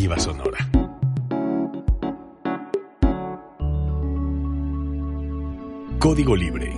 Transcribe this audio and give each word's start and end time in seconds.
Sonora. 0.00 0.58
Código 5.98 6.34
Libre. 6.34 6.74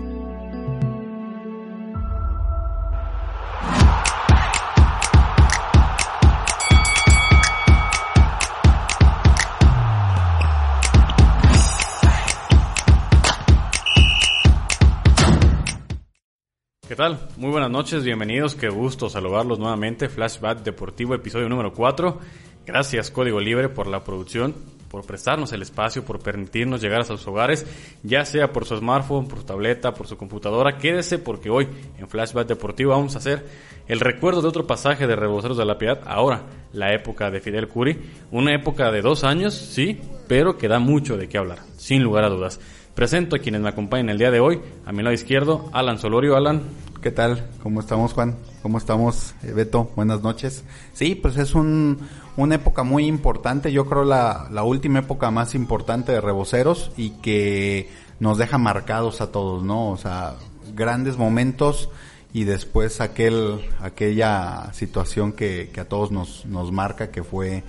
¿Qué 16.89 16.97
tal? 16.97 17.21
Muy 17.37 17.51
buenas 17.51 17.71
noches, 17.71 18.03
bienvenidos, 18.05 18.57
qué 18.57 18.69
gusto 18.69 19.09
saludarlos 19.09 19.61
nuevamente. 19.61 20.09
Flashback 20.09 20.65
Deportivo, 20.65 21.15
episodio 21.15 21.49
número 21.49 21.73
4. 21.73 22.19
Gracias 22.67 23.11
Código 23.11 23.41
Libre 23.41 23.69
por 23.69 23.87
la 23.87 24.05
producción, 24.05 24.55
por 24.89 25.05
prestarnos 25.05 25.53
el 25.53 25.63
espacio, 25.63 26.05
por 26.05 26.21
permitirnos 26.21 26.81
llegar 26.81 27.01
a 27.01 27.05
sus 27.05 27.27
hogares, 27.27 27.67
ya 28.03 28.25
sea 28.25 28.53
por 28.53 28.67
su 28.67 28.77
smartphone, 28.77 29.27
por 29.27 29.39
su 29.39 29.45
tableta, 29.45 29.95
por 29.95 30.07
su 30.07 30.17
computadora. 30.17 30.77
Quédese 30.79 31.19
porque 31.19 31.51
hoy 31.51 31.67
en 31.99 32.09
Flashback 32.09 32.47
Deportivo 32.47 32.91
vamos 32.91 33.15
a 33.15 33.19
hacer 33.19 33.47
el 33.89 34.01
recuerdo 34.01 34.43
de 34.43 34.49
otro 34.49 34.67
pasaje 34.67 35.07
de 35.07 35.17
Reboceros 35.17 35.57
de 35.57 35.65
la 35.65 35.79
Piedad, 35.79 36.01
ahora 36.07 36.43
la 36.73 36.95
época 36.95 37.31
de 37.31 37.41
Fidel 37.41 37.69
Curi, 37.69 37.99
una 38.31 38.55
época 38.55 38.93
de 38.93 39.03
dos 39.03 39.25
años, 39.25 39.55
sí, 39.55 40.01
pero 40.29 40.57
que 40.57 40.69
da 40.69 40.79
mucho 40.79 41.17
de 41.17 41.29
qué 41.29 41.39
hablar, 41.39 41.59
sin 41.77 42.03
lugar 42.03 42.25
a 42.25 42.29
dudas. 42.29 42.61
Presento 42.95 43.37
a 43.37 43.39
quienes 43.39 43.63
me 43.63 43.71
acompañan 43.71 44.11
el 44.11 44.19
día 44.19 44.31
de 44.31 44.41
hoy. 44.41 44.61
A 44.85 44.93
mi 44.93 45.03
lado 45.03 45.15
izquierdo, 45.15 45.71
Alan 45.73 45.99
Solorio. 45.99 46.37
Alan. 46.37 46.63
¿Qué 47.01 47.11
tal? 47.11 47.49
¿Cómo 47.63 47.81
estamos, 47.81 48.13
Juan? 48.13 48.37
¿Cómo 48.61 48.77
estamos, 48.77 49.35
Beto? 49.43 49.91
Buenas 49.97 50.23
noches. 50.23 50.63
Sí, 50.93 51.15
pues 51.15 51.39
es 51.39 51.55
un, 51.55 51.99
una 52.37 52.57
época 52.57 52.83
muy 52.83 53.07
importante. 53.07 53.73
Yo 53.73 53.87
creo 53.87 54.05
la, 54.05 54.49
la 54.51 54.63
última 54.63 55.01
época 55.01 55.31
más 55.31 55.55
importante 55.55 56.13
de 56.13 56.21
Reboceros 56.21 56.91
y 56.97 57.11
que 57.11 57.91
nos 58.21 58.39
deja 58.39 58.59
marcados 58.59 59.21
a 59.21 59.33
todos, 59.33 59.63
¿no? 59.63 59.91
O 59.91 59.97
sea, 59.97 60.37
grandes 60.75 61.17
momentos 61.17 61.89
y 62.33 62.45
después 62.45 63.01
aquel, 63.01 63.61
aquella 63.81 64.73
situación 64.73 65.33
que, 65.33 65.71
que 65.73 65.81
a 65.81 65.89
todos 65.89 66.11
nos, 66.11 66.47
nos 66.47 66.73
marca 66.73 67.11
que 67.11 67.23
fue 67.23 67.63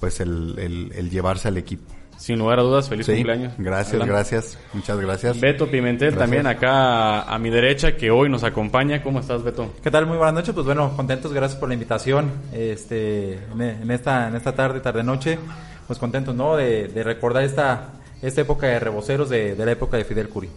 pues 0.00 0.20
el, 0.20 0.56
el, 0.58 0.92
el 0.94 1.10
llevarse 1.10 1.48
al 1.48 1.56
equipo. 1.56 1.97
Sin 2.18 2.38
lugar 2.40 2.58
a 2.58 2.62
dudas, 2.62 2.88
feliz 2.88 3.06
Sí, 3.06 3.14
cumpleaños. 3.14 3.52
Gracias, 3.58 4.04
gracias. 4.04 4.58
Muchas 4.74 4.98
gracias. 5.00 5.40
Beto 5.40 5.70
Pimentel 5.70 6.08
Gracias. 6.10 6.18
también 6.18 6.46
acá 6.48 7.22
a 7.22 7.38
mi 7.38 7.48
derecha 7.48 7.96
que 7.96 8.10
hoy 8.10 8.28
nos 8.28 8.42
acompaña. 8.42 9.02
¿Cómo 9.02 9.20
estás, 9.20 9.42
Beto? 9.44 9.72
¿Qué 9.82 9.90
tal? 9.90 10.06
Muy 10.06 10.16
buenas 10.16 10.34
noches. 10.34 10.52
Pues 10.52 10.66
bueno, 10.66 10.94
contentos, 10.96 11.32
gracias 11.32 11.58
por 11.60 11.68
la 11.68 11.74
invitación. 11.74 12.32
Este, 12.52 13.34
en, 13.34 13.60
en 13.62 13.90
esta, 13.92 14.28
en 14.28 14.34
esta 14.34 14.52
tarde, 14.52 14.80
tarde 14.80 15.04
noche, 15.04 15.38
pues 15.86 15.98
contentos, 15.98 16.34
¿no? 16.34 16.56
De, 16.56 16.88
de 16.88 17.02
recordar 17.04 17.44
esta, 17.44 17.90
esta 18.20 18.40
época 18.40 18.66
de 18.66 18.80
reboceros 18.80 19.30
de, 19.30 19.54
de 19.54 19.64
la 19.64 19.72
época 19.72 19.96
de 19.96 20.04
Fidel 20.04 20.28
Curi. 20.28 20.50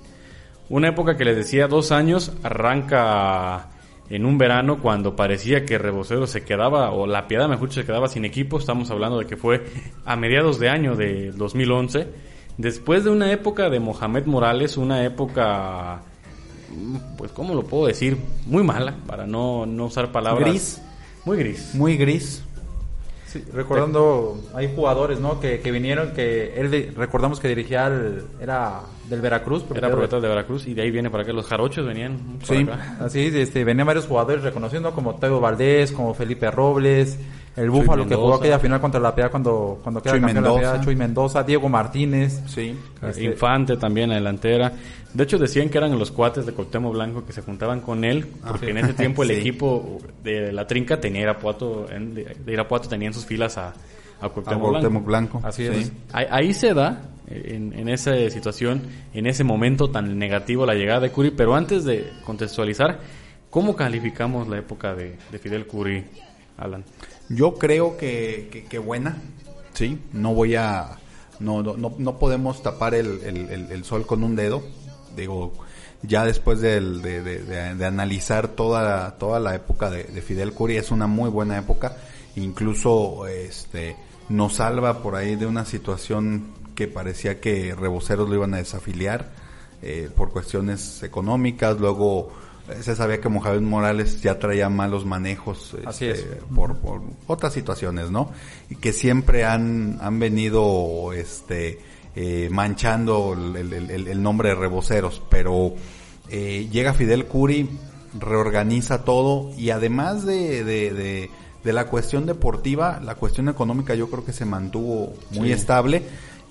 Una 0.69 0.87
época 0.89 1.15
que 1.15 1.25
les 1.25 1.35
decía 1.35 1.67
dos 1.67 1.91
años, 1.91 2.31
arranca 2.43 3.67
en 4.11 4.25
un 4.25 4.37
verano 4.37 4.79
cuando 4.81 5.15
parecía 5.15 5.65
que 5.65 5.77
Rebocero 5.77 6.27
se 6.27 6.43
quedaba, 6.43 6.91
o 6.91 7.07
la 7.07 7.29
Piedad 7.29 7.47
mejor 7.47 7.69
dicho, 7.69 7.79
se 7.79 7.87
quedaba 7.87 8.09
sin 8.09 8.25
equipo. 8.25 8.59
Estamos 8.59 8.91
hablando 8.91 9.17
de 9.17 9.25
que 9.25 9.37
fue 9.37 9.63
a 10.03 10.17
mediados 10.17 10.59
de 10.59 10.67
año 10.67 10.97
de 10.97 11.31
2011. 11.31 12.07
Después 12.57 13.05
de 13.05 13.09
una 13.09 13.31
época 13.31 13.69
de 13.69 13.79
Mohamed 13.79 14.25
Morales, 14.25 14.75
una 14.75 15.05
época, 15.05 16.01
pues, 17.17 17.31
¿cómo 17.31 17.55
lo 17.55 17.63
puedo 17.63 17.87
decir? 17.87 18.17
Muy 18.45 18.63
mala, 18.63 18.97
para 19.07 19.25
no, 19.25 19.65
no 19.65 19.85
usar 19.85 20.11
palabras. 20.11 20.49
Gris. 20.49 20.81
Muy 21.23 21.37
gris. 21.37 21.73
Muy 21.73 21.95
gris. 21.95 22.43
Sí, 23.31 23.43
recordando, 23.53 24.41
hay 24.53 24.73
jugadores, 24.75 25.19
¿no? 25.21 25.39
Que, 25.39 25.61
que 25.61 25.71
vinieron, 25.71 26.11
que 26.11 26.53
él, 26.59 26.69
de- 26.69 26.91
recordamos 26.95 27.39
que 27.39 27.47
dirigía, 27.47 27.85
al- 27.85 28.23
era 28.41 28.81
del 29.07 29.21
Veracruz. 29.21 29.63
Era 29.73 29.87
propietario 29.89 30.21
de 30.21 30.27
Veracruz 30.27 30.67
y 30.67 30.73
de 30.73 30.81
ahí 30.81 30.91
viene 30.91 31.09
para 31.09 31.23
acá 31.23 31.31
los 31.31 31.45
jarochos 31.47 31.85
venían 31.85 32.17
Sí. 32.43 32.63
acá. 32.63 32.97
Así, 32.99 33.31
este, 33.33 33.63
venían 33.63 33.87
varios 33.87 34.05
jugadores 34.05 34.43
reconociendo 34.43 34.91
como 34.93 35.15
Teo 35.15 35.39
Valdés, 35.39 35.93
como 35.93 36.13
Felipe 36.13 36.51
Robles, 36.51 37.17
el 37.55 37.69
Búfalo 37.69 38.07
que 38.07 38.15
jugó 38.15 38.35
aquella 38.35 38.59
final 38.59 38.79
contra 38.79 38.99
la 38.99 39.13
Piedad 39.13 39.29
cuando, 39.31 39.79
cuando 39.83 40.01
queda 40.01 40.13
Chuy 40.13 40.21
campeón 40.21 40.43
la 40.43 40.49
Mendoza. 40.49 40.59
Piedad, 40.71 40.83
Chuy 40.85 40.95
Mendoza, 40.95 41.43
Diego 41.43 41.69
Martínez. 41.69 42.41
Sí. 42.47 42.75
Este- 43.01 43.23
Infante 43.23 43.77
también 43.77 44.09
la 44.09 44.15
delantera. 44.15 44.71
De 45.13 45.23
hecho 45.23 45.37
decían 45.37 45.67
que 45.69 45.77
eran 45.77 45.97
los 45.99 46.11
cuates 46.11 46.45
de 46.45 46.53
Cuauhtémoc 46.53 46.93
Blanco 46.93 47.25
que 47.25 47.33
se 47.33 47.41
juntaban 47.41 47.81
con 47.81 48.05
él, 48.05 48.25
porque 48.47 48.69
en 48.69 48.77
ese 48.77 48.93
tiempo 48.93 49.23
el 49.23 49.29
Sí. 49.29 49.35
equipo 49.35 49.99
de 50.23 50.53
la 50.53 50.65
Trinca 50.65 50.99
tenía 51.01 51.21
Irapuato, 51.23 51.85
en- 51.91 52.13
de 52.15 52.35
Irapuato 52.47 52.87
tenía 52.87 53.07
en 53.09 53.13
sus 53.13 53.25
filas 53.25 53.57
a, 53.57 53.67
a 54.21 54.25
A 54.25 54.29
Cuauhtémoc 54.29 55.03
Blanco. 55.05 55.41
Así 55.43 55.67
Sí. 55.67 55.73
es. 55.73 55.91
Ahí, 56.13 56.25
ahí 56.31 56.53
se 56.53 56.73
da, 56.73 57.01
en, 57.27 57.73
en 57.77 57.89
esa 57.89 58.13
situación, 58.29 58.81
en 59.13 59.25
ese 59.25 59.43
momento 59.43 59.89
tan 59.89 60.17
negativo 60.17 60.65
la 60.65 60.73
llegada 60.75 61.01
de 61.01 61.11
Curi, 61.11 61.31
pero 61.31 61.55
antes 61.55 61.83
de 61.83 62.09
contextualizar, 62.25 62.99
¿cómo 63.49 63.75
calificamos 63.75 64.47
la 64.47 64.57
época 64.59 64.95
de, 64.95 65.17
de 65.31 65.39
Fidel 65.39 65.65
Curi, 65.67 66.05
Alan? 66.57 66.83
Yo 67.35 67.55
creo 67.55 67.97
que, 67.97 68.49
que, 68.51 68.65
que 68.65 68.79
buena, 68.79 69.17
sí. 69.73 69.99
No 70.13 70.33
voy 70.33 70.55
a, 70.55 70.97
no, 71.39 71.61
no, 71.63 71.75
no, 71.77 71.93
no 71.97 72.17
podemos 72.19 72.61
tapar 72.63 72.93
el, 72.95 73.21
el, 73.23 73.37
el- 73.49 73.71
el 73.71 73.83
sol 73.83 74.05
con 74.05 74.23
un 74.23 74.35
dedo. 74.35 74.61
Digo, 75.15 75.53
ya 76.03 76.25
después 76.25 76.59
del- 76.61 77.01
de, 77.01 77.21
de, 77.21 77.43
de- 77.43 77.75
de 77.75 77.85
analizar 77.85 78.47
toda, 78.49 78.83
la- 78.83 79.17
toda 79.17 79.39
la 79.39 79.55
época 79.55 79.89
de, 79.89 80.03
de 80.05 80.21
Fidel 80.21 80.53
Curi, 80.53 80.77
es 80.77 80.91
una 80.91 81.07
muy 81.07 81.29
buena 81.29 81.57
época. 81.57 81.97
Incluso, 82.35 83.27
este, 83.27 83.95
nos 84.29 84.53
salva 84.55 85.01
por 85.03 85.15
ahí 85.15 85.35
de 85.35 85.45
una 85.45 85.65
situación 85.65 86.47
que 86.75 86.87
parecía 86.87 87.39
que 87.39 87.75
Reboceros 87.75 88.27
lo 88.29 88.35
iban 88.35 88.53
a 88.53 88.57
desafiliar 88.57 89.29
eh, 89.81 90.09
por 90.15 90.31
cuestiones 90.31 91.03
económicas. 91.03 91.79
Luego 91.79 92.31
se 92.81 92.95
sabía 92.95 93.19
que 93.21 93.29
Mohamed 93.29 93.61
Morales 93.61 94.21
ya 94.21 94.39
traía 94.39 94.69
malos 94.69 95.05
manejos 95.05 95.75
Así 95.85 96.05
este, 96.05 96.21
es. 96.33 96.37
por, 96.55 96.77
por 96.77 97.01
otras 97.27 97.53
situaciones, 97.53 98.11
¿no? 98.11 98.31
Y 98.69 98.75
que 98.75 98.93
siempre 98.93 99.43
han, 99.45 99.97
han 100.01 100.19
venido 100.19 101.11
este, 101.13 101.79
eh, 102.15 102.49
manchando 102.51 103.33
el, 103.33 103.73
el- 103.73 103.89
el- 103.91 104.07
el 104.07 104.21
nombre 104.23 104.49
de 104.49 104.55
Reboceros, 104.55 105.21
pero 105.29 105.73
eh, 106.29 106.67
llega 106.71 106.93
Fidel 106.93 107.25
Curi, 107.25 107.69
reorganiza 108.19 109.03
todo 109.03 109.51
y 109.57 109.69
además 109.69 110.25
de, 110.25 110.63
de, 110.63 110.91
de- 110.93 111.29
de 111.63 111.73
la 111.73 111.85
cuestión 111.87 112.25
deportiva, 112.25 112.99
la 113.03 113.15
cuestión 113.15 113.47
económica 113.47 113.93
yo 113.95 114.09
creo 114.09 114.25
que 114.25 114.33
se 114.33 114.45
mantuvo 114.45 115.13
muy 115.31 115.47
Sí. 115.49 115.53
estable 115.53 116.03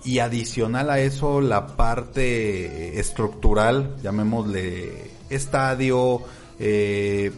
y 0.04 0.20
adicional 0.20 0.88
a 0.88 1.00
eso 1.00 1.40
la 1.40 1.66
parte 1.76 2.98
estructural, 2.98 3.96
llamémosle 4.02 5.10
estadio, 5.30 6.22
eh, 6.58 7.32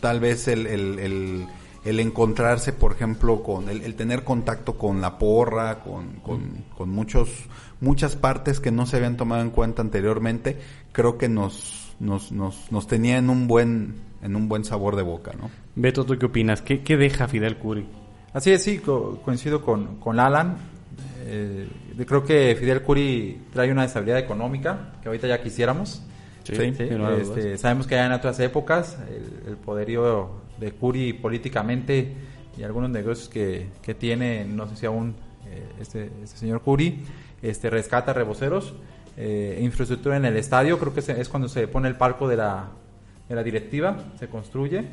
tal 0.00 0.20
vez 0.20 0.48
el, 0.48 0.66
el, 0.66 0.98
el, 0.98 1.46
el 1.84 2.00
encontrarse, 2.00 2.72
por 2.72 2.92
ejemplo, 2.92 3.42
con 3.42 3.68
el, 3.68 3.82
el 3.82 3.94
tener 3.94 4.24
contacto 4.24 4.76
con 4.76 5.00
la 5.00 5.18
porra, 5.18 5.80
con, 5.80 6.16
con, 6.22 6.64
con 6.76 6.90
muchos, 6.90 7.30
muchas 7.80 8.16
partes 8.16 8.60
que 8.60 8.70
no 8.70 8.86
se 8.86 8.96
habían 8.96 9.16
tomado 9.16 9.42
en 9.42 9.50
cuenta 9.50 9.82
anteriormente, 9.82 10.58
creo 10.92 11.16
que 11.16 11.28
nos, 11.28 11.94
nos, 12.00 12.32
nos, 12.32 12.70
nos 12.70 12.86
tenía 12.86 13.18
en 13.18 13.30
un 13.30 13.46
buen, 13.48 13.94
en 14.22 14.36
un 14.36 14.48
buen 14.48 14.64
sabor 14.64 14.96
de 14.96 15.02
boca, 15.02 15.32
¿no? 15.40 15.50
Beto, 15.76 16.04
¿tú 16.04 16.18
qué 16.18 16.26
opinas? 16.26 16.60
¿Qué, 16.60 16.82
qué 16.82 16.96
deja 16.96 17.28
Fidel 17.28 17.56
Curi? 17.56 17.86
Así 18.34 18.50
es, 18.50 18.62
sí, 18.62 18.78
co- 18.78 19.20
coincido 19.24 19.62
con, 19.62 19.96
con 20.00 20.20
Alan. 20.20 20.56
Eh, 21.30 21.68
creo 22.06 22.24
que 22.24 22.56
Fidel 22.58 22.82
Curi 22.82 23.42
trae 23.52 23.70
una 23.70 23.84
estabilidad 23.84 24.18
económica 24.18 24.92
que 25.02 25.08
ahorita 25.08 25.28
ya 25.28 25.42
quisiéramos. 25.42 26.02
Sí, 26.56 26.72
este, 27.20 27.58
sabemos 27.58 27.86
que 27.86 27.94
ya 27.96 28.06
en 28.06 28.12
otras 28.12 28.38
épocas 28.40 28.98
el, 29.08 29.50
el 29.50 29.56
poderío 29.56 30.30
de 30.58 30.72
Curi 30.72 31.12
políticamente 31.12 32.12
y 32.58 32.62
algunos 32.62 32.90
negocios 32.90 33.28
que, 33.28 33.68
que 33.82 33.94
tiene, 33.94 34.44
no 34.44 34.66
sé 34.68 34.76
si 34.76 34.86
aún 34.86 35.14
eh, 35.46 35.62
este, 35.80 36.10
este 36.22 36.36
señor 36.38 36.62
Curi, 36.62 37.04
este, 37.42 37.70
rescata 37.70 38.12
reboceros, 38.12 38.74
eh, 39.16 39.58
infraestructura 39.62 40.16
en 40.16 40.24
el 40.24 40.36
estadio, 40.36 40.78
creo 40.78 40.92
que 40.94 41.02
se- 41.02 41.20
es 41.20 41.28
cuando 41.28 41.48
se 41.48 41.68
pone 41.68 41.88
el 41.88 41.96
palco 41.96 42.26
de 42.28 42.36
la, 42.36 42.68
de 43.28 43.34
la 43.34 43.42
directiva, 43.42 43.96
se 44.18 44.28
construye. 44.28 44.84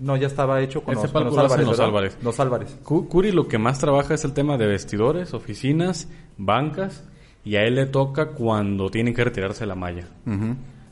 No, 0.00 0.16
ya 0.16 0.28
estaba 0.28 0.60
hecho 0.60 0.82
con 0.82 0.94
los, 1.02 1.12
con 1.12 1.38
Álvarez. 1.44 1.66
los. 1.66 1.80
Álvarez. 1.80 2.18
Los 2.22 2.38
Álvarez. 2.40 2.76
Cu- 2.84 3.08
Curi 3.08 3.32
lo 3.32 3.48
que 3.48 3.58
más 3.58 3.80
trabaja 3.80 4.14
es 4.14 4.24
el 4.24 4.32
tema 4.32 4.56
de 4.56 4.66
vestidores, 4.68 5.34
oficinas, 5.34 6.08
bancas, 6.36 7.04
y 7.44 7.56
a 7.56 7.62
él 7.64 7.74
le 7.76 7.86
toca 7.86 8.28
cuando 8.30 8.90
tienen 8.90 9.12
que 9.14 9.24
retirarse 9.24 9.66
la 9.66 9.74
malla. 9.74 10.06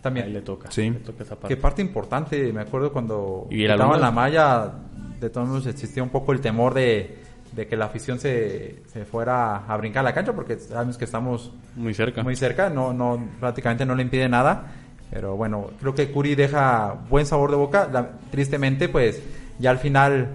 También. 0.06 0.32
le 0.32 0.42
toca. 0.42 0.70
Sí. 0.70 0.90
Le 0.90 1.00
toca 1.00 1.22
esa 1.24 1.36
parte. 1.36 1.54
Que 1.54 1.60
parte 1.60 1.82
importante, 1.82 2.52
me 2.52 2.60
acuerdo 2.60 2.92
cuando 2.92 3.46
Y 3.50 3.62
quitaban 3.66 4.00
la 4.00 4.10
malla, 4.10 4.72
de 5.20 5.30
todos 5.30 5.48
modos 5.48 5.66
existía 5.66 6.02
un 6.02 6.10
poco 6.10 6.32
el 6.32 6.40
temor 6.40 6.74
de, 6.74 7.18
de 7.52 7.66
que 7.66 7.76
la 7.76 7.86
afición 7.86 8.18
se, 8.18 8.82
se 8.92 9.04
fuera 9.04 9.66
a 9.66 9.76
brincar 9.76 10.00
a 10.00 10.04
la 10.10 10.14
cancha, 10.14 10.32
porque 10.34 10.58
sabemos 10.58 10.96
que 10.98 11.04
estamos 11.04 11.52
Muy 11.74 11.94
cerca. 11.94 12.22
muy 12.22 12.36
cerca, 12.36 12.68
no, 12.70 12.92
no, 12.92 13.28
prácticamente 13.40 13.84
no 13.86 13.94
le 13.94 14.02
impide 14.02 14.28
nada. 14.28 14.72
Pero 15.10 15.36
bueno, 15.36 15.70
creo 15.80 15.94
que 15.94 16.10
Curi 16.10 16.34
deja 16.34 16.94
buen 17.08 17.26
sabor 17.26 17.50
de 17.50 17.56
boca. 17.56 17.88
La- 17.92 18.10
tristemente, 18.30 18.88
pues 18.88 19.22
ya 19.58 19.70
al 19.70 19.78
final, 19.78 20.28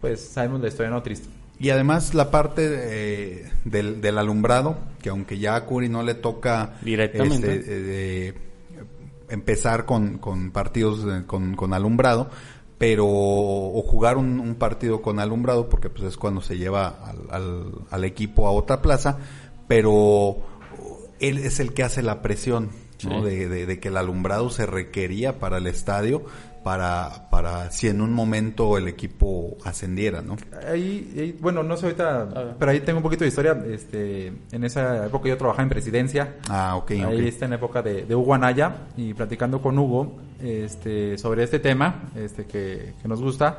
pues 0.00 0.20
sabemos 0.20 0.60
la 0.62 0.68
historia 0.68 0.90
no 0.90 1.02
triste. 1.02 1.28
Y 1.60 1.70
además 1.70 2.14
la 2.14 2.30
parte 2.32 2.62
eh, 2.68 3.50
del, 3.64 4.00
del, 4.00 4.18
alumbrado, 4.18 4.76
que 5.00 5.10
aunque 5.10 5.38
ya 5.38 5.54
a 5.54 5.64
Curi 5.66 5.88
no 5.88 6.02
le 6.02 6.14
toca 6.14 6.72
directamente 6.82 7.56
este, 7.56 8.34
empezar 9.34 9.84
con, 9.84 10.18
con 10.18 10.50
partidos 10.50 11.06
con, 11.26 11.54
con, 11.56 11.74
alumbrado, 11.74 12.30
pero 12.78 13.06
o 13.06 13.82
jugar 13.82 14.16
un, 14.16 14.54
partido 14.56 15.02
con 15.02 15.18
alumbrado, 15.20 15.68
porque 15.68 15.90
pues 15.90 16.04
es 16.04 16.16
cuando 16.16 16.40
se 16.40 16.56
lleva 16.56 16.88
al, 17.30 17.86
al, 17.90 18.04
equipo 18.04 18.46
a 18.46 18.52
otra 18.52 18.80
plaza, 18.82 19.18
pero 19.68 20.38
él 21.20 21.38
es 21.38 21.60
el 21.60 21.74
que 21.74 21.82
hace 21.82 22.02
la 22.02 22.22
presión. 22.22 22.70
¿no? 23.02 23.22
De, 23.22 23.48
de, 23.48 23.66
de, 23.66 23.80
que 23.80 23.88
el 23.88 23.98
alumbrado 23.98 24.48
se 24.48 24.64
requería 24.64 25.38
para 25.38 25.58
el 25.58 25.66
estadio 25.66 26.24
para, 26.64 27.28
para 27.30 27.70
si 27.70 27.88
en 27.88 28.00
un 28.00 28.12
momento 28.12 28.78
el 28.78 28.88
equipo 28.88 29.56
ascendiera, 29.64 30.22
¿no? 30.22 30.36
Ahí, 30.66 31.36
bueno, 31.38 31.62
no 31.62 31.76
sé 31.76 31.86
ahorita, 31.86 32.56
pero 32.58 32.70
ahí 32.70 32.80
tengo 32.80 32.98
un 32.98 33.02
poquito 33.02 33.22
de 33.22 33.28
historia. 33.28 33.62
Este, 33.70 34.32
en 34.50 34.64
esa 34.64 35.06
época 35.06 35.28
yo 35.28 35.36
trabajaba 35.36 35.62
en 35.62 35.68
presidencia. 35.68 36.36
Ah, 36.48 36.74
ok. 36.76 36.92
Ahí 36.92 37.28
está 37.28 37.44
en 37.44 37.52
época 37.52 37.82
de, 37.82 38.06
de, 38.06 38.14
Hugo 38.14 38.34
Anaya 38.34 38.74
y 38.96 39.12
platicando 39.12 39.60
con 39.60 39.78
Hugo 39.78 40.16
este, 40.42 41.18
sobre 41.18 41.44
este 41.44 41.58
tema 41.58 42.04
este, 42.16 42.46
que, 42.46 42.94
que 43.00 43.08
nos 43.08 43.20
gusta. 43.20 43.58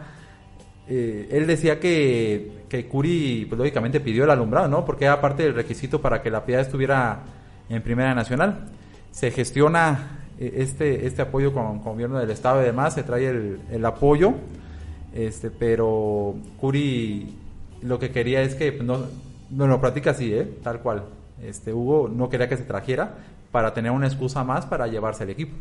Eh, 0.87 1.29
él 1.31 1.45
decía 1.45 1.79
que, 1.79 2.65
que 2.67 2.87
Curi, 2.87 3.45
pues 3.47 3.57
lógicamente 3.59 3.99
pidió 3.99 4.23
el 4.23 4.31
alumbrado, 4.31 4.67
¿no? 4.67 4.83
Porque 4.83 5.05
era 5.05 5.21
parte 5.21 5.43
del 5.43 5.53
requisito 5.53 6.01
para 6.01 6.23
que 6.23 6.31
la 6.31 6.43
piedad 6.43 6.61
estuviera 6.61 7.19
en 7.69 7.83
Primera 7.83 8.15
Nacional. 8.15 8.65
Se 9.11 9.29
gestiona 9.29 10.24
este, 10.39 11.05
este 11.07 11.21
apoyo 11.21 11.53
con, 11.53 11.79
con, 11.79 11.93
gobierno 11.93 12.19
del 12.19 12.29
estado 12.29 12.61
y 12.61 12.65
demás, 12.65 12.93
se 12.93 13.03
trae 13.03 13.27
el, 13.27 13.59
el, 13.71 13.85
apoyo, 13.85 14.33
este, 15.13 15.49
pero 15.49 16.35
Curi 16.59 17.33
lo 17.81 17.99
que 17.99 18.11
quería 18.11 18.41
es 18.41 18.55
que 18.55 18.71
no, 18.71 19.05
no 19.49 19.67
lo 19.67 19.79
practica 19.79 20.11
así, 20.11 20.33
¿eh? 20.33 20.47
tal 20.63 20.79
cual. 20.79 21.03
Este, 21.41 21.73
Hugo 21.73 22.09
no 22.09 22.29
quería 22.29 22.49
que 22.49 22.57
se 22.57 22.63
trajera 22.63 23.15
para 23.51 23.73
tener 23.73 23.91
una 23.91 24.07
excusa 24.07 24.43
más 24.43 24.65
para 24.65 24.87
llevarse 24.87 25.23
el 25.23 25.29
equipo. 25.29 25.55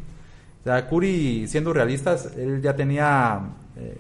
O 0.61 0.65
sea, 0.65 0.87
Curi, 0.87 1.47
siendo 1.47 1.73
realistas, 1.73 2.33
él 2.37 2.63
ya 2.63 2.75
tenía... 2.75 3.41
Eh, 3.77 3.97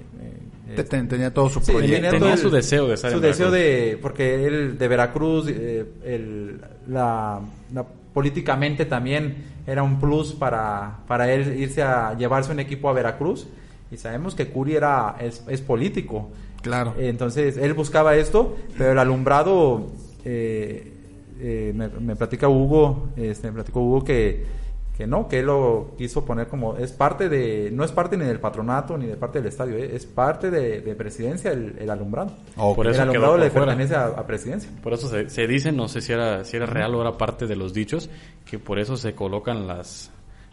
eh, 0.76 0.82
tenía 0.84 1.32
todo 1.32 1.50
su 1.50 1.60
proyecto. 1.60 2.10
Tenía, 2.10 2.36
su 2.38 2.48
deseo 2.48 2.88
de 2.88 2.94
estar 2.94 3.12
Su 3.12 3.20
deseo 3.20 3.50
de... 3.50 3.98
Porque 4.00 4.46
él 4.46 4.78
de 4.78 4.88
Veracruz, 4.88 5.46
eh, 5.48 5.84
el, 6.04 6.60
la, 6.88 7.40
la 7.72 7.84
políticamente 8.14 8.86
también 8.86 9.44
era 9.66 9.82
un 9.82 9.98
plus 10.00 10.32
para, 10.32 11.00
para 11.06 11.30
él 11.32 11.58
irse 11.58 11.82
a 11.82 12.16
llevarse 12.16 12.52
un 12.52 12.60
equipo 12.60 12.88
a 12.88 12.92
Veracruz. 12.94 13.46
Y 13.90 13.96
sabemos 13.98 14.34
que 14.34 14.48
Curi 14.48 14.76
era, 14.76 15.16
es, 15.20 15.60
político. 15.60 16.30
Claro. 16.62 16.94
Entonces, 16.98 17.58
él 17.58 17.74
buscaba 17.74 18.16
esto, 18.16 18.56
pero 18.78 18.92
el 18.92 18.98
alumbrado, 18.98 19.88
eh, 20.24 20.92
eh, 21.40 21.72
me, 21.74 21.88
me, 21.88 22.16
platica 22.16 22.48
Hugo, 22.48 23.08
este, 23.16 23.48
me 23.48 23.54
platicó 23.54 23.80
Hugo 23.80 24.04
que 24.04 24.63
que 24.96 25.08
no, 25.08 25.26
que 25.26 25.40
él 25.40 25.46
lo 25.46 25.92
quiso 25.98 26.24
poner 26.24 26.46
como, 26.46 26.76
es 26.76 26.92
parte 26.92 27.28
de, 27.28 27.68
no 27.72 27.84
es 27.84 27.90
parte 27.90 28.16
ni 28.16 28.24
del 28.24 28.38
patronato 28.38 28.96
ni 28.96 29.06
de 29.06 29.16
parte 29.16 29.40
del 29.40 29.48
estadio, 29.48 29.76
¿eh? 29.76 29.90
es 29.92 30.06
parte 30.06 30.50
de, 30.50 30.94
presidencia 30.94 31.50
el, 31.50 31.90
alumbrado. 31.90 32.32
por 32.54 32.86
eso 32.86 33.02
el 33.02 33.08
alumbrado 33.08 33.36
le 33.36 33.50
pertenece 33.50 33.96
a, 33.96 34.24
presidencia. 34.24 34.70
Por 34.82 34.92
eso 34.92 35.08
se, 35.08 35.46
dice, 35.48 35.72
no 35.72 35.88
sé 35.88 36.00
si 36.00 36.12
era, 36.12 36.44
si 36.44 36.56
era 36.56 36.66
real 36.66 36.94
o 36.94 37.00
era 37.00 37.18
parte 37.18 37.46
de 37.46 37.56
los 37.56 37.74
dichos, 37.74 38.08
que 38.48 38.60
por 38.60 38.78
eso 38.78 38.96
se 38.96 39.14
colocan 39.14 39.66
las, 39.66 40.12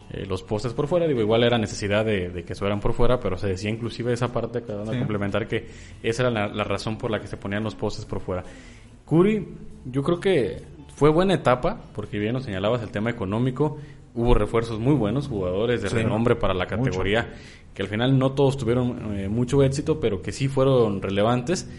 eh, 0.09 0.25
los 0.25 0.41
postes 0.41 0.73
por 0.73 0.87
fuera. 0.87 1.07
Digo, 1.07 1.21
igual 1.21 1.43
era 1.43 1.59
necesidad 1.59 2.03
de, 2.03 2.43
que 2.43 2.55
fueran 2.55 2.79
por 2.79 2.93
fuera, 2.93 3.19
pero 3.19 3.37
se 3.37 3.47
decía 3.47 3.69
inclusive 3.69 4.11
esa 4.11 4.33
parte, 4.33 4.63
cada 4.63 4.81
uno 4.81 4.97
complementar, 4.97 5.47
que 5.47 5.67
esa 6.01 6.23
era 6.23 6.31
la, 6.31 6.47
la, 6.47 6.63
razón 6.63 6.97
por 6.97 7.11
la 7.11 7.21
que 7.21 7.27
se 7.27 7.37
ponían 7.37 7.63
los 7.63 7.75
postes 7.75 8.05
por 8.05 8.19
fuera. 8.19 8.43
Curi, 9.05 9.47
yo 9.85 10.01
creo 10.01 10.19
que 10.19 10.63
fue 10.95 11.11
buena 11.11 11.35
etapa, 11.35 11.79
porque 11.93 12.17
bien 12.17 12.33
nos 12.33 12.43
señalabas 12.43 12.81
el 12.81 12.89
tema 12.89 13.11
económico, 13.11 13.77
hubo 14.13 14.33
refuerzos 14.33 14.79
muy 14.79 14.93
buenos, 14.93 15.27
jugadores 15.27 15.81
de 15.81 15.89
renombre 15.89 16.35
para 16.35 16.53
la 16.53 16.67
categoría, 16.67 17.33
que 17.73 17.81
al 17.81 17.87
final 17.87 18.17
no 18.17 18.33
todos 18.33 18.57
tuvieron 18.57 19.17
eh, 19.17 19.29
mucho 19.29 19.63
éxito, 19.63 19.99
pero 19.99 20.21
que 20.21 20.31
sí 20.31 20.47
fueron 20.47 21.01
relevantes. 21.01 21.69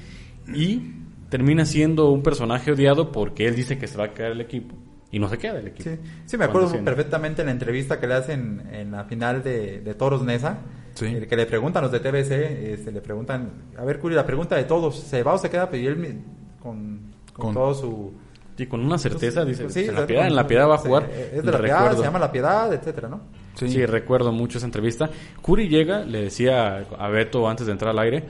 Y 0.54 0.92
termina 1.28 1.64
siendo 1.64 2.10
un 2.10 2.22
personaje 2.22 2.72
odiado 2.72 3.12
porque 3.12 3.46
él 3.46 3.54
dice 3.54 3.78
que 3.78 3.86
se 3.86 3.96
va 3.96 4.06
a 4.06 4.14
quedar 4.14 4.32
el 4.32 4.40
equipo. 4.40 4.74
Y 5.10 5.18
no 5.18 5.28
se 5.28 5.36
queda 5.36 5.58
el 5.58 5.68
equipo. 5.68 5.90
Sí, 6.24 6.38
me 6.38 6.46
acuerdo 6.46 6.72
perfectamente 6.82 7.42
en 7.42 7.46
la 7.46 7.52
entrevista 7.52 8.00
que 8.00 8.06
le 8.06 8.14
hacen 8.14 8.62
en 8.72 8.92
la 8.92 9.04
final 9.04 9.42
de, 9.42 9.94
Toros 9.98 10.22
Nesa. 10.22 10.58
Eh, 11.00 11.26
que 11.26 11.36
le 11.36 11.46
preguntan 11.46 11.82
los 11.82 11.92
de 11.92 12.00
TBC, 12.00 12.32
este, 12.72 12.92
le 12.92 13.00
preguntan, 13.00 13.50
a 13.78 13.84
ver, 13.84 13.98
Curi, 13.98 14.14
la 14.14 14.26
pregunta 14.26 14.56
de 14.56 14.64
todos, 14.64 14.98
¿se 14.98 15.22
va 15.22 15.32
o 15.32 15.38
se 15.38 15.48
queda? 15.48 15.70
Pero 15.70 15.90
él 15.90 16.20
con, 16.60 17.12
con 17.32 17.54
todo 17.54 17.74
su 17.74 18.12
y 18.58 18.66
con 18.66 18.84
una 18.84 18.98
certeza 18.98 19.44
dice, 19.44 19.64
en, 19.88 19.94
la 19.94 20.06
piedad, 20.06 20.26
en 20.26 20.36
la 20.36 20.46
piedad 20.46 20.68
va 20.68 20.74
a 20.74 20.78
jugar. 20.78 21.10
Es 21.10 21.42
de 21.42 21.52
la 21.52 21.58
piedad, 21.58 21.96
se 21.96 22.02
llama 22.02 22.18
la 22.18 22.32
piedad, 22.32 22.72
etcétera, 22.72 23.08
¿no? 23.08 23.20
Sí. 23.54 23.84
recuerdo 23.86 24.32
mucho 24.32 24.58
esa 24.58 24.66
entrevista. 24.66 25.10
Curi 25.40 25.68
llega, 25.68 26.04
le 26.04 26.22
decía 26.22 26.86
a 26.98 27.08
Beto 27.08 27.48
antes 27.48 27.66
de 27.66 27.72
entrar 27.72 27.90
al 27.90 27.98
aire, 27.98 28.24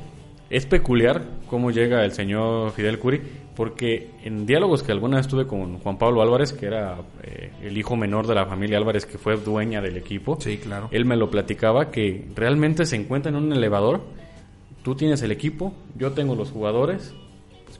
es 0.50 0.66
peculiar 0.66 1.22
cómo 1.48 1.70
llega 1.70 2.04
el 2.04 2.12
señor 2.12 2.72
Fidel 2.72 2.98
Curi, 2.98 3.22
porque 3.56 4.10
en 4.24 4.46
diálogos 4.46 4.82
que 4.82 4.92
alguna 4.92 5.16
vez 5.16 5.28
tuve 5.28 5.46
con 5.46 5.78
Juan 5.78 5.98
Pablo 5.98 6.22
Álvarez, 6.22 6.52
que 6.52 6.66
era 6.66 6.98
eh, 7.22 7.52
el 7.62 7.76
hijo 7.76 7.96
menor 7.96 8.26
de 8.26 8.34
la 8.34 8.46
familia 8.46 8.78
Álvarez, 8.78 9.06
que 9.06 9.18
fue 9.18 9.36
dueña 9.36 9.80
del 9.80 9.96
equipo, 9.96 10.38
sí, 10.40 10.58
claro. 10.58 10.88
él 10.90 11.04
me 11.04 11.16
lo 11.16 11.30
platicaba 11.30 11.90
que 11.90 12.28
realmente 12.34 12.84
se 12.84 12.96
encuentra 12.96 13.30
en 13.30 13.36
un 13.36 13.52
elevador, 13.52 14.02
tú 14.82 14.94
tienes 14.94 15.22
el 15.22 15.30
equipo, 15.30 15.72
yo 15.96 16.12
tengo 16.12 16.34
los 16.34 16.50
jugadores, 16.50 17.14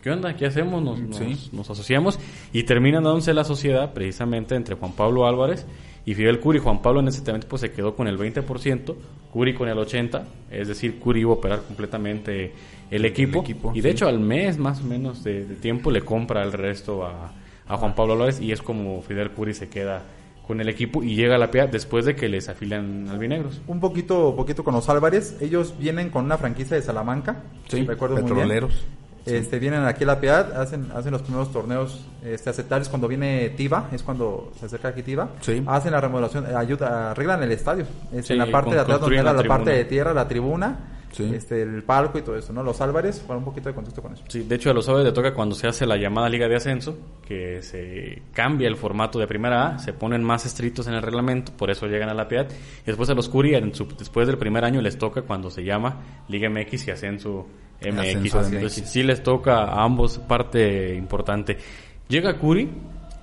¿qué 0.03 0.11
onda? 0.11 0.35
¿Qué 0.37 0.47
hacemos? 0.47 0.83
Nos, 0.83 1.71
asociamos 1.71 2.19
y 2.53 2.65
termina 2.65 3.01
dándose 3.01 3.33
la 3.33 3.45
sociedad 3.45 3.93
precisamente 3.93 4.55
entre 4.55 4.75
Juan 4.75 4.93
Pablo 4.93 5.27
Álvarez 5.27 5.65
y 6.05 6.15
Fidel 6.15 6.41
Curi. 6.41 6.59
Juan 6.59 6.83
Pablo 6.83 7.01
en 7.01 7.09
ese 7.09 7.23
momento 7.23 7.47
pues, 7.49 7.61
se 7.61 7.73
quedó 7.73 7.95
con 7.95 8.09
el 8.09 8.19
20%, 8.19 8.95
Curi 9.33 9.55
con 9.55 9.69
el 9.69 9.79
80%, 9.79 10.23
es 10.51 10.69
decir, 10.69 10.99
Curi 10.99 11.21
iba 11.21 11.31
a 11.31 11.35
operar 11.35 11.63
completamente 11.63 12.53
el 12.91 13.05
equipo. 13.05 13.43
y 13.73 13.81
de 13.81 13.91
hecho 13.91 14.07
al 14.07 14.21
mes 14.21 14.59
más 14.59 14.81
o 14.81 14.85
menos 14.85 15.25
de, 15.25 15.45
tiempo 15.45 15.91
le 15.91 16.03
compra 16.03 16.43
el 16.43 16.53
resto 16.53 17.07
a, 17.07 17.33
Juan 17.69 17.95
Pablo 17.95 18.13
Álvarez 18.13 18.39
y 18.39 18.53
es 18.53 18.61
como 18.61 19.01
Fidel 19.01 19.31
Curi 19.31 19.55
se 19.55 19.71
queda 19.71 20.03
con 20.47 20.61
el 20.61 20.69
equipo 20.69 21.03
y 21.03 21.15
llega 21.15 21.37
a 21.37 21.39
la 21.39 21.51
PIA 21.51 21.69
después 21.69 22.05
de 22.05 22.15
que 22.15 22.29
les 22.29 22.51
afilian 22.51 23.09
albinegros. 23.09 23.63
Un 23.67 23.81
poquito, 23.81 24.37
poquito 24.37 24.63
con 24.63 24.75
los 24.75 24.91
Álvarez, 24.91 25.39
ellos 25.41 25.75
vienen 25.79 26.11
con 26.11 26.27
una 26.27 26.37
franquicia 26.37 26.77
de 26.77 26.83
Salamanca, 26.83 27.45
sí, 27.69 27.87
recuerdo 27.87 28.17
petroleros. 28.17 28.73
Muy 28.73 28.81
bien. 28.81 29.02
Este, 29.25 29.59
vienen 29.59 29.85
aquí 29.85 30.05
a 30.05 30.09
la 30.09 30.21
Piedad, 30.21 30.61
hacen, 30.61 30.91
hacen 30.95 31.13
los 31.13 31.23
primeros 31.23 31.53
torneos 31.53 32.05
este, 32.25 32.51
aceptables 32.51 32.89
cuando 32.89 33.07
viene 33.07 33.51
Tiva, 33.51 33.89
es 33.93 34.03
cuando 34.03 34.53
se 34.59 34.67
acerca 34.67 34.89
aquí 34.89 35.03
Tiva. 35.03 35.29
Hacen 35.67 35.93
la 35.93 36.01
remodelación, 36.01 36.47
ayuda, 36.57 37.13
arreglan 37.13 37.43
el 37.43 37.53
estadio. 37.53 37.87
Es 38.13 38.29
en 38.31 38.39
la 38.39 38.51
parte 38.51 38.75
de 38.75 38.81
atrás 38.81 39.01
donde 39.01 39.17
era 39.17 39.33
la, 39.33 39.45
parte 39.45 39.71
de 39.71 39.85
tierra, 39.85 40.13
la 40.13 40.27
tribuna. 40.27 40.92
Este, 41.19 41.63
el 41.63 41.83
palco 41.83 42.19
y 42.19 42.23
todo 42.23 42.37
eso, 42.37 42.53
¿no? 42.53 42.63
Los 42.63 42.81
Álvarez, 42.81 43.21
para 43.21 43.39
un 43.39 43.45
poquito 43.45 43.69
de 43.69 43.75
contexto 43.75 44.03
con 44.03 44.15
eso. 44.15 44.25
Sí, 44.29 44.45
de 44.45 44.55
hecho 44.55 44.71
a 44.71 44.75
los 44.75 44.89
Álvarez 44.89 45.07
le 45.07 45.13
toca 45.13 45.35
cuando 45.35 45.55
se 45.55 45.67
hace 45.67 45.87
la 45.87 45.97
llamada 45.97 46.29
Liga 46.29 46.49
de 46.49 46.57
Ascenso, 46.57 46.97
que 47.27 47.63
se 47.63 48.23
cambia 48.33 48.69
el 48.69 48.77
formato 48.77 49.19
de 49.19 49.27
primera 49.27 49.69
A, 49.69 49.79
se 49.79 49.93
ponen 49.93 50.23
más 50.23 50.47
estrictos 50.47 50.87
en 50.87 50.95
el 50.95 51.03
reglamento, 51.03 51.53
por 51.57 51.71
eso 51.71 51.87
llegan 51.87 52.09
a 52.09 52.15
la 52.15 52.29
Piedad. 52.29 52.49
Y 52.51 52.87
después 52.87 53.11
a 53.11 53.15
los 53.15 53.29
Curi, 53.29 53.53
después 53.99 54.27
del 54.27 54.39
primer 54.39 54.65
año 54.65 54.81
les 54.81 54.99
toca 54.99 55.23
cuando 55.23 55.51
se 55.51 55.65
llama 55.65 56.01
Liga 56.29 56.49
MX 56.49 56.89
y 56.89 56.91
Ascenso 56.91 57.47
MX. 57.81 58.73
sí 58.73 59.03
les 59.03 59.23
toca 59.23 59.65
a 59.65 59.85
ambos 59.85 60.19
parte 60.19 60.95
importante. 60.95 61.59
Llega 62.09 62.39
Curi 62.39 62.71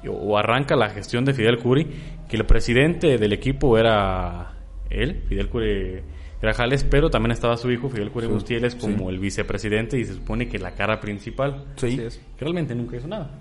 o 0.07 0.37
arranca 0.37 0.75
la 0.75 0.89
gestión 0.89 1.25
de 1.25 1.33
Fidel 1.33 1.59
Curi, 1.59 1.87
que 2.27 2.37
el 2.37 2.45
presidente 2.45 3.17
del 3.17 3.33
equipo 3.33 3.77
era 3.77 4.53
él, 4.89 5.23
Fidel 5.27 5.49
Curi 5.49 6.01
Grajales, 6.41 6.83
pero 6.83 7.09
también 7.09 7.31
estaba 7.31 7.57
su 7.57 7.69
hijo 7.69 7.89
Fidel 7.89 8.11
Curi 8.11 8.27
Gustieles 8.27 8.75
como 8.75 9.09
el 9.09 9.19
vicepresidente 9.19 9.99
y 9.99 10.05
se 10.05 10.13
supone 10.13 10.47
que 10.47 10.57
la 10.57 10.71
cara 10.71 10.99
principal. 10.99 11.65
Sí. 11.75 11.97
Que 11.97 12.45
realmente 12.45 12.73
nunca 12.75 12.97
hizo 12.97 13.07
nada. 13.07 13.31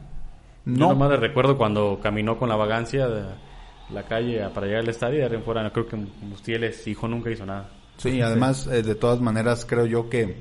No. 0.64 0.78
Yo 0.78 0.88
nomás 0.94 1.18
recuerdo 1.20 1.56
cuando 1.56 2.00
caminó 2.02 2.38
con 2.38 2.48
la 2.48 2.56
vagancia 2.56 3.08
de 3.08 3.22
la 3.90 4.02
calle 4.04 4.46
para 4.52 4.66
llegar 4.66 4.82
al 4.82 4.88
estadio 4.88 5.24
y 5.24 5.28
de 5.28 5.38
fuera, 5.38 5.70
creo 5.72 5.86
que 5.86 5.96
Gustieles, 6.28 6.86
hijo, 6.86 7.08
nunca 7.08 7.30
hizo 7.30 7.46
nada. 7.46 7.70
Sí, 7.96 8.20
además, 8.20 8.66
eh, 8.66 8.82
de 8.82 8.94
todas 8.94 9.20
maneras, 9.20 9.64
creo 9.64 9.86
yo 9.86 10.08
que 10.08 10.36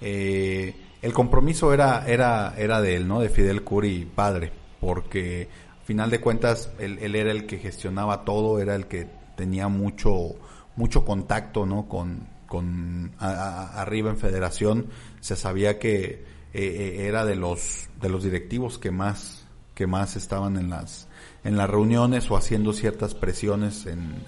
eh, 0.00 0.74
el 1.02 1.12
compromiso 1.12 1.72
era, 1.72 2.04
era, 2.06 2.54
era 2.56 2.80
de 2.80 2.96
él, 2.96 3.08
¿no? 3.08 3.20
De 3.20 3.28
Fidel 3.28 3.62
Curi 3.62 4.04
padre, 4.04 4.52
porque 4.80 5.48
al 5.80 5.86
final 5.86 6.10
de 6.10 6.20
cuentas 6.20 6.72
él, 6.78 7.14
era 7.14 7.32
el 7.32 7.46
que 7.46 7.58
gestionaba 7.58 8.24
todo, 8.24 8.60
era 8.60 8.76
el 8.76 8.86
que 8.86 9.08
tenía 9.36 9.66
mucho, 9.68 10.36
mucho 10.82 11.04
contacto, 11.04 11.64
¿no? 11.64 11.86
Con, 11.86 12.26
con 12.48 13.12
arriba 13.20 14.10
en 14.10 14.18
Federación, 14.18 14.86
se 15.20 15.36
sabía 15.36 15.78
que 15.78 16.02
eh, 16.04 16.24
eh, 16.54 17.06
era 17.06 17.24
de 17.24 17.36
los, 17.36 17.86
de 18.00 18.08
los 18.08 18.24
directivos 18.24 18.80
que 18.80 18.90
más, 18.90 19.46
que 19.76 19.86
más 19.86 20.16
estaban 20.16 20.56
en 20.56 20.70
las, 20.70 21.06
en 21.44 21.56
las 21.56 21.70
reuniones 21.70 22.28
o 22.32 22.36
haciendo 22.36 22.72
ciertas 22.72 23.14
presiones 23.14 23.86
en, 23.86 24.24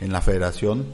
en, 0.00 0.12
la 0.12 0.20
Federación. 0.20 0.86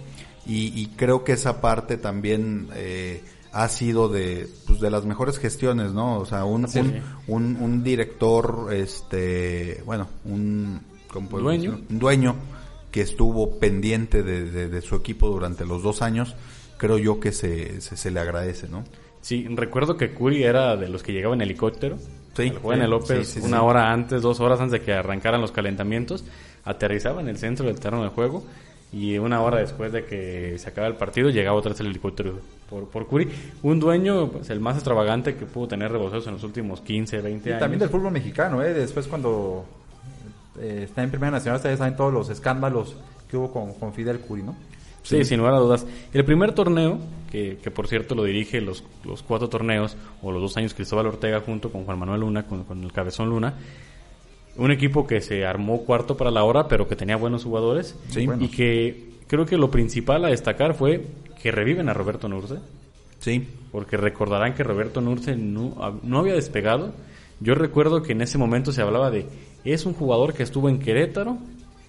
Y, 0.46 0.72
y 0.80 0.86
creo 0.96 1.22
que 1.22 1.32
esa 1.32 1.60
parte 1.60 1.98
también 1.98 2.68
eh, 2.74 3.22
ha 3.52 3.68
sido 3.68 4.08
de, 4.08 4.48
pues, 4.66 4.80
de 4.80 4.90
las 4.90 5.04
mejores 5.04 5.38
gestiones, 5.38 5.92
¿no? 5.92 6.18
O 6.18 6.24
sea, 6.24 6.46
un, 6.46 6.66
un, 7.26 7.56
un, 7.56 7.84
director, 7.84 8.70
este, 8.72 9.82
bueno, 9.84 10.08
un, 10.24 10.80
dueño. 11.30 11.78
un 11.90 11.98
dueño 11.98 12.36
que 12.96 13.02
estuvo 13.02 13.58
pendiente 13.58 14.22
de, 14.22 14.70
de, 14.70 14.80
su 14.80 14.96
equipo 14.96 15.28
durante 15.28 15.66
los 15.66 15.82
dos 15.82 16.00
años, 16.00 16.34
creo 16.78 16.96
yo 16.96 17.20
que 17.20 17.30
se, 17.30 17.82
se, 17.82 18.10
le 18.10 18.20
agradece, 18.20 18.68
¿no? 18.68 18.84
Sí, 19.20 19.46
recuerdo 19.50 19.98
que 19.98 20.14
Curi 20.14 20.44
era 20.44 20.78
de 20.78 20.88
los 20.88 21.02
que 21.02 21.12
llegaba 21.12 21.34
en 21.34 21.42
helicóptero. 21.42 21.98
Sí. 22.34 22.50
Juan 22.62 22.80
el 22.80 22.88
López, 22.88 23.36
una 23.42 23.62
hora 23.62 23.92
antes, 23.92 24.22
dos 24.22 24.40
horas 24.40 24.60
antes 24.60 24.80
de 24.80 24.80
que 24.80 24.94
arrancaran 24.94 25.42
los 25.42 25.52
calentamientos, 25.52 26.24
aterrizaba 26.64 27.20
en 27.20 27.28
el 27.28 27.36
centro 27.36 27.66
del 27.66 27.78
terreno 27.78 28.02
de 28.02 28.08
juego 28.08 28.42
y 28.90 29.18
una 29.18 29.42
hora 29.42 29.58
después 29.58 29.92
de 29.92 30.06
que 30.06 30.58
se 30.58 30.66
acaba 30.66 30.86
el 30.86 30.94
partido 30.94 31.28
llegaba 31.28 31.58
otra 31.58 31.72
vez 31.72 31.80
el 31.80 31.88
helicóptero 31.88 32.40
por, 32.70 32.88
por 32.88 33.06
Curi. 33.06 33.28
Un 33.62 33.78
dueño, 33.78 34.30
pues, 34.30 34.48
el 34.48 34.60
más 34.60 34.76
extravagante 34.76 35.34
que 35.34 35.44
pudo 35.44 35.68
tener 35.68 35.92
reboceos 35.92 36.26
en 36.28 36.32
los 36.32 36.44
últimos 36.44 36.80
15, 36.80 37.20
20 37.20 37.50
años. 37.50 37.60
también 37.60 37.78
del 37.78 37.90
fútbol 37.90 38.12
mexicano, 38.12 38.62
¿eh? 38.62 38.72
Después 38.72 39.06
cuando 39.06 39.66
eh, 40.60 40.82
está 40.84 41.02
en 41.02 41.10
Primera 41.10 41.32
Nacional, 41.32 41.56
ustedes 41.56 41.78
saben 41.78 41.96
todos 41.96 42.12
los 42.12 42.28
escándalos 42.28 42.96
que 43.30 43.36
hubo 43.36 43.52
con, 43.52 43.74
con 43.74 43.92
Fidel 43.92 44.20
Curi, 44.20 44.42
¿no? 44.42 44.56
Sí, 45.02 45.24
sin 45.24 45.38
lugar 45.38 45.54
a 45.54 45.58
dudas. 45.58 45.86
El 46.12 46.24
primer 46.24 46.52
torneo, 46.52 46.98
que, 47.30 47.58
que 47.62 47.70
por 47.70 47.86
cierto 47.86 48.16
lo 48.16 48.24
dirige 48.24 48.60
los, 48.60 48.82
los 49.04 49.22
cuatro 49.22 49.48
torneos, 49.48 49.96
o 50.20 50.32
los 50.32 50.42
dos 50.42 50.56
años 50.56 50.74
Cristóbal 50.74 51.06
Ortega 51.06 51.40
junto 51.40 51.70
con 51.70 51.84
Juan 51.84 51.98
Manuel 51.98 52.22
Luna, 52.22 52.42
con, 52.44 52.64
con 52.64 52.82
el 52.82 52.92
Cabezón 52.92 53.28
Luna, 53.28 53.54
un 54.56 54.70
equipo 54.70 55.06
que 55.06 55.20
se 55.20 55.46
armó 55.46 55.82
cuarto 55.82 56.16
para 56.16 56.30
la 56.30 56.44
hora, 56.44 56.66
pero 56.68 56.88
que 56.88 56.96
tenía 56.96 57.16
buenos 57.16 57.44
jugadores. 57.44 57.94
Y 58.40 58.48
que 58.48 59.10
creo 59.26 59.46
que 59.46 59.56
lo 59.56 59.70
principal 59.70 60.24
a 60.24 60.28
destacar 60.28 60.74
fue 60.74 61.06
que 61.42 61.52
reviven 61.52 61.88
a 61.88 61.94
Roberto 61.94 62.28
Nurce. 62.28 62.56
Sí. 63.20 63.46
Porque 63.70 63.96
recordarán 63.96 64.54
que 64.54 64.64
Roberto 64.64 65.00
Nurce 65.00 65.36
no, 65.36 66.00
no 66.02 66.18
había 66.18 66.34
despegado. 66.34 66.94
Yo 67.40 67.54
recuerdo 67.54 68.02
que 68.02 68.12
en 68.12 68.22
ese 68.22 68.38
momento 68.38 68.72
se 68.72 68.80
hablaba 68.80 69.10
de, 69.10 69.26
es 69.72 69.86
un 69.86 69.94
jugador 69.94 70.34
que 70.34 70.42
estuvo 70.42 70.68
en 70.68 70.78
Querétaro, 70.78 71.38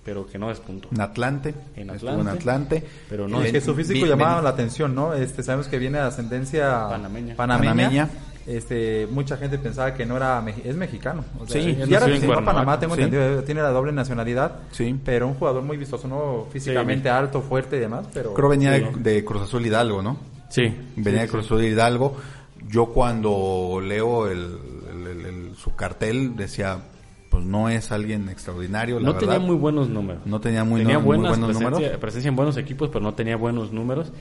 pero 0.04 0.26
que 0.26 0.38
no 0.38 0.50
despuntó. 0.50 0.90
En 0.92 1.02
Atlante. 1.02 1.54
En 1.76 1.90
Atlante. 1.90 2.22
En 2.22 2.28
Atlante. 2.28 2.84
Pero 3.10 3.28
no. 3.28 3.42
Es 3.42 3.52
que 3.52 3.62
su 3.62 3.76
físico 3.76 4.06
llamaba 4.06 4.42
la 4.42 4.50
atención, 4.50 4.96
¿no? 4.96 5.14
Este, 5.14 5.44
sabemos 5.44 5.68
que 5.68 5.78
viene 5.78 5.98
de 5.98 6.06
ascendencia 6.06 6.88
panameña. 6.90 7.36
panameña 7.36 8.10
este, 8.48 9.08
mucha 9.12 9.36
gente 9.36 9.58
pensaba 9.58 9.94
que 9.94 10.06
no 10.06 10.16
era 10.16 10.44
es 10.64 10.76
mexicano. 10.76 11.26
sí, 11.48 11.78
y 11.86 11.94
ahora 11.94 12.08
que 12.08 12.20
se 12.20 12.32
a 12.32 12.46
Panamá, 12.46 12.80
tengo 12.80 12.96
entendido, 12.96 13.44
tiene 13.44 13.62
la 13.62 13.72
doble 13.72 13.92
nacionalidad. 13.92 14.60
Sí. 14.72 14.98
Pero 15.04 15.28
un 15.28 15.34
jugador 15.34 15.64
muy 15.64 15.76
vistoso, 15.76 16.08
¿no? 16.08 16.48
Físicamente 16.50 17.10
alto, 17.10 17.42
fuerte 17.42 17.76
y 17.76 17.80
demás. 17.82 18.08
Pero, 18.14 18.34
Creo 18.34 18.48
venía 18.48 18.72
de, 18.72 19.26
Cruz 19.26 19.44
Azul 19.44 19.66
Hidalgo, 19.66 20.02
¿no? 20.02 20.18
Sí. 20.50 20.74
Venía 20.96 21.22
de 21.22 21.28
Cruz 21.28 21.46
Azul 21.46 21.64
Hidalgo. 21.64 22.16
Yo 22.70 22.88
cuando 22.88 23.82
leo 23.84 24.30
el, 24.30 25.52
su 25.58 25.76
cartel 25.76 26.38
decía, 26.38 26.80
pues 27.38 27.46
no 27.46 27.70
es 27.70 27.92
alguien 27.92 28.30
extraordinario. 28.30 29.00
no 29.00 29.14
tenía 29.14 29.38
muy 29.38 29.56
buenos 29.56 29.90
números. 29.90 30.24
No 30.26 30.42
tenía 30.42 30.64
muy, 30.64 30.82
tenía 30.82 30.98
buenos 30.98 31.38
presencia, 31.38 31.70
números. 31.70 31.98
Presencia 32.00 32.30
en 32.30 32.36
buenos 32.36 32.58
equipos, 32.58 32.90
pero 32.90 33.02
no 33.02 33.14
tenía 33.14 33.38
buenos 33.38 33.72
números. 33.72 34.12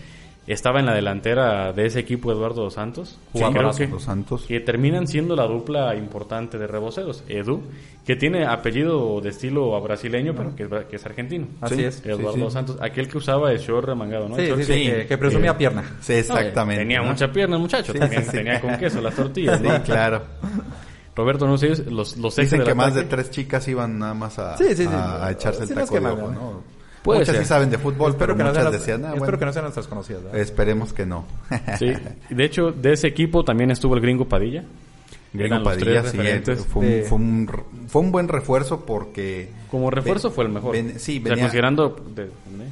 Estaba 0.46 0.80
en 0.80 0.86
la 0.86 0.92
delantera 0.94 1.72
de 1.72 1.86
ese 1.86 1.98
equipo 1.98 2.30
Eduardo 2.30 2.64
Dos 2.64 2.74
Santos. 2.74 3.18
Sí, 3.32 3.42
que, 3.78 3.86
Dos 3.86 4.02
Santos. 4.02 4.44
Que 4.46 4.60
terminan 4.60 5.06
siendo 5.06 5.34
la 5.34 5.44
dupla 5.44 5.96
importante 5.96 6.58
de 6.58 6.66
reboceros. 6.66 7.24
Edu, 7.26 7.62
que 8.04 8.16
tiene 8.16 8.44
apellido 8.44 9.18
de 9.22 9.30
estilo 9.30 9.80
brasileño, 9.80 10.34
pero 10.34 10.54
que 10.54 10.96
es, 10.96 11.06
argentino. 11.06 11.46
Así 11.62 11.84
es. 11.84 12.04
Eduardo 12.04 12.36
Dos 12.36 12.52
Santos. 12.52 12.76
Aquel 12.82 13.08
que 13.08 13.16
usaba 13.16 13.50
el 13.50 13.60
short 13.60 13.86
remangado, 13.86 14.28
¿no? 14.28 14.36
Sí, 14.36 14.44
sí, 14.62 14.92
que, 15.08 15.16
presumía 15.16 15.56
pierna. 15.56 15.84
Sí, 16.02 16.12
exactamente. 16.12 16.82
tenía 16.82 17.00
mucha 17.00 17.32
pierna 17.32 17.56
el 17.56 17.62
muchacho. 17.62 17.94
También 17.94 18.26
tenía 18.30 18.60
con 18.60 18.76
queso 18.76 19.00
las 19.00 19.16
tortillas. 19.16 19.58
Sí, 19.58 19.68
claro. 19.86 20.20
Roberto, 21.16 21.46
no 21.46 21.56
sé, 21.56 21.68
los, 21.90 22.18
los 22.18 22.36
Dicen 22.36 22.62
que 22.62 22.74
más 22.74 22.94
de 22.94 23.04
tres 23.04 23.30
chicas 23.30 23.66
iban 23.68 23.98
nada 23.98 24.12
más 24.12 24.38
a, 24.38 24.54
a, 24.54 25.30
echarse 25.30 25.62
el 25.62 25.74
taco 25.74 25.98
de 25.98 26.06
ojo, 26.06 26.30
¿no? 26.30 26.76
muchas 27.04 27.36
sí 27.36 27.44
saben 27.44 27.70
de 27.70 27.78
fútbol, 27.78 28.16
pero, 28.18 28.36
que 28.36 28.44
muchas 28.44 28.64
no 28.64 28.70
decían, 28.70 29.04
ah, 29.04 29.14
espero 29.14 29.38
que 29.38 29.44
no 29.46 29.52
sean 29.52 29.64
nuestras 29.64 29.86
conocidas. 29.86 30.22
Esperemos 30.34 30.92
que 30.92 31.06
no. 31.06 31.24
sí, 31.78 31.92
de 32.30 32.44
hecho, 32.44 32.70
de 32.72 32.92
ese 32.92 33.06
equipo 33.06 33.44
también 33.44 33.70
estuvo 33.70 33.94
el 33.94 34.00
gringo 34.00 34.28
Padilla. 34.28 34.64
Gringo 35.32 35.62
Padilla, 35.62 36.02
sí, 36.04 36.18
fue, 36.68 37.04
un, 37.12 37.48
fue, 37.88 38.00
un, 38.02 38.12
buen 38.12 38.28
refuerzo 38.28 38.84
porque... 38.84 39.50
Como 39.70 39.90
refuerzo 39.90 40.30
fue 40.30 40.44
el 40.44 40.50
mejor. 40.50 40.76
sí, 40.98 41.18
venía, 41.18 41.44
considerando... 41.44 41.96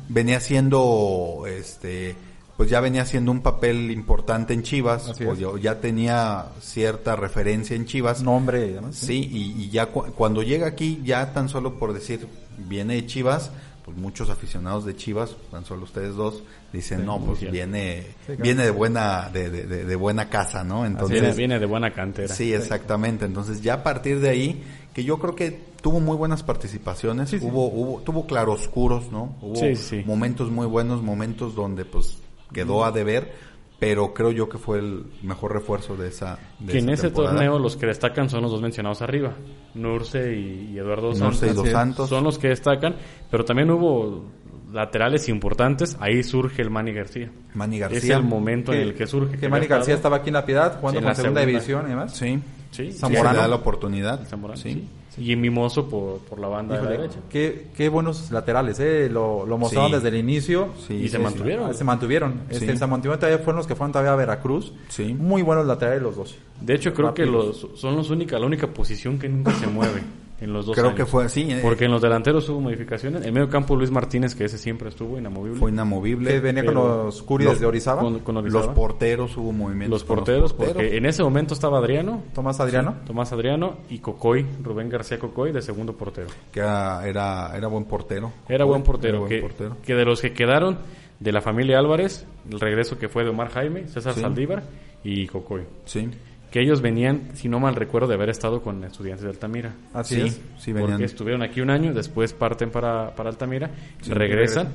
venía 0.09 0.41
siendo, 0.41 1.45
este, 1.47 2.15
pues 2.57 2.71
ya 2.71 2.81
venía 2.81 3.03
haciendo 3.03 3.33
un 3.33 3.41
papel 3.41 3.91
importante 3.91 4.55
en 4.55 4.63
Chivas, 4.63 5.13
o 5.21 5.57
ya, 5.59 5.81
tenía 5.81 6.47
cierta 6.61 7.17
referencia 7.17 7.75
en 7.75 7.87
Chivas. 7.87 8.23
Nombre 8.23 8.67
y 8.67 8.73
demás. 8.75 8.97
Sí, 8.97 9.29
y, 9.33 9.71
ya 9.71 9.87
cuando 9.87 10.43
llega 10.43 10.67
aquí, 10.67 11.01
ya 11.05 11.33
tan 11.33 11.49
solo 11.49 11.79
por 11.79 11.93
decir, 11.93 12.29
viene 12.59 12.95
de 12.95 13.07
Chivas, 13.07 13.51
pues 13.85 13.97
muchos 13.97 14.31
aficionados 14.31 14.85
de 14.85 14.95
Chivas, 14.95 15.37
tan 15.51 15.65
solo 15.65 15.83
ustedes 15.83 16.15
dos, 16.15 16.43
dicen, 16.73 17.05
no, 17.05 17.21
pues 17.21 17.41
viene, 17.51 18.07
viene 18.39 18.65
de 18.65 18.71
buena, 18.71 19.31
de, 19.33 19.51
de, 19.51 19.85
de, 19.85 19.97
buena 19.97 20.31
casa, 20.31 20.63
¿no? 20.63 20.87
Entonces, 20.87 21.37
viene, 21.37 21.59
de 21.59 21.67
buena 21.67 21.93
cantera. 21.93 22.33
Sí, 22.33 22.55
exactamente. 22.55 23.25
Entonces 23.25 23.63
ya 23.63 23.75
a 23.75 23.83
partir 23.83 24.21
de 24.21 24.31
ahí, 24.31 24.63
que 24.95 25.03
yo 25.03 25.19
creo 25.19 25.35
que 25.35 25.75
tuvo 25.83 25.99
muy 26.01 26.17
buenas 26.17 26.45
participaciones, 26.45 27.33
hubo, 27.43 27.67
hubo, 27.67 28.01
tuvo 28.01 28.27
claroscuros, 28.27 29.11
¿no? 29.11 29.37
Hubo 29.43 29.61
momentos 30.07 30.51
muy 30.51 30.67
buenos, 30.67 31.03
momentos 31.03 31.55
donde 31.55 31.85
pues 31.85 32.19
quedó 32.53 32.85
a 32.85 32.93
deber, 32.93 33.33
pero 33.79 34.15
creo 34.15 34.31
yo 34.31 34.49
que 34.49 34.59
fue 34.59 34.79
el 34.79 35.05
mejor 35.23 35.53
refuerzo 35.53 35.97
de 35.97 36.09
esa 36.09 36.39
de 36.59 36.73
que 36.73 36.79
en 36.79 36.91
ese 36.91 37.11
torneo 37.11 37.59
los 37.59 37.77
que 37.77 37.87
destacan 37.87 38.31
son 38.31 38.43
los 38.43 38.51
dos 38.51 38.63
mencionados 38.63 39.03
arriba 39.03 39.35
Nurse 39.75 40.37
y, 40.37 40.79
Eduardo 40.79 41.09
Nurse 41.09 41.19
Santos, 41.19 41.51
y 41.51 41.55
dos 41.55 41.69
Santos. 41.71 42.09
Son 42.09 42.25
los 42.25 42.39
que 42.39 42.49
destacan 42.49 42.97
pero 43.31 43.45
también 43.45 43.71
hubo 43.71 44.25
laterales 44.73 45.29
importantes. 45.29 45.97
Ahí 46.01 46.25
surge 46.25 46.61
el 46.61 46.69
Manny 46.69 46.93
García. 46.93 47.31
Manny 47.55 47.79
García. 47.79 47.99
es 47.99 48.11
el 48.11 48.25
momento 48.25 48.73
en 48.73 48.81
el 48.81 48.95
que 48.95 49.07
surge 49.07 49.39
que, 49.39 49.49
Manny 49.49 49.67
García 49.67 49.95
estaba 49.95 50.17
aquí 50.17 50.31
en 50.31 50.35
la 50.35 50.45
Piedad 50.45 50.81
jugando 50.81 51.01
en 51.01 51.07
la 51.07 51.15
segunda, 51.15 51.45
división 51.45 51.87
y 51.87 51.91
demás. 51.91 52.17
Sí. 52.17 52.41
Sí 52.71 52.91
Zamorano 52.91 53.39
da 53.39 53.49
la 53.49 53.57
oportunidad. 53.57 54.27
Zamorano, 54.27 54.61
sí 54.61 54.89
y 55.19 55.37
Mimoso 55.37 55.89
por, 55.89 56.19
por 56.19 56.39
la 56.39 56.49
banda 56.49 56.77
de 56.77 56.83
la 56.83 56.91
derecha. 56.91 57.19
Qué, 57.31 57.69
qué 57.77 57.89
buenos 57.89 58.31
laterales, 58.31 58.79
¿eh? 58.81 59.09
Lo, 59.11 59.47
lo 59.47 59.59
mostraron 59.59 59.93
desde 59.93 60.09
el 60.09 60.17
inicio. 60.17 60.69
y 60.89 61.09
se 61.09 61.19
mantuvieron. 61.19 61.75
Se 61.75 61.85
mantuvieron. 61.85 62.43
Este, 62.49 62.77
se 62.77 62.87
mantuvieron 62.87 63.19
todavía 63.19 63.39
fueron 63.39 63.57
los 63.57 63.67
que 63.67 63.75
fueron 63.75 63.93
todavía 63.93 64.13
a 64.13 64.17
Veracruz. 64.17 64.73
Sí. 64.89 65.15
Muy 65.15 65.43
buenos 65.43 65.67
laterales 65.67 66.03
los 66.03 66.17
dos. 66.17 66.37
De 66.61 66.75
hecho, 66.75 66.93
creo 66.95 67.15
que 67.15 67.27
los, 67.27 67.69
son 67.75 67.97
los 67.97 68.11
única, 68.11 68.39
la 68.39 68.47
única 68.47 68.67
posición 68.67 69.19
que 69.19 69.29
nunca 69.29 69.53
se 69.53 69.67
mueve 69.67 70.03
en 70.41 70.53
los 70.53 70.67
dos 70.67 70.77
Creo 70.77 70.95
que 70.95 71.07
fue 71.07 71.25
así. 71.25 71.43
Eh. 71.51 71.61
Porque 71.63 71.85
en 71.85 71.93
los 71.93 72.03
delanteros 72.03 72.49
hubo 72.49 72.61
modificaciones. 72.61 73.25
En 73.25 73.33
medio 73.33 73.49
campo 73.49 73.77
Luis 73.77 73.91
Martínez, 73.91 74.35
que 74.35 74.45
ese 74.45 74.59
siempre 74.59 74.89
estuvo 74.89 75.19
inamovible. 75.19 75.59
Fue 75.59 75.71
inamovible. 75.71 76.33
Que 76.33 76.41
venía 76.41 76.65
con 76.65 76.75
los 76.75 77.23
Curi 77.23 77.45
desde 77.45 77.67
Orizaba. 77.67 78.03
Los 78.03 78.69
porteros 78.69 79.37
hubo 79.37 79.53
movimientos. 79.53 80.01
Los 80.01 80.05
porteros, 80.05 80.53
porque 80.53 80.97
en 80.97 81.07
ese 81.07 81.23
momento 81.23 81.55
estaba 81.55 81.79
Adriano. 81.79 82.23
Tomás 82.35 82.61
Adriano. 82.61 82.97
Tomás 83.07 83.33
Adriano 83.33 83.79
y 83.89 83.99
Cocoy, 83.99 84.45
Rubén 84.63 84.89
García 84.89 85.19
Cocoy, 85.19 85.53
de 85.53 85.63
segundo 85.63 85.95
portero. 85.95 86.29
Que 86.53 86.61
era, 86.61 87.03
era, 87.07 87.67
buen 87.69 87.85
portero. 87.85 88.33
Era 88.49 88.65
buen 88.65 88.83
portero. 88.83 89.27
que, 89.27 89.49
que 89.85 89.95
de 89.95 90.05
los 90.05 90.21
que 90.21 90.33
quedaron 90.33 90.79
de 91.21 91.33
la 91.33 91.41
familia 91.41 91.79
Álvarez, 91.79 92.27
el 92.51 92.61
regreso 92.61 92.99
que 92.99 93.09
fue 93.09 93.25
de 93.25 93.31
Omar 93.31 93.51
Jaime, 93.51 93.87
César 93.89 94.15
Saldívar 94.15 94.65
y 95.05 95.27
Cocoy. 95.27 95.63
Sí 95.85 96.11
que 96.55 96.61
ellos 96.61 96.83
venían, 96.83 97.31
si 97.35 97.49
no 97.49 97.59
mal 97.59 97.75
recuerdo, 97.75 98.07
de 98.07 98.15
haber 98.15 98.29
estado 98.29 98.63
con 98.63 98.85
estudiantes 98.85 99.25
de 99.25 99.31
Altamira. 99.31 99.75
Así 99.93 100.21
es. 100.21 100.41
Sí, 100.57 100.73
venían. 100.73 100.93
Porque 100.93 101.05
estuvieron 101.05 101.43
aquí 101.43 101.61
un 101.61 101.69
año, 101.69 101.93
después 101.93 102.33
parten 102.33 102.71
para, 102.71 103.13
para 103.17 103.31
Altamira, 103.31 103.73
regresan. 104.07 104.69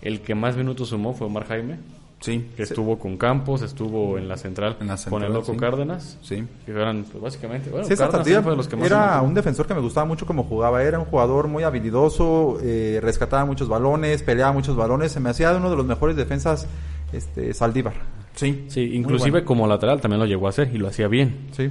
El 0.00 0.20
que 0.22 0.34
más 0.34 0.56
minutos 0.56 0.88
sumó 0.88 1.14
fue 1.14 1.28
Omar 1.28 1.46
Jaime. 1.46 1.78
Sí. 2.18 2.50
Que 2.56 2.64
estuvo 2.64 2.98
con 2.98 3.16
Campos, 3.18 3.62
estuvo 3.62 4.18
en 4.18 4.26
la 4.26 4.36
central, 4.36 4.76
con 5.08 5.22
el 5.22 5.32
Loco 5.32 5.56
Cárdenas. 5.56 6.18
Sí. 6.22 6.42
Que 6.66 6.72
eran, 6.72 7.04
pues, 7.04 7.22
básicamente, 7.22 7.70
bueno, 7.70 7.86
sí, 7.86 7.94
Cárdenas 7.94 8.42
fue 8.42 8.50
de 8.50 8.56
los 8.56 8.66
que 8.66 8.74
más 8.74 8.86
Era 8.86 9.22
un 9.22 9.32
defensor 9.32 9.68
que 9.68 9.74
me 9.74 9.80
gustaba 9.80 10.04
mucho 10.04 10.26
como 10.26 10.42
jugaba. 10.42 10.82
Era 10.82 10.98
un 10.98 11.04
jugador 11.04 11.46
muy 11.46 11.62
habilidoso, 11.62 12.58
eh, 12.64 12.98
rescataba 13.00 13.44
muchos 13.44 13.68
balones, 13.68 14.24
peleaba 14.24 14.50
muchos 14.50 14.74
balones. 14.74 15.12
Se 15.12 15.20
me 15.20 15.30
hacía 15.30 15.52
uno 15.52 15.70
de 15.70 15.76
los 15.76 15.86
mejores 15.86 16.16
defensas 16.16 16.66
este 17.12 17.54
Saldívar. 17.54 18.21
Sí. 18.34 18.64
Sí, 18.68 18.94
inclusive 18.94 19.44
como 19.44 19.66
lateral 19.66 20.00
también 20.00 20.20
lo 20.20 20.26
llegó 20.26 20.46
a 20.46 20.50
hacer 20.50 20.70
y 20.72 20.78
lo 20.78 20.88
hacía 20.88 21.08
bien. 21.08 21.48
Sí. 21.52 21.70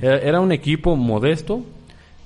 Era, 0.00 0.40
un 0.40 0.52
equipo 0.52 0.94
modesto, 0.94 1.64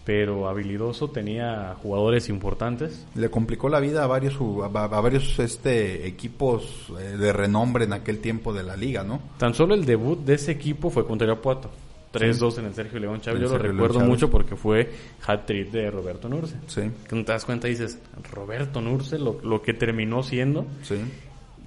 pero 0.04 0.48
habilidoso, 0.48 1.10
tenía 1.10 1.76
jugadores 1.80 2.28
importantes. 2.28 3.06
Le 3.14 3.30
complicó 3.30 3.68
la 3.68 3.78
vida 3.78 4.02
a 4.02 4.06
varios 4.06 4.36
a, 4.62 4.68
varios 4.68 5.38
este 5.38 6.06
equipos 6.06 6.92
eh, 6.98 7.16
de 7.16 7.32
renombre 7.32 7.84
en 7.84 7.92
aquel 7.92 8.18
tiempo 8.18 8.52
de 8.52 8.64
la 8.64 8.76
liga, 8.76 9.04
¿no? 9.04 9.20
Tan 9.38 9.54
solo 9.54 9.74
el 9.74 9.84
debut 9.84 10.18
de 10.18 10.34
ese 10.34 10.50
equipo 10.50 10.90
fue 10.90 11.06
contra 11.06 11.26
Irapuato. 11.26 11.70
3-2 12.12 12.58
en 12.58 12.64
el 12.64 12.74
Sergio 12.74 12.98
León 12.98 13.20
Chávez. 13.20 13.40
Yo 13.40 13.48
lo 13.50 13.58
recuerdo 13.58 14.00
mucho 14.00 14.28
porque 14.28 14.56
fue 14.56 14.90
hat-trick 15.24 15.70
de 15.70 15.92
Roberto 15.92 16.28
Nurce. 16.28 16.56
Sí. 16.66 16.90
Que 17.08 17.22
te 17.22 17.32
das 17.32 17.44
cuenta 17.44 17.68
y 17.68 17.70
dices, 17.70 18.00
Roberto 18.32 18.80
Nurce, 18.80 19.16
lo, 19.16 19.38
lo 19.44 19.62
que 19.62 19.74
terminó 19.74 20.24
siendo. 20.24 20.66
Sí 20.82 20.96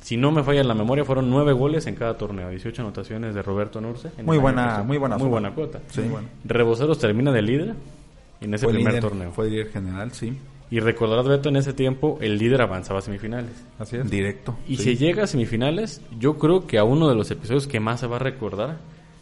si 0.03 0.17
no 0.17 0.31
me 0.31 0.43
falla 0.43 0.63
la 0.65 0.74
memoria, 0.74 1.05
fueron 1.05 1.29
nueve 1.29 1.53
goles 1.53 1.88
en 1.88 1.95
cada 1.95 2.17
torneo, 2.17 2.50
18 2.50 2.81
anotaciones 2.81 3.33
de 3.33 3.41
Roberto 3.41 3.79
Nurce. 3.79 4.12
Muy 4.22 4.38
buena, 4.38 4.83
muy 4.83 4.98
buena, 4.98 5.17
muy 5.17 5.29
buena 5.29 5.51
cuota. 5.51 5.79
Reboceros 6.43 7.00
termina 7.00 7.31
de 7.31 7.41
líder 7.41 7.75
en 8.41 8.53
ese 8.53 8.67
primer 8.67 9.00
torneo. 9.00 9.31
Fue 9.31 9.50
líder 9.50 9.72
general, 9.72 10.12
sí. 10.12 10.38
Y 10.69 10.81
recordarás, 10.81 11.25
Beto, 11.25 11.48
en 11.48 11.55
ese 11.55 11.72
tiempo 11.72 12.17
el 12.19 12.38
líder 12.38 12.62
avanzaba 12.62 13.00
a 13.00 13.01
semifinales. 13.01 13.51
Así 13.79 13.95
es. 13.95 14.10
Directo. 14.10 14.57
Y 14.67 14.75
si 14.75 14.98
llega 14.98 15.24
a 15.24 15.27
semifinales, 15.27 16.01
yo 16.19 16.38
creo 16.38 16.67
que 16.67 16.77
a 16.79 16.83
uno 16.83 17.07
de 17.07 17.15
los 17.15 17.31
episodios 17.31 17.65
que 17.65 17.79
más 17.79 18.01
se 18.01 18.07
va 18.07 18.17
a 18.17 18.19
recordar 18.19 18.79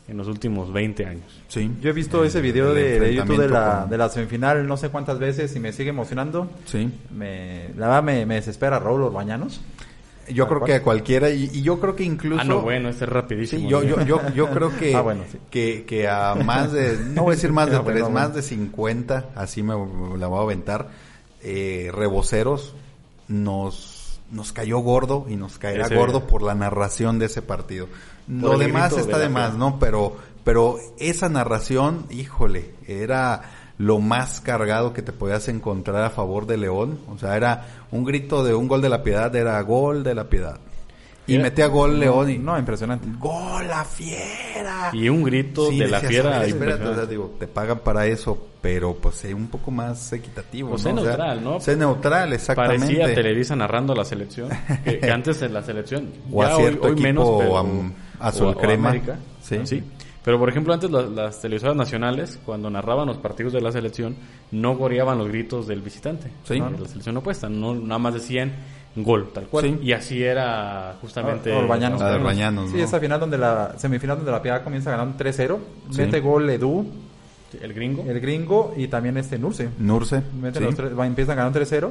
en 0.07 0.17
los 0.17 0.27
últimos 0.27 0.73
20 0.73 1.05
años. 1.05 1.41
Sí. 1.47 1.69
Yo 1.79 1.91
he 1.91 1.93
visto 1.93 2.23
ese 2.23 2.41
video 2.41 2.73
de, 2.73 3.13
YouTube 3.13 3.38
de 3.38 3.50
la, 3.50 3.85
de 3.85 3.97
la 3.97 4.09
semifinal 4.09 4.65
no 4.65 4.77
sé 4.77 4.89
cuántas 4.89 5.19
veces 5.19 5.55
y 5.55 5.59
me 5.59 5.73
sigue 5.73 5.91
emocionando. 5.91 6.50
Sí. 6.65 6.89
Me, 7.11 7.69
la 7.77 7.88
verdad 7.88 8.03
me, 8.03 8.25
me 8.25 8.35
desespera 8.35 8.79
Raúl 8.79 9.03
Orbañanos. 9.03 9.61
Yo 10.33 10.47
creo 10.47 10.61
que 10.63 10.75
a 10.75 10.83
cualquiera, 10.83 11.29
y, 11.29 11.61
yo 11.61 11.79
creo 11.79 11.95
que 11.95 12.03
incluso... 12.03 12.41
Ah, 12.41 12.45
no, 12.45 12.61
bueno, 12.61 12.89
este 12.89 13.05
es 13.05 13.09
rapidísimo. 13.09 13.61
Sí, 13.61 13.67
yo, 13.67 13.83
yo, 13.83 14.33
yo, 14.33 14.50
creo 14.50 14.75
que, 14.79 14.95
ah, 14.95 15.01
bueno, 15.01 15.23
sí. 15.31 15.38
que, 15.50 15.85
que 15.85 16.07
a 16.07 16.35
más 16.35 16.71
de, 16.71 16.97
no 16.97 17.23
voy 17.23 17.33
a 17.33 17.35
decir 17.35 17.51
más 17.51 17.69
de 17.69 17.75
ah, 17.77 17.83
tres, 17.85 18.09
más 18.09 18.33
de 18.33 18.41
50, 18.41 19.29
así 19.35 19.63
me, 19.63 19.73
la 20.17 20.27
voy 20.27 20.39
a 20.39 20.43
aventar, 20.43 20.89
eh, 21.43 21.91
reboceros, 21.93 22.75
nos, 23.27 24.19
nos 24.31 24.51
cayó 24.53 24.79
gordo 24.79 25.25
y 25.29 25.35
nos 25.35 25.57
caerá 25.57 25.88
gordo 25.88 26.27
por 26.27 26.43
la 26.43 26.55
narración 26.55 27.19
de 27.19 27.25
ese 27.25 27.41
partido. 27.41 27.88
Lo 28.27 28.57
demás 28.57 28.93
está 28.97 29.17
de, 29.17 29.29
más, 29.29 29.55
¿no? 29.55 29.79
Pero, 29.79 30.17
pero 30.43 30.77
esa 31.00 31.29
narración, 31.29 32.05
híjole, 32.09 32.71
era 32.88 33.41
lo 33.81 33.97
más 33.97 34.41
cargado 34.41 34.93
que 34.93 35.01
te 35.01 35.11
podías 35.11 35.47
encontrar 35.47 36.03
a 36.03 36.11
favor 36.11 36.45
de 36.45 36.57
León. 36.57 37.00
O 37.09 37.17
sea, 37.17 37.35
era 37.35 37.65
un 37.91 38.03
grito 38.03 38.43
de 38.43 38.53
un 38.53 38.67
gol 38.67 38.81
de 38.81 38.89
la 38.89 39.01
piedad, 39.01 39.35
era 39.35 39.59
gol 39.61 40.03
de 40.03 40.13
la 40.13 40.25
piedad. 40.25 40.59
Y 41.27 41.38
metía 41.38 41.67
gol 41.67 42.00
León 42.00 42.29
y... 42.29 42.38
No, 42.38 42.57
impresionante. 42.59 43.07
¡Gol, 43.17 43.67
la 43.67 43.85
fiera! 43.85 44.89
Y 44.91 45.07
un 45.07 45.23
grito 45.23 45.69
de 45.71 45.88
la 45.88 46.00
fiera. 46.01 46.45
Espérate, 46.45 47.07
digo, 47.07 47.35
te 47.39 47.47
pagan 47.47 47.79
para 47.79 48.05
eso, 48.05 48.50
pero 48.61 48.95
pues 48.95 49.15
sé 49.15 49.33
un 49.33 49.47
poco 49.47 49.71
más 49.71 50.11
equitativo. 50.13 50.77
Sé 50.77 50.91
neutral, 50.93 51.43
¿no? 51.43 51.59
Sé 51.59 51.75
neutral, 51.75 52.33
exactamente. 52.33 52.85
Parecía 52.85 53.15
Televisa 53.15 53.55
narrando 53.55 53.95
la 53.95 54.03
selección. 54.03 54.50
que, 54.83 55.09
antes 55.11 55.41
en 55.41 55.53
la 55.53 55.63
selección. 55.63 56.09
O 56.31 56.43
a 56.43 56.55
cierto 56.55 56.88
hoy, 56.88 56.95
menos, 56.95 57.41
azul 58.19 58.55
crema. 58.57 58.93
sí. 59.41 59.59
sí. 59.63 59.83
Pero 60.23 60.37
por 60.37 60.49
ejemplo, 60.49 60.73
antes 60.73 60.91
las, 60.91 61.41
televisoras 61.41 61.75
nacionales, 61.75 62.39
cuando 62.45 62.69
narraban 62.69 63.07
los 63.07 63.17
partidos 63.17 63.53
de 63.53 63.61
la 63.61 63.71
selección, 63.71 64.15
no 64.51 64.75
goreaban 64.75 65.17
los 65.17 65.27
gritos 65.27 65.67
del 65.67 65.81
visitante. 65.81 66.31
Sí. 66.43 66.59
De 66.59 66.79
la 66.79 66.87
selección 66.87 67.17
opuesta. 67.17 67.49
No, 67.49 67.73
nada 67.73 67.97
más 67.97 68.13
decían 68.13 68.53
gol, 68.95 69.31
tal 69.33 69.45
cual. 69.47 69.79
Y 69.81 69.93
así 69.93 70.21
era 70.21 70.95
justamente. 71.01 71.51
Orbañanos. 71.51 72.71
Sí, 72.71 72.79
esa 72.79 72.99
final 72.99 73.19
donde 73.19 73.37
la 73.37 73.77
semifinal 73.77 74.17
donde 74.17 74.31
la 74.31 74.41
Piedad 74.41 74.63
comienza 74.63 74.91
ganando 74.91 75.17
3-0. 75.17 75.57
Mete 75.97 76.19
gol 76.19 76.49
Edu. 76.49 76.85
El 77.59 77.73
gringo. 77.73 78.05
El 78.07 78.19
gringo 78.21 78.73
y 78.77 78.87
también 78.87 79.17
este 79.17 79.37
Nurse. 79.37 79.69
Nurse. 79.77 80.21
Mete 80.39 80.61
los 80.61 80.75
tres, 80.75 80.91
empiezan 80.97 81.35
ganando 81.35 81.59
3-0. 81.59 81.89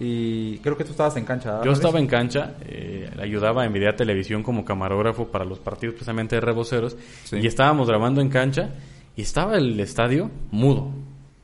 Y 0.00 0.58
creo 0.58 0.76
que 0.76 0.84
tú 0.84 0.90
estabas 0.90 1.16
en 1.16 1.24
cancha. 1.24 1.60
Yo 1.64 1.72
estaba 1.72 1.98
en 1.98 2.06
cancha, 2.06 2.54
eh, 2.66 3.08
ayudaba 3.20 3.64
en 3.64 3.72
Video 3.72 3.94
Televisión 3.94 4.42
como 4.42 4.64
camarógrafo 4.64 5.28
para 5.28 5.44
los 5.44 5.58
partidos 5.58 5.94
precisamente 5.94 6.36
de 6.36 6.40
reboceros. 6.40 6.96
Y 7.30 7.46
estábamos 7.46 7.88
grabando 7.88 8.20
en 8.20 8.28
cancha 8.28 8.70
y 9.16 9.22
estaba 9.22 9.56
el 9.56 9.78
estadio 9.78 10.30
mudo, 10.50 10.90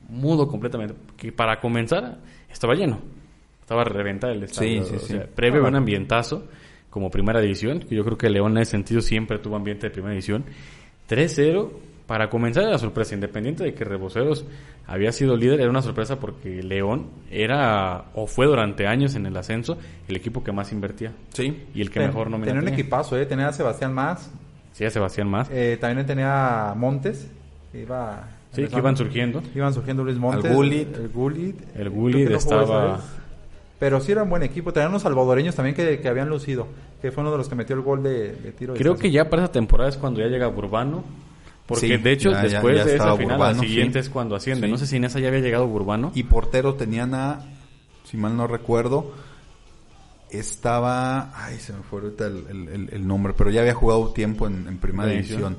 mudo 0.08 0.48
completamente. 0.48 0.94
Que 1.16 1.30
para 1.30 1.60
comenzar 1.60 2.18
estaba 2.50 2.74
lleno, 2.74 2.98
estaba 3.60 3.84
reventado 3.84 4.32
el 4.32 4.42
estadio. 4.42 4.84
Sí, 4.84 4.94
sí, 4.98 5.18
previo 5.34 5.64
a 5.64 5.68
un 5.68 5.76
ambientazo 5.76 6.44
como 6.90 7.10
primera 7.10 7.40
división, 7.40 7.80
que 7.80 7.94
yo 7.94 8.04
creo 8.04 8.18
que 8.18 8.30
León 8.30 8.52
en 8.52 8.62
ese 8.62 8.72
sentido 8.72 9.00
siempre 9.00 9.38
tuvo 9.38 9.56
ambiente 9.56 9.86
de 9.86 9.92
primera 9.92 10.12
división. 10.12 10.44
3-0 11.08 11.70
para 12.08 12.30
comenzar 12.30 12.64
la 12.64 12.78
sorpresa, 12.78 13.14
independiente 13.14 13.62
de 13.62 13.74
que 13.74 13.84
Reboceros 13.84 14.46
había 14.86 15.12
sido 15.12 15.36
líder, 15.36 15.60
era 15.60 15.68
una 15.68 15.82
sorpresa 15.82 16.18
porque 16.18 16.62
León 16.62 17.10
era 17.30 18.06
o 18.14 18.26
fue 18.26 18.46
durante 18.46 18.86
años 18.86 19.14
en 19.14 19.26
el 19.26 19.36
ascenso 19.36 19.76
el 20.08 20.16
equipo 20.16 20.42
que 20.42 20.50
más 20.50 20.72
invertía. 20.72 21.12
Sí. 21.34 21.66
Y 21.74 21.82
el 21.82 21.90
que 21.90 22.00
mejor 22.00 22.30
no 22.30 22.40
Tenía 22.40 22.62
un 22.62 22.68
equipazo, 22.68 23.18
¿eh? 23.18 23.26
Tenía 23.26 23.48
a 23.48 23.52
Sebastián 23.52 23.92
Más. 23.92 24.32
Sí, 24.72 24.86
a 24.86 24.90
Sebastián 24.90 25.28
Más. 25.28 25.50
Eh, 25.52 25.76
también 25.78 26.06
tenía 26.06 26.70
a 26.70 26.74
Montes, 26.74 27.30
que 27.70 27.82
iba... 27.82 28.26
Sí, 28.52 28.66
que 28.66 28.78
iban 28.78 28.96
surgiendo. 28.96 29.42
Iban 29.54 29.74
surgiendo 29.74 30.02
Luis 30.02 30.16
Montes. 30.16 30.46
El 30.46 30.56
Gullit. 30.56 30.96
El 30.96 31.08
Gullit. 31.10 31.56
El 31.76 31.90
Gullit 31.90 32.30
estaba... 32.30 33.00
Pero 33.78 34.00
sí 34.00 34.12
era 34.12 34.22
un 34.22 34.30
buen 34.30 34.42
equipo. 34.42 34.72
Tenían 34.72 34.92
unos 34.92 35.02
salvadoreños 35.02 35.54
también 35.54 35.76
que, 35.76 36.00
que, 36.00 36.08
habían 36.08 36.30
lucido. 36.30 36.68
Que 37.02 37.12
fue 37.12 37.20
uno 37.20 37.30
de 37.30 37.36
los 37.36 37.50
que 37.50 37.54
metió 37.54 37.76
el 37.76 37.82
gol 37.82 38.02
de, 38.02 38.30
tiro. 38.58 38.72
Creo 38.72 38.96
que 38.96 39.10
ya 39.10 39.28
para 39.28 39.42
esa 39.44 39.52
temporada 39.52 39.90
es 39.90 39.98
cuando 39.98 40.20
ya 40.20 40.26
llega 40.26 40.46
Burbano 40.48 41.04
porque 41.68 41.98
de 41.98 42.12
hecho, 42.12 42.30
después 42.30 42.82
de 42.82 42.96
esa 42.96 43.14
final, 43.14 43.38
la 43.38 43.54
siguiente 43.54 43.98
es 43.98 44.08
cuando 44.08 44.34
asciende. 44.34 44.66
No 44.68 44.78
sé 44.78 44.86
si 44.86 44.96
en 44.96 45.04
esa 45.04 45.20
ya 45.20 45.28
había 45.28 45.40
llegado 45.40 45.66
Burbano. 45.68 46.10
Y 46.14 46.22
portero 46.22 46.74
tenían 46.74 47.14
a, 47.14 47.40
si 48.04 48.16
mal 48.16 48.38
no 48.38 48.46
recuerdo, 48.46 49.12
estaba, 50.30 51.30
ay, 51.44 51.58
se 51.58 51.74
me 51.74 51.82
fue 51.82 52.00
ahorita 52.00 52.26
el, 52.26 53.06
nombre, 53.06 53.34
pero 53.36 53.50
ya 53.50 53.60
había 53.60 53.74
jugado 53.74 54.08
tiempo 54.12 54.46
en, 54.46 54.78
primera 54.78 55.10
división. 55.10 55.58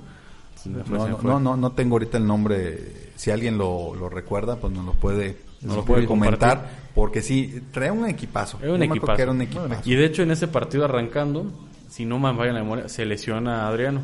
No, 0.65 1.39
no, 1.39 1.55
no, 1.55 1.71
tengo 1.73 1.95
ahorita 1.95 2.17
el 2.17 2.25
nombre. 2.25 3.11
Si 3.15 3.29
alguien 3.29 3.59
lo, 3.59 3.93
lo 3.93 4.09
recuerda, 4.09 4.55
pues 4.55 4.73
nos 4.73 4.85
lo 4.85 4.93
puede, 4.93 5.37
nos 5.61 5.75
lo 5.75 5.85
puede 5.85 6.07
comentar. 6.07 6.89
Porque 6.95 7.21
sí, 7.21 7.61
trae 7.71 7.91
un 7.91 8.09
equipazo. 8.09 8.57
Era 8.63 8.73
un, 8.73 8.81
equipazo. 8.81 9.21
Y 9.85 9.93
de 9.93 10.05
hecho, 10.05 10.23
en 10.23 10.31
ese 10.31 10.47
partido 10.47 10.85
arrancando, 10.85 11.45
si 11.87 12.03
no 12.03 12.17
me 12.17 12.33
vaya 12.33 12.51
la 12.51 12.63
memoria, 12.63 12.89
se 12.89 13.05
lesiona 13.05 13.65
a 13.65 13.67
Adriano 13.67 14.01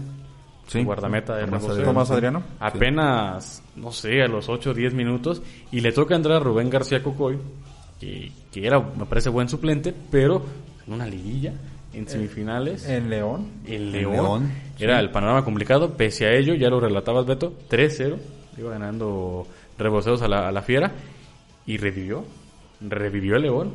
sí. 0.67 0.83
guardameta 0.83 1.35
de 1.35 1.47
Tomás 1.47 2.11
Adriano. 2.11 2.43
Apenas, 2.59 3.63
no 3.75 3.91
sé, 3.91 4.21
a 4.21 4.27
los 4.27 4.49
8 4.49 4.71
o 4.71 4.73
10 4.73 4.93
minutos. 4.93 5.41
Y 5.71 5.81
le 5.81 5.91
toca 5.91 6.15
entrar 6.15 6.37
a 6.37 6.39
Rubén 6.39 6.69
García 6.69 7.01
Cocoy, 7.01 7.37
que, 7.99 8.31
que 8.51 8.65
era, 8.65 8.79
me 8.79 9.05
parece, 9.05 9.29
buen 9.29 9.49
suplente, 9.49 9.93
pero 10.11 10.43
en 10.87 10.93
una 10.93 11.07
liguilla, 11.07 11.53
en 11.93 12.07
semifinales. 12.07 12.87
En 12.87 13.09
León. 13.09 13.51
En 13.65 13.91
León. 13.91 14.51
era 14.79 14.99
el 14.99 15.11
panorama 15.11 15.43
complicado. 15.43 15.93
Pese 15.93 16.25
a 16.25 16.33
ello, 16.33 16.53
ya 16.53 16.69
lo 16.69 16.79
relatabas, 16.79 17.25
Beto, 17.25 17.53
3-0. 17.69 18.17
Iba 18.57 18.71
ganando 18.71 19.47
reboceos 19.77 20.21
a 20.21 20.27
la, 20.27 20.47
a 20.47 20.51
la 20.51 20.61
fiera. 20.61 20.91
Y 21.65 21.77
revivió. 21.77 22.23
Revivió 22.81 23.35
el 23.35 23.43
León. 23.43 23.71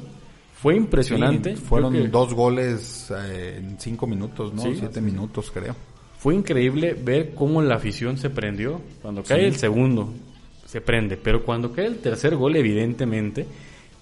Fue 0.60 0.76
impresionante. 0.76 1.56
fueron 1.56 2.10
dos 2.10 2.34
goles 2.34 3.10
eh, 3.16 3.56
en 3.58 3.80
cinco 3.80 4.06
minutos, 4.06 4.52
¿no? 4.52 4.60
Siete 4.60 5.00
minutos, 5.00 5.50
creo. 5.50 5.74
Fue 6.20 6.34
increíble 6.34 6.92
ver 6.92 7.30
cómo 7.34 7.62
la 7.62 7.76
afición 7.76 8.18
se 8.18 8.28
prendió. 8.28 8.78
Cuando 9.00 9.22
cae 9.22 9.46
el 9.46 9.56
segundo, 9.56 10.12
se 10.66 10.82
prende. 10.82 11.16
Pero 11.16 11.42
cuando 11.44 11.72
cae 11.72 11.86
el 11.86 11.96
tercer 12.00 12.36
gol, 12.36 12.56
evidentemente, 12.56 13.46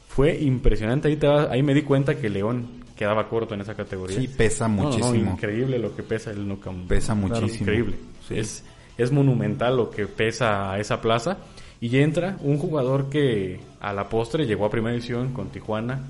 fue 0.08 0.36
impresionante. 0.36 1.06
Ahí, 1.06 1.18
ahí 1.48 1.62
me 1.62 1.74
di 1.74 1.82
cuenta 1.82 2.16
que 2.16 2.28
León 2.28 2.66
quedaba 2.96 3.28
corto 3.28 3.54
en 3.54 3.60
esa 3.60 3.76
categoría. 3.76 4.18
Sí, 4.20 4.26
pesa 4.26 4.66
muchísimo. 4.66 5.14
increíble 5.34 5.78
lo 5.78 5.94
que 5.94 6.02
pesa 6.02 6.32
el 6.32 6.48
No 6.48 6.58
Pesa 6.88 7.14
muchísimo. 7.14 7.60
increíble. 7.60 7.94
Es, 8.30 8.64
es 8.98 9.12
monumental 9.12 9.76
lo 9.76 9.88
que 9.88 10.08
pesa 10.08 10.72
a 10.72 10.80
esa 10.80 11.00
plaza. 11.00 11.38
Y 11.80 11.96
entra 11.98 12.36
un 12.42 12.58
jugador 12.58 13.10
que 13.10 13.60
a 13.80 13.92
la 13.92 14.08
postre 14.08 14.44
llegó 14.44 14.64
a 14.66 14.70
primera 14.70 14.92
división 14.92 15.32
con 15.32 15.50
Tijuana, 15.50 16.00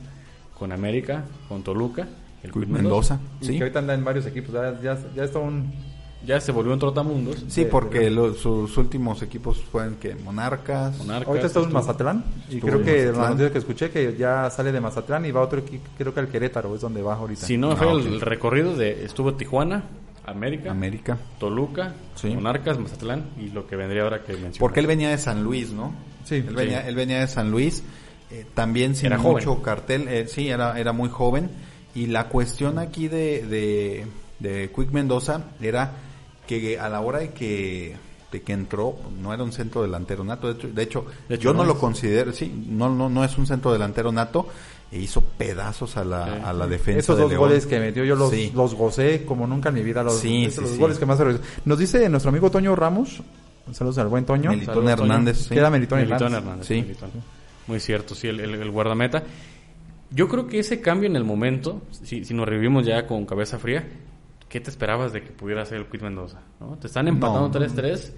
con 0.58 0.72
América, 0.72 1.26
con 1.50 1.62
Toluca. 1.62 2.08
El 2.42 2.66
Mendoza. 2.66 3.20
Sí. 3.42 3.56
que 3.58 3.64
ahorita 3.64 3.80
anda 3.80 3.92
en 3.92 4.04
varios 4.04 4.24
equipos. 4.24 4.54
Ya, 4.54 4.80
ya, 4.80 4.98
ya 5.14 5.24
está 5.24 5.40
un 5.40 5.70
ya 6.26 6.40
se 6.40 6.52
volvió 6.52 6.72
un 6.72 6.78
trotamundos. 6.78 7.44
Sí, 7.48 7.64
porque 7.64 8.10
sus 8.40 8.76
últimos 8.76 9.22
equipos 9.22 9.62
fueron 9.62 9.96
que 9.96 10.14
Monarcas. 10.16 10.98
Monarcas 10.98 11.28
Ahorita 11.28 11.46
está 11.46 11.60
en 11.60 11.72
Mazatlán. 11.72 12.24
Y 12.50 12.60
creo 12.60 12.82
que 12.82 13.06
la 13.06 13.30
noticia 13.30 13.52
que 13.52 13.58
escuché 13.58 13.90
que 13.90 14.16
ya 14.16 14.50
sale 14.50 14.72
de 14.72 14.80
Mazatlán 14.80 15.24
y 15.26 15.30
va 15.30 15.40
a 15.40 15.44
otro 15.44 15.60
equipo, 15.60 15.88
creo 15.96 16.12
que 16.12 16.20
al 16.20 16.28
Querétaro 16.28 16.74
es 16.74 16.80
donde 16.80 17.02
va 17.02 17.14
ahorita. 17.14 17.46
Si 17.46 17.56
no, 17.56 17.76
fue 17.76 17.88
ah, 17.88 17.92
el, 17.92 18.20
recorrido 18.20 18.76
de 18.76 19.04
estuvo 19.04 19.34
Tijuana, 19.34 19.84
América, 20.26 20.70
América. 20.70 21.18
Toluca, 21.38 21.94
Monarcas, 22.24 22.78
Mazatlán 22.78 23.30
y 23.38 23.50
lo 23.50 23.66
que 23.66 23.76
vendría 23.76 24.02
ahora 24.02 24.22
que 24.22 24.32
mencioné. 24.32 24.58
Porque 24.58 24.80
él 24.80 24.86
venía 24.86 25.10
de 25.10 25.18
San 25.18 25.44
Luis, 25.44 25.70
¿no? 25.70 25.94
Sí. 26.24 26.36
Él 26.36 26.54
venía, 26.54 26.86
él 26.86 26.96
venía 26.96 27.20
de 27.20 27.28
San 27.28 27.50
Luis, 27.50 27.84
eh, 28.30 28.44
también 28.54 28.96
sin 28.96 29.16
mucho 29.16 29.62
cartel, 29.62 30.08
eh, 30.08 30.26
sí, 30.26 30.48
era, 30.48 30.78
era 30.78 30.92
muy 30.92 31.08
joven. 31.08 31.48
Y 31.94 32.06
la 32.06 32.28
cuestión 32.28 32.78
aquí 32.78 33.08
de, 33.08 33.46
de, 33.46 34.06
de 34.40 34.70
Quick 34.70 34.90
Mendoza 34.90 35.44
era 35.60 35.92
que 36.48 36.78
a 36.78 36.88
la 36.88 37.00
hora 37.00 37.20
de 37.20 37.30
que 37.30 37.96
de 38.32 38.42
que 38.42 38.52
entró 38.52 38.96
no 39.22 39.32
era 39.32 39.42
un 39.42 39.52
centro 39.52 39.82
delantero 39.82 40.22
nato 40.24 40.52
de 40.52 40.82
hecho, 40.82 41.06
yo 41.40 41.54
no, 41.54 41.64
lo 41.64 41.78
considero 41.78 42.32
sí 42.32 42.66
no 42.68 42.94
no 42.94 43.08
no 43.08 43.24
es 43.24 43.38
un 43.38 43.46
centro 43.46 43.72
delantero 43.72 44.12
nato 44.12 44.48
e 44.90 44.98
hizo 44.98 45.22
pedazos 45.22 45.96
a 45.96 46.04
la, 46.04 46.48
a 46.48 46.52
la 46.52 46.66
defensa 46.66 46.98
esos 46.98 47.18
dos 47.18 47.34
goles 47.34 47.64
que 47.66 47.78
metió 47.78 48.04
yo 48.04 48.16
los, 48.16 48.32
los 48.54 48.74
gocé 48.74 49.24
como 49.24 49.46
nunca 49.46 49.70
en 49.70 49.76
mi 49.76 49.82
vida 49.82 50.02
los, 50.02 50.18
sí, 50.18 50.50
los 50.60 50.76
goles 50.76 50.98
que 50.98 51.06
más 51.06 51.18
nos 51.64 51.78
dice 51.78 52.08
nuestro 52.08 52.30
amigo 52.30 52.50
Toño 52.50 52.76
Ramos 52.76 53.22
saludos 53.74 53.98
al 53.98 54.08
buen 54.08 54.24
Toño. 54.24 54.50
Melitón 54.50 54.88
Hernández 54.88 55.48
queda 55.48 55.70
Melitón, 55.70 56.00
Hernández, 56.00 56.66
sí. 56.66 56.84
Muy 57.66 57.80
cierto 57.80 58.14
sí 58.14 58.28
el, 58.28 58.40
el, 58.40 58.70
guardameta. 58.70 59.22
Yo 60.10 60.28
creo 60.28 60.46
que 60.46 60.58
ese 60.58 60.80
cambio 60.80 61.08
en 61.08 61.16
el 61.16 61.24
momento, 61.24 61.82
si, 62.02 62.24
si 62.24 62.32
nos 62.32 62.48
revivimos 62.48 62.86
ya 62.86 63.06
con 63.06 63.26
cabeza 63.26 63.58
fría, 63.58 63.86
¿qué 64.48 64.60
te 64.60 64.70
esperabas 64.70 65.12
de 65.12 65.22
que 65.22 65.30
pudiera 65.30 65.64
ser 65.64 65.78
el 65.78 65.86
Quit 65.86 66.02
Mendoza? 66.02 66.40
¿no? 66.60 66.76
Te 66.78 66.86
están 66.86 67.08
empatando 67.08 67.50
3-3. 67.60 68.12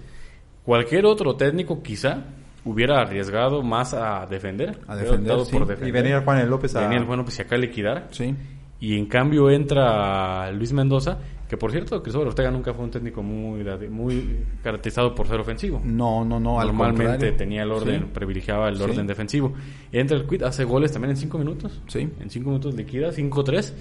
Cualquier 0.63 1.05
otro 1.05 1.35
técnico 1.35 1.81
quizá 1.81 2.23
hubiera 2.63 3.01
arriesgado 3.01 3.63
más 3.63 3.93
a 3.93 4.25
defender. 4.25 4.79
A 4.87 4.95
defender, 4.95 5.45
sí. 5.45 5.51
por 5.51 5.65
defender. 5.65 5.89
Y 5.89 5.91
venía 5.91 6.21
Juan 6.21 6.49
López 6.49 6.75
a... 6.75 6.87
Venía 6.87 7.05
Juan 7.05 7.19
López 7.19 7.39
y 7.39 7.41
acá 7.41 7.57
liquidar. 7.57 8.07
Sí. 8.11 8.35
Y 8.81 8.97
en 8.97 9.05
cambio 9.05 9.49
entra 9.51 10.51
Luis 10.51 10.73
Mendoza, 10.73 11.19
que 11.47 11.55
por 11.55 11.71
cierto, 11.71 12.01
Cristóbal 12.01 12.29
Ortega 12.29 12.49
nunca 12.49 12.73
fue 12.73 12.83
un 12.83 12.89
técnico 12.89 13.21
muy, 13.21 13.63
muy 13.89 14.39
caracterizado 14.63 15.13
por 15.13 15.27
ser 15.27 15.39
ofensivo. 15.39 15.79
No, 15.85 16.25
no, 16.25 16.39
no. 16.39 16.63
Normalmente 16.63 17.31
tenía 17.33 17.61
el 17.61 17.71
orden, 17.71 18.07
privilegiaba 18.07 18.69
el 18.69 18.81
orden 18.81 19.05
defensivo. 19.05 19.53
Entra 19.91 20.17
el 20.17 20.25
quit, 20.25 20.41
hace 20.41 20.63
goles 20.63 20.91
también 20.91 21.11
en 21.11 21.17
cinco 21.17 21.37
minutos. 21.37 21.79
Sí. 21.87 22.09
En 22.19 22.31
cinco 22.31 22.49
minutos 22.49 22.73
liquida, 22.73 23.11
5-3. 23.11 23.71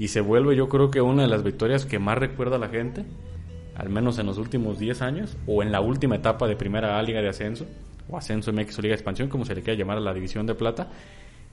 Y 0.00 0.08
se 0.08 0.20
vuelve, 0.20 0.56
yo 0.56 0.68
creo 0.68 0.90
que 0.90 1.00
una 1.00 1.22
de 1.22 1.28
las 1.28 1.44
victorias 1.44 1.86
que 1.86 2.00
más 2.00 2.18
recuerda 2.18 2.56
a 2.56 2.58
la 2.58 2.68
gente, 2.68 3.04
al 3.76 3.90
menos 3.90 4.18
en 4.18 4.26
los 4.26 4.38
últimos 4.38 4.80
10 4.80 5.02
años, 5.02 5.36
o 5.46 5.62
en 5.62 5.70
la 5.70 5.80
última 5.80 6.16
etapa 6.16 6.48
de 6.48 6.56
primera 6.56 6.98
A 6.98 7.02
Liga 7.02 7.22
de 7.22 7.28
Ascenso, 7.28 7.64
o 8.08 8.16
Ascenso 8.16 8.52
MX 8.52 8.78
o 8.78 8.82
Liga 8.82 8.92
de 8.92 8.96
Expansión, 8.96 9.28
como 9.28 9.44
se 9.44 9.54
le 9.54 9.62
quiera 9.62 9.78
llamar 9.78 9.98
a 9.98 10.00
la 10.00 10.12
División 10.12 10.46
de 10.46 10.56
Plata 10.56 10.88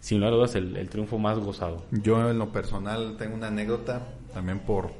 sin 0.06 0.20
lugar 0.20 0.34
a 0.34 0.36
dudas 0.36 0.54
el, 0.54 0.78
el, 0.78 0.88
triunfo 0.88 1.18
más 1.18 1.40
gozado. 1.40 1.84
Yo 1.90 2.30
en 2.30 2.38
lo 2.38 2.52
personal 2.52 3.16
tengo 3.18 3.34
una 3.34 3.48
anécdota 3.48 4.04
también 4.36 4.60
por 4.60 4.92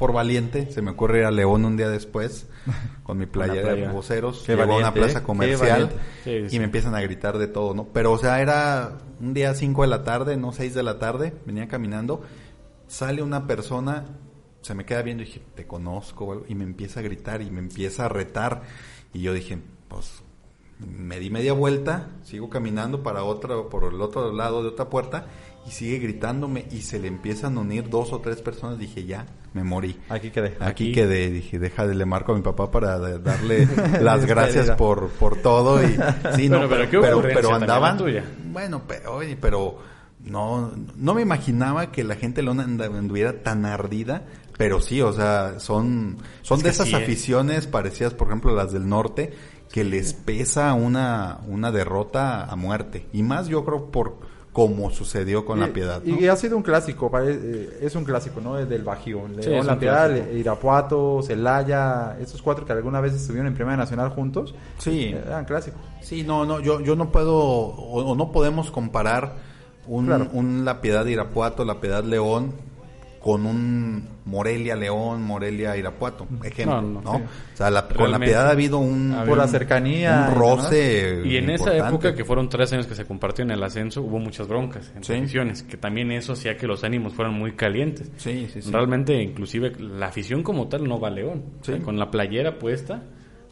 por 0.00 0.12
valiente, 0.12 0.70
se 0.72 0.82
me 0.82 0.92
ocurre 0.92 1.20
ir 1.20 1.24
a 1.26 1.30
León 1.30 1.64
un 1.64 1.76
día 1.76 1.88
después 1.88 2.48
con 3.04 3.18
mi 3.18 3.26
playera 3.26 3.76
de 3.76 3.86
voceros, 3.86 4.44
llego 4.48 4.62
a 4.62 4.76
una 4.76 4.92
plaza 4.92 5.22
comercial 5.22 5.90
y 6.24 6.58
me 6.58 6.64
empiezan 6.64 6.96
a 6.96 7.00
gritar 7.00 7.38
de 7.38 7.46
todo, 7.46 7.72
¿no? 7.72 7.84
Pero 7.92 8.10
o 8.10 8.18
sea, 8.18 8.40
era 8.40 8.98
un 9.20 9.32
día 9.32 9.54
5 9.54 9.82
de 9.82 9.88
la 9.88 10.02
tarde, 10.02 10.36
no 10.36 10.50
6 10.50 10.74
de 10.74 10.82
la 10.82 10.98
tarde, 10.98 11.34
venía 11.46 11.68
caminando, 11.68 12.22
sale 12.88 13.22
una 13.22 13.46
persona, 13.46 14.06
se 14.60 14.74
me 14.74 14.84
queda 14.84 15.02
viendo 15.02 15.22
y 15.22 15.26
dije, 15.26 15.42
"Te 15.54 15.68
conozco", 15.68 16.44
y 16.48 16.56
me 16.56 16.64
empieza 16.64 16.98
a 16.98 17.04
gritar 17.04 17.42
y 17.42 17.50
me 17.52 17.60
empieza 17.60 18.06
a 18.06 18.08
retar. 18.08 18.62
Y 19.12 19.20
yo 19.20 19.32
dije, 19.32 19.58
pues 19.86 20.22
me 20.86 21.18
di 21.18 21.30
media 21.30 21.52
vuelta, 21.52 22.08
sigo 22.22 22.48
caminando 22.48 23.02
para 23.02 23.24
otro, 23.24 23.68
por 23.68 23.92
el 23.92 24.00
otro 24.00 24.32
lado 24.32 24.62
de 24.62 24.68
otra 24.68 24.88
puerta 24.88 25.26
y 25.66 25.70
sigue 25.70 25.98
gritándome 25.98 26.66
y 26.70 26.82
se 26.82 26.98
le 26.98 27.08
empiezan 27.08 27.56
a 27.58 27.60
unir 27.60 27.88
dos 27.88 28.12
o 28.12 28.20
tres 28.20 28.40
personas. 28.40 28.78
Dije, 28.78 29.04
ya, 29.04 29.26
me 29.54 29.64
morí. 29.64 29.98
Aquí 30.08 30.30
quedé. 30.30 30.56
Aquí, 30.60 30.92
quedé. 30.92 31.30
Dije, 31.30 31.58
deja 31.58 31.86
de 31.86 31.94
le 31.94 32.06
marco 32.06 32.32
a 32.32 32.36
mi 32.36 32.42
papá 32.42 32.70
para 32.70 32.98
darle 33.18 33.68
las 34.00 34.24
gracias 34.24 34.70
por, 34.72 35.08
por 35.10 35.36
todo. 35.36 35.82
Y, 35.82 35.98
sí, 36.36 36.48
no, 36.48 36.68
pero, 36.68 36.88
pero, 37.00 37.22
pero, 37.22 37.54
andaban. 37.54 37.98
Bueno, 38.52 38.82
pero, 38.86 39.16
oye, 39.16 39.36
pero 39.38 39.78
no, 40.24 40.72
no 40.96 41.14
me 41.14 41.22
imaginaba 41.22 41.92
que 41.92 42.04
la 42.04 42.16
gente 42.16 42.42
lo 42.42 42.52
anduviera 42.52 43.42
tan 43.42 43.66
ardida. 43.66 44.24
Pero 44.56 44.80
sí, 44.80 45.00
o 45.00 45.12
sea, 45.12 45.60
son, 45.60 46.18
son 46.42 46.60
de 46.62 46.70
esas 46.70 46.92
aficiones 46.92 47.68
parecidas, 47.68 48.14
por 48.14 48.26
ejemplo, 48.26 48.56
las 48.56 48.72
del 48.72 48.88
norte, 48.88 49.32
que 49.70 49.84
les 49.84 50.14
pesa 50.14 50.72
una, 50.74 51.40
una 51.46 51.70
derrota 51.70 52.44
a 52.44 52.56
muerte. 52.56 53.06
Y 53.12 53.22
más 53.22 53.48
yo 53.48 53.64
creo 53.64 53.90
por 53.90 54.28
como 54.58 54.90
sucedió 54.90 55.44
con 55.44 55.60
la 55.60 55.68
Piedad. 55.68 56.02
Y 56.04 56.26
ha 56.26 56.34
sido 56.34 56.56
un 56.56 56.64
clásico, 56.64 57.12
eh, 57.20 57.78
es 57.80 57.94
un 57.94 58.02
clásico, 58.02 58.40
¿no? 58.40 58.56
Del 58.56 58.82
Bajío. 58.82 59.28
la 59.28 59.78
Piedad, 59.78 60.10
Irapuato, 60.32 61.20
Celaya, 61.22 62.16
estos 62.20 62.42
cuatro 62.42 62.64
que 62.64 62.72
alguna 62.72 63.00
vez 63.00 63.14
estuvieron 63.14 63.46
en 63.46 63.54
Primera 63.54 63.76
Nacional 63.76 64.08
juntos. 64.08 64.56
Sí. 64.78 65.14
Eran 65.14 65.44
clásicos. 65.44 65.80
Sí, 66.00 66.24
no, 66.24 66.44
no, 66.44 66.58
yo, 66.58 66.80
yo 66.80 66.96
no 66.96 67.12
puedo, 67.12 67.36
o, 67.36 68.16
no 68.16 68.32
podemos 68.32 68.72
comparar 68.72 69.36
un, 69.86 70.10
un 70.32 70.64
La 70.64 70.80
Piedad 70.80 71.06
Irapuato, 71.06 71.64
La 71.64 71.80
Piedad 71.80 72.02
León, 72.02 72.52
con 73.20 73.46
un 73.46 74.08
Morelia 74.24 74.76
León, 74.76 75.22
Morelia 75.22 75.76
Irapuato, 75.76 76.26
ejemplo, 76.44 76.82
¿no? 76.82 77.12
O 77.12 77.22
sea, 77.54 77.70
con 77.88 78.10
la 78.10 78.18
piedad 78.18 78.46
ha 78.46 78.50
habido 78.50 78.78
un 78.78 79.16
por 79.26 79.38
la 79.38 79.48
cercanía, 79.48 80.28
un 80.28 80.34
roce 80.38 81.22
y 81.24 81.36
en 81.36 81.50
esa 81.50 81.76
época 81.76 82.14
que 82.14 82.24
fueron 82.24 82.48
tres 82.48 82.72
años 82.72 82.86
que 82.86 82.94
se 82.94 83.04
compartió 83.04 83.44
en 83.44 83.50
el 83.50 83.62
ascenso 83.62 84.02
hubo 84.02 84.18
muchas 84.18 84.46
broncas 84.46 84.92
en 84.94 85.04
sí. 85.04 85.64
que 85.64 85.76
también 85.76 86.12
eso 86.12 86.32
hacía 86.32 86.56
que 86.56 86.66
los 86.66 86.84
ánimos 86.84 87.14
fueran 87.14 87.34
muy 87.34 87.52
calientes. 87.52 88.10
Sí, 88.16 88.48
sí, 88.52 88.62
sí. 88.62 88.70
Realmente, 88.70 89.20
inclusive 89.22 89.72
la 89.78 90.06
afición 90.06 90.42
como 90.42 90.68
tal 90.68 90.84
no 90.84 91.00
va 91.00 91.08
a 91.08 91.10
León, 91.10 91.44
con 91.84 91.98
la 91.98 92.10
playera 92.10 92.58
puesta 92.58 93.02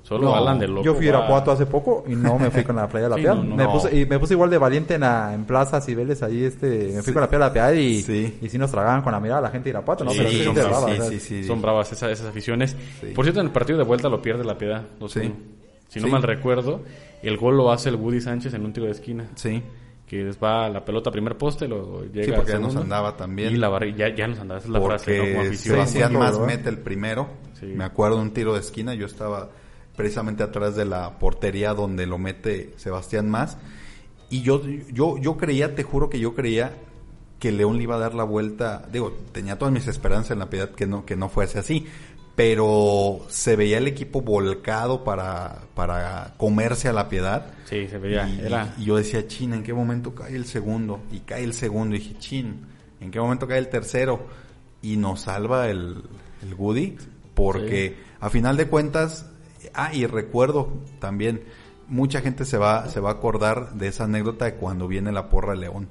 Solo 0.07 0.37
hablan 0.37 0.61
de 0.61 0.69
loco. 0.69 0.85
Yo 0.85 0.95
fui 0.95 1.07
a 1.07 1.09
Irapuato 1.09 1.51
hace 1.51 1.67
poco 1.67 2.05
y 2.07 2.15
no 2.15 2.39
me 2.39 2.49
fui 2.53 2.63
con 2.63 2.77
la 2.77 2.89
playa 2.89 3.09
de 3.09 3.11
la 3.11 3.17
Piedad. 3.35 3.35
me 3.35 3.67
puse, 3.67 3.99
y 3.99 4.07
me 4.07 4.21
puse 4.21 4.35
igual 4.35 4.51
de 4.51 4.59
valiente 4.59 4.95
en, 4.95 5.01
la, 5.01 5.35
en 5.35 5.45
Plaza 5.45 5.81
Cibeles 5.81 6.23
ahí, 6.23 6.45
este, 6.45 6.93
me 6.95 7.03
fui 7.03 7.13
con 7.13 7.23
la 7.23 7.29
playa 7.29 7.47
de 7.47 7.49
la 7.49 7.53
Piedad 7.53 7.73
y, 7.73 8.03
sí. 8.03 8.39
y 8.41 8.49
sí 8.49 8.57
nos 8.57 8.71
tragaban 8.71 9.03
con 9.03 9.11
la 9.11 9.19
mirada 9.19 9.41
la 9.41 9.51
gente 9.51 9.65
de 9.65 9.71
Irapuato, 9.71 10.05
¿no? 10.05 10.13
Pero 10.17 10.31
son, 10.31 10.55
bravas, 10.55 11.13
son 11.45 11.61
bravas 11.61 11.91
esas, 11.91 12.13
esas 12.13 12.27
aficiones. 12.29 12.77
Por 13.17 13.25
cierto, 13.25 13.41
en 13.41 13.47
el 13.47 13.53
partido 13.53 13.79
de 13.79 13.85
vuelta 13.85 14.09
lo 14.09 14.23
pierde 14.23 14.45
la 14.45 14.57
Piedad. 14.57 14.85
Si 15.89 16.01
no 16.01 16.07
mal 16.07 16.23
recuerdo, 16.23 16.83
el 17.25 17.37
gol 17.37 17.57
lo 17.57 17.73
hace 17.73 17.89
el 17.89 17.97
Woody 17.97 18.21
Sánchez 18.21 18.55
en 18.55 18.65
un 18.65 18.73
tiro 18.73 18.87
de 18.87 18.93
esquina. 18.93 19.29
Sí 19.35 19.61
que 20.07 20.31
va 20.41 20.69
la 20.69 20.85
pelota 20.85 21.11
primer 21.11 21.37
poste, 21.37 21.67
luego 21.67 22.05
llega 22.05 22.27
sí, 22.27 22.33
porque 22.33 22.53
ya 22.53 22.59
nos 22.61 22.77
andaba 22.77 23.17
también. 23.17 23.53
Y 23.53 23.57
la 23.57 23.77
ya, 23.89 24.15
ya 24.15 24.29
nos 24.29 24.39
andaba, 24.39 24.61
esa 24.61 24.69
es 24.69 24.73
la 24.73 24.79
porque 24.79 24.99
frase, 24.99 25.19
¿no? 25.19 25.43
Como 25.43 25.55
Sebastián 25.57 26.13
más 26.13 26.39
mete 26.39 26.69
el 26.69 26.79
primero. 26.79 27.27
Me 27.61 27.83
acuerdo 27.83 28.21
un 28.21 28.31
tiro 28.31 28.55
de 28.55 28.61
esquina, 28.61 28.95
yo 28.95 29.07
estaba 29.07 29.51
precisamente 29.97 30.43
atrás 30.43 30.77
de 30.77 30.85
la 30.85 31.19
portería 31.19 31.75
donde 31.75 32.07
lo 32.07 32.19
mete 32.19 32.75
Sebastián 32.77 33.29
Más. 33.29 33.57
Y 34.29 34.43
yo, 34.43 34.63
yo, 34.93 35.19
yo 35.19 35.37
creía, 35.37 35.75
te 35.75 35.83
juro 35.83 36.11
que 36.11 36.19
yo 36.19 36.35
creía 36.35 36.73
que 37.39 37.53
León 37.53 37.77
le 37.77 37.85
iba 37.85 37.97
a 37.97 37.99
dar 37.99 38.15
la 38.15 38.25
vuelta. 38.25 38.87
Digo, 38.91 39.17
tenía 39.33 39.59
todas 39.59 39.73
mis 39.73 39.87
esperanzas 39.87 40.33
en 40.33 40.39
la 40.39 40.51
piedad 40.51 40.71
que 40.71 40.87
no, 40.87 41.05
que 41.05 41.17
no 41.17 41.29
fuese 41.29 41.59
así. 41.59 41.87
Pero 42.35 43.21
se 43.29 43.57
veía 43.57 43.79
el 43.79 43.89
equipo 43.89 44.21
volcado 44.21 45.05
para, 45.05 45.63
para 45.75 46.35
comerse 46.37 46.89
a 46.89 46.93
la 46.93 47.09
piedad. 47.09 47.55
Sí, 47.65 47.89
se 47.89 47.97
veía. 47.97 48.29
Y, 48.77 48.85
yo 48.85 48.97
decía, 48.97 49.27
chin, 49.27 49.55
¿en 49.55 49.63
qué 49.63 49.73
momento 49.73 50.15
cae 50.15 50.37
el 50.37 50.45
segundo? 50.45 51.01
Y 51.11 51.21
cae 51.21 51.45
el 51.45 51.55
segundo. 51.55 51.97
Y 51.97 52.01
dije, 52.01 52.19
chin, 52.19 52.67
¿en 53.01 53.11
qué 53.11 53.19
momento 53.21 53.49
cae 53.49 53.59
el 53.59 53.69
tercero? 53.69 54.27
Y 54.83 54.99
nos 54.99 55.23
salva 55.23 55.71
el, 55.71 56.03
el 56.43 56.55
Woody. 56.55 56.99
Porque 57.35 57.97
a 58.21 58.29
final 58.29 58.57
de 58.59 58.67
cuentas, 58.67 59.27
Ah, 59.75 59.93
y 59.93 60.07
recuerdo 60.07 60.73
también, 60.99 61.45
mucha 61.89 62.21
gente 62.21 62.45
se 62.45 62.59
va, 62.59 62.89
se 62.89 63.01
va 63.01 63.11
a 63.11 63.13
acordar 63.15 63.75
de 63.75 63.89
esa 63.89 64.05
anécdota 64.05 64.45
de 64.47 64.55
cuando 64.55 64.89
viene 64.89 65.13
la 65.13 65.29
porra 65.29 65.55
León, 65.55 65.89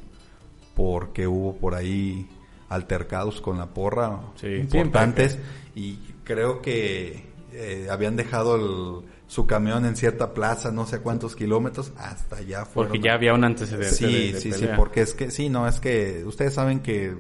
porque 0.76 1.28
hubo 1.28 1.56
por 1.56 1.76
ahí 1.76 2.28
altercados 2.70 3.42
con 3.42 3.58
la 3.58 3.68
porra 3.68 4.20
importantes 4.44 5.38
y 5.76 5.98
creo 6.24 6.62
que 6.62 7.26
eh, 7.54 7.88
habían 7.90 8.16
dejado 8.16 9.04
su 9.28 9.48
camión 9.48 9.86
en 9.86 9.96
cierta 9.96 10.34
plaza, 10.34 10.72
no 10.72 10.86
sé 10.86 11.00
cuántos 11.00 11.36
kilómetros, 11.36 11.94
hasta 11.98 12.38
allá 12.38 12.66
fueron. 12.66 12.92
Porque 12.92 13.06
ya 13.06 13.14
había 13.14 13.34
un 13.34 13.44
antecedente. 13.44 13.92
Sí, 13.92 14.34
sí, 14.40 14.52
sí, 14.52 14.68
porque 14.76 15.02
es 15.02 15.14
que, 15.14 15.32
sí, 15.32 15.50
no, 15.50 15.68
es 15.68 15.80
que 15.80 16.24
ustedes 16.26 16.54
saben 16.54 16.82
que 16.82 17.16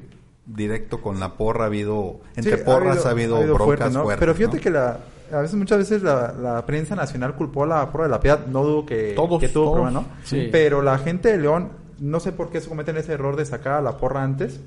directo 0.45 1.01
con 1.01 1.19
la 1.19 1.33
porra 1.33 1.63
ha 1.63 1.67
habido, 1.67 2.21
entre 2.35 2.57
porras 2.57 3.05
ha 3.05 3.11
habido, 3.11 3.41
broncas 3.41 3.93
fuertes. 3.93 4.19
Pero 4.19 4.35
fíjate 4.35 4.59
que 4.59 4.69
la, 4.69 4.99
a 5.31 5.41
veces, 5.41 5.55
muchas 5.55 5.77
veces 5.77 6.03
la, 6.03 6.63
prensa 6.65 6.95
nacional 6.95 7.35
culpó 7.35 7.63
a 7.63 7.67
la 7.67 7.91
prueba 7.91 8.07
de 8.07 8.11
la 8.11 8.19
piedad. 8.19 8.45
No 8.47 8.63
dudo 8.63 8.85
que, 8.85 9.13
todos, 9.15 9.39
que 9.39 9.49
tuvo 9.49 9.73
prueba, 9.73 9.91
¿no? 9.91 10.05
Pero 10.51 10.81
la 10.81 10.97
gente 10.97 11.31
de 11.31 11.37
León, 11.37 11.69
no 11.99 12.19
sé 12.19 12.31
por 12.31 12.49
qué 12.49 12.61
se 12.61 12.69
cometen 12.69 12.97
ese 12.97 13.13
error 13.13 13.35
de 13.35 13.45
sacar 13.45 13.73
a 13.73 13.81
la 13.81 13.97
porra 13.97 14.23
antes. 14.23 14.59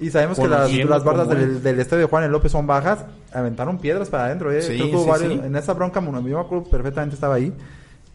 Y 0.00 0.10
sabemos 0.10 0.38
que 0.38 0.48
las, 0.48 0.72
las 0.72 1.04
bardas 1.04 1.28
del, 1.28 1.62
del, 1.62 1.78
estadio 1.78 2.02
de 2.02 2.08
Juan 2.08 2.24
el 2.24 2.32
López 2.32 2.50
son 2.50 2.66
bajas. 2.66 3.04
Aventaron 3.32 3.78
piedras 3.78 4.08
para 4.08 4.26
adentro. 4.26 4.50
¿eh? 4.52 4.60
En 5.44 5.54
esa 5.54 5.72
bronca, 5.72 6.00
yo 6.00 6.10
me 6.10 6.38
acuerdo 6.38 6.64
perfectamente, 6.64 7.14
estaba 7.14 7.34
ahí. 7.34 7.52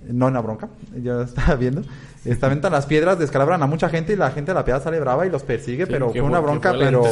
No 0.07 0.27
en 0.27 0.33
la 0.33 0.41
bronca, 0.41 0.69
yo 1.03 1.21
estaba 1.21 1.55
viendo. 1.55 1.83
Estaban 2.25 2.59
las 2.61 2.85
piedras, 2.85 3.17
descalabran 3.17 3.63
a 3.63 3.67
mucha 3.67 3.87
gente 3.87 4.13
y 4.13 4.15
la 4.17 4.31
gente 4.31 4.51
de 4.51 4.55
la 4.55 4.65
piedra 4.65 4.81
sale 4.81 4.99
brava 4.99 5.25
y 5.25 5.29
los 5.29 5.43
persigue, 5.43 5.87
pero 5.87 6.09
fue 6.09 6.21
una 6.21 6.39
bronca, 6.39 6.73
pero 6.77 7.03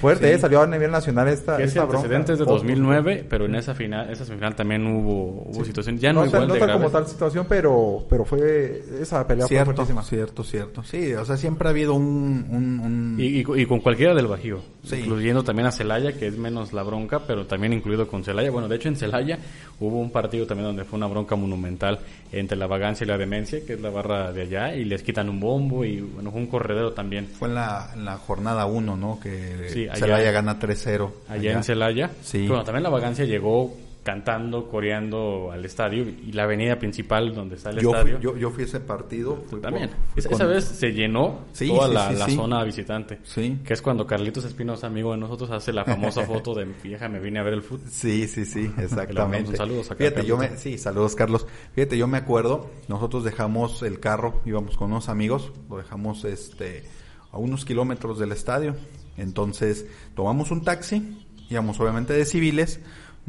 fuerte, 0.00 0.38
salió 0.38 0.62
a 0.62 0.66
nivel 0.66 0.90
nacional 0.90 1.28
esta, 1.28 1.60
esta 1.60 1.84
bronca. 1.84 1.98
antecedentes 1.98 2.38
de 2.38 2.44
2009, 2.46 3.26
pero 3.28 3.44
en 3.44 3.54
esa 3.56 3.74
final, 3.74 4.10
esa 4.10 4.24
final 4.24 4.54
también 4.54 4.86
hubo, 4.86 5.42
hubo 5.46 5.64
situación, 5.64 5.98
ya 5.98 6.12
no, 6.12 6.24
igual 6.24 6.48
no 6.48 6.54
de 6.54 6.72
como 6.72 6.90
tal 6.90 7.06
situación, 7.06 7.46
pero, 7.48 8.06
pero 8.08 8.24
fue, 8.24 8.82
esa 9.00 9.26
pelea 9.26 9.46
cierto, 9.46 9.66
fue 9.66 9.74
fuertísima. 9.74 10.02
Cierto, 10.02 10.42
cierto, 10.42 10.82
sí, 10.84 11.12
o 11.12 11.24
sea, 11.24 11.36
siempre 11.36 11.68
ha 11.68 11.70
habido 11.70 11.94
un... 11.94 12.46
un, 12.50 13.16
Y, 13.18 13.40
y, 13.40 13.66
con 13.66 13.80
cualquiera 13.80 14.14
del 14.14 14.26
Bajío, 14.26 14.60
incluyendo 14.90 15.44
también 15.44 15.66
a 15.66 15.72
Celaya, 15.72 16.12
que 16.12 16.26
es 16.26 16.38
menos 16.38 16.72
la 16.72 16.82
bronca, 16.82 17.20
pero 17.26 17.46
también 17.46 17.74
incluido 17.74 18.06
con 18.08 18.24
Celaya. 18.24 18.50
Bueno, 18.50 18.68
de 18.68 18.76
hecho 18.76 18.88
en 18.88 18.96
Celaya 18.96 19.38
hubo 19.80 19.98
un 19.98 20.10
partido 20.10 20.46
también 20.46 20.66
donde 20.66 20.84
fue 20.84 20.96
una 20.96 21.06
bronca 21.06 21.36
monumental 21.36 21.98
entre 22.32 22.56
la 22.56 22.66
vagancia 22.66 23.04
y 23.04 23.08
la 23.08 23.18
demencia, 23.18 23.64
que 23.66 23.74
es 23.74 23.80
la 23.80 23.90
barra 23.90 24.29
de 24.32 24.42
allá, 24.42 24.74
y 24.74 24.84
les 24.84 25.02
quitan 25.02 25.28
un 25.28 25.40
bombo 25.40 25.84
y 25.84 26.00
bueno, 26.00 26.30
un 26.30 26.46
corredero 26.46 26.92
también. 26.92 27.26
Fue 27.26 27.48
en 27.48 27.54
la, 27.54 27.90
en 27.94 28.04
la 28.04 28.16
jornada 28.18 28.66
1, 28.66 28.96
¿no? 28.96 29.18
Que 29.20 29.88
Celaya 29.94 30.30
gana 30.30 30.58
3-0. 30.58 31.10
Allá, 31.28 31.52
en 31.52 31.64
Celaya. 31.64 32.10
Sí. 32.22 32.46
Bueno, 32.46 32.64
también 32.64 32.82
la 32.82 32.90
vagancia 32.90 33.24
llegó 33.24 33.74
cantando, 34.02 34.68
coreando 34.68 35.50
al 35.52 35.64
estadio 35.64 36.04
y 36.08 36.32
la 36.32 36.44
avenida 36.44 36.78
principal 36.78 37.34
donde 37.34 37.56
está 37.56 37.70
el 37.70 37.80
yo 37.80 37.90
estadio. 37.90 38.16
Fui, 38.16 38.24
yo, 38.24 38.36
yo 38.36 38.50
fui 38.50 38.64
ese 38.64 38.80
partido. 38.80 39.44
Fui 39.48 39.60
también. 39.60 39.90
esa, 40.16 40.46
vez 40.46 40.64
se 40.64 40.92
llenó 40.92 41.44
toda 41.58 41.88
la, 41.88 42.12
la 42.12 42.28
zona 42.28 42.64
visitante. 42.64 43.18
Sí. 43.24 43.58
Que 43.64 43.74
es 43.74 43.82
cuando 43.82 44.06
Carlitos 44.06 44.44
Espinosa, 44.44 44.86
amigo 44.86 45.12
de 45.12 45.18
nosotros, 45.18 45.50
hace 45.50 45.72
la 45.72 45.84
famosa 45.84 46.24
foto 46.24 46.54
de 46.54 46.64
vieja 46.82 47.08
me 47.08 47.20
vine 47.20 47.40
a 47.40 47.42
ver 47.42 47.54
el 47.54 47.62
fútbol. 47.62 47.80
Sí, 47.90 48.26
sí, 48.28 48.44
sí, 48.44 48.70
exactamente. 48.78 49.56
saludos 49.56 49.90
a 49.90 49.94
Fíjate, 49.94 50.24
yo 50.24 50.36
me, 50.36 50.56
sí, 50.56 50.78
saludos 50.78 51.14
Carlos. 51.14 51.46
Fíjate, 51.74 51.98
yo 51.98 52.06
me 52.06 52.18
acuerdo, 52.18 52.70
nosotros 52.88 53.24
dejamos 53.24 53.82
el 53.82 54.00
carro, 54.00 54.40
íbamos 54.46 54.76
con 54.76 54.90
unos 54.90 55.08
amigos, 55.08 55.52
lo 55.68 55.76
dejamos 55.76 56.24
este 56.24 56.84
a 57.32 57.38
unos 57.38 57.64
kilómetros 57.64 58.18
del 58.18 58.32
estadio. 58.32 58.74
Entonces, 59.16 59.86
tomamos 60.14 60.50
un 60.50 60.64
taxi, 60.64 61.26
íbamos 61.50 61.78
obviamente 61.80 62.12
de 62.12 62.24
civiles, 62.24 62.80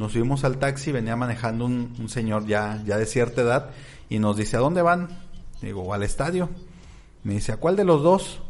nos 0.02 0.14
subimos 0.14 0.44
al 0.44 0.58
taxi, 0.58 0.92
venía 0.92 1.16
manejando 1.16 1.64
un, 1.66 2.10
señor 2.10 2.48
ya, 2.48 2.82
ya 2.88 2.98
de 2.98 3.06
cierta 3.06 3.42
edad 3.42 3.70
y 4.10 4.18
nos 4.18 4.36
dice, 4.36 4.58
¿a 4.58 4.60
dónde 4.60 4.82
van? 4.82 5.10
Digo, 5.62 5.94
al 5.94 6.02
estadio. 6.02 6.50
Me 7.24 7.36
dice, 7.36 7.52
¿a 7.52 7.58
cuál 7.58 7.76
de 7.76 7.84
los 7.84 8.02
dos? 8.02 8.42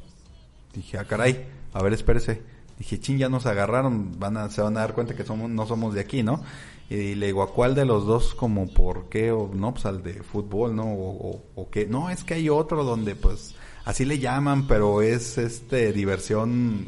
Dije, 0.74 0.98
ah, 0.98 1.04
caray, 1.04 1.46
a 1.74 1.84
ver, 1.84 1.92
espérese. 1.92 2.42
Dije, 2.80 3.02
ching, 3.02 3.18
ya 3.18 3.28
nos 3.28 3.46
agarraron, 3.48 4.18
van 4.18 4.38
a, 4.38 4.50
se 4.50 4.62
van 4.62 4.78
a 4.78 4.80
dar 4.80 4.94
cuenta 4.94 5.14
que 5.14 5.26
somos, 5.26 5.50
no 5.50 5.68
somos 5.68 5.94
de 5.94 6.00
aquí, 6.00 6.24
¿no? 6.24 6.42
Y 6.90 7.16
le 7.16 7.26
digo, 7.26 7.44
¿a 7.44 7.52
cuál 7.52 7.76
de 7.76 7.84
los 7.84 8.06
dos 8.06 8.34
como 8.34 8.70
por 8.70 9.10
qué? 9.10 9.34
O 9.34 9.52
no, 9.54 9.74
pues 9.74 9.86
al 9.86 10.04
de 10.04 10.24
fútbol, 10.24 10.74
¿no? 10.74 10.86
O, 10.86 11.44
o, 11.54 11.70
qué. 11.70 11.86
No, 11.86 12.10
es 12.10 12.24
que 12.24 12.36
hay 12.36 12.48
otro 12.48 12.86
donde 12.86 13.16
pues 13.16 13.56
así 13.84 14.06
le 14.06 14.20
llaman, 14.20 14.68
pero 14.68 15.02
es 15.02 15.38
este 15.38 15.92
diversión 15.92 16.88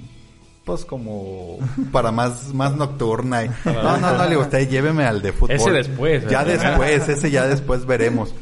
pues 0.63 0.85
como 0.85 1.59
para 1.91 2.11
más 2.11 2.53
más 2.53 2.75
nocturna. 2.75 3.43
Y, 3.45 3.49
no, 3.65 3.97
no, 3.97 4.17
no, 4.17 4.23
le 4.23 4.29
digo, 4.29 4.41
usted 4.41 4.69
lléveme 4.69 5.05
al 5.05 5.21
de 5.21 5.31
fútbol. 5.31 5.55
Ese 5.55 5.71
después. 5.71 6.27
Ya 6.27 6.43
después, 6.43 7.09
ese 7.09 7.31
ya 7.31 7.47
después 7.47 7.85
veremos. 7.85 8.33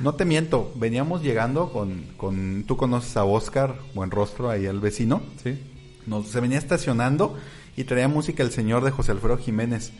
No 0.00 0.14
te 0.14 0.24
miento, 0.24 0.72
veníamos 0.76 1.22
llegando 1.22 1.70
con, 1.70 2.04
con 2.16 2.64
tú 2.66 2.76
conoces 2.76 3.16
a 3.18 3.24
Oscar, 3.24 3.76
buen 3.94 4.10
rostro, 4.10 4.48
ahí 4.48 4.64
el 4.64 4.80
vecino. 4.80 5.20
Sí. 5.42 5.62
Nos, 6.06 6.28
se 6.28 6.40
venía 6.40 6.58
estacionando 6.58 7.36
y 7.76 7.84
traía 7.84 8.08
música 8.08 8.42
el 8.42 8.50
señor 8.50 8.82
de 8.82 8.90
José 8.90 9.12
Alfredo 9.12 9.36
Jiménez. 9.36 9.92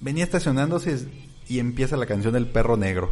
Venía 0.00 0.22
estacionándose 0.24 1.08
y 1.48 1.58
empieza 1.58 1.96
la 1.96 2.06
canción 2.06 2.34
del 2.34 2.46
perro 2.46 2.76
negro. 2.76 3.10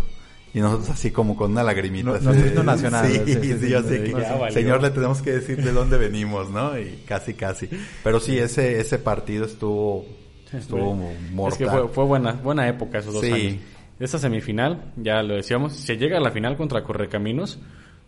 Y 0.54 0.60
nosotros 0.60 0.90
así 0.90 1.10
como 1.10 1.36
con 1.36 1.52
una 1.52 1.62
lagrimita. 1.62 2.18
No, 2.20 2.32
no, 2.32 2.62
nacional. 2.62 3.06
Sí, 3.06 3.34
sí, 3.34 3.68
yo 3.68 3.82
sé 3.82 4.02
que 4.02 4.50
señor 4.50 4.82
le 4.82 4.90
tenemos 4.90 5.20
que 5.20 5.32
decir 5.32 5.62
de 5.62 5.72
dónde 5.72 5.98
venimos, 5.98 6.50
¿no? 6.50 6.78
Y 6.78 7.02
casi, 7.06 7.34
casi. 7.34 7.68
Pero 8.02 8.18
sí, 8.18 8.38
ese, 8.38 8.80
ese 8.80 8.98
partido 8.98 9.44
estuvo, 9.44 10.06
estuvo 10.52 10.94
mortal. 11.32 11.52
Es 11.52 11.58
que 11.58 11.66
fue, 11.66 11.88
fue, 11.88 12.04
buena, 12.04 12.32
buena 12.32 12.68
época 12.68 12.98
esos 12.98 13.14
dos 13.14 13.24
sí. 13.24 13.32
años. 13.32 13.62
Esa 14.00 14.18
semifinal, 14.18 14.92
ya 14.96 15.22
lo 15.22 15.34
decíamos, 15.34 15.74
se 15.74 15.96
llega 15.96 16.18
a 16.18 16.20
la 16.20 16.30
final 16.30 16.56
contra 16.56 16.84
Correcaminos, 16.84 17.58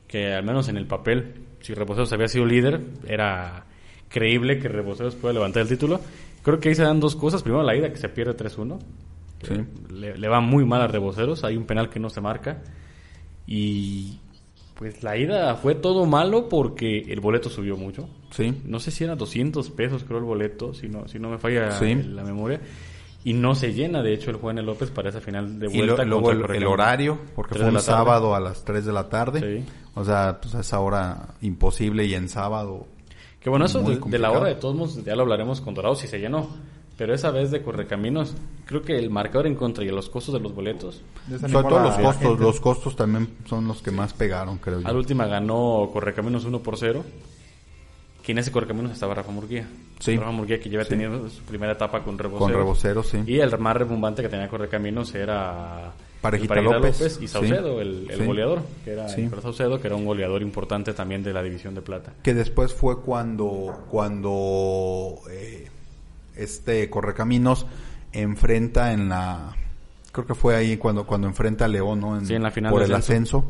que 0.07 0.33
al 0.33 0.45
menos 0.45 0.69
en 0.69 0.77
el 0.77 0.87
papel, 0.87 1.35
si 1.61 1.75
Reboceros 1.75 2.13
había 2.13 2.29
sido 2.29 2.47
líder, 2.47 2.81
era 3.07 3.67
creíble 4.09 4.61
que 4.61 4.69
Reboceros 4.69 5.17
pueda 5.17 5.35
levantar 5.35 5.63
el 5.63 5.69
título. 5.69 6.01
Creo 6.43 6.59
que 6.61 6.71
ahí 6.71 6.75
se 6.75 6.85
dan 6.85 7.01
dos 7.01 7.17
cosas. 7.17 7.43
Primero 7.43 7.65
la 7.65 7.77
ida, 7.77 7.91
que 7.91 7.99
se 7.99 8.09
pierde 8.09 8.37
3-1 8.37 8.79
le, 9.91 10.29
va 10.29 10.41
muy 10.41 10.65
mal 10.65 10.83
a 10.83 10.87
Reboceros, 10.87 11.45
hay 11.45 11.57
un 11.57 11.65
penal 11.65 11.89
que 11.91 12.01
no 12.01 12.11
se 12.11 12.21
marca. 12.21 12.63
Y 13.47 14.19
pues 14.75 15.03
la 15.03 15.17
ida 15.17 15.57
fue 15.57 15.75
todo 15.75 16.07
malo 16.07 16.49
porque 16.49 17.01
el 17.01 17.21
boleto 17.21 17.51
subió 17.51 17.77
mucho. 17.77 18.09
Sí. 18.31 18.63
No 18.65 18.81
sé 18.81 18.91
si 18.91 19.05
era 19.05 19.17
200 19.17 19.71
pesos, 19.71 20.05
creo, 20.05 20.19
el 20.19 20.25
boleto, 20.25 20.73
si 20.75 20.89
no, 20.89 21.09
si 21.09 21.19
no 21.19 21.31
me 21.31 21.39
falla 21.39 21.69
la 21.81 22.23
memoria. 22.23 22.61
Y 23.23 23.35
no 23.35 23.55
se 23.55 23.75
llena, 23.75 24.03
de 24.03 24.15
hecho, 24.15 24.31
el 24.31 24.37
Juan 24.37 24.65
López 24.65 24.91
para 24.91 25.11
esa 25.11 25.21
final 25.21 25.59
de 25.59 25.69
vuelta. 25.69 26.03
Y 26.03 26.07
luego 26.07 26.31
el, 26.31 26.67
horario, 26.67 27.19
porque 27.35 27.55
fue 27.57 27.69
un 27.69 27.81
sábado 27.81 28.35
a 28.35 28.41
las 28.41 28.65
3 28.65 28.87
de 28.87 28.93
la 28.93 29.11
tarde. 29.11 29.65
O 29.95 30.05
sea, 30.05 30.39
pues 30.41 30.55
a 30.55 30.61
esa 30.61 30.81
hora 30.81 31.35
imposible 31.43 32.07
y 32.07 32.15
en 32.15 32.31
sábado. 32.31 32.87
Que 33.41 33.51
bueno, 33.51 33.67
eso 33.67 33.83
de, 33.83 34.19
la 34.19 34.31
hora 34.31 34.49
de 34.49 34.55
todos 34.55 34.75
modos 34.75 35.05
ya 35.05 35.15
lo 35.17 35.23
hablaremos 35.23 35.61
con 35.61 35.75
Dorado 35.75 35.95
si 35.97 36.07
se 36.07 36.19
llenó. 36.19 36.49
Pero 37.01 37.15
esa 37.15 37.31
vez 37.31 37.51
de 37.51 37.63
Correcaminos, 37.63 38.35
creo 38.67 38.83
que 38.83 38.99
el 38.99 39.09
marcador 39.09 39.47
en 39.47 39.55
contra 39.55 39.83
y 39.83 39.89
los 39.89 40.11
costos 40.11 40.35
de 40.35 40.41
los 40.41 40.55
boletos. 40.55 41.01
Sobre 41.31 41.51
todo 41.51 41.81
los 41.81 41.97
costos, 41.97 42.39
los 42.39 42.61
costos 42.61 42.95
también 42.95 43.39
son 43.47 43.67
los 43.67 43.81
que 43.81 43.91
más 43.91 44.13
pegaron, 44.13 44.59
creo 44.59 44.83
yo. 44.83 44.87
A 44.87 44.93
la 44.93 44.99
última 44.99 45.27
ganó 45.27 45.89
Correcaminos 45.95 46.45
1 46.45 46.61
por 46.61 46.77
0. 46.77 47.03
Que 48.23 48.33
en 48.33 48.39
ese 48.39 48.53
Correcaminos 48.53 48.93
estaba 48.93 49.15
Rafa 49.15 49.33
Murguía. 49.33 49.67
Sí. 49.99 50.15
Rafa 50.15 50.31
Murguía 50.31 50.61
que 50.61 50.69
lleva 50.69 50.85
teniendo 50.85 51.27
su 51.31 51.43
primera 51.45 51.73
etapa 51.73 52.05
con 52.05 52.19
Reboceros. 52.19 52.51
Con 52.51 52.53
Reboceros, 52.53 53.07
sí. 53.07 53.23
Y 53.27 53.39
el 53.39 53.59
más 53.59 53.77
rebumbante 53.79 54.21
que 54.21 54.29
tenía 54.29 54.51
Correcaminos 54.51 55.15
era... 55.15 55.95
Parejita, 56.21 56.61
López. 56.61 57.19
y 57.23 57.29
Saucedo, 57.29 57.81
el, 57.81 58.27
goleador, 58.27 58.61
que 58.85 58.91
era 58.91 59.09
Saucedo, 59.09 59.81
que 59.81 59.87
era 59.87 59.97
un 59.97 60.05
goleador 60.05 60.43
importante 60.43 60.93
también 60.93 61.23
de 61.23 61.33
la 61.33 61.43
División 61.43 61.75
de 61.75 61.81
Plata. 61.81 62.13
Que 62.23 62.35
después 62.35 62.75
fue 62.75 63.01
cuando, 63.01 63.87
cuando 63.89 65.21
eh, 65.31 65.71
este 66.37 66.89
Correcaminos 66.91 67.67
enfrenta 68.13 68.93
en 68.93 69.09
la 69.09 69.55
creo 70.13 70.27
que 70.27 70.35
fue 70.35 70.57
ahí 70.57 70.77
cuando 70.77 71.07
cuando 71.07 71.29
enfrenta 71.29 71.67
a 71.67 71.69
León 71.69 72.01
¿no? 72.01 72.17
En, 72.19 72.43
la 72.43 72.51
final 72.51 72.73
por 72.73 72.83
el 72.83 72.95
ascenso, 72.95 73.45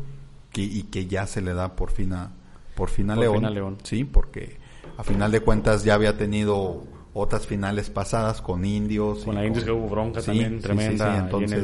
y 0.55 0.83
que 0.83 1.07
ya 1.07 1.25
se 1.27 1.41
le 1.41 1.53
da 1.53 1.75
por 1.75 1.91
fin 1.91 2.13
a 2.13 2.31
por 2.75 2.89
fin 2.89 3.09
a, 3.09 3.15
León. 3.15 3.53
León 3.53 3.77
sí 3.83 4.03
porque 4.03 4.57
a 4.97 5.03
final 5.03 5.31
de 5.31 5.41
cuentas 5.41 5.83
ya 5.83 5.95
había 5.95 6.17
tenido 6.17 6.83
otras 7.13 7.45
finales 7.45 7.89
pasadas 7.89 8.41
con 8.41 8.65
indios 8.65 9.25
con 9.25 9.35
la 9.35 9.45
indios 9.45 9.65
que 9.65 9.71
hubo 9.71 9.89
bronca 9.89 10.21
también 10.21 10.61
tremenda 10.61 11.17
entonces 11.17 11.63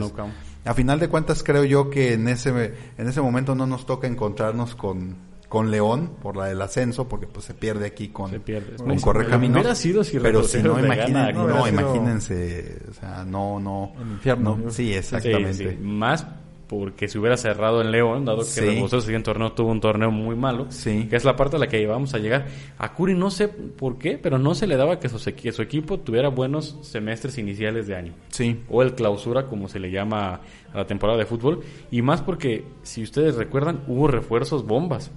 a 0.66 0.74
final 0.74 1.00
de 1.00 1.08
cuentas 1.08 1.44
creo 1.44 1.64
yo 1.64 1.90
que 1.90 2.14
en 2.14 2.28
ese 2.28 2.74
en 2.98 3.08
ese 3.08 3.22
momento 3.22 3.56
no 3.56 3.66
nos 3.66 3.86
toca 3.86 4.08
encontrarnos 4.08 4.76
con 4.76 5.16
con 5.48 5.72
León 5.72 6.12
por 6.22 6.36
la 6.36 6.46
del 6.46 6.62
ascenso 6.62 7.08
porque 7.08 7.28
pues 7.28 7.46
se 7.46 7.54
pierde 7.54 7.86
aquí 7.86 8.10
con, 8.10 8.32
se 8.32 8.40
pierde. 8.40 8.76
con 8.76 9.00
Correcaminos 9.00 9.82
pero 10.22 10.44
si 10.44 10.62
no, 10.62 10.78
imaginen, 10.78 11.36
no, 11.36 11.68
imagínense 11.68 12.80
o 12.90 12.94
sea 12.94 13.24
no 13.24 13.60
no 13.60 13.94
infierno 14.12 14.60
sí 14.70 14.94
exactamente 14.94 15.78
más 15.82 16.26
porque 16.68 17.08
se 17.08 17.18
hubiera 17.18 17.38
cerrado 17.38 17.82
en 17.82 17.92
León, 17.92 18.26
dado 18.26 18.40
que 18.40 18.60
el 18.60 18.78
el 18.78 19.02
siguiente 19.02 19.26
torneo 19.26 19.54
tuvo 19.54 19.72
un 19.72 19.80
torneo 19.80 20.12
muy 20.12 20.36
malo, 20.36 20.68
sí. 20.70 21.08
que 21.10 21.16
es 21.16 21.24
la 21.24 21.36
parte 21.36 21.56
a 21.56 21.60
la 21.60 21.68
que 21.68 21.82
íbamos 21.82 22.14
a 22.14 22.18
llegar. 22.18 22.48
A 22.78 22.94
Curi 22.94 23.16
no 23.16 23.32
sé 23.32 23.48
por 23.48 23.98
qué, 23.98 24.18
pero 24.18 24.38
no 24.38 24.54
se 24.54 24.68
le 24.68 24.76
daba 24.76 25.00
que 25.00 25.10
su, 25.10 25.34
que 25.34 25.52
su 25.52 25.62
equipo 25.62 26.00
tuviera 26.00 26.30
buenos 26.30 26.78
semestres 26.82 27.38
iniciales 27.38 27.88
de 27.88 27.96
año. 27.96 28.14
Sí. 28.30 28.60
O 28.70 28.82
el 28.82 28.94
clausura, 28.96 29.48
como 29.48 29.68
se 29.68 29.80
le 29.80 29.92
llama 29.92 30.42
a 30.74 30.78
la 30.78 30.86
temporada 30.86 31.18
de 31.18 31.26
fútbol. 31.26 31.62
Y 31.90 32.02
más 32.02 32.22
porque, 32.22 32.66
si 32.84 33.04
ustedes 33.04 33.36
recuerdan, 33.36 33.84
hubo 33.88 34.08
refuerzos 34.08 34.66
bombas. 34.66 35.12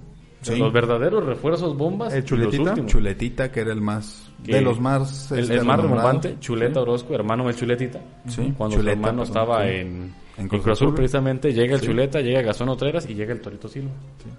Los 0.49 0.73
verdaderos 0.73 1.25
refuerzos 1.25 1.77
bombas. 1.77 2.13
El 2.13 2.23
chuletita, 2.23 2.85
chuletita, 2.85 3.51
que 3.51 3.59
era 3.59 3.73
el 3.73 3.81
más. 3.81 4.29
de 4.39 4.61
los 4.61 4.79
más. 4.79 5.31
El, 5.31 5.39
este, 5.39 5.61
más 5.61 5.79
remontante, 5.79 6.37
Chuleta 6.39 6.81
Orozco, 6.81 7.13
hermano 7.13 7.45
del 7.45 7.55
Chuletita. 7.55 7.99
Sí. 8.27 8.53
Cuando 8.57 8.81
su 8.81 8.87
hermano 8.87 9.23
estaba 9.23 9.67
en, 9.67 10.13
en 10.37 10.47
Cruz 10.47 10.67
Azul, 10.67 10.95
precisamente, 10.95 11.53
llega 11.53 11.75
el 11.75 11.81
Chuleta, 11.81 12.21
llega 12.21 12.41
Gazón 12.41 12.69
Otreras 12.69 13.07
y 13.07 13.13
llega 13.13 13.33
el 13.33 13.39
Torito 13.39 13.67
Silva. 13.67 13.91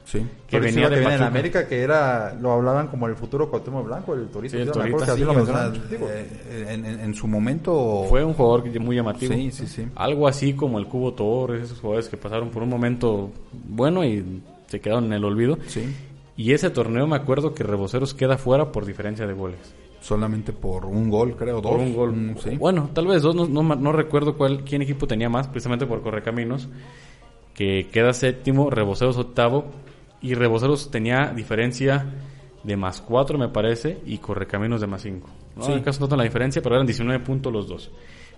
Sí. 0.04 0.26
Que 0.48 0.58
venía 0.58 0.88
de 0.88 1.00
que 1.00 1.06
América, 1.06 1.68
que 1.68 1.80
era. 1.80 2.34
Lo 2.34 2.52
hablaban 2.52 2.88
como 2.88 3.06
el 3.06 3.14
futuro 3.14 3.48
Cuauhtémoc 3.48 3.86
Blanco, 3.86 4.14
el 4.14 4.26
Torito. 4.26 4.56
Sí, 4.56 4.62
el 4.62 4.72
Torito. 4.72 5.04
Eh, 5.04 6.66
en, 6.68 6.84
en, 6.84 7.14
su 7.14 7.28
momento. 7.28 8.06
Fue 8.08 8.24
un 8.24 8.34
jugador 8.34 8.80
muy 8.80 8.96
llamativo. 8.96 9.34
Sí, 9.34 9.52
sí, 9.52 9.66
sí. 9.68 9.86
Algo 9.94 10.26
así 10.26 10.54
como 10.54 10.80
el 10.80 10.86
Cubo 10.86 11.12
Torres, 11.12 11.62
esos 11.62 11.78
jugadores 11.78 12.08
que 12.08 12.16
pasaron 12.16 12.50
por 12.50 12.64
un 12.64 12.70
momento 12.70 13.30
bueno 13.52 14.04
y 14.04 14.42
se 14.72 14.80
quedaron 14.80 15.04
en 15.04 15.12
el 15.12 15.24
olvido. 15.24 15.58
Sí. 15.66 15.84
Y 16.34 16.52
ese 16.52 16.70
torneo 16.70 17.06
me 17.06 17.16
acuerdo 17.16 17.52
que 17.52 17.62
Reboceros 17.62 18.14
queda 18.14 18.38
fuera 18.38 18.72
por 18.72 18.86
diferencia 18.86 19.26
de 19.26 19.34
goles. 19.34 19.74
Solamente 20.00 20.54
por 20.54 20.86
un 20.86 21.10
gol, 21.10 21.36
creo, 21.36 21.60
dos. 21.60 21.72
Por 21.72 21.80
un 21.80 21.94
gol. 21.94 22.12
Mm, 22.16 22.36
sí. 22.38 22.56
Bueno, 22.56 22.88
tal 22.94 23.06
vez 23.06 23.20
dos, 23.20 23.34
no, 23.36 23.46
no, 23.46 23.62
no, 23.76 23.92
recuerdo 23.92 24.34
cuál, 24.34 24.64
quién 24.64 24.80
equipo 24.80 25.06
tenía 25.06 25.28
más, 25.28 25.46
precisamente 25.46 25.84
por 25.84 26.00
Correcaminos, 26.00 26.70
que 27.54 27.88
queda 27.92 28.14
séptimo, 28.14 28.70
Reboceros 28.70 29.18
octavo, 29.18 29.66
y 30.22 30.32
Reboceros 30.32 30.90
tenía 30.90 31.34
diferencia 31.36 32.06
de 32.64 32.76
más 32.78 33.02
cuatro, 33.02 33.36
me 33.36 33.50
parece, 33.50 34.00
y 34.06 34.16
Correcaminos 34.16 34.80
de 34.80 34.86
más 34.86 35.02
cinco. 35.02 35.28
¿no? 35.54 35.66
En 35.66 35.72
el 35.72 35.82
caso 35.82 36.08
no 36.08 36.16
la 36.16 36.24
diferencia, 36.24 36.62
pero 36.62 36.76
eran 36.76 36.86
19 36.86 37.22
puntos 37.22 37.52
los 37.52 37.68
dos. 37.68 37.90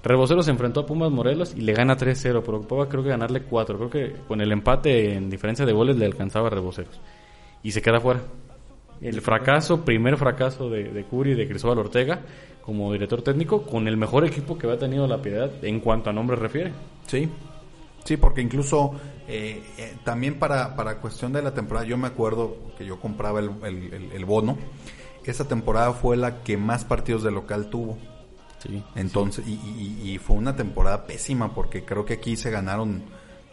Reboceros 0.04 0.44
se 0.44 0.50
enfrentó 0.50 0.80
a 0.80 0.86
Pumas 0.86 1.10
Morelos 1.10 1.54
y 1.56 1.62
le 1.62 1.72
gana 1.72 1.96
3-0, 1.96 2.42
pero 2.44 2.58
ocupaba 2.58 2.88
creo 2.90 3.02
que 3.02 3.08
ganarle 3.08 3.42
4. 3.42 3.76
Creo 3.78 3.90
que 3.90 4.12
con 4.28 4.42
el 4.42 4.52
empate 4.52 5.14
en 5.14 5.30
diferencia 5.30 5.64
de 5.64 5.72
goles 5.72 5.96
le 5.96 6.04
alcanzaba 6.04 6.48
a 6.48 6.50
Reboceros. 6.50 7.00
Y 7.62 7.72
se 7.72 7.80
queda 7.80 8.00
fuera. 8.00 8.20
El 9.00 9.22
fracaso, 9.22 9.82
primer 9.82 10.18
fracaso 10.18 10.68
de, 10.68 10.84
de 10.84 11.04
Curi 11.04 11.32
y 11.32 11.34
de 11.34 11.48
Cristóbal 11.48 11.78
Ortega 11.78 12.20
como 12.60 12.92
director 12.92 13.22
técnico 13.22 13.62
con 13.62 13.88
el 13.88 13.96
mejor 13.96 14.24
equipo 14.26 14.56
que 14.56 14.66
había 14.66 14.78
tenido 14.78 15.06
la 15.06 15.20
Piedad 15.20 15.50
en 15.62 15.80
cuanto 15.80 16.10
a 16.10 16.12
nombre 16.12 16.36
refiere. 16.36 16.72
Sí, 17.06 17.28
sí, 18.04 18.16
porque 18.18 18.42
incluso 18.42 18.92
eh, 19.26 19.62
eh, 19.78 19.94
también 20.04 20.38
para, 20.38 20.76
para 20.76 21.00
cuestión 21.00 21.32
de 21.32 21.42
la 21.42 21.54
temporada, 21.54 21.86
yo 21.86 21.96
me 21.96 22.08
acuerdo 22.08 22.56
que 22.76 22.84
yo 22.84 23.00
compraba 23.00 23.40
el, 23.40 23.50
el, 23.64 24.10
el 24.12 24.24
bono, 24.26 24.58
esa 25.24 25.48
temporada 25.48 25.92
fue 25.92 26.16
la 26.16 26.42
que 26.42 26.56
más 26.56 26.84
partidos 26.84 27.22
de 27.22 27.30
local 27.30 27.70
tuvo 27.70 27.98
Sí, 28.64 28.82
Entonces, 28.94 29.44
Y, 29.46 30.18
fue 30.18 30.36
una 30.36 30.56
temporada 30.56 31.06
pésima 31.06 31.52
porque 31.52 31.84
creo 31.84 32.04
que 32.04 32.14
aquí 32.14 32.36
se 32.36 32.50
ganaron 32.50 33.02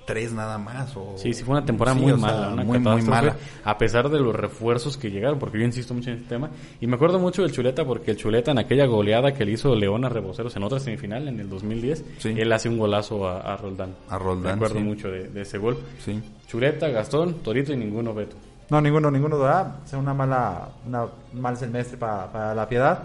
tres 0.06 0.32
nada 0.32 0.58
más. 0.58 0.96
O... 0.96 1.16
Sí, 1.18 1.34
sí, 1.34 1.44
fue 1.44 1.56
una 1.56 1.66
temporada 1.66 1.98
muy 1.98 2.14
mala, 2.14 2.54
una 2.54 2.64
muy, 2.64 2.80
muy 2.80 3.02
mala. 3.02 3.36
A 3.64 3.78
pesar 3.78 4.10
de 4.10 4.20
los 4.20 4.36
refuerzos 4.36 4.98
que 4.98 5.12
llegaron, 5.12 5.38
porque 5.38 5.60
yo 5.60 5.66
insisto 5.66 5.94
mucho 5.94 6.12
en 6.12 6.18
este 6.18 6.30
tema. 6.30 6.50
Y 6.80 6.88
me 6.88 6.96
acuerdo 6.96 7.20
mucho 7.20 7.42
del 7.42 7.52
Chuleta, 7.52 7.84
porque 7.86 8.12
el 8.12 8.18
Chuleta 8.18 8.52
en 8.52 8.60
aquella 8.60 8.86
goleada 8.86 9.34
que 9.34 9.46
le 9.46 9.54
hizo 9.54 9.76
León 9.76 10.06
a 10.06 10.10
Reboceros 10.10 10.56
en 10.56 10.64
otra 10.64 10.80
semifinal, 10.80 11.28
en 11.28 11.40
el 11.40 11.50
2010, 11.50 12.26
él 12.26 12.54
hace 12.54 12.70
un 12.70 12.78
golazo 12.78 13.28
a, 13.28 13.56
Roldán. 13.58 13.96
A 14.10 14.18
Roldán. 14.18 14.60
Me 14.60 14.66
acuerdo 14.66 14.80
mucho 14.80 15.10
de, 15.10 15.42
ese 15.42 15.58
gol. 15.58 15.78
Sí. 16.04 16.22
Chuleta, 16.48 16.88
Gastón, 16.90 17.36
Torito 17.36 17.74
y 17.74 17.78
ninguno 17.78 18.14
Beto. 18.14 18.36
No, 18.70 18.80
ninguno, 18.80 19.12
ninguno 19.12 19.38
de 19.38 19.48
ah, 19.50 19.76
sea 19.84 20.00
una 20.00 20.14
mala, 20.14 20.70
una, 20.88 21.04
un 21.04 21.42
mal 21.42 21.58
semestre 21.58 21.98
para, 21.98 22.32
para 22.32 22.56
la 22.56 22.70
piedad. 22.70 23.04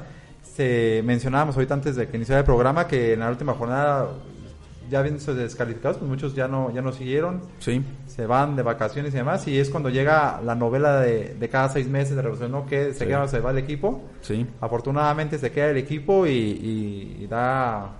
Se 0.56 1.02
mencionábamos 1.04 1.54
ahorita 1.54 1.74
antes 1.74 1.96
de 1.96 2.08
que 2.08 2.16
iniciara 2.16 2.38
el 2.38 2.46
programa 2.46 2.86
que 2.86 3.12
en 3.12 3.20
la 3.20 3.28
última 3.28 3.52
jornada 3.52 4.08
ya 4.88 5.06
sido 5.18 5.34
descalificados, 5.34 5.98
pues 5.98 6.08
muchos 6.08 6.34
ya 6.34 6.48
no, 6.48 6.72
ya 6.72 6.80
no 6.80 6.92
siguieron. 6.92 7.42
Sí. 7.58 7.82
Se 8.06 8.24
van 8.24 8.56
de 8.56 8.62
vacaciones 8.62 9.12
y 9.12 9.18
demás. 9.18 9.46
Y 9.48 9.58
es 9.58 9.68
cuando 9.68 9.90
llega 9.90 10.40
la 10.42 10.54
novela 10.54 11.00
de, 11.00 11.34
de 11.34 11.48
cada 11.50 11.68
seis 11.68 11.88
meses 11.88 12.16
de 12.16 12.22
revolución, 12.22 12.52
¿no? 12.52 12.64
Que 12.64 12.94
se 12.94 13.06
queda 13.06 13.28
se 13.28 13.40
va 13.40 13.50
el 13.50 13.58
equipo. 13.58 14.02
Sí. 14.22 14.46
Afortunadamente 14.62 15.38
se 15.38 15.52
queda 15.52 15.70
el 15.70 15.76
equipo 15.76 16.26
y, 16.26 17.26
da 17.28 17.90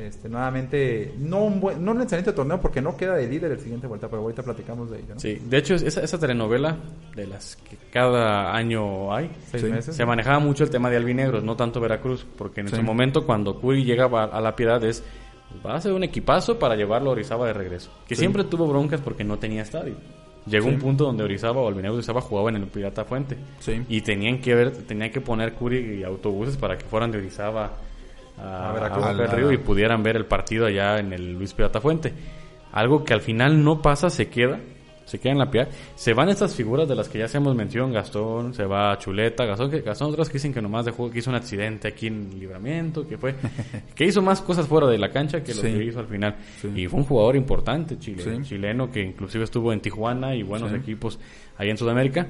este, 0.00 0.28
nuevamente, 0.28 1.14
no 1.18 1.44
un 1.44 1.60
buen, 1.60 1.84
no 1.84 1.92
un 1.92 2.02
excelente 2.02 2.32
torneo 2.32 2.60
porque 2.60 2.80
no 2.80 2.96
queda 2.96 3.14
de 3.14 3.28
líder 3.28 3.52
el 3.52 3.60
siguiente 3.60 3.86
vuelta, 3.86 4.08
pero 4.08 4.22
ahorita 4.22 4.42
platicamos 4.42 4.90
de 4.90 4.98
ello. 4.98 5.14
Sí, 5.16 5.40
de 5.44 5.58
hecho, 5.58 5.74
esa, 5.74 6.02
esa 6.02 6.18
telenovela 6.18 6.76
de 7.14 7.26
las 7.26 7.56
que 7.56 7.76
cada 7.92 8.54
año 8.54 9.14
hay, 9.14 9.30
seis 9.50 9.64
meses, 9.64 9.94
se 9.94 10.04
manejaba 10.04 10.38
mucho 10.38 10.64
el 10.64 10.70
tema 10.70 10.90
de 10.90 10.96
albinegros, 10.96 11.44
no 11.44 11.56
tanto 11.56 11.80
Veracruz, 11.80 12.26
porque 12.36 12.60
en 12.60 12.68
ese 12.68 12.82
momento 12.82 13.26
cuando 13.26 13.60
Curi 13.60 13.84
llegaba 13.84 14.24
a 14.24 14.40
la 14.40 14.56
piedad 14.56 14.82
es 14.84 15.04
va 15.64 15.74
a 15.74 15.80
ser 15.80 15.92
un 15.92 16.04
equipazo 16.04 16.58
para 16.58 16.76
llevarlo 16.76 17.10
a 17.10 17.12
Orizaba 17.12 17.46
de 17.46 17.52
regreso. 17.52 17.90
Que 18.06 18.14
siempre 18.14 18.44
tuvo 18.44 18.66
broncas 18.66 19.00
porque 19.00 19.24
no 19.24 19.38
tenía 19.38 19.62
estadio. 19.62 19.94
Llegó 20.46 20.68
un 20.68 20.78
punto 20.78 21.04
donde 21.04 21.22
Orizaba 21.22 21.60
o 21.60 21.68
Albinegro 21.68 21.94
Orizaba 21.94 22.20
jugaban 22.20 22.56
en 22.56 22.62
el 22.62 22.68
Pirata 22.68 23.04
Fuente. 23.04 23.36
Y 23.88 24.00
tenían 24.00 24.40
que 24.40 24.54
ver, 24.54 24.70
tenían 24.70 25.10
que 25.10 25.20
poner 25.20 25.52
curi 25.54 25.98
y 26.00 26.02
autobuses 26.02 26.56
para 26.56 26.78
que 26.78 26.84
fueran 26.84 27.10
de 27.10 27.18
Orizaba 27.18 27.72
a, 28.42 28.70
a, 28.70 29.26
Río 29.26 29.52
y 29.52 29.58
pudieran 29.58 30.02
ver 30.02 30.16
el 30.16 30.26
partido 30.26 30.66
allá 30.66 30.98
en 30.98 31.12
el 31.12 31.34
Luis 31.34 31.54
Pirata 31.54 31.80
Fuente. 31.80 32.12
Algo 32.72 33.04
que 33.04 33.14
al 33.14 33.20
final 33.20 33.62
no 33.64 33.82
pasa, 33.82 34.10
se 34.10 34.28
queda 34.28 34.58
se 35.10 35.18
queda 35.18 35.32
en 35.32 35.38
la 35.38 35.50
piedad. 35.50 35.68
Se 35.96 36.14
van 36.14 36.28
estas 36.28 36.54
figuras 36.54 36.88
de 36.88 36.94
las 36.94 37.08
que 37.08 37.18
ya 37.18 37.24
hacemos 37.24 37.56
mención, 37.56 37.92
Gastón, 37.92 38.54
se 38.54 38.64
va 38.64 38.96
Chuleta, 38.96 39.44
Gastón, 39.44 39.68
que, 39.68 39.80
Gastón 39.80 40.12
otras 40.12 40.28
que 40.28 40.34
dicen 40.34 40.54
que 40.54 40.62
nomás 40.62 40.84
dejó, 40.84 41.10
que 41.10 41.18
hizo 41.18 41.30
un 41.30 41.36
accidente 41.36 41.88
aquí 41.88 42.06
en 42.06 42.38
Libramiento, 42.38 43.08
que 43.08 43.18
fue, 43.18 43.34
que 43.96 44.04
hizo 44.04 44.22
más 44.22 44.40
cosas 44.40 44.68
fuera 44.68 44.86
de 44.86 44.98
la 44.98 45.10
cancha 45.10 45.42
que 45.42 45.52
lo 45.52 45.62
que 45.62 45.84
hizo 45.84 45.98
al 45.98 46.06
final. 46.06 46.36
Y 46.76 46.86
fue 46.86 47.00
un 47.00 47.06
jugador 47.06 47.34
importante, 47.34 47.98
chile, 47.98 48.22
chileno, 48.42 48.92
que 48.92 49.02
inclusive 49.02 49.42
estuvo 49.42 49.72
en 49.72 49.80
Tijuana 49.80 50.36
y 50.36 50.44
buenos 50.44 50.72
equipos 50.72 51.18
ahí 51.58 51.70
en 51.70 51.76
Sudamérica. 51.76 52.28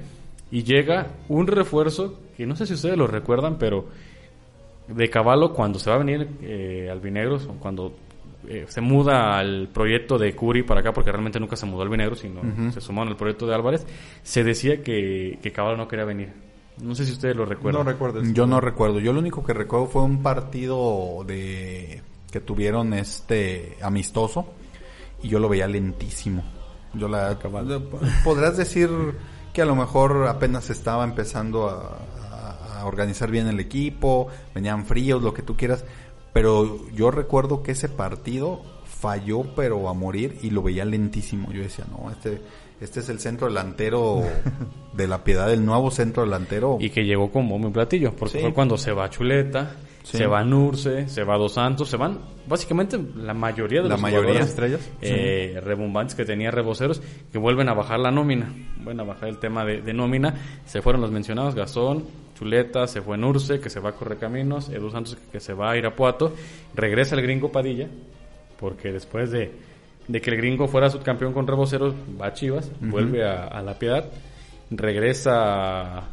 Y 0.51 0.63
llega 0.63 1.09
un 1.29 1.47
refuerzo, 1.47 2.19
que 2.35 2.47
no 2.47 2.57
sé 2.57 2.65
si 2.65 2.73
ustedes 2.73 2.97
lo 2.97 3.07
recuerdan, 3.07 3.59
pero 3.59 3.89
de 4.95 5.11
Caballo 5.11 5.53
cuando 5.53 5.79
se 5.79 5.91
va 5.91 5.97
a 5.97 5.99
venir 5.99 6.29
eh, 6.43 6.89
Albinegros, 6.91 7.49
cuando 7.59 7.95
eh, 8.49 8.67
se 8.69 8.81
muda 8.81 9.39
al 9.39 9.69
proyecto 9.69 10.19
de 10.19 10.35
Curi 10.35 10.63
para 10.63 10.81
acá, 10.81 10.93
porque 10.93 11.13
realmente 11.13 11.39
nunca 11.39 11.57
se 11.57 11.67
mudó 11.67 11.83
al 11.83 11.89
Vinegro, 11.89 12.17
sino 12.17 12.41
se 12.73 12.81
sumó 12.81 13.03
al 13.03 13.17
proyecto 13.17 13.47
de 13.47 13.55
Álvarez, 13.55 13.87
se 14.23 14.45
decía 14.45 14.83
que, 14.83 15.39
que 15.43 15.53
Caballo 15.53 15.77
no 15.77 15.89
quería 15.89 16.05
venir. 16.05 16.33
No 16.83 16.95
sé 16.95 17.05
si 17.05 17.13
ustedes 17.13 17.37
lo 17.37 17.45
recuerdan. 17.45 17.85
No 17.85 17.91
recuerdo. 17.91 18.23
Yo 18.23 18.47
no 18.47 18.61
recuerdo. 18.61 19.01
Yo 19.01 19.13
lo 19.13 19.19
único 19.19 19.45
que 19.45 19.53
recuerdo 19.53 19.87
fue 19.87 20.03
un 20.03 20.23
partido 20.23 21.25
de 21.27 22.03
que 22.31 22.41
tuvieron 22.41 22.95
este 22.95 23.77
amistoso 23.83 24.47
y 25.23 25.29
yo 25.29 25.39
lo 25.39 25.49
veía 25.49 25.67
lentísimo. 25.67 26.43
Yo 26.95 27.09
la 27.09 27.39
podrás 28.25 28.57
decir 28.57 28.89
que 29.53 29.63
a 29.63 29.65
lo 29.65 29.75
mejor 29.75 30.27
apenas 30.27 30.71
estaba 30.71 31.05
empezando 31.05 31.69
a, 31.69 31.99
a 32.81 32.87
organizar 32.87 33.31
bien 33.31 33.47
el 33.49 33.61
equipo, 33.61 34.29
venían 34.55 34.87
fríos, 34.87 35.23
lo 35.23 35.35
que 35.35 35.43
tú 35.43 35.57
quieras, 35.57 35.85
pero 36.33 36.89
yo 36.91 37.11
recuerdo 37.11 37.63
que 37.63 37.73
ese 37.73 37.89
partido 37.89 38.63
falló, 38.85 39.45
pero 39.57 39.89
a 39.89 39.95
morir, 39.95 40.39
y 40.43 40.51
lo 40.51 40.63
veía 40.63 40.85
lentísimo. 40.85 41.53
Yo 41.53 41.63
decía, 41.63 41.87
no, 41.91 42.11
este, 42.11 42.41
este 42.81 43.01
es 43.01 43.09
el 43.09 43.19
centro 43.19 43.49
delantero 43.49 44.23
de 44.93 45.09
la 45.09 45.25
piedad, 45.25 45.49
del 45.49 45.65
nuevo 45.65 45.91
centro 45.91 46.23
delantero. 46.23 46.77
Y 46.81 46.91
que 46.91 47.05
llegó 47.05 47.31
con 47.33 47.49
bombo 47.49 47.69
y 47.69 47.73
platillo, 47.73 48.15
porque 48.15 48.41
fue 48.41 48.53
cuando 48.53 48.77
se 48.77 48.93
va 48.93 49.09
Chuleta, 49.09 49.77
se 50.03 50.27
va 50.27 50.45
Nurse, 50.45 51.09
se 51.09 51.25
va 51.25 51.37
Dos 51.37 51.55
Santos, 51.55 51.89
se 51.89 51.97
van 51.97 52.19
básicamente 52.47 52.99
la 53.17 53.35
mayoría 53.35 53.83
de 53.83 53.89
la 53.89 53.95
los 53.95 54.03
mayoría 54.03 54.41
estrellas 54.41 54.81
eh, 55.01 55.61
rebombantes 55.63 56.15
que 56.15 56.25
tenía 56.25 56.51
Reboceros, 56.51 57.03
que 57.31 57.39
vuelven 57.39 57.69
a 57.69 57.75
bajar 57.75 58.01
la 58.01 58.11
nómina, 58.11 58.53
vuelven 58.77 59.01
a 59.01 59.05
bajar 59.05 59.29
el 59.29 59.39
tema 59.39 59.65
de, 59.65 59.83
de 59.83 59.93
nómina, 59.93 60.35
se 60.65 60.83
fueron 60.83 61.01
los 61.01 61.11
mencionados, 61.11 61.55
Gastón, 61.55 62.05
Chuleta, 62.41 62.87
se 62.87 63.03
fue 63.03 63.17
en 63.17 63.25
Urce, 63.25 63.61
que 63.61 63.69
se 63.69 63.81
va 63.81 63.91
a 63.91 63.93
Correcaminos, 63.93 64.71
Edu 64.71 64.91
Santos, 64.91 65.19
que 65.31 65.41
se 65.41 65.53
va 65.53 65.73
a 65.73 65.77
Irapuato, 65.77 66.33
regresa 66.75 67.15
el 67.15 67.21
gringo 67.21 67.53
Padilla, 67.53 67.87
porque 68.59 68.91
después 68.91 69.31
de, 69.31 69.53
que 70.11 70.31
el 70.31 70.39
gringo 70.39 70.67
fuera 70.67 70.89
subcampeón 70.89 71.35
con 71.35 71.47
Reboceros, 71.47 71.95
va 72.19 72.29
a 72.29 72.33
Chivas, 72.33 72.71
vuelve 72.81 73.29
a, 73.29 73.61
La 73.61 73.75
Piedad, 73.79 74.07
regresa 74.71 76.05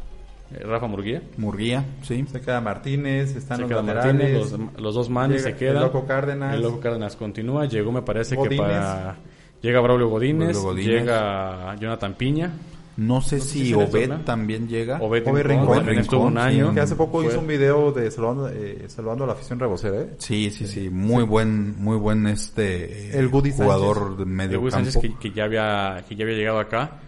eh, 0.52 0.64
Rafa 0.64 0.86
Murguía. 0.86 1.22
Murguía, 1.38 1.86
sí. 2.02 2.22
Se 2.30 2.42
queda 2.42 2.60
Martínez, 2.60 3.34
están 3.34 3.62
los 3.62 3.70
laterales. 3.70 4.52
los, 4.76 4.94
dos 4.94 5.08
manes 5.08 5.44
se 5.44 5.54
quedan. 5.54 5.76
El 5.76 5.82
Loco 5.84 6.04
Cárdenas. 6.06 6.54
El 6.56 6.60
Loco 6.60 6.80
Cárdenas 6.80 7.16
continúa. 7.16 7.64
Llegó, 7.64 7.90
me 7.90 8.02
parece 8.02 8.36
que 8.36 8.54
para... 8.54 9.16
Llega 9.62 9.80
Braulio 9.80 10.08
Godínez, 10.08 10.58
llega 10.76 11.74
Jonathan 11.76 12.14
Piña. 12.14 12.52
No 12.98 13.20
sé 13.20 13.38
si 13.38 13.72
Obed 13.74 14.24
también 14.24 14.66
llega. 14.66 15.00
Obed, 15.00 15.24
Rincón, 15.44 15.88
estuvo 15.90 16.24
un 16.24 16.36
año. 16.36 16.74
que 16.74 16.80
hace 16.80 16.96
poco 16.96 17.22
hizo 17.22 17.38
un 17.38 17.46
video 17.46 17.92
de 17.92 18.10
saludando, 18.10 18.48
eh, 18.48 18.86
saludando 18.88 19.22
a 19.22 19.28
la 19.28 19.32
afición 19.34 19.60
rebocera, 19.60 20.00
¿eh? 20.00 20.14
Sí, 20.18 20.50
sí, 20.50 20.66
sí. 20.66 20.90
Muy 20.90 21.22
buen, 21.22 21.80
muy 21.80 21.96
buen 21.96 22.26
este 22.26 23.16
el 23.16 23.28
jugador 23.28 24.16
de 24.16 24.24
medio 24.24 24.66
el 24.66 24.72
campo. 24.72 25.00
Que, 25.00 25.14
que, 25.14 25.30
ya 25.30 25.44
había, 25.44 26.04
que 26.08 26.16
ya 26.16 26.24
había 26.24 26.36
llegado 26.36 26.58
acá 26.58 26.98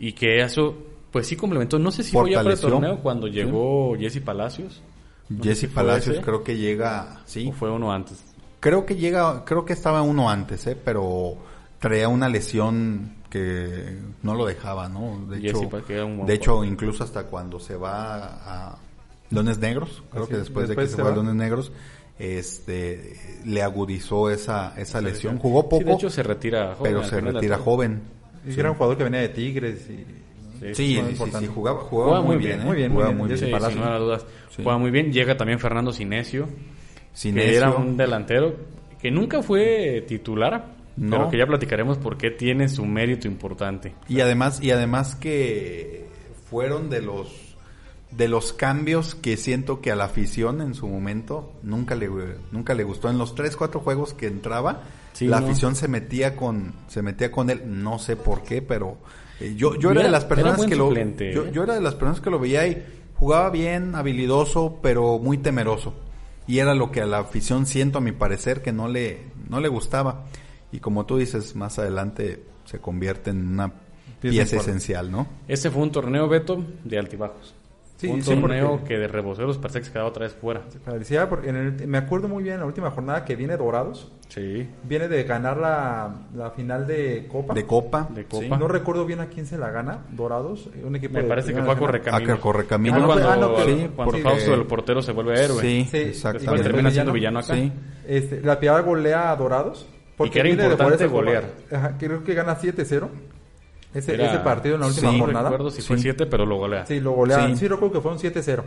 y 0.00 0.12
que 0.12 0.40
eso, 0.40 0.76
pues 1.12 1.28
sí 1.28 1.36
complementó. 1.36 1.78
No 1.78 1.92
sé 1.92 2.02
si 2.02 2.10
fue 2.10 2.32
ya 2.32 2.42
para 2.42 2.54
el 2.54 2.60
torneo 2.60 2.98
cuando 2.98 3.28
llegó 3.28 3.96
Jesse 3.96 4.20
Palacios. 4.20 4.82
Jesse 5.40 5.68
Palacios 5.68 6.18
creo 6.18 6.42
que 6.42 6.56
llega, 6.56 7.22
sí. 7.26 7.46
¿O 7.48 7.52
fue 7.52 7.70
uno 7.70 7.92
antes? 7.92 8.24
Creo 8.58 8.84
que 8.84 8.96
llega, 8.96 9.44
creo 9.44 9.64
que 9.64 9.72
estaba 9.72 10.02
uno 10.02 10.28
antes, 10.28 10.66
eh, 10.66 10.76
pero 10.84 11.36
traía 11.78 12.08
una 12.08 12.28
lesión 12.28 13.17
que 13.30 13.98
no 14.22 14.34
lo 14.34 14.46
dejaba, 14.46 14.88
¿no? 14.88 15.26
De 15.26 15.38
hecho, 15.38 15.60
de 16.26 16.34
hecho 16.34 16.64
incluso 16.64 17.04
hasta 17.04 17.24
cuando 17.24 17.60
se 17.60 17.76
va 17.76 18.70
a 18.70 18.78
Dones 19.30 19.58
Negros, 19.58 20.02
creo 20.10 20.28
que 20.28 20.36
después, 20.38 20.68
de 20.68 20.76
que 20.76 20.86
se, 20.86 21.02
va 21.02 21.10
a 21.10 21.12
Dones 21.12 21.34
Negros, 21.34 21.72
este 22.18 23.16
le 23.44 23.62
agudizó 23.62 24.30
esa 24.30 24.74
esa 24.76 25.00
lesión. 25.00 25.38
Jugó 25.38 25.68
poco. 25.68 25.84
de 25.84 25.92
hecho 25.92 26.10
se 26.10 26.22
retira 26.22 26.74
joven. 26.74 26.92
Pero 26.92 27.04
se 27.04 27.20
retira 27.20 27.58
joven. 27.58 28.00
Y 28.46 28.58
era 28.58 28.70
un 28.70 28.76
jugador 28.76 28.96
que 28.96 29.04
venía 29.04 29.20
de 29.20 29.28
Tigres 29.28 29.88
y 29.90 30.04
Sí, 30.58 30.74
sí, 30.74 31.00
sí, 31.38 31.46
jugaba, 31.46 31.80
jugaba, 31.80 32.20
muy, 32.20 32.36
bien, 32.36 32.64
muy 32.64 32.76
bien, 32.76 32.92
jugaba 32.92 33.12
muy 33.12 33.28
bien. 33.28 33.38
Sin 33.38 33.50
dudas. 33.50 34.26
Jugaba 34.56 34.78
muy 34.78 34.90
bien. 34.90 35.12
Llega 35.12 35.36
también 35.36 35.60
Fernando 35.60 35.92
Sinesio, 35.92 36.48
Sinesio, 37.12 37.50
que 37.50 37.56
era 37.56 37.70
un 37.70 37.96
delantero 37.96 38.56
que 39.00 39.10
nunca 39.10 39.42
fue 39.42 40.04
titular, 40.08 40.74
no. 40.98 41.16
Pero 41.16 41.30
que 41.30 41.38
ya 41.38 41.46
platicaremos 41.46 41.98
por 41.98 42.16
qué 42.16 42.30
tiene 42.30 42.68
su 42.68 42.84
mérito 42.84 43.28
importante. 43.28 43.94
Y 44.08 44.20
además, 44.20 44.60
y 44.62 44.70
además 44.70 45.14
que 45.14 46.08
fueron 46.50 46.90
de 46.90 47.02
los 47.02 47.48
de 48.10 48.26
los 48.26 48.54
cambios 48.54 49.14
que 49.14 49.36
siento 49.36 49.82
que 49.82 49.92
a 49.92 49.96
la 49.96 50.04
afición 50.04 50.62
en 50.62 50.74
su 50.74 50.88
momento 50.88 51.52
nunca 51.62 51.94
le 51.94 52.08
nunca 52.50 52.74
le 52.74 52.82
gustó 52.82 53.10
en 53.10 53.18
los 53.18 53.34
tres 53.34 53.54
cuatro 53.54 53.80
juegos 53.80 54.14
que 54.14 54.26
entraba 54.26 54.82
la 55.20 55.38
afición 55.38 55.76
se 55.76 55.88
metía 55.88 56.34
con 56.34 56.72
se 56.86 57.02
metía 57.02 57.30
con 57.30 57.50
él 57.50 57.62
no 57.66 57.98
sé 57.98 58.16
por 58.16 58.44
qué 58.44 58.62
pero 58.62 58.96
eh, 59.40 59.54
yo 59.56 59.74
yo 59.74 59.90
era, 59.90 60.04
de 60.04 60.10
las 60.10 60.24
personas 60.24 60.64
que 60.64 60.74
lo 60.74 60.90
yo, 60.90 61.02
¿eh? 61.02 61.50
yo, 61.52 61.62
era 61.62 61.74
de 61.74 61.82
las 61.82 61.96
personas 61.96 62.22
que 62.22 62.30
lo 62.30 62.38
veía 62.38 62.66
y 62.66 62.82
jugaba 63.14 63.50
bien 63.50 63.94
habilidoso 63.94 64.78
pero 64.82 65.18
muy 65.18 65.36
temeroso 65.36 65.92
y 66.46 66.60
era 66.60 66.74
lo 66.74 66.90
que 66.90 67.02
a 67.02 67.06
la 67.06 67.18
afición 67.18 67.66
siento 67.66 67.98
a 67.98 68.00
mi 68.00 68.12
parecer 68.12 68.62
que 68.62 68.72
no 68.72 68.88
le 68.88 69.26
no 69.50 69.60
le 69.60 69.68
gustaba 69.68 70.24
y 70.72 70.80
como 70.80 71.06
tú 71.06 71.16
dices, 71.16 71.56
más 71.56 71.78
adelante 71.78 72.42
se 72.64 72.78
convierte 72.78 73.30
en 73.30 73.48
una 73.48 73.72
pieza, 74.20 74.56
esencial, 74.56 75.10
¿no? 75.10 75.26
Ese 75.46 75.70
fue 75.70 75.82
un 75.82 75.92
torneo, 75.92 76.28
Beto, 76.28 76.62
de 76.84 76.98
altibajos. 76.98 77.54
un 78.02 78.22
torneo 78.22 78.84
que 78.84 78.98
de 78.98 79.08
reboceros 79.08 79.58
parece 79.58 79.80
que 79.80 79.86
se 79.86 79.92
quedaba 79.92 80.08
otra 80.08 80.24
vez 80.26 80.34
fuera. 80.34 80.62
Parecía, 80.84 81.28
porque 81.28 81.52
me 81.52 81.98
acuerdo 81.98 82.28
muy 82.28 82.42
bien 82.42 82.56
en 82.56 82.60
la 82.60 82.66
última 82.66 82.90
jornada 82.90 83.24
que 83.24 83.36
viene 83.36 83.56
Dorados. 83.56 84.12
Sí. 84.28 84.68
Viene 84.84 85.08
de 85.08 85.24
ganar 85.24 85.56
la, 85.56 86.26
la 86.36 86.50
final 86.50 86.86
de 86.86 87.26
Copa. 87.32 87.54
De 87.54 87.64
Copa. 87.64 88.08
De 88.14 88.26
Copa. 88.26 88.58
No 88.58 88.68
recuerdo 88.68 89.06
bien 89.06 89.20
a 89.20 89.28
quién 89.28 89.46
se 89.46 89.56
la 89.56 89.70
gana, 89.70 90.04
Dorados. 90.10 90.68
Un 90.84 90.96
equipo 90.96 91.14
me 91.14 91.24
parece 91.24 91.54
que 91.54 91.62
fue 91.62 91.72
a 91.72 91.78
Correcaminos. 91.78 92.38
A 92.38 92.40
Correcaminos. 92.40 93.02
Ah, 93.02 93.06
cuando, 93.06 93.30
ah, 93.30 93.36
no, 93.36 93.64
sí, 93.64 93.90
cuando 93.96 94.18
Fausto, 94.18 94.54
el 94.54 94.66
portero, 94.66 95.00
se 95.00 95.12
vuelve 95.12 95.42
héroe. 95.42 95.60
Sí, 95.62 95.88
sí 95.90 95.96
exactamente. 95.96 96.60
Y 96.60 96.64
termina 96.64 96.90
siendo 96.90 97.12
villano 97.12 97.38
acá. 97.38 97.54
Sí. 97.54 97.72
Este, 98.06 98.42
la 98.42 98.60
Piedad 98.60 98.84
golea 98.84 99.30
a 99.30 99.36
Dorados. 99.36 99.86
Porque 100.18 100.40
y 100.40 100.42
que 100.42 100.50
era 100.50 100.64
importante 100.64 101.06
golear. 101.06 101.44
Ajá, 101.72 101.96
creo 101.96 102.22
que 102.24 102.34
gana 102.34 102.58
7-0. 102.58 103.08
Ese, 103.94 104.22
ese, 104.22 104.38
partido 104.40 104.74
en 104.74 104.82
la 104.82 104.88
última 104.88 105.12
sí, 105.12 105.18
jornada. 105.18 105.44
No 105.44 105.50
recuerdo 105.56 105.70
si 105.70 105.80
fue 105.80 105.96
7, 105.96 106.26
pero 106.26 106.44
lo 106.44 106.56
golea. 106.56 106.84
Sí, 106.84 107.00
lo 107.00 107.12
golea. 107.12 107.56
Sí, 107.56 107.66
recuerdo 107.66 107.94
que 107.94 108.00
fue 108.02 108.12
un 108.12 108.18
7-0. 108.18 108.62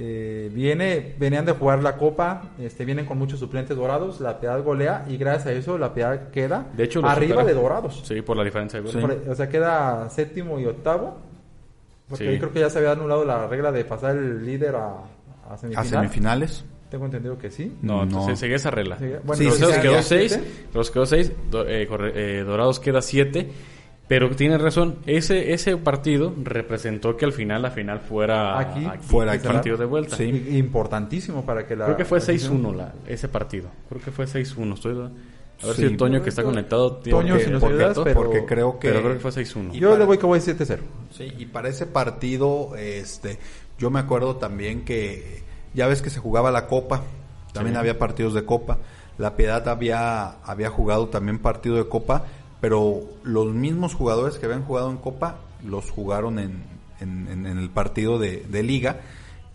Eh, 0.00 0.50
viene, 0.52 1.14
venían 1.18 1.44
de 1.44 1.52
jugar 1.52 1.82
la 1.82 1.96
copa, 1.96 2.50
este, 2.58 2.84
vienen 2.84 3.04
con 3.04 3.18
muchos 3.18 3.40
suplentes 3.40 3.76
dorados, 3.76 4.20
la 4.20 4.38
Piedad 4.38 4.62
golea 4.62 5.04
y 5.08 5.16
gracias 5.16 5.46
a 5.46 5.52
eso 5.52 5.76
la 5.78 5.92
Piedad 5.92 6.30
queda 6.30 6.66
de 6.76 6.84
hecho, 6.84 7.04
arriba 7.04 7.44
de 7.44 7.54
dorados. 7.54 8.02
Sí, 8.04 8.22
por 8.22 8.36
la 8.36 8.44
diferencia 8.44 8.80
de 8.80 8.90
goles. 8.90 9.18
O 9.28 9.34
sea, 9.34 9.48
queda 9.48 10.08
séptimo 10.10 10.58
y 10.58 10.66
octavo. 10.66 11.18
Porque 12.08 12.28
ahí 12.28 12.38
creo 12.38 12.52
que 12.52 12.60
ya 12.60 12.70
se 12.70 12.78
había 12.78 12.92
anulado 12.92 13.24
la 13.24 13.46
regla 13.46 13.70
de 13.70 13.84
pasar 13.84 14.16
el 14.16 14.44
líder 14.44 14.76
a, 14.76 15.04
a, 15.48 15.54
a 15.76 15.84
semifinales. 15.84 16.64
Tengo 16.90 17.04
entendido 17.04 17.38
que 17.38 17.50
sí. 17.50 17.72
No, 17.82 18.02
entonces 18.02 18.38
seguía 18.38 18.56
esa 18.56 18.70
regla. 18.70 18.96
Bueno, 19.24 19.36
sí, 19.36 19.60
los 19.60 19.78
quedó 19.78 20.02
6, 20.02 20.40
los 20.72 20.90
quedó 20.90 21.06
6, 21.06 21.32
eh, 21.66 21.88
eh, 22.14 22.44
Dorados 22.46 22.80
queda 22.80 23.02
7 23.02 23.48
pero 24.08 24.30
tiene 24.30 24.56
razón, 24.56 25.00
ese 25.04 25.52
ese 25.52 25.76
partido 25.76 26.34
representó 26.42 27.14
que 27.18 27.26
al 27.26 27.32
final 27.32 27.60
la 27.60 27.70
final 27.70 28.00
fuera 28.00 28.58
aquí, 28.58 28.88
fuera 29.02 29.34
el 29.34 29.40
partido 29.40 29.76
de 29.76 29.84
vuelta. 29.84 30.16
Sí. 30.16 30.24
Importantísimo 30.24 31.44
para 31.44 31.66
que 31.66 31.76
la 31.76 31.84
Creo 31.84 31.96
que 31.98 32.06
fue 32.06 32.18
6-1 32.18 32.90
ese 33.06 33.28
partido. 33.28 33.68
Creo 33.90 34.00
que 34.00 34.10
fue 34.10 34.24
6-1. 34.24 34.74
Estoy 34.74 34.92
a 35.60 35.66
ver 35.66 35.76
si 35.76 35.84
el 35.84 35.96
Toño 35.98 36.22
que 36.22 36.30
está 36.30 36.42
conectado 36.42 36.96
Toño 36.96 37.36
que, 37.36 37.44
si 37.44 37.50
nos 37.50 37.62
ayudas, 37.62 37.98
pero, 38.02 38.14
porque 38.14 38.46
creo 38.46 38.78
que 38.78 38.88
pero 38.88 39.02
creo 39.02 39.12
que 39.12 39.20
fue 39.20 39.30
6-1. 39.30 39.72
Yo 39.72 39.98
le 39.98 40.06
voy 40.06 40.16
que 40.16 40.24
voy 40.24 40.38
7-0. 40.38 40.78
Sí, 41.10 41.30
y 41.36 41.44
para 41.44 41.68
ese 41.68 41.84
partido 41.84 42.74
este 42.76 43.38
yo 43.78 43.90
me 43.90 44.00
acuerdo 44.00 44.36
también 44.36 44.86
que 44.86 45.42
ya 45.74 45.86
ves 45.86 46.02
que 46.02 46.10
se 46.10 46.20
jugaba 46.20 46.50
la 46.50 46.66
Copa, 46.66 47.02
también 47.52 47.76
había 47.76 47.98
partidos 47.98 48.34
de 48.34 48.44
Copa. 48.44 48.78
La 49.16 49.34
Piedad 49.36 49.66
había 49.68 50.36
había 50.44 50.70
jugado 50.70 51.08
también 51.08 51.38
partido 51.38 51.76
de 51.76 51.88
Copa 51.88 52.24
pero 52.60 53.02
los 53.22 53.54
mismos 53.54 53.94
jugadores 53.94 54.38
que 54.38 54.46
habían 54.46 54.64
jugado 54.64 54.90
en 54.90 54.96
Copa 54.96 55.36
los 55.64 55.90
jugaron 55.90 56.38
en, 56.38 56.62
en, 57.00 57.46
el 57.46 57.70
partido 57.70 58.18
de, 58.18 58.44
de, 58.48 58.62
Liga 58.62 58.96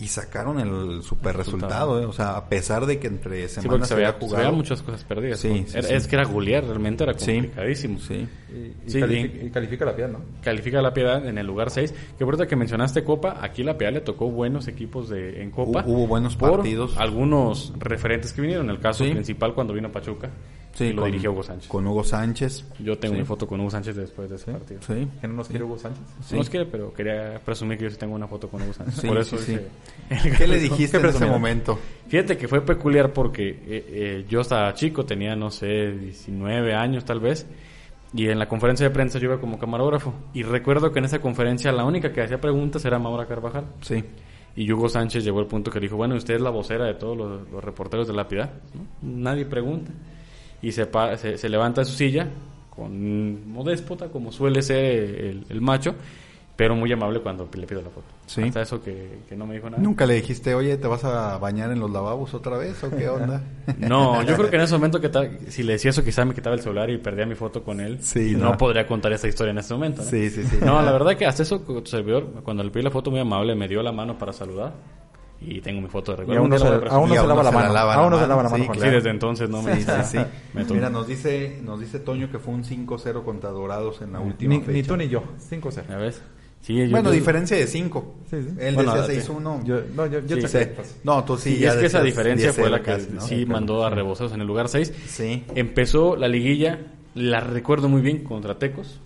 y 0.04 0.08
sacaron 0.08 0.60
el 0.60 1.02
super 1.02 1.38
resultado, 1.38 2.02
eh. 2.02 2.06
o 2.06 2.12
sea, 2.12 2.36
a 2.36 2.50
pesar 2.50 2.86
de 2.86 3.00
que 3.00 3.08
entre 3.08 3.48
semanas 3.48 3.88
se, 3.88 3.94
había 3.94 4.12
jugado. 4.12 4.36
Se 4.36 4.48
había 4.48 4.52
muchas 4.52 4.82
cosas 4.82 5.06
perdidas. 5.06 5.40
Sí, 5.40 5.66
Es 5.74 6.08
que 6.08 6.16
era 6.18 6.26
golear, 6.26 6.66
realmente 6.66 7.06
era 7.06 7.14
complicadísimo. 7.14 8.00
Sí, 8.00 8.28
Y, 8.86 9.50
califica, 9.50 9.86
la 9.86 9.96
piedad, 9.96 10.10
¿no? 10.10 10.20
Califica 10.42 10.82
la 10.82 10.94
piedad 10.94 11.26
en 11.26 11.38
el 11.38 11.48
lugar 11.48 11.70
6. 11.70 11.94
Que 12.18 12.26
por 12.26 12.46
que 12.46 12.56
mencionaste 12.58 13.06
Copa, 13.06 13.38
aquí 13.42 13.64
la 13.64 13.78
piedad 13.78 13.94
le 13.94 14.02
tocó 14.02 14.30
buenos 14.30 14.68
equipos 14.68 15.08
de, 15.08 15.42
en 15.42 15.52
Copa. 15.52 15.86
Hubo, 15.88 16.06
buenos 16.06 16.36
partidos. 16.36 16.98
Algunos 16.98 17.72
referentes 17.80 18.34
que 18.34 18.42
vinieron. 18.42 18.70
El 18.70 18.80
caso 18.80 19.06
principal 19.06 19.54
cuando 19.54 19.74
vino 19.74 19.90
Pachuca. 19.90 20.30
Sí, 20.74 20.92
lo 20.92 21.06
dirigió 21.06 21.32
Hugo 21.32 21.44
Sánchez. 21.44 21.68
Con 21.68 21.86
Hugo 21.86 22.04
Sánchez. 22.04 22.66
Yo 22.80 22.98
tengo 22.98 23.16
mi 23.16 23.24
foto 23.24 23.46
con 23.48 23.60
Hugo 23.60 23.70
Sánchez 23.70 23.96
después 23.96 24.28
de 24.28 24.38
ese 24.38 24.52
partido. 24.52 24.82
Sí. 24.82 25.08
¿Que 25.22 25.28
no 25.28 25.36
nos 25.36 25.48
quiere 25.48 25.64
Hugo 25.64 25.78
Sánchez? 25.78 26.02
No 26.32 26.38
nos 26.38 26.50
quiere, 26.50 26.66
pero 26.66 26.92
quería 26.92 27.40
presumir 27.46 27.78
que 27.78 27.84
yo 27.84 27.90
sí 27.92 27.98
tengo 27.98 28.16
una 28.16 28.28
foto 28.28 28.50
con 28.50 28.64
Hugo 28.64 28.74
Sánchez. 28.74 29.06
Por 29.06 29.18
eso 29.20 29.38
¿Qué 30.38 30.48
le 30.48 30.60
dijiste 30.60 30.98
en 30.98 31.06
ese 31.06 31.28
momento? 31.28 31.78
Fíjate 32.08 32.38
que 32.38 32.48
fue 32.48 32.62
peculiar 32.62 33.14
porque 33.14 33.50
eh, 33.50 33.60
eh, 33.68 34.26
yo 34.28 34.42
estaba 34.42 34.74
chico, 34.74 35.06
tenía, 35.06 35.36
no 35.36 35.52
sé, 35.52 35.92
19 35.92 36.74
años 36.74 37.06
tal 37.06 37.20
vez. 37.20 37.46
Y 38.16 38.30
en 38.30 38.40
la 38.40 38.48
conferencia 38.48 38.88
de 38.88 38.94
prensa 38.94 39.20
yo 39.20 39.26
iba 39.26 39.40
como 39.40 39.60
camarógrafo. 39.60 40.14
Y 40.34 40.42
recuerdo 40.42 40.92
que 40.92 41.00
en 41.00 41.06
esa 41.06 41.20
conferencia 41.20 41.72
la 41.72 41.86
única 41.86 42.12
que 42.12 42.22
hacía 42.22 42.42
preguntas 42.42 42.84
era 42.84 42.98
Maura 42.98 43.28
Carvajal. 43.28 43.66
Sí. 43.82 44.04
Y 44.56 44.72
Hugo 44.72 44.90
Sánchez 44.90 45.24
llegó 45.24 45.40
al 45.40 45.48
punto 45.48 45.70
que 45.70 45.80
dijo, 45.80 45.98
bueno, 45.98 46.16
usted 46.16 46.36
es 46.36 46.42
la 46.42 46.50
vocera 46.50 46.86
de 46.86 46.96
todos 46.96 47.18
los, 47.18 47.64
reporteros 47.64 48.08
de 48.08 48.14
la 48.14 48.28
piedad. 48.28 48.52
Nadie 49.02 49.46
pregunta 49.46 49.92
y 50.64 50.72
se, 50.72 50.88
se, 51.38 51.50
levanta 51.50 51.82
de 51.82 51.86
su 51.86 51.94
silla 51.94 52.28
con 52.70 53.52
modéspota, 53.52 54.08
como 54.08 54.32
suele 54.32 54.62
ser 54.62 55.44
el, 55.50 55.62
macho, 55.62 55.94
pero 56.56 56.74
muy 56.74 56.92
amable 56.92 57.20
cuando 57.20 57.48
le 57.54 57.68
pido 57.68 57.82
la 57.82 57.90
foto. 57.90 58.08
Sí. 58.26 58.44
Hasta 58.44 58.62
eso 58.62 58.82
que, 58.82 59.20
no 59.36 59.46
me 59.46 59.56
dijo 59.56 59.70
nada. 59.70 59.84
¿Nunca 59.84 60.06
le 60.06 60.16
dijiste, 60.16 60.56
oye, 60.56 60.78
te 60.78 60.88
vas 60.88 61.04
a 61.04 61.38
bañar 61.38 61.70
en 61.72 61.82
los 61.82 61.92
lavabos 61.92 62.34
otra 62.34 62.58
vez 62.58 62.82
o 62.82 62.90
qué 62.90 63.10
onda? 63.10 63.44
no, 63.78 64.24
yo 64.24 64.36
creo 64.38 64.50
que 64.50 64.56
en 64.56 64.62
ese 64.62 64.74
momento, 64.74 65.02
que 65.02 65.12
si 65.50 65.64
le 65.64 65.74
decía 65.74 65.92
eso, 65.92 66.02
quizá 66.04 66.24
me 66.24 66.34
quitaba 66.34 66.56
el 66.56 66.62
celular 66.62 66.90
y 66.90 66.98
perdía 66.98 67.26
mi 67.26 67.36
foto 67.36 67.62
con 67.62 67.82
él. 67.82 68.00
Sí, 68.02 68.32
y 68.32 68.36
no. 68.36 68.58
podría 68.58 68.88
contar 68.88 69.12
esa 69.12 69.28
historia 69.28 69.52
en 69.52 69.58
ese 69.58 69.74
momento. 69.74 70.02
Sí, 70.02 70.30
sí, 70.30 70.46
sí. 70.46 70.60
No, 70.64 70.82
la 70.82 70.94
verdad 70.94 71.18
que 71.18 71.26
hasta 71.26 71.44
eso, 71.44 71.60
tu 71.60 71.86
servidor, 71.86 72.42
cuando 72.44 72.64
le 72.64 72.72
pedí 72.72 72.84
la 72.84 72.92
foto 72.92 73.12
muy 73.12 73.20
amable, 73.20 73.54
me 73.54 73.68
dio 73.68 73.84
la 73.84 73.92
mano 73.92 74.18
para 74.18 74.32
saludar 74.32 74.74
y 75.42 75.62
tengo 75.62 75.82
mi 75.82 75.90
foto 75.90 76.12
de 76.12 76.18
recuerdo. 76.20 76.42
aún 76.42 76.50
no, 76.50 76.58
se, 76.58 76.66
lava 76.66 77.44
la 77.44 77.52
mano. 77.52 77.78
aún 77.78 78.12
no 78.12 78.20
se 78.20 78.28
lava 78.28 78.44
la 78.44 78.50
mano. 78.50 78.74
Sí, 78.74 78.80
desde 78.80 79.10
entonces 79.10 79.50
no 79.50 79.62
me... 79.62 79.76
Sí, 79.76 79.86
sí, 80.06 80.18
Mira, 80.72 80.90
nos 80.90 81.08
dice, 81.08 81.60
nos 81.64 81.80
dice 81.80 82.00
Toño 82.00 82.32
que 82.32 82.40
fue 82.40 82.54
un 82.54 82.64
5-0 82.64 83.24
contra 83.24 83.50
Dorados 83.50 84.02
en 84.02 84.14
la 84.14 84.20
última 84.20 84.56
ni, 84.56 84.62
fecha. 84.62 84.72
Ni 84.72 84.84
tú 84.84 84.98
ni 84.98 85.10
yo, 85.10 85.24
5-0. 85.50 85.84
¿Ya 85.90 85.98
ves? 85.98 86.22
Sí, 86.62 86.88
bueno, 86.88 87.12
diferencia 87.12 87.58
de 87.58 87.68
5. 87.68 88.16
Sí, 88.30 88.38
sí. 88.42 88.50
Él 88.58 88.76
bueno, 88.76 88.96
decía 88.96 89.22
6-1. 89.22 89.66
Yo, 89.66 89.82
no, 89.94 90.06
yo, 90.08 90.20
yo 90.22 90.48
sé. 90.48 90.76
No, 91.04 91.26
tú 91.26 91.38
sí. 91.38 91.58
y 91.60 91.66
es 91.66 91.76
que 91.76 91.88
esa 91.88 92.02
diferencia 92.02 92.54
fue 92.54 92.70
la 92.70 92.82
que 92.82 93.00
sí 93.20 93.46
mandó 93.46 93.86
a 93.86 93.90
Rebosados 93.90 94.32
en 94.32 94.42
el 94.42 94.48
lugar 94.48 94.70
6. 94.70 94.94
Sí. 95.08 95.44
Empezó 95.56 96.16
la 96.16 96.30
liguilla, 96.30 96.80
la 97.16 97.42
recuerdo 97.42 97.90
muy 97.90 98.02
bien, 98.02 98.24
contra 98.24 98.58
Tecos. 98.58 99.02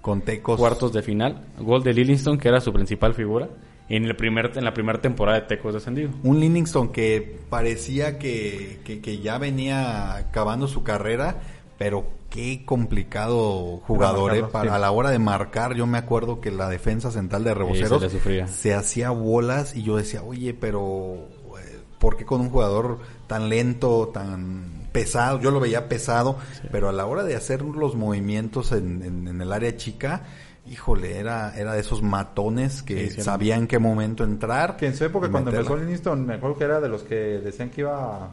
Con 0.00 0.22
Tecos. 0.22 0.58
Cuartos 0.58 0.92
de 0.92 1.02
final. 1.02 1.46
Gol 1.60 1.84
de 1.84 1.94
Lillingston, 1.94 2.38
que 2.38 2.48
era 2.48 2.60
su 2.60 2.72
principal 2.72 3.14
figura 3.14 3.50
en, 3.88 4.04
el 4.04 4.16
primer, 4.16 4.52
en 4.56 4.64
la 4.64 4.74
primera 4.74 5.00
temporada 5.00 5.40
de 5.40 5.46
Tecos 5.46 5.74
descendido. 5.74 6.10
Un 6.22 6.40
Livingston 6.40 6.90
que 6.90 7.40
parecía 7.48 8.18
que, 8.18 8.80
que, 8.84 9.18
ya 9.18 9.38
venía 9.38 10.16
acabando 10.16 10.66
su 10.66 10.82
carrera, 10.82 11.36
pero 11.78 12.06
qué 12.30 12.64
complicado 12.64 13.78
jugador, 13.86 14.34
eh, 14.34 14.42
para 14.42 14.74
a 14.74 14.78
la 14.78 14.90
hora 14.90 15.10
de 15.10 15.18
marcar, 15.18 15.74
yo 15.74 15.86
me 15.86 15.98
acuerdo 15.98 16.40
que 16.40 16.50
la 16.50 16.68
defensa 16.68 17.10
central 17.10 17.44
de 17.44 17.54
Reboceros 17.54 18.04
se, 18.50 18.74
hacía 18.74 19.10
bolas 19.10 19.76
y 19.76 19.84
yo 19.84 19.96
decía, 19.96 20.22
oye, 20.22 20.52
pero 20.52 21.28
eh, 21.58 21.78
¿por 21.98 22.16
qué 22.16 22.24
con 22.24 22.40
un 22.40 22.50
jugador 22.50 22.98
tan 23.28 23.48
lento, 23.48 24.08
tan 24.12 24.88
pesado? 24.90 25.38
Yo 25.40 25.52
lo 25.52 25.60
veía 25.60 25.88
pesado, 25.88 26.38
pero 26.72 26.88
a 26.88 26.92
la 26.92 27.06
hora 27.06 27.22
de 27.22 27.36
hacer 27.36 27.62
los 27.62 27.94
movimientos 27.94 28.72
en, 28.72 29.02
en 29.02 29.40
el 29.40 29.52
área 29.52 29.76
chica, 29.76 30.24
híjole, 30.70 31.18
era, 31.18 31.56
era 31.56 31.74
de 31.74 31.80
esos 31.80 32.02
matones 32.02 32.82
que 32.82 33.10
sabían 33.10 33.60
en 33.60 33.66
qué 33.66 33.78
momento 33.78 34.24
entrar. 34.24 34.76
Que 34.76 34.86
en 34.86 34.96
su 34.96 35.04
época, 35.04 35.30
cuando 35.30 35.50
empezó 35.50 35.76
Livingston, 35.76 36.26
me 36.26 36.34
acuerdo 36.34 36.56
que 36.56 36.64
era 36.64 36.80
de 36.80 36.88
los 36.88 37.02
que 37.02 37.14
decían 37.14 37.70
que 37.70 37.82
iba. 37.82 38.30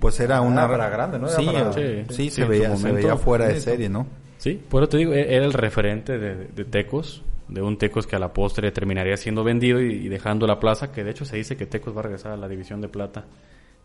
Pues 0.00 0.20
era 0.20 0.40
una. 0.40 0.68
Para 0.68 0.88
grande, 0.90 1.18
¿no? 1.18 1.28
sí, 1.28 1.46
sí, 2.10 2.30
se, 2.30 2.44
veía, 2.44 2.76
se 2.76 2.92
veía 2.92 3.16
fuera 3.16 3.46
de 3.46 3.60
serie, 3.60 3.88
¿no? 3.88 4.06
Sí, 4.38 4.60
por 4.68 4.82
eso 4.82 4.90
te 4.90 4.98
digo, 4.98 5.14
e-, 5.14 5.34
era 5.34 5.46
el 5.46 5.54
referente 5.54 6.18
de, 6.18 6.64
Tecos, 6.66 7.22
de 7.48 7.62
un 7.62 7.78
Tecos 7.78 8.06
que 8.06 8.16
a 8.16 8.18
la 8.18 8.32
postre 8.32 8.70
terminaría 8.72 9.16
siendo 9.16 9.42
vendido 9.42 9.80
y, 9.80 10.08
dejando 10.08 10.46
la 10.46 10.60
plaza, 10.60 10.92
que 10.92 11.02
de 11.02 11.12
hecho 11.12 11.24
se 11.24 11.36
dice 11.36 11.56
que 11.56 11.64
Tecos 11.64 11.96
va 11.96 12.00
a 12.00 12.02
regresar 12.02 12.32
a 12.32 12.36
la 12.36 12.46
división 12.46 12.80
de 12.82 12.88
plata 12.88 13.24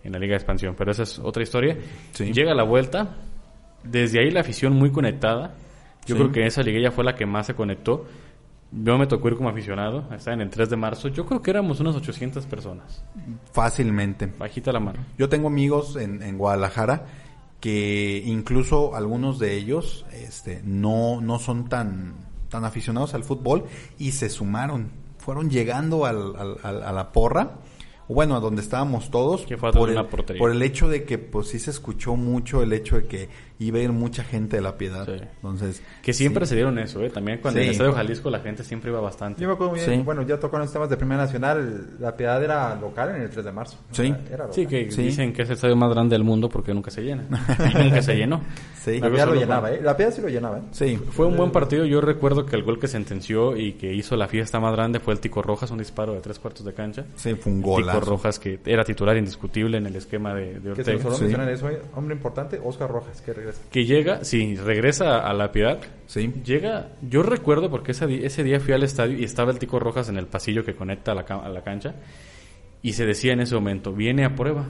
en 0.03 0.11
la 0.11 0.19
Liga 0.19 0.32
de 0.32 0.38
Expansión, 0.38 0.75
pero 0.77 0.91
esa 0.91 1.03
es 1.03 1.19
otra 1.19 1.43
historia. 1.43 1.77
Llega 2.17 2.53
la 2.53 2.63
vuelta, 2.63 3.15
desde 3.84 4.19
ahí 4.19 4.32
la 4.32 4.41
afición 4.41 4.73
muy 4.73 4.91
conectada, 4.91 5.53
yo 6.10 6.16
creo 6.16 6.32
que 6.32 6.45
esa 6.45 6.64
liguilla 6.64 6.91
fue 6.91 7.03
la 7.03 7.16
que 7.16 7.26
más 7.26 7.47
se 7.47 7.55
conectó. 7.55 8.05
Yo 8.72 8.97
me 8.97 9.07
tocó 9.07 9.30
ir 9.30 9.36
como 9.36 9.49
aficionado, 9.49 10.05
estaba 10.14 10.36
en 10.36 10.41
el 10.41 10.49
3 10.49 10.70
de 10.70 10.76
marzo. 10.76 11.07
Yo 11.07 11.26
creo 11.26 11.41
que 11.41 11.49
éramos 11.49 11.80
unas 11.80 11.95
800 11.95 12.45
personas. 12.45 13.03
Fácilmente. 13.51 14.32
Bajita 14.38 14.72
la 14.72 14.80
mano. 14.80 14.99
Yo 15.18 15.28
tengo 15.28 15.47
amigos 15.47 15.95
en, 15.95 16.22
en 16.22 16.38
Guadalajara 16.38 17.05
que 17.60 18.22
incluso 18.26 18.95
algunos 18.95 19.39
de 19.39 19.55
ellos 19.55 20.05
este, 20.14 20.62
no, 20.64 21.20
no 21.20 21.39
son 21.39 21.68
tan, 21.68 22.14
tan 22.49 22.64
aficionados 22.64 23.14
al 23.14 23.24
fútbol 23.24 23.66
y 23.97 24.12
se 24.12 24.30
sumaron. 24.30 24.91
Fueron 25.18 25.49
llegando 25.49 26.05
al, 26.05 26.36
al, 26.64 26.84
a 26.84 26.91
la 26.91 27.12
porra 27.12 27.57
bueno, 28.10 28.36
a 28.36 28.39
donde 28.39 28.64
estábamos 28.64 29.12
todos, 29.12 29.45
por, 29.72 29.89
el, 29.91 30.05
por 30.38 30.51
el 30.51 30.62
hecho 30.64 30.89
de 30.89 31.03
que 31.03 31.20
pues 31.20 31.49
sí 31.49 31.60
se 31.60 31.70
escuchó 31.70 32.16
mucho 32.16 32.64
el 32.64 32.74
hecho 32.74 32.95
de 32.95 33.05
que 33.05 33.30
iba 33.60 33.78
a 33.80 33.82
ir 33.82 33.91
mucha 33.91 34.24
gente 34.24 34.55
de 34.55 34.62
la 34.62 34.78
piedad. 34.78 35.07
Entonces, 35.10 35.84
que 36.01 36.14
siempre 36.14 36.45
se 36.45 36.55
dieron 36.55 36.80
eso, 36.80 37.03
¿eh? 37.03 37.10
También 37.10 37.39
cuando 37.41 37.60
en 37.60 37.66
el 37.66 37.72
Estadio 37.72 37.93
Jalisco 37.93 38.30
la 38.30 38.39
gente 38.39 38.64
siempre 38.64 38.89
iba 38.89 39.01
bastante. 39.01 39.41
Yo 39.41 39.47
me 39.47 39.53
acuerdo 39.53 39.74
bien, 39.74 40.05
bueno, 40.05 40.22
ya 40.22 40.39
tocaron 40.39 40.66
los 40.66 40.74
temas 40.74 40.89
de 40.89 40.95
Primera 40.95 41.24
Nacional, 41.24 41.97
la 41.99 42.16
piedad 42.16 42.41
era 42.41 42.76
local 42.76 43.16
en 43.16 43.22
el 43.22 43.30
3 43.30 43.45
de 43.45 43.51
marzo. 43.51 43.78
Sí, 43.91 44.14
sí 44.51 44.66
que 44.66 44.86
dicen 44.86 45.34
que 45.34 45.41
es 45.41 45.49
el 45.49 45.55
estadio 45.55 45.76
más 45.76 45.89
grande 45.93 46.16
del 46.16 46.24
mundo 46.24 46.47
porque 46.47 46.74
nunca 46.74 46.89
se 46.89 47.01
llena. 47.01 47.26
nunca 47.84 48.01
se 48.01 48.16
llenó. 48.16 48.41
Sí, 48.82 48.99
la 48.99 49.10
piedad 49.10 49.28
lo 49.28 49.36
llenaba, 49.36 49.72
¿eh? 49.72 49.82
La 49.84 49.95
piedad 49.95 50.14
sí 50.14 50.22
lo 50.22 50.30
llenaba, 50.30 50.60
¿eh? 50.60 50.62
Sí. 50.72 50.97
Fue 51.12 51.26
un 51.26 51.36
buen 51.36 51.51
partido. 51.51 51.86
Yo 51.86 51.99
recuerdo 51.99 52.45
que 52.45 52.55
el 52.55 52.64
gol 52.64 52.80
que 52.80 52.88
sentenció 52.88 53.57
y 53.57 53.74
que 53.74 53.93
hizo 53.93 54.16
la 54.16 54.28
fiesta 54.30 54.60
más 54.62 54.74
grande 54.74 55.01
fue 55.01 55.14
el 55.14 55.20
Tico 55.20 55.41
Rojas, 55.41 55.70
un 55.72 55.80
disparo 55.80 56.14
de 56.14 56.22
tres 56.22 56.39
cuartos 56.39 56.66
de 56.66 56.74
cancha. 56.74 57.05
Sí, 57.16 57.36
fue 57.36 57.51
un 57.51 57.62
golazo. 57.62 57.99
Tico 57.99 58.12
Rojas 58.12 58.39
que 58.39 58.60
era 58.66 58.86
titular 58.86 59.18
indiscutible 59.18 59.78
en 59.78 59.86
el 59.86 59.95
esquema 59.97 60.34
de, 60.34 60.62
de 60.62 60.72
Ortega. 60.72 60.97
Que 60.97 61.03
solo 61.03 61.18
mencionan 61.18 61.49
eso, 61.49 61.70
¿eh? 61.70 61.82
hombre 61.95 62.16
importante, 62.16 62.60
Oscar 62.64 62.89
Rojas, 62.89 63.22
que 63.22 63.34
regresa. 63.52 63.70
Que 63.72 63.86
llega, 63.86 64.24
sí, 64.24 64.56
regresa 64.56 65.20
a 65.20 65.34
la 65.34 65.52
Piedad. 65.52 65.80
Sí. 66.08 66.34
Llega, 66.43 66.89
yo 67.02 67.24
recuerdo 67.24 67.70
porque 67.70 67.91
ese, 67.91 68.26
ese 68.26 68.43
día 68.43 68.60
fui 68.60 68.74
al 68.74 68.84
estadio 68.84 69.18
y 69.18 69.24
estaba 69.24 69.52
el 69.52 69.60
Tico 69.60 69.80
Rojas 69.80 70.10
en 70.10 70.18
el 70.18 70.28
pasillo 70.28 70.64
que 70.64 70.76
conecta 70.76 71.12
a 71.12 71.16
la, 71.16 71.22
a 71.22 71.50
la 71.50 71.64
cancha 71.64 71.95
y 72.82 72.93
se 72.93 73.06
decía 73.06 73.34
en 73.34 73.41
ese 73.41 73.56
momento, 73.56 73.93
viene 73.93 74.26
a 74.26 74.36
prueba. 74.36 74.66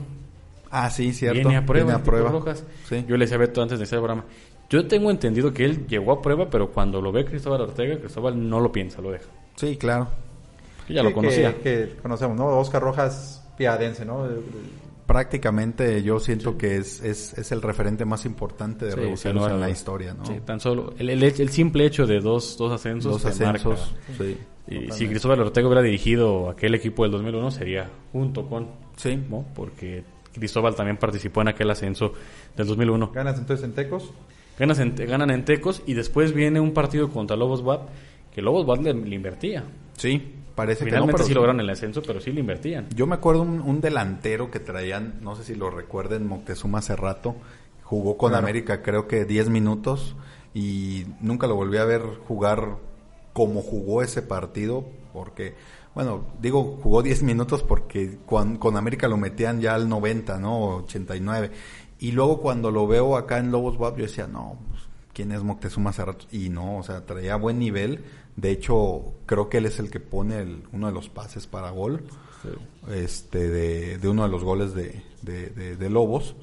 Ah, 0.70 0.90
sí, 0.90 1.12
cierto. 1.12 1.38
Viene 1.38 1.56
a 1.56 1.64
prueba, 1.64 1.86
viene 1.86 2.00
a 2.00 2.04
prueba. 2.04 2.30
Rojas. 2.30 2.64
Yo 2.90 3.16
le 3.16 3.24
decía 3.24 3.36
a 3.36 3.40
Beto 3.40 3.62
antes 3.62 3.78
de 3.78 3.84
ese 3.84 3.96
programa, 3.96 4.24
yo 4.68 4.86
tengo 4.86 5.10
entendido 5.10 5.52
que 5.52 5.64
él 5.64 5.86
llegó 5.86 6.12
a 6.12 6.22
prueba, 6.22 6.48
pero 6.48 6.70
cuando 6.70 7.00
lo 7.00 7.10
ve 7.10 7.24
Cristóbal 7.24 7.62
Ortega, 7.62 7.98
Cristóbal 7.98 8.48
no 8.48 8.60
lo 8.60 8.70
piensa, 8.70 9.00
lo 9.00 9.10
deja. 9.10 9.26
Sí, 9.56 9.76
claro. 9.76 10.08
ya 10.88 11.02
lo 11.02 11.12
conocía. 11.12 11.56
Que, 11.60 11.96
conocemos, 12.00 12.36
¿no? 12.36 12.46
Oscar 12.58 12.82
Rojas 12.82 13.44
piadense, 13.56 14.04
¿no? 14.04 14.28
Prácticamente 15.10 16.04
yo 16.04 16.20
siento 16.20 16.56
que 16.56 16.76
es, 16.76 17.02
es, 17.02 17.36
es, 17.36 17.50
el 17.50 17.62
referente 17.62 18.04
más 18.04 18.24
importante 18.24 18.84
de 18.84 19.16
sí, 19.16 19.28
en 19.28 19.60
la 19.60 19.68
historia, 19.68 20.14
¿no? 20.14 20.24
Sí, 20.24 20.34
tan 20.44 20.60
solo 20.60 20.94
el, 20.98 21.10
el, 21.20 21.48
simple 21.48 21.84
hecho 21.84 22.06
de 22.06 22.20
dos, 22.20 22.56
dos 22.56 22.70
ascensos. 22.70 23.14
Dos 23.14 23.24
ascensos, 23.24 23.92
sí. 24.16 24.38
Y 24.68 24.92
si 24.92 25.08
Cristóbal 25.08 25.40
Ortega 25.40 25.66
hubiera 25.66 25.82
dirigido 25.82 26.48
aquel 26.48 26.76
equipo 26.76 27.02
del 27.02 27.10
2001 27.10 27.50
sería 27.50 27.90
junto 28.12 28.46
con, 28.46 28.68
sí, 28.96 29.20
¿no? 29.28 29.44
Porque 29.52 30.04
Cristóbal 30.32 30.76
también 30.76 30.96
participó 30.96 31.40
en 31.40 31.48
aquel 31.48 31.68
ascenso 31.70 32.12
del 32.56 32.68
2001. 32.68 33.10
¿Ganas 33.12 33.36
entonces 33.36 33.64
en 33.64 33.72
Tecos? 33.72 34.12
Ganas 34.60 34.78
en, 34.78 34.94
ganan 34.94 35.32
en 35.32 35.44
Tecos 35.44 35.82
y 35.86 35.94
después 35.94 36.32
viene 36.32 36.60
un 36.60 36.72
partido 36.72 37.08
contra 37.08 37.36
Lobos 37.36 37.62
WAP 37.62 37.88
que 38.34 38.42
Lobos 38.42 38.66
WAP 38.66 38.82
le, 38.82 38.94
le 38.94 39.14
invertía. 39.14 39.64
Sí, 39.96 40.40
Parece 40.60 40.84
Finalmente 40.84 41.14
que 41.14 41.22
no, 41.22 41.26
sí 41.28 41.34
lograron 41.34 41.60
el 41.60 41.70
ascenso, 41.70 42.02
pero 42.02 42.20
sí 42.20 42.32
lo 42.32 42.40
invertían. 42.40 42.88
Yo 42.94 43.06
me 43.06 43.14
acuerdo 43.14 43.40
un, 43.40 43.80
delantero 43.80 44.50
que 44.50 44.60
traían, 44.60 45.14
no 45.22 45.34
sé 45.34 45.42
si 45.42 45.54
lo 45.54 45.70
recuerden, 45.70 46.26
Moctezuma 46.26 46.80
hace 46.80 46.96
rato, 46.96 47.34
jugó 47.82 48.18
con 48.18 48.34
América 48.34 48.82
creo 48.82 49.08
que 49.08 49.24
10 49.24 49.48
minutos 49.48 50.16
y 50.52 51.06
nunca 51.20 51.46
lo 51.46 51.54
volví 51.54 51.78
a 51.78 51.84
ver 51.86 52.02
jugar 52.28 52.76
como 53.32 53.62
jugó 53.62 54.02
ese 54.02 54.20
partido, 54.20 54.84
porque, 55.14 55.54
bueno, 55.94 56.26
digo, 56.42 56.78
jugó 56.82 57.02
10 57.02 57.22
minutos 57.22 57.62
porque 57.62 58.18
con, 58.26 58.58
con 58.58 58.76
América 58.76 59.08
lo 59.08 59.16
metían 59.16 59.62
ya 59.62 59.74
al 59.74 59.88
90, 59.88 60.38
¿no? 60.40 60.76
89. 60.76 61.52
Y 62.00 62.12
luego 62.12 62.42
cuando 62.42 62.70
lo 62.70 62.86
veo 62.86 63.16
acá 63.16 63.38
en 63.38 63.50
Lobos 63.50 63.78
WAP, 63.78 63.96
yo 63.96 64.02
decía, 64.02 64.26
no, 64.26 64.58
pues, 64.68 64.82
¿quién 65.14 65.32
es 65.32 65.42
Moctezuma 65.42 65.88
hace 65.88 66.04
rato? 66.04 66.26
Y 66.32 66.50
no, 66.50 66.76
o 66.76 66.82
sea, 66.82 67.06
traía 67.06 67.36
buen 67.36 67.58
nivel 67.58 68.04
de 68.36 68.50
hecho, 68.50 69.14
creo 69.26 69.48
que 69.48 69.58
él 69.58 69.66
es 69.66 69.78
el 69.78 69.90
que 69.90 70.00
pone 70.00 70.62
uno 70.72 70.86
de 70.86 70.92
los 70.92 71.08
pases 71.08 71.46
para 71.46 71.70
gol 71.70 72.04
este, 72.90 73.48
de, 73.48 74.08
uno 74.08 74.22
de 74.22 74.28
los 74.28 74.44
goles 74.44 74.74
de, 74.74 75.02
de, 75.22 75.90
Lobos. 75.90 76.34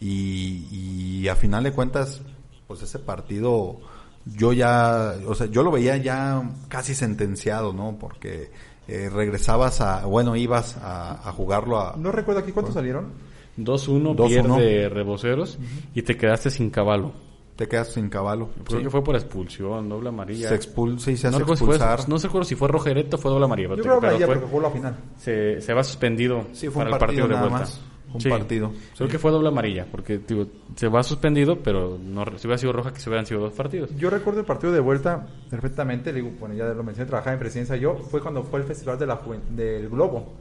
Y, 0.00 1.26
a 1.28 1.36
final 1.36 1.64
de 1.64 1.72
cuentas, 1.72 2.22
pues 2.66 2.82
ese 2.82 2.98
partido 2.98 3.78
yo 4.26 4.52
ya, 4.52 5.14
o 5.26 5.34
sea, 5.34 5.46
yo 5.46 5.62
lo 5.62 5.70
veía 5.70 5.96
ya 5.96 6.50
casi 6.68 6.94
sentenciado, 6.94 7.72
¿no? 7.72 7.96
Porque 7.98 8.50
eh, 8.86 9.08
regresabas 9.10 9.80
a, 9.80 10.04
bueno, 10.06 10.36
ibas 10.36 10.76
a, 10.82 11.32
jugarlo 11.36 11.80
a... 11.80 11.96
No 11.96 12.12
recuerdo 12.12 12.40
aquí 12.40 12.52
cuántos 12.52 12.74
salieron. 12.74 13.12
2-1 13.56 14.26
pierde 14.26 14.88
Reboceros 14.88 15.58
y 15.94 16.02
te 16.02 16.16
quedaste 16.16 16.50
sin 16.50 16.70
caballo 16.70 17.12
te 17.60 17.68
quedas 17.68 17.88
sin 17.88 18.08
caballo. 18.08 18.48
Creo 18.64 18.80
que 18.80 18.88
fue 18.88 19.04
por 19.04 19.14
expulsión, 19.14 19.86
doble 19.86 20.08
amarilla. 20.08 20.48
Se 20.48 20.54
expulsa 20.54 21.10
y 21.10 21.18
se 21.18 21.30
no 21.30 21.36
hace 21.36 21.52
expulsar. 21.52 22.08
no 22.08 22.18
sé 22.18 22.30
si 22.44 22.54
fue 22.54 22.68
rojereto 22.68 23.18
o 23.18 23.20
fue 23.20 23.30
doble 23.30 23.44
amarilla. 23.44 23.74
Yo 23.76 23.82
creo 23.82 24.00
que 24.00 24.08
fue, 24.08 24.26
porque 24.26 24.46
jugó 24.46 24.60
la 24.62 24.70
final. 24.70 24.96
Se, 25.18 25.60
se 25.60 25.74
va 25.74 25.84
suspendido 25.84 26.46
sí, 26.52 26.68
fue 26.68 26.84
para 26.84 26.96
un 26.96 26.98
partido, 26.98 27.26
el 27.26 27.32
partido 27.32 27.44
de 27.44 27.50
vuelta. 27.50 27.58
Más. 27.58 27.80
Un 28.14 28.30
partido. 28.30 28.72
Creo 28.96 29.08
que 29.10 29.18
fue 29.18 29.30
doble 29.30 29.48
amarilla, 29.48 29.86
porque 29.90 30.18
digo, 30.26 30.46
se 30.74 30.88
va 30.88 31.02
suspendido, 31.02 31.58
pero 31.62 31.98
no, 32.02 32.24
si 32.38 32.46
hubiera 32.46 32.56
sido 32.56 32.72
roja, 32.72 32.94
que 32.94 33.00
se 33.00 33.10
hubieran 33.10 33.26
sido 33.26 33.40
dos 33.40 33.52
partidos. 33.52 33.94
Yo 33.94 34.08
recuerdo 34.08 34.40
el 34.40 34.46
partido 34.46 34.72
de 34.72 34.80
vuelta 34.80 35.28
perfectamente, 35.50 36.14
digo, 36.14 36.30
bueno, 36.40 36.54
ya 36.54 36.64
lo 36.64 36.82
mencioné, 36.82 37.08
trabajaba 37.08 37.34
en 37.34 37.40
presidencia 37.40 37.76
yo, 37.76 37.94
fue 37.94 38.22
cuando 38.22 38.42
fue 38.42 38.60
el 38.60 38.66
Festival 38.66 38.98
de 38.98 39.06
la 39.06 39.20
del 39.50 39.90
Globo. 39.90 40.32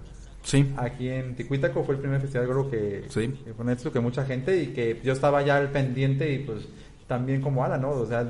Sí. 0.43 0.73
Aquí 0.77 1.09
en 1.09 1.35
Ticuítaco 1.35 1.83
fue 1.83 1.95
el 1.95 2.01
primer 2.01 2.21
festival 2.21 2.47
globo 2.47 2.71
que, 2.71 3.03
sí. 3.09 3.27
que 3.43 3.53
fue 3.53 3.73
esto 3.73 3.91
que 3.91 3.99
mucha 3.99 4.25
gente 4.25 4.61
y 4.61 4.67
que 4.67 4.99
yo 5.03 5.13
estaba 5.13 5.41
ya 5.41 5.57
al 5.57 5.69
pendiente 5.69 6.31
y 6.31 6.39
pues 6.39 6.67
también 7.09 7.41
como 7.41 7.65
Ala, 7.65 7.77
¿no? 7.77 7.89
O 7.89 8.05
sea, 8.05 8.25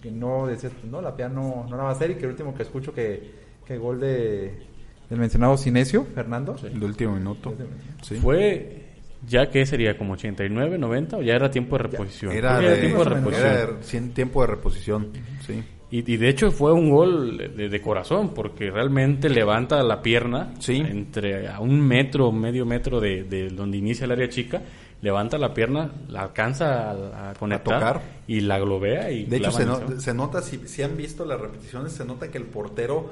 que 0.00 0.10
no 0.10 0.46
decías, 0.46 0.72
pues, 0.80 0.90
no, 0.90 1.02
la 1.02 1.14
PIA 1.14 1.28
no, 1.28 1.66
no 1.68 1.76
la 1.76 1.82
va 1.82 1.88
a 1.90 1.92
hacer 1.92 2.12
y 2.12 2.14
que 2.14 2.24
el 2.24 2.30
último 2.30 2.54
que 2.54 2.62
escucho 2.62 2.94
que, 2.94 3.30
que 3.66 3.76
gol 3.76 4.00
de 4.00 4.70
del 5.10 5.18
mencionado 5.18 5.58
Cinesio, 5.58 6.06
Fernando. 6.14 6.54
El 6.62 6.82
último 6.84 7.16
minuto. 7.16 7.52
Sí. 8.00 8.14
Fue 8.14 8.84
ya 9.26 9.50
que 9.50 9.66
sería 9.66 9.98
como 9.98 10.12
89, 10.12 10.78
90 10.78 11.16
o 11.16 11.22
ya 11.22 11.34
era 11.34 11.50
tiempo 11.50 11.76
de 11.76 11.82
reposición. 11.82 12.32
Era, 12.32 12.60
tiempo 12.78 13.04
de 13.04 13.10
reposición. 13.10 13.46
Era 13.48 13.80
tiempo 14.14 14.40
de 14.40 14.46
reposición, 14.46 15.08
sí. 15.44 15.62
Y, 15.92 16.02
de 16.02 16.28
hecho 16.28 16.52
fue 16.52 16.72
un 16.72 16.88
gol 16.88 17.36
de, 17.56 17.80
corazón 17.82 18.32
porque 18.32 18.70
realmente 18.70 19.28
levanta 19.28 19.82
la 19.82 20.00
pierna 20.00 20.54
sí. 20.60 20.76
entre 20.76 21.48
a 21.48 21.58
un 21.58 21.80
metro, 21.80 22.30
medio 22.30 22.64
metro 22.64 23.00
de, 23.00 23.24
de 23.24 23.48
donde 23.48 23.78
inicia 23.78 24.04
el 24.04 24.12
área 24.12 24.28
chica 24.28 24.62
levanta 25.02 25.38
la 25.38 25.54
pierna, 25.54 25.92
la 26.08 26.22
alcanza 26.22 27.30
a, 27.30 27.34
conectar 27.34 28.02
y 28.26 28.40
la 28.40 28.58
globea 28.58 29.10
y 29.10 29.24
de 29.24 29.38
hecho 29.38 29.50
se, 29.52 30.14
nota 30.14 30.42
si, 30.42 30.68
si 30.68 30.82
han 30.82 30.96
visto 30.96 31.24
las 31.24 31.40
repeticiones 31.40 31.92
se 31.92 32.04
nota 32.04 32.30
que 32.30 32.38
el 32.38 32.44
portero 32.44 33.10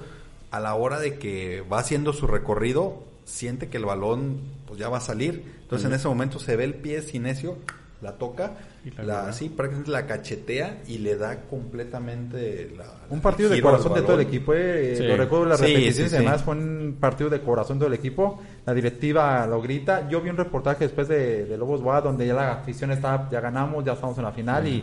a 0.51 0.61
la 0.61 0.75
hora 0.75 0.99
de 0.99 1.19
que 1.19 1.63
va 1.63 1.79
haciendo 1.79 2.13
su 2.13 2.27
recorrido 2.27 3.05
siente 3.25 3.69
que 3.69 3.77
el 3.77 3.85
balón 3.85 4.41
pues 4.67 4.79
ya 4.81 4.89
va 4.89 4.99
a 4.99 5.03
salir. 5.03 5.45
Entonces 5.63 5.87
en 5.87 5.95
ese 5.95 6.09
momento 6.09 6.39
se 6.39 6.57
ve 6.57 6.65
el 6.65 6.75
pie 6.75 7.03
cinesio 7.03 7.59
la 8.01 8.13
toca, 8.13 8.57
la, 8.97 9.29
así 9.29 9.49
prácticamente 9.49 9.91
la 9.91 10.07
cachetea 10.07 10.83
y 10.87 10.99
le 10.99 11.17
da 11.17 11.43
completamente 11.43 12.73
la, 12.77 12.87
un 13.11 13.21
partido 13.21 13.49
de 13.49 13.61
corazón 13.61 13.95
de 13.95 14.03
todo 14.03 14.15
el 14.15 14.27
equipo, 14.27 14.55
eh, 14.55 14.97
lo 15.01 15.17
recuerdo 15.17 15.47
las 15.47 15.61
repeticiones, 15.61 16.15
además 16.15 16.43
fue 16.43 16.55
un 16.55 16.97
partido 17.01 17.31
de 17.31 17.41
corazón 17.41 17.79
todo 17.79 17.89
el 17.89 17.95
equipo, 17.95 18.41
la 18.67 18.75
directiva 18.75 19.47
lo 19.47 19.61
grita, 19.61 20.09
yo 20.09 20.21
vi 20.21 20.31
un 20.31 20.37
reportaje 20.37 20.85
después 20.85 21.09
de, 21.09 21.45
de 21.45 21.57
Lobos 21.57 21.83
Boa 21.83 22.01
donde 22.01 22.27
ya 22.27 22.35
la 22.35 22.53
afición 22.53 22.91
está, 22.91 23.29
ya 23.31 23.41
ganamos, 23.41 23.85
ya 23.85 23.93
estamos 23.93 24.17
en 24.19 24.25
la 24.25 24.33
final 24.33 24.67
y, 24.67 24.77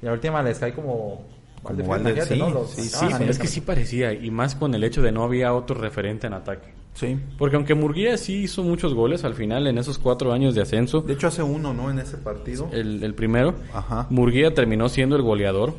y, 0.00 0.06
la 0.06 0.12
última 0.12 0.42
les 0.42 0.58
cae 0.58 0.72
como 0.72 1.26
como 1.62 1.96
sí, 2.66 2.88
sí, 2.88 3.06
es 3.28 3.38
que 3.38 3.46
sí 3.46 3.60
parecía, 3.60 4.12
y 4.12 4.30
más 4.30 4.54
con 4.54 4.74
el 4.74 4.84
hecho 4.84 5.02
de 5.02 5.12
no 5.12 5.24
había 5.24 5.52
otro 5.52 5.78
referente 5.78 6.26
en 6.26 6.34
ataque. 6.34 6.77
Sí. 6.94 7.16
Porque 7.38 7.56
aunque 7.56 7.74
Murguía 7.74 8.16
sí 8.16 8.42
hizo 8.42 8.62
muchos 8.64 8.94
goles 8.94 9.24
al 9.24 9.34
final 9.34 9.66
en 9.66 9.78
esos 9.78 9.98
cuatro 9.98 10.32
años 10.32 10.54
de 10.54 10.62
ascenso. 10.62 11.00
De 11.00 11.12
hecho 11.12 11.28
hace 11.28 11.42
uno, 11.42 11.72
¿no? 11.72 11.90
En 11.90 11.98
ese 11.98 12.16
partido. 12.16 12.68
El, 12.72 13.02
el 13.04 13.14
primero. 13.14 13.54
Ajá. 13.72 14.06
Murguía 14.10 14.52
terminó 14.52 14.88
siendo 14.88 15.14
el 15.16 15.22
goleador 15.22 15.74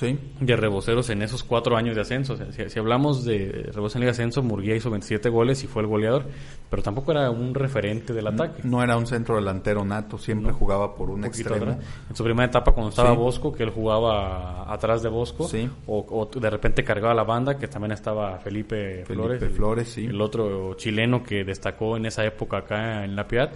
sí. 0.00 0.18
de 0.40 0.56
reboceros 0.56 1.10
en 1.10 1.22
esos 1.22 1.44
cuatro 1.44 1.76
años 1.76 1.94
de 1.94 2.00
ascenso. 2.00 2.36
si, 2.36 2.78
hablamos 2.78 3.24
de 3.24 3.68
reboceros 3.72 3.96
en 3.96 4.00
Liga 4.00 4.12
Ascenso, 4.12 4.42
Murguía 4.42 4.74
hizo 4.74 4.90
27 4.90 5.28
goles 5.28 5.62
y 5.62 5.66
fue 5.66 5.82
el 5.82 5.88
goleador, 5.88 6.24
pero 6.70 6.82
tampoco 6.82 7.12
era 7.12 7.30
un 7.30 7.54
referente 7.54 8.14
del 8.14 8.26
ataque. 8.26 8.62
No, 8.64 8.82
era 8.82 8.96
un 8.96 9.06
centro 9.06 9.36
delantero 9.36 9.84
nato, 9.84 10.16
siempre 10.16 10.52
jugaba 10.52 10.94
por 10.94 11.10
un, 11.10 11.24
extremo. 11.24 11.78
En 12.08 12.16
su 12.16 12.24
primera 12.24 12.46
etapa 12.46 12.72
cuando 12.72 12.90
estaba 12.90 13.12
Bosco, 13.12 13.52
que 13.52 13.62
él 13.62 13.70
jugaba 13.70 14.72
atrás 14.72 15.02
de 15.02 15.10
Bosco, 15.10 15.48
o, 15.86 16.30
de 16.34 16.50
repente 16.50 16.82
cargaba 16.82 17.14
la 17.14 17.24
banda, 17.24 17.58
que 17.58 17.68
también 17.68 17.92
estaba 17.92 18.38
Felipe, 18.38 19.04
Flores, 19.04 19.52
Flores 19.52 19.98
el 19.98 20.20
otro 20.20 20.74
chileno 20.74 21.22
que 21.22 21.44
destacó 21.44 21.96
en 21.96 22.06
esa 22.06 22.24
época 22.24 22.58
acá 22.58 23.04
en 23.04 23.14
La 23.14 23.28
Piedad. 23.28 23.52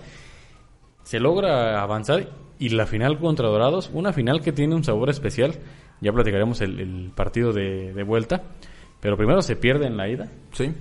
Se 1.04 1.20
logra 1.20 1.82
avanzar 1.82 2.28
y 2.58 2.70
la 2.70 2.86
final 2.86 3.18
contra 3.18 3.48
Dorados, 3.48 3.90
una 3.92 4.12
final 4.12 4.40
que 4.40 4.52
tiene 4.52 4.74
un 4.74 4.84
sabor 4.84 5.10
especial 5.10 5.58
ya 6.00 6.12
platicaremos 6.12 6.60
el, 6.60 7.12
partido 7.14 7.52
de, 7.52 8.02
vuelta. 8.06 8.42
Pero 9.00 9.16
primero 9.16 9.42
se 9.42 9.56
pierde 9.56 9.86
en 9.86 9.96
la 9.96 10.08
ida. 10.08 10.28
Sí. 10.52 10.74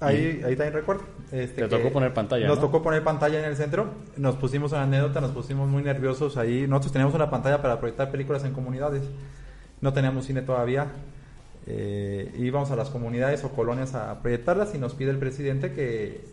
Ahí, 0.00 0.40
ahí 0.44 0.56
también 0.56 0.72
recuerdo. 0.72 1.02
Este, 1.32 1.62
Te 1.62 1.68
tocó 1.68 1.92
poner 1.92 2.14
pantalla. 2.14 2.46
Nos 2.46 2.60
tocó 2.60 2.82
poner 2.82 3.02
pantalla 3.02 3.40
en 3.40 3.44
el 3.44 3.56
centro. 3.56 3.92
Nos 4.16 4.36
pusimos 4.36 4.72
una 4.72 4.84
anécdota, 4.84 5.20
nos 5.20 5.32
pusimos 5.32 5.68
muy 5.68 5.82
nerviosos 5.82 6.36
ahí. 6.36 6.66
Nosotros 6.66 6.92
teníamos 6.92 7.14
una 7.14 7.28
pantalla 7.28 7.60
para 7.60 7.78
proyectar 7.78 8.10
películas 8.10 8.44
en 8.44 8.52
comunidades. 8.52 9.02
No 9.80 9.92
teníamos 9.92 10.24
cine 10.24 10.42
todavía. 10.42 10.86
Eh, 11.66 12.32
íbamos 12.38 12.70
a 12.70 12.76
las 12.76 12.88
comunidades 12.88 13.44
o 13.44 13.50
colonias 13.50 13.94
a 13.94 14.22
proyectarlas 14.22 14.74
y 14.74 14.78
nos 14.78 14.94
pide 14.94 15.10
el 15.10 15.18
presidente 15.18 15.72
que, 15.72 16.24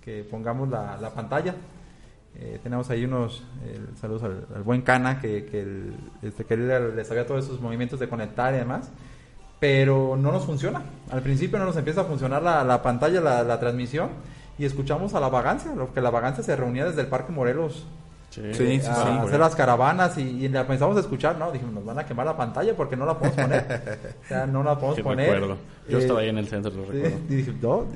que 0.00 0.22
pongamos 0.22 0.68
la, 0.68 0.96
la 0.98 1.10
pantalla. 1.10 1.56
Eh, 2.36 2.58
tenemos 2.62 2.90
ahí 2.90 3.04
unos 3.04 3.42
saludos 4.00 4.22
al, 4.24 4.62
buen 4.62 4.82
Cana, 4.82 5.20
que, 5.20 5.46
que, 5.46 5.60
el, 5.60 5.94
este, 6.22 6.56
le 6.56 7.04
sabía 7.04 7.26
todos 7.26 7.44
esos 7.44 7.60
movimientos 7.60 8.00
de 8.00 8.08
conectar 8.08 8.52
y 8.54 8.58
demás 8.58 8.90
pero 9.64 10.14
no 10.20 10.30
nos 10.30 10.44
funciona. 10.44 10.82
Al 11.10 11.22
principio 11.22 11.58
no 11.58 11.64
nos 11.64 11.78
empieza 11.78 12.02
a 12.02 12.04
funcionar 12.04 12.42
la, 12.42 12.62
la 12.64 12.82
pantalla, 12.82 13.22
la, 13.22 13.42
la, 13.44 13.58
transmisión, 13.58 14.10
y 14.58 14.66
escuchamos 14.66 15.14
a 15.14 15.20
la 15.20 15.30
vagancia, 15.30 15.74
lo 15.74 15.94
que 15.94 16.02
la 16.02 16.10
vagancia 16.10 16.44
se 16.44 16.54
reunía 16.54 16.84
desde 16.84 17.00
el 17.00 17.06
Parque 17.06 17.32
Morelos 17.32 17.86
Sí, 18.34 18.42
sí, 18.52 18.80
sí, 18.80 18.86
a 18.88 19.22
hacer 19.22 19.38
las 19.38 19.54
caravanas 19.54 20.18
y, 20.18 20.22
y, 20.22 20.48
la 20.48 20.66
pensamos 20.66 20.96
a 20.96 21.00
escuchar, 21.00 21.38
¿no? 21.38 21.52
Dijimos, 21.52 21.74
nos 21.74 21.84
van 21.84 22.00
a 22.00 22.04
quemar 22.04 22.26
la 22.26 22.36
pantalla 22.36 22.74
porque 22.74 22.96
no 22.96 23.06
la 23.06 23.16
podemos 23.16 23.40
poner. 23.40 24.10
o 24.24 24.28
sea, 24.28 24.46
no 24.46 24.64
la 24.64 24.76
podemos 24.76 25.00
poner. 25.00 25.56
Yo 25.88 25.98
estaba 25.98 26.20
ahí 26.20 26.30
en 26.30 26.38
el 26.38 26.48
centro, 26.48 26.72
lo 26.72 26.84
recuerdo. 26.84 27.16
Y 27.28 27.34
dije, 27.36 27.52
no, 27.62 27.86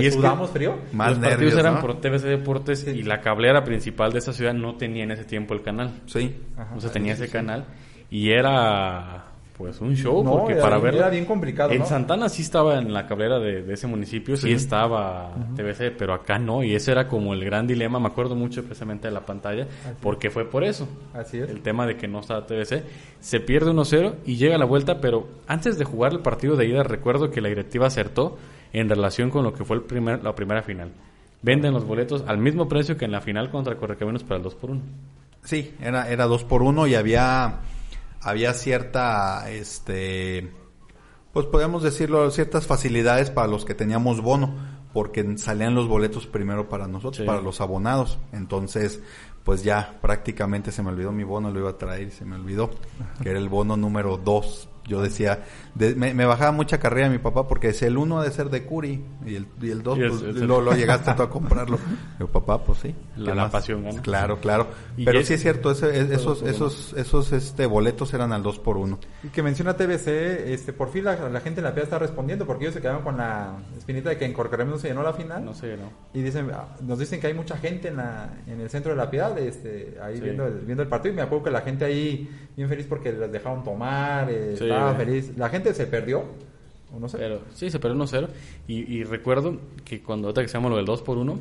¿Y 0.00 0.10
sudamos 0.12 0.50
frío. 0.50 0.76
Más 0.92 1.18
Los 1.18 1.28
partidos 1.28 1.58
eran 1.58 1.80
por 1.80 2.00
TVC 2.00 2.22
Deportes 2.22 2.86
y 2.86 3.02
la 3.02 3.20
cablera 3.20 3.64
principal 3.64 4.12
de 4.12 4.20
esa 4.20 4.32
ciudad 4.32 4.54
no 4.54 4.76
tenía 4.76 5.02
en 5.02 5.10
ese 5.10 5.24
tiempo 5.24 5.54
el 5.54 5.62
canal. 5.62 6.02
Sí. 6.06 6.36
o 6.76 6.80
sea, 6.80 6.90
tenía 6.90 7.14
ese 7.14 7.28
canal 7.28 7.64
y 8.10 8.30
era 8.30 9.29
pues 9.60 9.78
un 9.82 9.94
show 9.94 10.24
porque 10.24 10.54
para 10.54 10.78
ver 10.78 10.94
era 10.94 11.10
bien 11.10 11.26
complicado 11.26 11.70
en 11.70 11.84
Santana 11.84 12.30
sí 12.30 12.40
estaba 12.40 12.78
en 12.78 12.94
la 12.94 13.06
cablera 13.06 13.38
de, 13.38 13.70
ese 13.70 13.86
municipio 13.86 14.34
sí, 14.38 14.50
estaba 14.50 15.34
TVC 15.54 15.94
pero 15.98 16.14
acá 16.14 16.38
no 16.38 16.64
y 16.64 16.74
ese 16.74 16.92
era 16.92 17.06
como 17.06 17.34
el 17.34 17.44
gran 17.44 17.66
dilema 17.66 18.00
me 18.00 18.06
acuerdo 18.06 18.34
mucho 18.34 18.64
precisamente 18.64 19.08
de 19.08 19.12
la 19.12 19.20
pantalla 19.20 19.66
porque 20.00 20.30
fue 20.30 20.46
por 20.46 20.64
eso 20.64 20.88
así 21.12 21.40
es. 21.40 21.50
el 21.50 21.60
tema 21.60 21.86
de 21.86 21.98
que 21.98 22.08
no 22.08 22.20
estaba 22.20 22.46
TVC 22.46 22.84
se 23.20 23.40
pierde 23.40 23.70
1-0 23.70 24.14
y 24.24 24.36
llega 24.36 24.56
la 24.56 24.64
vuelta 24.64 24.98
pero 24.98 25.28
antes 25.46 25.76
de 25.76 25.84
jugar 25.84 26.12
el 26.12 26.20
partido 26.20 26.56
de 26.56 26.66
ida 26.66 26.82
recuerdo 26.82 27.30
que 27.30 27.42
la 27.42 27.50
directiva 27.50 27.86
acertó 27.86 28.38
en 28.72 28.88
relación 28.88 29.28
con 29.28 29.44
lo 29.44 29.52
que 29.52 29.66
fue 29.66 29.76
el 29.76 29.82
primer 29.82 30.24
la 30.24 30.34
primera 30.34 30.62
final. 30.62 30.90
Venden 31.42 31.74
los 31.74 31.84
boletos 31.84 32.24
al 32.26 32.38
mismo 32.38 32.66
precio 32.66 32.96
que 32.96 33.04
en 33.04 33.12
la 33.12 33.20
final 33.20 33.50
contra 33.50 33.76
Correcaminos 33.76 34.24
para 34.24 34.36
el 34.36 34.42
2 34.42 34.54
por 34.54 34.70
1 34.70 34.80
sí 35.44 35.74
era 35.82 36.08
era 36.08 36.24
2 36.24 36.44
por 36.44 36.62
1 36.62 36.86
y 36.86 36.94
había 36.94 37.60
había 38.20 38.54
cierta, 38.54 39.50
este, 39.50 40.52
pues 41.32 41.46
podemos 41.46 41.82
decirlo, 41.82 42.30
ciertas 42.30 42.66
facilidades 42.66 43.30
para 43.30 43.48
los 43.48 43.64
que 43.64 43.74
teníamos 43.74 44.20
bono, 44.20 44.54
porque 44.92 45.38
salían 45.38 45.74
los 45.74 45.88
boletos 45.88 46.26
primero 46.26 46.68
para 46.68 46.88
nosotros, 46.88 47.26
para 47.26 47.40
los 47.40 47.60
abonados. 47.60 48.18
Entonces, 48.32 49.02
pues 49.44 49.62
ya 49.62 49.98
prácticamente 50.00 50.72
se 50.72 50.82
me 50.82 50.90
olvidó 50.90 51.12
mi 51.12 51.24
bono, 51.24 51.50
lo 51.50 51.60
iba 51.60 51.70
a 51.70 51.78
traer 51.78 52.08
y 52.08 52.10
se 52.10 52.24
me 52.24 52.36
olvidó, 52.36 52.70
que 53.22 53.30
era 53.30 53.38
el 53.38 53.48
bono 53.48 53.76
número 53.76 54.16
2 54.16 54.69
yo 54.90 55.00
decía, 55.00 55.44
me, 55.76 56.26
bajaba 56.26 56.50
mucha 56.50 56.78
carrera 56.80 57.08
mi 57.08 57.18
papá 57.18 57.46
porque 57.46 57.68
decía, 57.68 57.86
el 57.86 57.96
uno 57.96 58.18
ha 58.18 58.24
de 58.24 58.32
ser 58.32 58.50
de 58.50 58.64
Curi 58.64 59.04
y 59.24 59.36
el, 59.36 59.46
y 59.62 59.70
el 59.70 59.84
dos, 59.84 59.96
pues, 59.96 60.20
lo, 60.34 60.60
lo, 60.60 60.72
llegaste 60.72 61.14
tú 61.14 61.22
a 61.22 61.30
comprarlo. 61.30 61.78
Mi 62.18 62.26
papá, 62.26 62.62
pues 62.62 62.80
sí. 62.80 62.94
La, 63.16 63.48
pasión 63.48 63.84
gana. 63.84 64.02
Claro, 64.02 64.40
claro. 64.40 64.66
Pero 64.96 65.22
sí 65.22 65.34
es 65.34 65.42
cierto, 65.42 65.70
esos, 65.70 66.42
esos, 66.42 66.92
esos 66.94 67.32
este, 67.32 67.66
boletos 67.66 68.12
eran 68.14 68.32
al 68.32 68.42
dos 68.42 68.58
por 68.58 68.76
uno. 68.76 68.98
Y 69.22 69.28
que 69.28 69.44
menciona 69.44 69.76
TBC, 69.76 70.08
este, 70.08 70.72
por 70.72 70.90
fin 70.90 71.04
la, 71.04 71.28
la 71.28 71.40
gente 71.40 71.60
en 71.60 71.64
la 71.64 71.70
piedra 71.70 71.84
está 71.84 71.98
respondiendo 72.00 72.46
porque 72.46 72.64
ellos 72.64 72.74
se 72.74 72.80
quedaron 72.80 73.02
con 73.02 73.16
la 73.16 73.58
espinita 73.78 74.10
de 74.10 74.18
que 74.18 74.24
en 74.24 74.32
Corcaremos 74.32 74.74
no 74.74 74.78
se 74.80 74.88
llenó 74.88 75.04
la 75.04 75.12
final. 75.12 75.44
No 75.44 75.54
se 75.54 75.68
llenó. 75.68 75.92
Y 76.12 76.20
dicen, 76.22 76.50
ah, 76.52 76.74
nos 76.82 76.98
dicen 76.98 77.20
que 77.20 77.28
hay 77.28 77.34
mucha 77.34 77.56
gente 77.56 77.88
en, 77.88 77.98
la, 77.98 78.28
en 78.48 78.60
el 78.60 78.68
centro 78.68 78.90
de 78.90 78.96
la 78.96 79.08
piedad, 79.08 79.38
este, 79.38 79.98
ahí 80.02 80.20
viendo, 80.20 80.46
el, 80.46 80.60
viendo 80.60 80.82
el 80.82 80.88
partido. 80.88 81.12
Y 81.12 81.16
me 81.16 81.22
acuerdo 81.22 81.44
que 81.44 81.50
la 81.50 81.60
gente 81.60 81.84
ahí 81.84 82.28
bien 82.56 82.68
feliz 82.68 82.86
porque 82.86 83.12
les 83.12 83.30
dejaron 83.30 83.62
tomar, 83.62 84.28
eh, 84.30 84.56
feliz. 84.94 85.32
La 85.36 85.48
gente 85.48 85.74
se 85.74 85.86
perdió. 85.86 86.24
no 86.98 87.08
sé. 87.08 87.18
Pero, 87.18 87.42
sí, 87.54 87.70
se 87.70 87.78
perdió 87.78 87.98
1-0. 88.02 88.28
Y, 88.68 88.94
y, 88.94 89.04
recuerdo 89.04 89.58
que 89.84 90.02
cuando 90.02 90.28
otra 90.28 90.42
que 90.42 90.48
se 90.48 90.54
llama 90.54 90.68
lo 90.68 90.76
del 90.76 90.86
2 90.86 91.02
por 91.02 91.18
1 91.18 91.38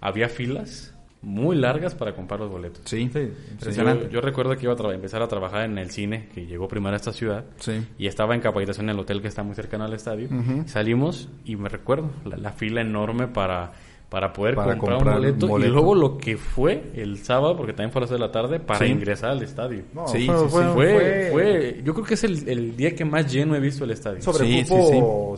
había 0.00 0.28
filas 0.28 0.94
muy 1.22 1.56
largas 1.56 1.94
para 1.94 2.14
comprar 2.14 2.40
los 2.40 2.50
boletos. 2.50 2.82
Sí, 2.84 3.10
sí 3.12 3.30
impresionante. 3.50 4.08
Yo, 4.10 4.20
recuerdo 4.20 4.56
que 4.56 4.64
iba 4.64 4.72
a 4.72 4.94
empezar 4.94 5.22
a 5.22 5.28
trabajar 5.28 5.62
en 5.62 5.78
el 5.78 5.90
cine, 5.90 6.28
que 6.34 6.46
llegó 6.46 6.68
primero 6.68 6.94
a 6.94 6.96
esta 6.96 7.12
ciudad, 7.12 7.44
sí. 7.58 7.84
y 7.98 8.06
estaba 8.06 8.34
en 8.34 8.40
capacitación 8.40 8.88
en 8.88 8.94
el 8.94 9.00
hotel 9.00 9.20
que 9.20 9.28
está 9.28 9.42
muy 9.42 9.54
cercano 9.54 9.84
al 9.84 9.92
estadio. 9.92 10.28
Salimos 10.66 11.28
y 11.44 11.56
me 11.56 11.68
recuerdo 11.68 12.10
la 12.24 12.52
fila 12.52 12.80
enorme 12.80 13.26
para 13.26 13.72
para 14.08 14.32
poder 14.32 14.54
comprar, 14.54 14.98
un, 14.98 15.04
boleto, 15.04 15.58
y 15.58 15.68
luego 15.68 15.94
lo 15.94 16.16
que 16.16 16.38
fue 16.38 16.92
el 16.94 17.18
sábado 17.18 17.56
porque 17.56 17.74
también 17.74 17.92
fue 17.92 18.00
a 18.00 18.02
las 18.02 18.10
de 18.10 18.18
la 18.18 18.32
tarde 18.32 18.58
para 18.58 18.86
ingresar 18.86 19.30
al 19.30 19.42
estadio. 19.42 19.84
Sí, 20.06 20.26
fue, 20.26 20.48
fue, 20.48 21.28
fue, 21.30 21.82
yo 21.84 21.92
creo 21.92 22.06
que 22.06 22.14
es 22.14 22.24
el, 22.24 22.48
el, 22.48 22.74
día 22.74 22.94
que 22.94 23.04
más 23.04 23.30
lleno 23.30 23.54
he 23.54 23.60
visto 23.60 23.84
el 23.84 23.90
estadio. 23.90 24.22
Sobre 24.22 24.46
sí, 24.46 24.64
sí, 24.64 24.74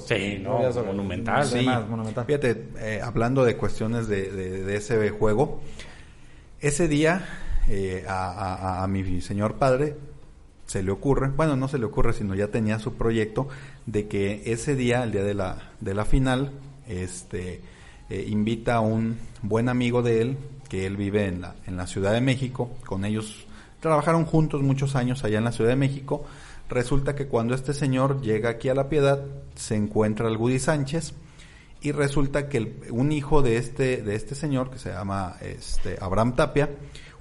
sí. 0.06 0.38
no, 0.40 0.70
monumental 0.86 1.44
sí. 1.46 1.66
monumental. 1.88 2.24
fíjate 2.24 2.68
eh, 2.78 3.00
hablando 3.02 3.44
de 3.44 3.56
cuestiones 3.56 4.06
de, 4.06 4.30
de, 4.30 4.76
ese 4.76 5.10
juego 5.10 5.60
ese 6.60 6.86
día 6.86 7.26
eh, 7.68 8.04
a, 8.06 8.78
a, 8.80 8.84
a 8.84 8.86
mi 8.86 9.20
señor 9.20 9.54
padre 9.54 9.96
se 10.70 10.84
le 10.84 10.92
ocurre, 10.92 11.26
bueno, 11.30 11.56
no 11.56 11.66
se 11.66 11.78
le 11.78 11.84
ocurre, 11.86 12.12
sino 12.12 12.36
ya 12.36 12.46
tenía 12.46 12.78
su 12.78 12.94
proyecto 12.94 13.48
de 13.86 14.06
que 14.06 14.42
ese 14.46 14.76
día, 14.76 15.02
el 15.02 15.10
día 15.10 15.24
de 15.24 15.34
la, 15.34 15.72
de 15.80 15.94
la 15.94 16.04
final, 16.04 16.52
este, 16.86 17.60
eh, 18.10 18.26
invita 18.28 18.76
a 18.76 18.80
un 18.80 19.18
buen 19.42 19.68
amigo 19.68 20.02
de 20.02 20.20
él, 20.20 20.36
que 20.68 20.86
él 20.86 20.96
vive 20.96 21.26
en 21.26 21.40
la, 21.40 21.54
en 21.66 21.76
la 21.76 21.86
Ciudad 21.86 22.12
de 22.12 22.20
México, 22.20 22.70
con 22.86 23.04
ellos 23.04 23.46
trabajaron 23.80 24.24
juntos 24.26 24.62
muchos 24.62 24.94
años 24.94 25.24
allá 25.24 25.38
en 25.38 25.44
la 25.44 25.52
Ciudad 25.52 25.70
de 25.70 25.76
México. 25.76 26.24
Resulta 26.68 27.16
que 27.16 27.26
cuando 27.26 27.54
este 27.54 27.74
señor 27.74 28.20
llega 28.20 28.50
aquí 28.50 28.68
a 28.68 28.74
La 28.74 28.88
Piedad, 28.88 29.24
se 29.56 29.74
encuentra 29.74 30.28
el 30.28 30.36
Gudi 30.36 30.58
Sánchez 30.58 31.14
y 31.80 31.92
resulta 31.92 32.48
que 32.48 32.76
un 32.90 33.10
hijo 33.10 33.42
de 33.42 33.56
este, 33.56 34.02
de 34.02 34.14
este 34.14 34.34
señor, 34.34 34.70
que 34.70 34.78
se 34.78 34.90
llama 34.90 35.36
este, 35.40 35.96
Abraham 36.00 36.36
Tapia, 36.36 36.70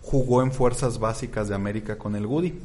jugó 0.02 0.44
en 0.44 0.52
Fuerzas 0.52 1.00
Básicas 1.00 1.48
de 1.48 1.56
América 1.56 1.98
con 1.98 2.16
el 2.16 2.28
Gudi. 2.28 2.60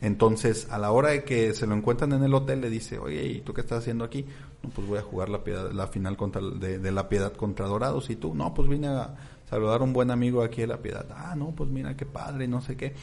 Entonces, 0.00 0.66
a 0.70 0.78
la 0.78 0.92
hora 0.92 1.10
de 1.10 1.24
que 1.24 1.52
se 1.52 1.66
lo 1.66 1.74
encuentran 1.74 2.12
en 2.12 2.22
el 2.22 2.32
hotel, 2.32 2.62
le 2.62 2.70
dice, 2.70 2.98
oye, 2.98 3.22
¿y 3.26 3.40
tú 3.42 3.52
qué 3.52 3.60
estás 3.60 3.80
haciendo 3.80 4.04
aquí? 4.04 4.24
No, 4.62 4.70
pues 4.70 4.86
voy 4.86 4.98
a 4.98 5.02
jugar 5.02 5.28
la, 5.28 5.44
piedad, 5.44 5.70
la 5.72 5.88
final 5.88 6.16
contra, 6.16 6.40
de, 6.40 6.90
La 6.90 7.08
Piedad 7.08 7.32
contra 7.34 7.66
Dorados. 7.66 8.08
¿Y 8.08 8.16
tú? 8.16 8.34
No, 8.34 8.54
pues 8.54 8.68
vine 8.68 8.88
a 8.88 9.14
saludar 9.48 9.82
a 9.82 9.84
un 9.84 9.92
buen 9.92 10.10
amigo 10.10 10.42
aquí 10.42 10.62
de 10.62 10.68
La 10.68 10.78
Piedad. 10.78 11.06
Ah, 11.14 11.34
no, 11.36 11.50
pues 11.50 11.68
mira 11.68 11.96
qué 11.96 12.06
padre, 12.06 12.48
no 12.48 12.62
sé 12.62 12.76
qué. 12.76 12.94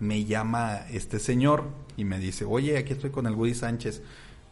Me 0.00 0.24
llama 0.24 0.86
este 0.90 1.18
señor 1.18 1.64
y 1.98 2.04
me 2.04 2.18
dice, 2.18 2.46
oye, 2.46 2.78
aquí 2.78 2.94
estoy 2.94 3.10
con 3.10 3.26
el 3.26 3.34
Woody 3.34 3.54
Sánchez. 3.54 4.02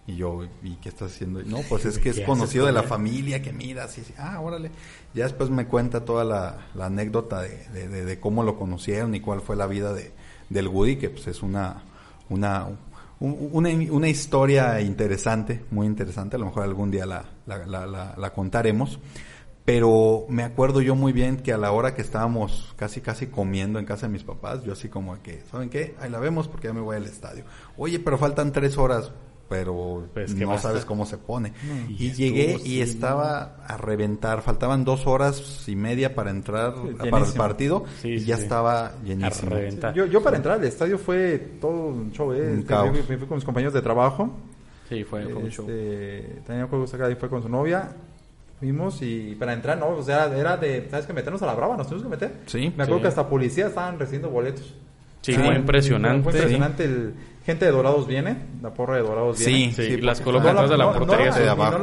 Y 0.06 0.16
yo, 0.16 0.44
¿y 0.62 0.76
qué 0.76 0.90
estás 0.90 1.12
haciendo? 1.12 1.42
No, 1.44 1.60
pues 1.66 1.86
es 1.86 1.98
que 1.98 2.10
es 2.10 2.20
conocido 2.20 2.66
de 2.66 2.72
la 2.72 2.82
familia, 2.82 3.40
que 3.40 3.54
mira, 3.54 3.84
así, 3.84 4.02
ah, 4.18 4.38
órale. 4.40 4.70
Ya 5.14 5.24
después 5.24 5.48
me 5.48 5.66
cuenta 5.66 6.04
toda 6.04 6.24
la, 6.24 6.84
anécdota 6.84 7.40
de, 7.40 7.68
de, 7.72 8.04
de, 8.04 8.20
cómo 8.20 8.42
lo 8.42 8.58
conocieron 8.58 9.14
y 9.14 9.20
cuál 9.20 9.40
fue 9.40 9.56
la 9.56 9.66
vida 9.66 9.94
de, 9.94 10.12
del 10.48 10.68
Woody, 10.68 10.96
que 10.96 11.10
pues 11.10 11.26
es 11.26 11.42
una, 11.42 11.82
una, 12.28 12.68
una, 13.20 13.70
una, 13.70 14.08
historia 14.08 14.80
interesante, 14.80 15.64
muy 15.70 15.86
interesante, 15.86 16.36
a 16.36 16.38
lo 16.38 16.46
mejor 16.46 16.64
algún 16.64 16.90
día 16.90 17.06
la, 17.06 17.24
la, 17.46 18.14
la, 18.16 18.32
contaremos. 18.32 18.98
Pero 19.64 20.26
me 20.28 20.42
acuerdo 20.42 20.82
yo 20.82 20.94
muy 20.94 21.12
bien 21.14 21.38
que 21.38 21.52
a 21.52 21.56
la 21.56 21.72
hora 21.72 21.94
que 21.94 22.02
estábamos 22.02 22.74
casi 22.76 23.00
casi 23.00 23.28
comiendo 23.28 23.78
en 23.78 23.86
casa 23.86 24.06
de 24.06 24.12
mis 24.12 24.22
papás, 24.22 24.62
yo 24.62 24.74
así 24.74 24.90
como 24.90 25.22
que, 25.22 25.42
¿saben 25.50 25.70
qué? 25.70 25.94
Ahí 26.00 26.10
la 26.10 26.18
vemos 26.18 26.48
porque 26.48 26.68
ya 26.68 26.74
me 26.74 26.82
voy 26.82 26.96
al 26.96 27.06
estadio. 27.06 27.44
Oye, 27.78 27.98
pero 27.98 28.18
faltan 28.18 28.52
tres 28.52 28.76
horas 28.76 29.10
pero 29.48 30.08
pues, 30.14 30.34
no 30.34 30.58
sabes 30.58 30.84
cómo 30.84 31.06
se 31.06 31.18
pone. 31.18 31.52
y, 31.88 32.12
llegué 32.12 32.58
y 32.64 32.80
estaba 32.80 33.56
a 33.66 33.76
reventar, 33.76 34.42
faltaban 34.42 34.84
dos 34.84 35.06
horas 35.06 35.64
y 35.68 35.76
media 35.76 36.14
para 36.14 36.30
entrar 36.30 36.74
para 37.10 37.26
el 37.26 37.32
partido 37.32 37.84
y 38.02 38.20
ya 38.20 38.36
estaba 38.36 38.92
llenísimo. 39.04 39.56
Yo, 39.94 40.06
yo 40.06 40.22
para 40.22 40.36
entrar 40.36 40.58
al 40.58 40.64
estadio 40.64 40.98
fue 40.98 41.38
todo 41.60 41.88
un 41.88 42.12
show, 42.12 42.32
¿eh? 42.32 42.58
Este, 42.58 43.02
fui, 43.02 43.16
con 43.26 43.36
mis 43.36 43.44
compañeros 43.44 43.74
de 43.74 43.82
trabajo. 43.82 44.34
Sí, 44.88 45.04
fue, 45.04 45.26
un 45.26 45.50
show. 45.50 45.66
Este, 45.68 46.42
tenía 46.46 46.66
juegos 46.66 46.92
acá 46.94 47.10
y 47.10 47.14
fue 47.14 47.28
con 47.28 47.42
su 47.42 47.48
novia. 47.48 47.90
Fuimos 48.58 49.02
y 49.02 49.34
para 49.34 49.52
entrar, 49.52 49.76
no, 49.78 49.88
o 49.88 50.02
sea, 50.02 50.26
era 50.34 50.56
de, 50.56 50.86
¿sabes 50.90 51.06
que 51.06 51.12
Meternos 51.12 51.42
a 51.42 51.46
la 51.46 51.54
brava, 51.54 51.76
nos 51.76 51.88
tuvimos 51.88 52.04
que 52.04 52.10
meter. 52.10 52.40
Sí. 52.46 52.72
Me 52.76 52.84
acuerdo 52.84 53.02
que 53.02 53.08
hasta 53.08 53.28
policía 53.28 53.66
estaban 53.66 53.98
recibiendo 53.98 54.30
boletos. 54.30 54.74
Sí, 55.22 55.32
fue 55.32 55.54
impresionante. 55.54 56.22
Fue 56.22 56.32
impresionante 56.32 56.84
el 56.84 57.14
gente 57.44 57.66
de 57.66 57.70
Dorados 57.70 58.06
viene, 58.06 58.36
la 58.62 58.72
porra 58.72 58.96
de 58.96 59.02
Dorados 59.02 59.38
viene. 59.38 59.72
Sí, 59.72 59.82
sí, 59.82 59.96
las 60.00 60.20
colocan 60.20 60.56
atrás 60.56 60.70
de 60.70 60.76
la 60.78 60.92
portería 60.92 61.30
de 61.30 61.48
abajo. 61.48 61.78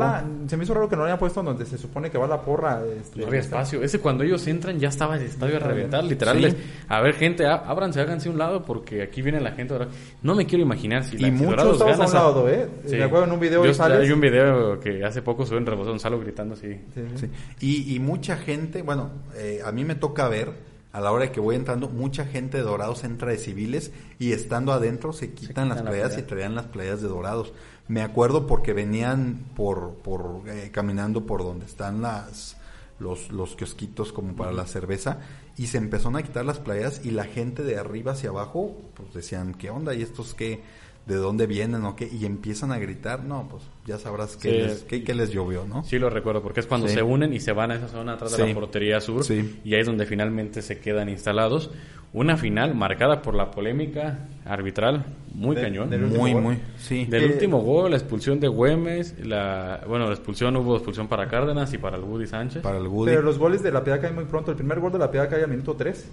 se 0.48 0.58
me 0.58 0.64
hizo 0.64 0.74
raro 0.74 0.90
que 0.90 0.96
no 0.96 1.04
lo 1.04 1.06
hayan 1.06 1.20
puesto 1.20 1.44
donde 1.44 1.66
se 1.66 1.78
supone 1.78 2.10
que 2.10 2.18
va 2.18 2.28
la 2.28 2.42
porra. 2.42 2.82
Este, 3.00 3.22
no 3.22 3.28
había 3.28 3.42
espacio. 3.42 3.84
Ese 3.84 4.00
cuando 4.00 4.24
ellos 4.24 4.46
entran 4.48 4.80
ya 4.80 4.90
estaba 4.90 5.18
el 5.18 5.24
estadio 5.24 5.58
a 5.58 5.60
reventar, 5.60 6.04
literal. 6.04 6.56
a 6.88 7.02
ver, 7.02 7.14
gente, 7.14 7.46
ábranse, 7.46 8.02
háganse 8.02 8.30
un 8.30 8.40
lado 8.40 8.64
porque 8.64 9.04
aquí 9.04 9.22
viene 9.22 9.40
la 9.40 9.52
gente. 9.52 9.76
No 10.24 10.36
me 10.36 10.46
quiero 10.46 10.64
imaginar 10.64 11.04
si 11.04 11.24
Y 11.24 11.32
muchos 11.32 11.74
estamos 11.74 12.00
a 12.00 12.06
un 12.06 12.14
lado, 12.14 12.50
¿eh? 12.50 12.68
Sí. 12.88 12.96
Me 12.96 13.04
acuerdo 13.04 13.26
en 13.26 13.32
un 13.34 13.40
video 13.40 13.64
Yo, 13.64 13.74
sales... 13.74 14.00
Hay 14.00 14.12
un 14.12 14.22
video 14.22 14.80
que 14.80 15.04
hace 15.06 15.22
poco 15.22 15.46
suben 15.46 15.68
en 15.68 16.00
Salo 16.00 16.20
gritando 16.20 16.56
así. 16.56 16.80
Sí, 16.94 17.30
y, 17.60 17.96
y 17.96 18.00
mucha 18.00 18.36
gente, 18.38 18.82
bueno, 18.82 19.12
eh, 19.36 19.60
a 19.64 19.72
mí 19.72 19.86
me 19.86 19.96
toca 19.96 20.28
ver 20.28 20.71
a 20.94 21.00
la 21.00 21.12
hora 21.12 21.26
de 21.26 21.32
que 21.32 21.40
voy 21.40 21.56
entrando, 21.56 21.88
mucha 21.90 22.26
gente 22.26 22.58
de 22.58 22.64
Dorados 22.64 23.04
entra 23.04 23.32
de 23.32 23.38
civiles 23.38 23.92
y 24.20 24.34
estando 24.34 24.74
adentro 24.74 25.14
se 25.14 25.34
quitan, 25.34 25.70
las 25.70 25.82
playas 25.82 26.18
y 26.18 26.24
traían 26.24 26.56
las 26.56 26.66
playas 26.66 27.02
de 27.02 27.08
Dorados. 27.08 27.54
Me 27.88 28.02
acuerdo 28.02 28.46
porque 28.46 28.74
venían 28.74 29.46
por, 29.56 29.96
por 29.96 30.44
eh, 30.48 30.70
caminando 30.72 31.26
por 31.26 31.44
donde 31.44 31.66
están 31.66 32.02
las 32.02 32.58
los, 33.00 33.32
los 33.32 33.56
kiosquitos 33.56 34.14
como 34.14 34.36
para 34.36 34.52
la 34.52 34.68
cerveza 34.68 35.20
y 35.58 35.68
se 35.68 35.78
empezaron 35.78 36.16
a 36.16 36.24
quitar 36.24 36.46
las 36.46 36.60
playas 36.60 37.02
y 37.04 37.12
la 37.12 37.24
gente 37.24 37.64
de 37.64 37.78
arriba 37.78 38.12
hacia 38.12 38.30
abajo 38.30 38.78
pues 38.94 39.14
decían, 39.14 39.54
¿qué 39.56 39.70
onda? 39.70 39.94
¿Y 39.96 40.04
estos 40.04 40.34
qué? 40.34 40.62
¿De 41.06 41.16
dónde 41.16 41.48
vienen 41.48 41.84
o 41.86 41.96
qué? 41.96 42.08
Y 42.08 42.26
empiezan 42.26 42.72
a 42.72 42.78
gritar, 42.78 43.24
no, 43.24 43.48
pues 43.50 43.64
ya 43.86 43.98
sabrás 43.98 44.38
qué, 44.38 44.52
les, 44.52 44.84
qué, 44.84 45.16
les, 45.16 45.32
llovió, 45.32 45.66
¿no? 45.66 45.84
Sí, 45.84 45.98
lo 45.98 46.10
recuerdo, 46.10 46.44
porque 46.44 46.60
es 46.60 46.68
cuando 46.68 46.88
se 46.88 47.02
unen 47.02 47.34
y 47.34 47.40
se 47.40 47.54
van 47.54 47.72
a 47.72 47.76
esa 47.76 47.88
zona 47.88 48.14
atrás 48.14 48.38
de 48.38 48.48
la 48.48 48.54
portería 48.54 49.02
sur 49.02 49.24
y 49.30 49.74
ahí 49.74 49.82
es 49.82 49.88
donde 49.88 50.06
finalmente 50.06 50.62
se 50.62 50.80
quedan 50.80 51.10
instalados. 51.10 51.72
Una 52.14 52.36
final 52.36 52.76
marcada 52.76 53.22
por 53.22 53.36
la 53.36 53.52
polémica 53.52 54.28
arbitral, 54.44 55.06
muy 55.34 55.56
cañón. 55.56 55.90
muy, 56.10 56.36
muy, 56.36 56.60
sí. 56.78 57.06
Del 57.06 57.32
último 57.32 57.62
gol, 57.62 57.92
la 57.92 57.98
expulsión 57.98 58.40
de 58.42 58.50
Güemes, 58.50 59.26
la, 59.26 59.82
bueno, 59.88 60.08
la 60.08 60.12
expulsión, 60.12 60.56
hubo 60.58 60.76
expulsión 60.76 61.08
para 61.08 61.30
Cárdenas 61.30 61.74
y 61.74 61.78
para 61.78 61.96
el 61.96 62.04
Woody 62.04 62.28
Sánchez. 62.28 62.62
Para 62.62 62.80
el 62.80 62.90
Pero 63.06 63.22
los 63.22 63.40
goles 63.40 63.64
de 63.64 63.72
la 63.72 63.84
Piedad 63.86 64.02
caen 64.02 64.16
muy 64.16 64.26
pronto. 64.26 64.52
El 64.52 64.58
primer 64.58 64.82
gol 64.82 64.92
de 64.92 65.00
la 65.00 65.10
Piedad 65.10 65.30
cae 65.30 65.44
al 65.44 65.50
minuto 65.50 65.74
3. 65.76 66.10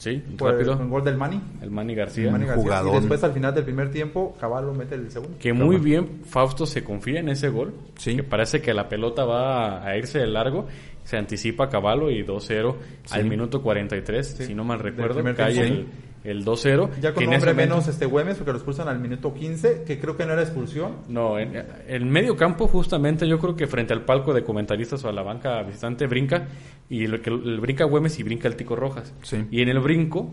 Sí, 0.00 0.22
rápido. 0.38 0.78
Un 0.78 0.88
gol 0.88 1.04
del 1.04 1.18
Mani. 1.18 1.38
El 1.60 1.70
Mani 1.70 1.94
García. 1.94 2.34
El 2.34 2.46
Jugador. 2.46 2.94
Y 2.94 2.98
después 3.00 3.22
al 3.22 3.34
final 3.34 3.54
del 3.54 3.64
primer 3.64 3.90
tiempo, 3.90 4.34
Caballo 4.40 4.72
mete 4.72 4.94
el 4.94 5.10
segundo. 5.10 5.36
Que 5.38 5.52
muy 5.52 5.76
bien 5.76 6.22
Fausto 6.24 6.64
se 6.64 6.82
confía 6.82 7.20
en 7.20 7.28
ese 7.28 7.50
gol. 7.50 7.74
Sí. 7.96 8.16
Que 8.16 8.22
parece 8.22 8.62
que 8.62 8.72
la 8.72 8.88
pelota 8.88 9.26
va 9.26 9.84
a 9.86 9.98
irse 9.98 10.18
de 10.18 10.26
largo. 10.26 10.66
Se 11.04 11.18
anticipa 11.18 11.68
Caballo 11.68 12.10
y 12.10 12.24
2-0 12.24 12.76
al 13.10 13.24
minuto 13.26 13.60
43, 13.60 14.26
si 14.26 14.54
no 14.54 14.64
mal 14.64 14.78
recuerdo. 14.78 15.22
Cae 15.34 15.60
el, 15.60 15.86
el 16.24 16.44
2-0. 16.44 16.90
Ya 17.00 17.14
con 17.14 17.26
un 17.26 17.34
hombre 17.34 17.54
menos 17.54 17.88
este 17.88 18.06
Güemes, 18.06 18.36
porque 18.36 18.52
lo 18.52 18.58
expulsan 18.58 18.88
al 18.88 18.98
minuto 18.98 19.32
15, 19.32 19.84
que 19.84 19.98
creo 19.98 20.16
que 20.16 20.26
no 20.26 20.32
era 20.32 20.42
expulsión. 20.42 20.96
No, 21.08 21.38
en 21.38 21.64
el 21.88 22.06
medio 22.06 22.36
campo, 22.36 22.68
justamente, 22.68 23.26
yo 23.26 23.38
creo 23.38 23.56
que 23.56 23.66
frente 23.66 23.92
al 23.92 24.04
palco 24.04 24.34
de 24.34 24.44
comentaristas 24.44 25.04
o 25.04 25.08
a 25.08 25.12
la 25.12 25.22
banca 25.22 25.62
visitante, 25.62 26.06
brinca, 26.06 26.48
y 26.88 27.04
el, 27.04 27.14
el 27.24 27.60
brinca 27.60 27.84
Güemes 27.84 28.18
y 28.18 28.22
brinca 28.22 28.48
el 28.48 28.56
Tico 28.56 28.76
Rojas. 28.76 29.12
Y 29.50 29.62
en 29.62 29.68
el 29.68 29.80
brinco, 29.80 30.30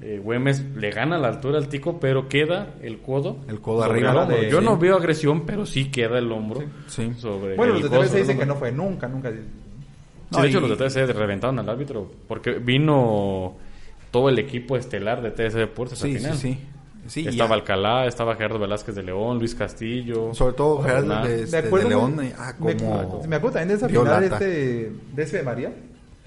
eh, 0.00 0.20
Güemes 0.22 0.64
le 0.76 0.90
gana 0.90 1.18
la 1.18 1.28
altura 1.28 1.58
al 1.58 1.68
Tico, 1.68 1.98
pero 1.98 2.28
queda 2.28 2.74
el 2.82 2.98
codo. 2.98 3.38
El 3.48 3.60
codo 3.60 3.84
arriba. 3.84 4.28
yo 4.48 4.60
no 4.60 4.76
veo 4.76 4.96
agresión, 4.96 5.44
pero 5.44 5.66
sí 5.66 5.90
queda 5.90 6.18
el 6.18 6.30
hombro. 6.30 6.62
Sobre 6.88 7.56
bueno, 7.56 7.74
los 7.74 7.82
de 7.82 7.88
TVC 7.90 8.16
dicen 8.18 8.38
que 8.38 8.46
no 8.46 8.54
fue 8.56 8.72
nunca, 8.72 9.08
nunca. 9.08 9.30
de 9.30 10.48
hecho, 10.48 10.60
los 10.60 10.70
de 10.70 10.76
TVC 10.76 11.12
reventaron 11.12 11.58
al 11.58 11.68
árbitro, 11.68 12.10
porque 12.26 12.52
vino 12.52 13.56
todo 14.10 14.28
el 14.28 14.38
equipo 14.38 14.76
estelar 14.76 15.22
de 15.22 15.30
TS 15.30 15.54
Deportes 15.54 15.98
sí, 15.98 16.12
al 16.12 16.18
final. 16.18 16.36
Sí, 16.36 16.58
sí. 17.06 17.28
estaba 17.28 17.54
Alcalá, 17.54 18.06
estaba 18.06 18.36
Gerardo 18.36 18.58
Velázquez 18.58 18.94
de 18.94 19.02
León, 19.02 19.38
Luis 19.38 19.54
Castillo. 19.54 20.34
Sobre 20.34 20.54
todo 20.54 20.82
Gerardo 20.82 21.24
de, 21.24 21.42
este, 21.42 21.62
León. 21.88 22.20
Ah, 22.38 22.54
me, 22.58 22.74
me, 22.74 23.36
acuerdo 23.36 23.58
también 23.58 23.68
de 23.68 23.74
esa 23.74 23.88
final 23.88 24.24
este, 24.24 24.92
de 25.14 25.22
ese 25.22 25.38
de 25.38 25.42
María. 25.42 25.72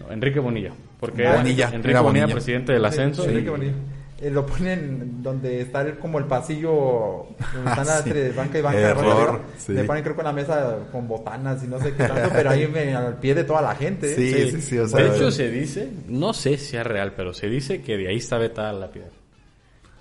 Enrique 0.10 0.40
Bonilla. 0.40 0.72
Porque 1.00 1.28
Bonilla, 1.28 1.70
Enrique 1.74 2.00
Bonilla, 2.00 2.28
presidente 2.28 2.74
del 2.74 2.86
ascenso. 2.86 3.26
Enrique 3.26 3.50
Bonilla. 3.50 3.74
Eh, 4.22 4.30
lo 4.30 4.46
ponen 4.46 5.24
donde 5.24 5.62
está 5.62 5.82
el, 5.82 5.98
como 5.98 6.20
el 6.20 6.26
pasillo 6.26 7.26
donde 7.56 7.72
están 7.72 7.88
ah, 7.90 8.02
entre 8.06 8.32
banca 8.34 8.60
y 8.60 8.62
banca 8.62 8.80
Error, 8.80 9.42
sí. 9.58 9.74
le 9.74 9.84
ponen 9.84 10.04
creo 10.04 10.16
con 10.16 10.26
la 10.26 10.32
mesa 10.32 10.78
con 10.92 11.08
botanas 11.08 11.64
y 11.64 11.68
no 11.68 11.80
sé 11.80 11.94
qué 11.96 12.04
tanto 12.04 12.30
pero 12.32 12.52
ahí 12.52 12.68
me, 12.68 12.94
al 12.94 13.18
pie 13.18 13.34
de 13.34 13.44
toda 13.44 13.64
la 13.64 13.74
gente 13.74 14.14
sí, 14.14 14.52
sí, 14.52 14.62
sí, 14.62 14.78
o 14.78 14.88
sea, 14.88 15.02
de 15.02 15.16
hecho 15.16 15.32
se 15.32 15.50
dice 15.50 15.90
no 16.08 16.34
sé 16.34 16.60
si 16.60 16.78
es 16.78 16.86
real 16.86 17.14
pero 17.18 17.34
se 17.34 17.48
dice 17.48 17.82
que 17.82 17.98
de 17.98 18.10
ahí 18.10 18.18
está 18.18 18.38
vetada 18.38 18.72
la 18.74 18.92
piedra. 18.92 19.10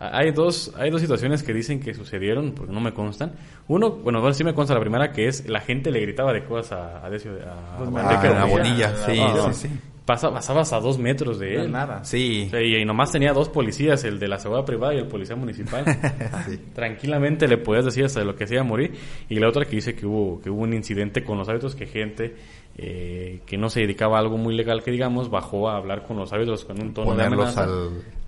Hay 0.02 0.32
dos, 0.32 0.72
hay 0.78 0.90
dos 0.90 1.02
situaciones 1.02 1.42
que 1.42 1.52
dicen 1.52 1.78
que 1.78 1.92
sucedieron, 1.92 2.52
porque 2.52 2.72
no 2.72 2.80
me 2.80 2.94
constan. 2.94 3.32
Uno, 3.68 3.90
bueno, 3.90 4.22
bueno, 4.22 4.32
sí 4.32 4.44
me 4.44 4.54
consta 4.54 4.72
la 4.72 4.80
primera, 4.80 5.12
que 5.12 5.28
es 5.28 5.46
la 5.46 5.60
gente 5.60 5.90
le 5.90 6.00
gritaba 6.00 6.32
de 6.32 6.42
cosas 6.42 6.72
a, 6.72 7.04
a 7.04 7.10
Decio, 7.10 7.32
a, 7.32 7.76
pues 7.76 7.90
a, 8.24 8.44
Bonilla. 8.46 8.94
Sí, 9.04 9.20
sí, 9.52 9.68
sí 9.68 9.80
pasabas 10.10 10.72
a 10.72 10.80
dos 10.80 10.98
metros 10.98 11.38
de 11.38 11.56
él. 11.56 11.72
nada. 11.72 12.04
Sí. 12.04 12.50
Y, 12.52 12.84
nomás 12.84 13.12
tenía 13.12 13.32
dos 13.32 13.48
policías, 13.48 14.04
el 14.04 14.18
de 14.18 14.28
la 14.28 14.38
seguridad 14.38 14.64
privada 14.64 14.94
y 14.94 14.98
el 14.98 15.06
policía 15.06 15.36
municipal. 15.36 15.84
Tranquilamente 16.74 17.46
le 17.46 17.58
podías 17.58 17.84
decir 17.84 18.04
hasta 18.04 18.24
lo 18.24 18.34
que 18.34 18.44
hacía 18.44 18.62
morir. 18.62 18.92
Y 19.28 19.36
la 19.36 19.48
otra 19.48 19.64
que 19.64 19.76
dice 19.76 19.94
que 19.94 20.06
hubo, 20.06 20.40
que 20.40 20.50
hubo 20.50 20.62
un 20.62 20.74
incidente 20.74 21.22
con 21.22 21.38
los 21.38 21.48
hábitos 21.48 21.74
que 21.74 21.86
gente 21.86 22.34
eh, 22.76 23.40
que 23.46 23.58
no 23.58 23.68
se 23.68 23.80
dedicaba 23.80 24.16
a 24.16 24.20
algo 24.20 24.38
muy 24.38 24.54
legal, 24.54 24.82
que 24.82 24.90
digamos, 24.90 25.30
bajó 25.30 25.68
a 25.68 25.76
hablar 25.76 26.06
con 26.06 26.16
los 26.16 26.32
hábitos 26.32 26.64
con 26.64 26.80
un 26.80 26.94
tono 26.94 27.14
de 27.14 27.24
amenaza 27.24 27.66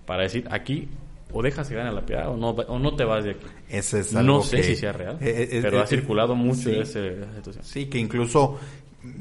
para 0.05 0.25
decir 0.25 0.47
aquí 0.51 0.89
o 1.33 1.43
dejas 1.43 1.69
que 1.69 1.75
gane 1.75 1.93
la 1.93 2.05
piedad 2.05 2.29
o 2.29 2.37
no, 2.37 2.51
o 2.51 2.79
no 2.79 2.95
te 2.95 3.05
vas 3.05 3.25
de 3.25 3.31
aquí. 3.31 3.47
Ese 3.69 4.01
es 4.01 4.15
algo 4.15 4.35
no 4.35 4.43
sé 4.43 4.63
si 4.63 4.77
sea 4.77 4.93
real, 4.93 5.17
eh, 5.21 5.49
eh, 5.51 5.61
pero 5.63 5.81
ha 5.81 5.87
circulado 5.87 6.35
mucho 6.35 6.71
ese, 6.71 7.23
esa 7.23 7.35
situación. 7.35 7.65
Sí, 7.65 7.87
que 7.87 7.99
incluso 7.99 8.59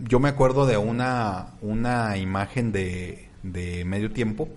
yo 0.04 0.20
me 0.20 0.30
acuerdo 0.30 0.66
de 0.66 0.78
una, 0.78 1.54
una 1.62 2.18
imagen 2.18 2.72
de, 2.72 3.30
de 3.44 3.86
medio 3.86 4.12
tiempo 4.12 4.50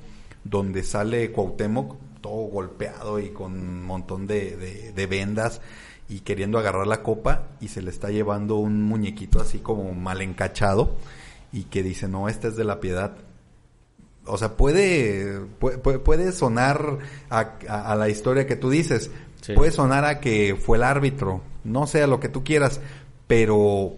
donde 0.44 0.82
sale 0.82 1.32
Cuauhtémoc 1.32 1.96
todo 2.20 2.46
golpeado 2.46 3.18
y 3.20 3.30
con 3.30 3.52
un 3.52 3.82
montón 3.82 4.26
de, 4.26 4.92
de, 4.94 5.06
vendas 5.06 5.60
y 6.08 6.20
queriendo 6.20 6.58
agarrar 6.58 6.86
la 6.86 7.02
copa 7.02 7.48
y 7.60 7.68
se 7.68 7.82
le 7.82 7.90
está 7.90 8.08
llevando 8.10 8.56
un 8.56 8.82
muñequito 8.82 9.40
así 9.42 9.58
como 9.58 9.92
mal 9.92 10.22
encachado 10.22 10.96
y 11.52 11.64
que 11.64 11.82
dice, 11.82 12.08
no, 12.08 12.30
esta 12.30 12.48
es 12.48 12.56
de 12.56 12.64
la 12.64 12.80
piedad. 12.80 13.16
O 14.26 14.38
sea, 14.38 14.56
puede, 14.56 15.38
puede, 15.58 15.98
puede 15.98 16.32
sonar 16.32 16.98
a, 17.28 17.94
la 17.94 18.08
historia 18.08 18.46
que 18.46 18.56
tú 18.56 18.70
dices, 18.70 19.10
puede 19.54 19.70
sonar 19.70 20.06
a 20.06 20.20
que 20.20 20.56
fue 20.56 20.78
el 20.78 20.84
árbitro, 20.84 21.42
no 21.62 21.86
sea 21.86 22.06
lo 22.06 22.20
que 22.20 22.30
tú 22.30 22.42
quieras, 22.42 22.80
pero 23.26 23.96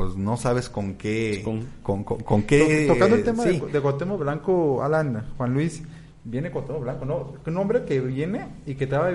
pues 0.00 0.16
no 0.16 0.38
sabes 0.38 0.70
con 0.70 0.94
qué... 0.94 1.42
Con, 1.82 2.04
con, 2.04 2.42
qué... 2.44 2.86
Tocando 2.88 3.16
el 3.16 3.22
tema 3.22 3.44
de, 3.44 3.60
de 3.60 3.78
Blanco, 4.16 4.82
Alan, 4.82 5.26
Juan 5.36 5.52
Luis, 5.52 5.82
viene 6.24 6.50
Cuauhtémoc 6.50 6.80
Blanco, 6.80 7.04
¿no? 7.04 7.34
Un 7.44 7.56
hombre 7.58 7.84
que 7.84 8.00
viene 8.00 8.46
y 8.64 8.76
que 8.76 8.86
te 8.86 8.96
va, 8.96 9.10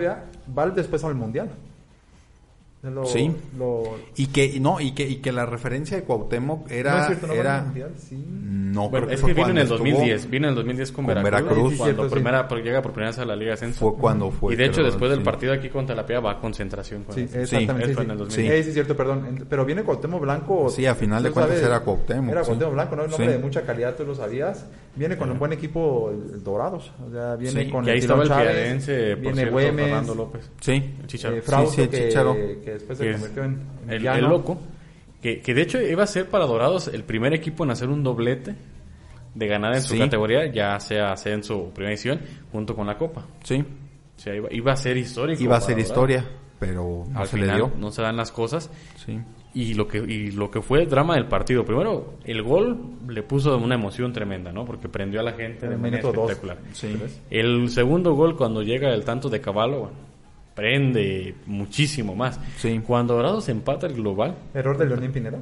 va 0.56 0.70
después 0.70 1.04
al 1.04 1.16
Mundial 1.16 1.50
sí. 3.06 3.32
Y 4.16 4.28
que 4.28 4.60
no 4.60 4.80
y 4.80 4.92
que 4.92 5.08
y 5.08 5.18
que 5.18 5.32
la 5.32 5.46
referencia 5.46 5.98
de 5.98 6.04
Cuauhtémoc 6.04 6.70
era 6.72 7.10
no 7.10 7.34
era 7.34 7.66
no 8.76 8.90
bueno, 8.90 9.10
es 9.10 9.22
que 9.22 9.34
viene 9.34 9.52
en 9.52 9.58
el 9.60 9.68
2010, 9.68 10.30
viene 10.30 10.48
en 10.48 10.50
el 10.50 10.56
2010 10.56 10.92
con, 10.92 11.06
con 11.06 11.24
Veracruz, 11.24 11.76
cuando 11.78 12.10
primera 12.10 12.48
llega 12.62 12.82
por 12.82 12.92
primera 12.92 13.12
vez 13.12 13.20
a 13.20 13.26
la 13.26 13.36
Liga 13.36 13.54
Ascenso. 13.54 13.80
Fue 13.80 13.98
cuando 13.98 14.32
fue. 14.32 14.54
Y 14.54 14.58
de 14.58 14.66
hecho 14.66 14.84
después 14.84 15.10
del 15.12 15.22
partido 15.22 15.54
aquí 15.54 15.70
contra 15.70 15.96
la 15.96 16.06
PIA 16.06 16.20
va 16.20 16.32
a 16.32 16.40
concentración 16.40 17.04
con 17.04 17.16
Sí, 17.16 17.22
exactamente. 17.22 17.94
Sí, 17.96 18.02
en 18.02 18.12
el 18.12 18.18
2010. 18.18 18.66
Sí, 18.66 18.72
cierto, 18.72 18.96
perdón, 18.96 19.46
pero 19.50 19.66
viene 19.66 19.84
Cuauhtémoc 19.84 20.22
Blanco. 20.22 20.70
Sí, 20.70 20.86
a 20.86 20.96
final 20.96 21.24
de 21.24 21.32
cuentas 21.32 21.62
era 21.62 21.80
Cuauhtémoc. 21.80 22.32
Era 22.32 22.42
Cuauhtémoc 22.44 22.74
Blanco, 22.74 22.96
¿no? 22.96 23.04
Un 23.06 23.14
hombre 23.14 23.32
de 23.32 23.40
mucha 23.40 23.62
calidad, 23.62 23.96
tú 23.96 24.06
lo 24.06 24.16
sabías. 24.16 24.66
Viene 24.96 25.18
con 25.18 25.30
un 25.30 25.38
buen 25.38 25.52
equipo 25.52 26.10
el 26.10 26.42
Dorados, 26.42 26.92
o 27.06 27.12
sea, 27.12 27.36
viene 27.36 27.70
con 27.70 27.86
y 27.86 27.90
ahí 27.90 27.98
estaba 27.98 28.24
el 28.24 28.30
Piadense, 28.30 29.16
viene 29.16 29.50
Güemes, 29.50 29.86
Fernando 29.86 30.16
López. 30.16 30.50
Sí, 30.62 30.96
Chicharo. 31.06 31.36
Eh, 32.36 32.62
que 32.64 32.75
después 32.76 32.98
se 32.98 33.12
convirtió 33.12 33.44
en 33.44 33.60
el, 33.90 34.22
loco, 34.22 34.60
que, 35.22 35.42
que, 35.42 35.54
de 35.54 35.62
hecho 35.62 35.82
iba 35.82 36.04
a 36.04 36.08
ser 36.08 36.30
para 36.30 36.46
Dorados 36.46 36.88
el 36.88 37.04
primer 37.04 37.34
equipo 37.34 37.64
en 37.64 37.72
hacer 37.72 37.90
un 37.90 38.04
doblete 38.04 38.56
de 39.36 39.48
ganar 39.48 39.76
en 39.76 39.82
su 39.82 39.98
categoría, 39.98 40.52
ya 40.52 40.80
sea 40.80 41.12
ascenso 41.12 41.58
o 41.58 41.70
primera 41.70 41.94
edición, 41.94 42.20
junto 42.52 42.76
con 42.76 42.88
la 42.88 42.98
Copa. 42.98 43.26
Sí. 43.44 43.64
O 44.18 44.20
sea, 44.20 44.34
iba, 44.34 44.72
a 44.72 44.78
ser 44.78 44.98
histórico. 44.98 45.44
Iba 45.44 45.58
a 45.58 45.62
ser 45.62 45.78
historia, 45.78 46.26
pero 46.58 47.06
no 47.12 47.26
se 47.26 47.38
le 47.38 47.54
dio. 47.54 47.72
No 47.78 47.92
se 47.92 48.02
dan 48.02 48.16
las 48.16 48.32
cosas. 48.32 48.72
Sí. 48.96 49.20
Y 49.54 49.74
lo 49.74 49.88
que 49.88 50.00
y 50.00 50.32
lo 50.32 50.50
que 50.50 50.62
fue 50.62 50.82
el 50.82 50.90
drama 50.90 51.16
del 51.16 51.28
partido. 51.28 51.66
Primero, 51.66 52.16
el 52.24 52.42
gol 52.44 52.98
le 53.08 53.24
puso 53.24 53.58
una 53.58 53.76
emoción 53.76 54.14
tremenda, 54.14 54.52
¿no? 54.52 54.66
Porque 54.66 54.88
prendió 54.88 55.20
a 55.20 55.24
la 55.24 55.34
gente 55.34 55.68
de 55.68 55.78
manera 55.78 56.10
espectacular. 56.10 56.58
Sí. 56.72 56.98
El 57.30 57.70
segundo 57.70 58.14
gol, 58.14 58.38
cuando 58.38 58.64
llega 58.64 58.94
el 58.94 59.04
tanto 59.04 59.30
de 59.30 59.42
Caballo, 59.42 59.92
prende 60.56 61.36
muchísimo 61.46 62.16
más. 62.16 62.40
Sí. 62.58 62.82
Cuando 62.86 63.16
Dorados 63.16 63.50
empata 63.50 63.86
el 63.88 63.94
global. 63.94 64.36
¿Error 64.54 64.78
de 64.78 64.86
Leonín 64.88 65.12
Pineda? 65.12 65.38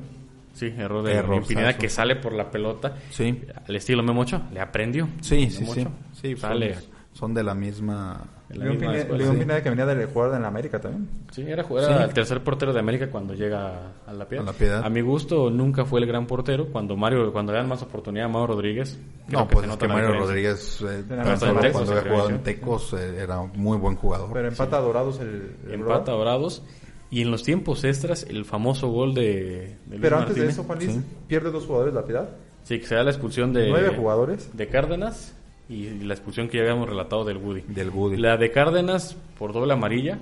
Sí, 0.53 0.73
error 0.77 1.03
de 1.03 1.13
Leonín 1.13 1.43
Pineda 1.43 1.77
que 1.77 1.89
sale 1.89 2.15
por 2.17 2.33
la 2.33 2.51
pelota. 2.51 2.95
Sí. 3.11 3.41
Al 3.67 3.75
estilo 3.75 4.03
Memocho, 4.03 4.41
le 4.51 4.59
aprendió. 4.59 5.07
Sí, 5.21 5.49
sí, 5.49 5.65
sí. 5.65 5.87
sí. 6.19 6.35
Sale. 6.35 6.75
Son 7.23 7.33
de 7.33 7.41
la 7.41 7.55
misma 7.55 8.19
León, 8.49 8.77
Pineda, 8.77 9.63
que 9.63 9.69
venía 9.69 9.85
de 9.85 10.05
jugar 10.07 10.35
en 10.35 10.43
América 10.43 10.81
también. 10.81 11.07
Sí, 11.31 11.41
era, 11.47 11.65
era 11.65 12.03
el 12.03 12.13
tercer 12.13 12.43
portero 12.43 12.73
de 12.73 12.81
América 12.81 13.09
cuando 13.09 13.33
llega 13.33 13.93
a 14.05 14.11
la, 14.11 14.27
piedad. 14.27 14.83
a 14.83 14.89
mi 14.89 14.99
gusto 14.99 15.49
nunca 15.49 15.85
fue 15.85 16.01
el 16.01 16.05
gran 16.05 16.27
portero. 16.27 16.67
Cuando 16.67 16.97
Mario 16.97 17.31
cuando 17.31 17.53
le 17.53 17.59
dan 17.59 17.69
más 17.69 17.81
oportunidad 17.81 18.25
a 18.25 18.27
Mauro 18.27 18.55
Rodríguez. 18.55 18.99
No, 19.29 19.47
pues 19.47 19.69
es 19.69 19.77
que 19.77 19.87
Mario 19.87 20.19
Rodríguez 20.19 20.81
eh, 20.81 21.05
cuando 21.07 21.91
había 21.93 22.11
jugado 22.11 22.29
en 22.29 22.43
Tecos 22.43 22.91
eh, 22.91 23.19
era 23.21 23.41
muy 23.41 23.77
buen 23.77 23.95
jugador. 23.95 24.29
Pero 24.33 24.49
empata 24.49 24.79
a 24.79 24.81
Dorados 24.81 25.21
el, 25.21 25.55
Empata 25.71 26.11
a 26.11 26.15
Dorados. 26.15 26.61
Y 27.09 27.21
en 27.21 27.31
los 27.31 27.43
tiempos 27.43 27.85
extras, 27.85 28.25
el 28.29 28.43
famoso 28.43 28.89
gol 28.89 29.13
de, 29.13 29.77
Pero 30.01 30.17
antes 30.17 30.35
de 30.35 30.47
eso, 30.47 30.65
Juan 30.65 30.79
Luis, 30.79 30.99
pierde 31.29 31.51
dos 31.51 31.65
jugadores 31.67 31.93
la 31.93 32.03
piedad. 32.03 32.31
Sí, 32.63 32.79
que 32.79 32.85
se 32.85 32.95
da 32.95 33.03
la 33.03 33.11
expulsión 33.11 33.53
de... 33.53 33.69
Nueve 33.69 33.93
jugadores. 33.95 34.49
De 34.51 34.67
Cárdenas 34.67 35.33
y 35.69 35.89
la 36.03 36.13
expulsión 36.13 36.47
que 36.49 36.57
ya 36.57 36.63
habíamos 36.63 36.89
relatado 36.89 37.23
del 37.23 37.37
Woody. 37.37 37.61
Del 37.67 37.89
Woody. 37.89 38.17
La 38.17 38.37
de 38.37 38.51
Cárdenas 38.51 39.15
por 39.37 39.53
doble 39.53 39.73
amarilla. 39.73 40.19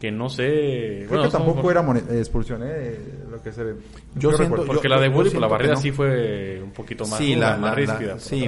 que 0.00 0.10
no 0.10 0.28
sé. 0.28 1.06
Creo 1.08 1.22
que 1.22 1.28
tampoco 1.28 1.70
era 1.70 1.84
expulsión, 2.18 2.62
¿eh? 2.64 2.98
Lo 3.30 3.42
que 3.42 3.52
se 3.52 3.74
Yo, 4.16 4.32
siento, 4.32 4.64
porque 4.66 4.88
la 4.88 5.00
de 5.00 5.08
Woody, 5.08 5.30
pues 5.30 5.40
la 5.40 5.46
barrida 5.46 5.76
sí 5.76 5.92
fue 5.92 6.60
un 6.62 6.72
poquito 6.72 7.06
más, 7.06 7.18
sí, 7.18 7.34
la, 7.34 7.56
más 7.56 7.74
ríspida. 7.74 8.18
sí. 8.18 8.46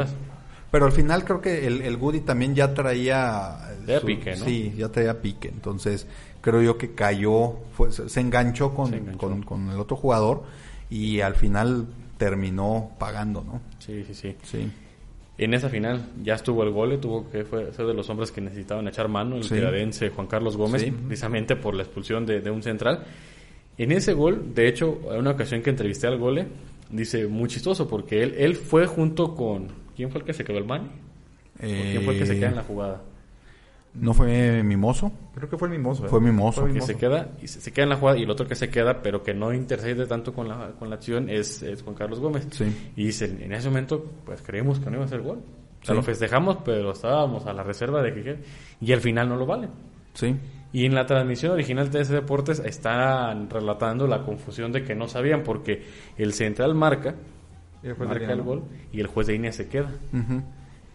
Pero 0.68 0.86
al 0.86 0.92
final 0.92 1.24
creo 1.24 1.40
que 1.40 1.66
el, 1.66 1.80
el 1.82 1.96
Woody 1.96 2.20
también 2.20 2.54
ya 2.54 2.74
traía. 2.74 3.56
pique, 4.04 4.36
¿no? 4.36 4.44
Sí, 4.44 4.74
ya 4.76 4.88
traía 4.88 5.22
pique. 5.22 5.48
Entonces 5.48 6.06
creo 6.40 6.60
yo 6.60 6.76
que 6.76 6.92
cayó, 6.94 7.54
fue, 7.72 7.90
se, 7.92 8.20
enganchó 8.20 8.74
con, 8.74 8.92
Con, 9.16 9.42
con 9.42 9.70
el 9.70 9.80
otro 9.80 9.96
jugador 9.96 10.42
y 10.90 11.20
al 11.20 11.34
final 11.34 11.86
terminó 12.18 12.90
pagando, 12.98 13.42
¿no? 13.42 13.60
Sí, 13.78 14.04
sí, 14.04 14.14
sí. 14.14 14.36
Sí. 14.42 14.70
En 15.38 15.52
esa 15.52 15.68
final 15.68 16.06
ya 16.22 16.34
estuvo 16.34 16.62
el 16.62 16.70
gole, 16.70 16.96
tuvo 16.96 17.28
que 17.30 17.44
fue 17.44 17.72
ser 17.72 17.86
de 17.86 17.92
los 17.92 18.08
hombres 18.08 18.32
que 18.32 18.40
necesitaban 18.40 18.88
echar 18.88 19.08
mano, 19.08 19.36
el 19.36 19.44
sí. 19.44 20.08
Juan 20.08 20.26
Carlos 20.26 20.56
Gómez, 20.56 20.86
precisamente 21.06 21.56
por 21.56 21.74
la 21.74 21.82
expulsión 21.82 22.24
de, 22.24 22.50
un 22.50 22.62
central. 22.62 23.04
En 23.76 23.92
ese 23.92 24.14
gol, 24.14 24.54
de 24.54 24.68
hecho, 24.68 24.98
en 25.12 25.18
una 25.20 25.32
ocasión 25.32 25.60
que 25.60 25.68
entrevisté 25.68 26.06
al 26.06 26.18
gole, 26.18 26.46
dice 26.90 27.26
muy 27.26 27.48
chistoso 27.50 27.86
porque 27.86 28.22
él, 28.22 28.34
él 28.38 28.56
fue 28.56 28.86
junto 28.86 29.34
con... 29.34 29.68
¿Quién 29.94 30.10
fue 30.10 30.20
el 30.20 30.26
que 30.26 30.32
se 30.32 30.44
quedó 30.44 30.58
el 30.58 30.64
Mani? 30.64 30.88
¿Quién 31.58 32.02
fue 32.02 32.14
el 32.14 32.18
que 32.20 32.26
se 32.26 32.36
queda 32.36 32.48
en 32.48 32.56
la 32.56 32.62
jugada? 32.62 33.02
¿No 33.98 34.12
fue 34.14 34.62
Mimoso? 34.62 35.12
Creo 35.34 35.48
que 35.48 35.56
fue 35.56 35.68
el 35.68 35.72
Mimoso. 35.72 36.06
¿eh? 36.06 36.08
Fue 36.08 36.20
Mimoso. 36.20 36.66
Que 36.66 36.80
se 36.80 36.96
queda, 36.96 37.30
y 37.40 37.48
se, 37.48 37.72
queda 37.72 37.84
en 37.84 37.90
la 37.90 37.96
jugada, 37.96 38.18
y 38.18 38.22
el 38.22 38.30
otro 38.30 38.46
que 38.46 38.54
se 38.54 38.68
queda, 38.68 39.02
pero 39.02 39.22
que 39.22 39.34
no 39.34 39.52
intercede 39.52 40.06
tanto 40.06 40.32
con 40.32 40.48
la, 40.48 40.72
con 40.78 40.90
la 40.90 40.96
acción, 40.96 41.30
es, 41.30 41.62
es 41.62 41.82
Juan 41.82 41.94
Carlos 41.94 42.20
Gómez. 42.20 42.46
Sí. 42.50 42.64
Y 42.96 43.06
dice, 43.06 43.24
en 43.24 43.52
ese 43.52 43.68
momento, 43.68 44.04
pues 44.24 44.42
creímos 44.42 44.80
que 44.80 44.90
no 44.90 44.96
iba 44.96 45.04
a 45.04 45.08
ser 45.08 45.22
gol. 45.22 45.38
O 45.82 45.86
sea, 45.86 45.94
lo 45.94 46.02
festejamos, 46.02 46.58
pero 46.64 46.90
estábamos 46.90 47.46
a 47.46 47.52
la 47.52 47.62
reserva 47.62 48.02
de 48.02 48.12
que... 48.12 48.38
Y 48.80 48.92
al 48.92 49.00
final 49.00 49.28
no 49.28 49.36
lo 49.36 49.46
vale. 49.46 49.68
Sí. 50.14 50.34
Y 50.72 50.84
en 50.84 50.94
la 50.94 51.06
transmisión 51.06 51.52
original 51.52 51.90
de 51.90 52.00
ese 52.00 52.12
Deportes 52.12 52.58
están 52.58 53.48
relatando 53.48 54.06
la 54.06 54.24
confusión 54.24 54.72
de 54.72 54.82
que 54.82 54.94
no 54.94 55.06
sabían, 55.06 55.42
porque 55.42 55.84
el 56.18 56.32
central 56.32 56.74
marca, 56.74 57.14
marca 57.98 58.32
el 58.32 58.42
gol, 58.42 58.64
y 58.92 59.00
el 59.00 59.06
juez 59.06 59.28
de 59.28 59.34
línea 59.34 59.52
se 59.52 59.68
queda 59.68 59.90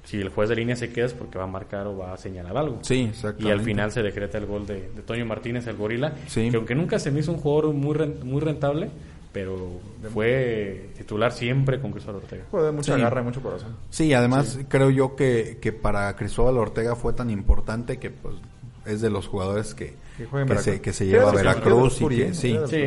si 0.04 0.20
el 0.20 0.30
juez 0.30 0.50
de 0.50 0.56
línea 0.56 0.76
se 0.76 0.92
queda 0.92 1.06
es 1.06 1.14
porque 1.14 1.38
va 1.38 1.46
a 1.46 1.48
marcar 1.48 1.88
o 1.88 1.98
va 1.98 2.14
a 2.14 2.18
señalar 2.18 2.58
algo. 2.58 2.80
Sí, 2.82 3.08
exactamente. 3.10 3.48
Y 3.48 3.52
al 3.52 3.62
final 3.62 3.92
se 3.92 4.02
decreta 4.02 4.38
el 4.38 4.46
gol 4.46 4.66
de, 4.66 4.80
Toño 5.06 5.26
Martínez, 5.26 5.68
el 5.68 5.78
gorila, 5.78 6.14
que 6.34 6.56
aunque 6.56 6.76
nunca 6.76 7.00
se 7.00 7.12
me 7.12 7.20
hizo 7.20 7.32
un 7.32 7.38
jugador 7.38 7.74
muy, 7.74 7.96
muy 8.24 8.42
rentable, 8.42 8.90
pero 9.32 9.80
fue 10.14 10.90
titular 10.98 11.32
siempre 11.32 11.80
con 11.80 11.92
Cristóbal 11.92 12.22
Ortega. 12.24 12.46
Fue 12.52 12.64
de 12.64 12.72
mucha 12.72 12.98
garra 12.98 13.22
y 13.22 13.24
mucho 13.24 13.42
corazón. 13.42 13.78
Sí, 13.90 14.14
además 14.14 14.60
creo 14.68 14.90
yo 14.90 15.16
que, 15.16 15.60
que 15.62 15.72
para 15.72 16.16
Cristóbal 16.16 16.58
Ortega 16.58 16.96
fue 16.96 17.14
tan 17.14 17.30
importante 17.30 17.98
que 17.98 18.10
pues 18.10 18.36
es 18.86 19.02
de 19.02 19.10
los 19.10 19.28
jugadores 19.28 19.76
que, 19.76 19.94
que, 20.18 20.58
se, 20.58 20.82
que 20.82 20.94
se, 20.94 21.06
lleva 21.06 21.30
a 21.30 21.34
Veracruz 21.34 22.02
y 22.02 22.08
que, 22.08 22.34
sí. 22.34 22.58
sí 22.68 22.84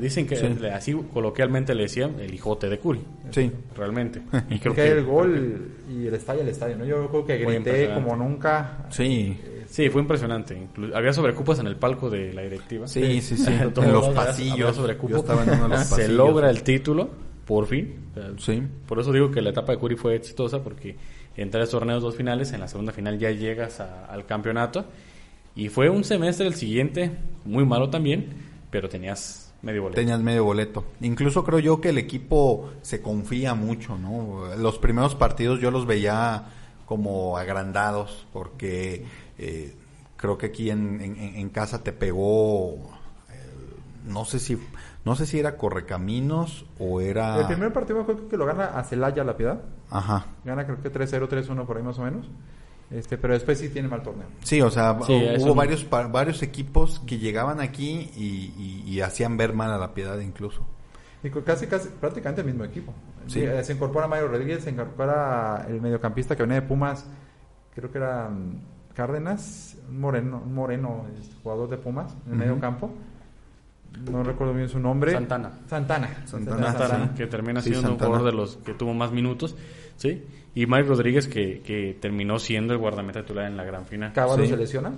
dicen 0.00 0.26
que 0.26 0.36
así 0.72 0.94
coloquialmente 1.12 1.74
le 1.74 1.84
decían 1.84 2.16
el 2.20 2.34
hijote 2.34 2.68
de 2.68 2.78
Curi. 2.78 3.00
Sí. 3.30 3.50
Realmente. 3.76 4.22
Y 4.50 4.58
creo 4.58 4.74
que, 4.74 4.88
el 4.88 5.04
gol 5.04 5.72
y 5.90 6.06
el 6.06 6.14
estadio, 6.14 6.42
el 6.42 6.48
estadio, 6.48 6.76
¿no? 6.76 6.84
Yo 6.84 7.08
creo 7.08 7.26
que 7.26 7.38
grité 7.38 7.92
como 7.94 8.16
nunca. 8.16 8.86
Sí. 8.90 9.38
Sí, 9.66 9.90
fue 9.90 10.00
impresionante. 10.00 10.56
había 10.94 11.12
sobrecupas 11.12 11.58
en 11.58 11.66
el 11.66 11.76
palco 11.76 12.08
de 12.08 12.32
la 12.32 12.42
directiva. 12.42 12.88
Sí, 12.88 13.20
sí, 13.20 13.36
sí. 13.36 13.52
en 13.52 13.92
los 13.92 14.08
pasillos. 14.08 14.76
Se 15.84 16.08
logra 16.08 16.48
el 16.48 16.62
título, 16.62 17.10
por 17.44 17.66
fin. 17.66 17.94
sí. 18.38 18.62
Por 18.86 18.98
eso 18.98 19.12
digo 19.12 19.30
que 19.30 19.42
la 19.42 19.50
etapa 19.50 19.72
de 19.72 19.78
Curi 19.78 19.96
fue 19.96 20.14
exitosa, 20.14 20.62
porque 20.62 20.96
en 21.36 21.50
tres 21.50 21.70
torneos, 21.70 22.02
dos 22.02 22.16
finales, 22.16 22.52
en 22.52 22.60
la 22.60 22.68
segunda 22.68 22.92
final 22.92 23.18
ya 23.18 23.30
llegas 23.30 23.80
al 23.80 24.24
campeonato 24.24 24.86
y 25.58 25.70
fue 25.70 25.90
un 25.90 26.04
semestre 26.04 26.46
el 26.46 26.54
siguiente, 26.54 27.18
muy 27.44 27.66
malo 27.66 27.90
también, 27.90 28.28
pero 28.70 28.88
tenías 28.88 29.52
medio 29.60 29.82
boleto. 29.82 30.00
Tenías 30.00 30.20
medio 30.20 30.44
boleto. 30.44 30.84
Incluso 31.00 31.42
creo 31.42 31.58
yo 31.58 31.80
que 31.80 31.88
el 31.88 31.98
equipo 31.98 32.70
se 32.82 33.02
confía 33.02 33.54
mucho, 33.54 33.98
¿no? 33.98 34.54
Los 34.56 34.78
primeros 34.78 35.16
partidos 35.16 35.58
yo 35.58 35.72
los 35.72 35.84
veía 35.84 36.44
como 36.86 37.36
agrandados, 37.36 38.24
porque 38.32 39.04
eh, 39.36 39.74
creo 40.16 40.38
que 40.38 40.46
aquí 40.46 40.70
en, 40.70 41.50
casa 41.50 41.82
te 41.82 41.92
pegó, 41.92 42.74
eh, 43.28 43.74
no 44.06 44.24
sé 44.26 44.38
si 44.38 44.56
no 45.04 45.16
sé 45.16 45.26
si 45.26 45.40
era 45.40 45.56
Correcaminos 45.56 46.66
o 46.78 47.00
era... 47.00 47.40
El 47.40 47.46
primer 47.46 47.72
partido 47.72 48.06
creo 48.06 48.28
que 48.28 48.36
lo 48.36 48.46
gana 48.46 48.78
a 48.78 48.84
Celaya 48.84 49.24
La 49.24 49.36
Piedad. 49.36 49.60
Ajá. 49.90 50.26
Gana 50.44 50.66
creo 50.66 50.80
que 50.80 50.92
3-0, 50.92 51.28
3-1 51.28 51.66
por 51.66 51.78
ahí 51.78 51.82
más 51.82 51.98
o 51.98 52.02
menos. 52.02 52.28
Este, 52.90 53.18
pero 53.18 53.34
después 53.34 53.58
sí 53.58 53.68
tiene 53.68 53.88
mal 53.88 54.02
torneo. 54.02 54.26
Sí, 54.42 54.62
o 54.62 54.70
sea, 54.70 54.92
hubo 54.92 55.54
varios 55.54 55.88
varios 55.90 56.42
equipos 56.42 57.00
que 57.00 57.18
llegaban 57.18 57.60
aquí 57.60 58.10
y, 58.16 59.00
hacían 59.00 59.36
ver 59.36 59.52
mal 59.52 59.70
a 59.70 59.78
la 59.78 59.94
piedad 59.94 60.18
incluso. 60.18 60.66
Y 61.22 61.30
casi, 61.30 61.66
casi, 61.66 61.88
prácticamente 61.88 62.40
el 62.40 62.46
mismo 62.46 62.64
equipo. 62.64 62.92
Sí. 63.26 63.40
Eh, 63.40 63.62
se 63.64 63.74
incorpora 63.74 64.06
Mario 64.06 64.28
Rodríguez, 64.28 64.64
se 64.64 64.70
incorpora 64.70 65.66
el 65.68 65.80
mediocampista 65.80 66.36
que 66.36 66.42
venía 66.42 66.60
de 66.60 66.66
Pumas, 66.66 67.06
creo 67.74 67.90
que 67.90 67.98
era 67.98 68.28
mm, 68.28 68.94
Cárdenas, 68.94 69.76
un 69.88 70.00
moreno, 70.00 70.42
un 70.44 70.54
moreno 70.54 71.06
este, 71.18 71.34
jugador 71.42 71.68
de 71.68 71.76
Pumas, 71.76 72.16
en 72.26 72.32
el 72.32 72.38
medio 72.38 72.60
campo. 72.60 72.90
No 74.10 74.22
recuerdo 74.22 74.54
bien 74.54 74.68
su 74.68 74.78
nombre. 74.78 75.12
Santana. 75.12 75.50
Santana. 75.66 76.26
Santana, 76.26 77.14
que 77.16 77.26
termina 77.26 77.60
siendo 77.60 77.92
un 77.92 77.98
jugador 77.98 78.24
de 78.24 78.32
los 78.32 78.56
que 78.56 78.74
tuvo 78.74 78.94
más 78.94 79.12
minutos. 79.12 79.56
¿sí? 79.96 80.22
Y 80.54 80.66
Mike 80.66 80.84
Rodríguez, 80.84 81.28
que, 81.28 81.60
que 81.60 81.96
terminó 82.00 82.38
siendo 82.38 82.72
el 82.72 82.78
guardameta 82.78 83.22
titular 83.22 83.46
en 83.46 83.56
la 83.56 83.64
gran 83.64 83.84
final. 83.84 84.12
¿Caballo 84.12 84.46
se 84.46 84.56
lesiona? 84.56 84.92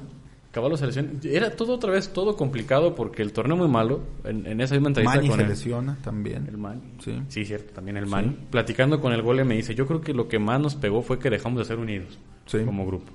Caballo 0.53 0.77
se 0.77 0.87
lesiona. 0.87 1.11
Era 1.25 1.55
todo 1.55 1.75
otra 1.75 1.93
vez, 1.93 2.13
todo 2.13 2.37
complicado 2.37 2.95
porque 2.95 3.23
el 3.23 3.33
torneo 3.33 3.57
muy 3.57 3.69
malo. 3.69 4.03
En, 4.25 4.61
esa 4.61 4.75
misma 4.75 4.89
entrevista 4.89 5.17
Mani 5.17 5.29
con 5.29 5.39
se 5.39 5.47
lesiona 5.47 5.97
también. 6.03 6.47
El 6.49 6.59
Mani. 6.59 6.81
Sí. 6.99 7.23
sí, 7.29 7.45
cierto, 7.45 7.73
también 7.73 7.97
el 7.97 8.07
Mani. 8.07 8.37
Platicando 8.51 9.01
con 9.01 9.13
el 9.13 9.23
gole 9.23 9.45
me 9.45 9.57
dice, 9.57 9.75
yo 9.75 9.87
creo 9.87 10.01
que 10.01 10.13
lo 10.13 10.29
que 10.29 10.39
más 10.39 10.61
nos 10.61 10.75
pegó 10.75 11.03
fue 11.03 11.19
que 11.19 11.31
dejamos 11.31 11.59
de 11.59 11.65
ser 11.65 11.79
unidos 11.79 12.19
como 12.65 12.87
grupo. 12.87 13.13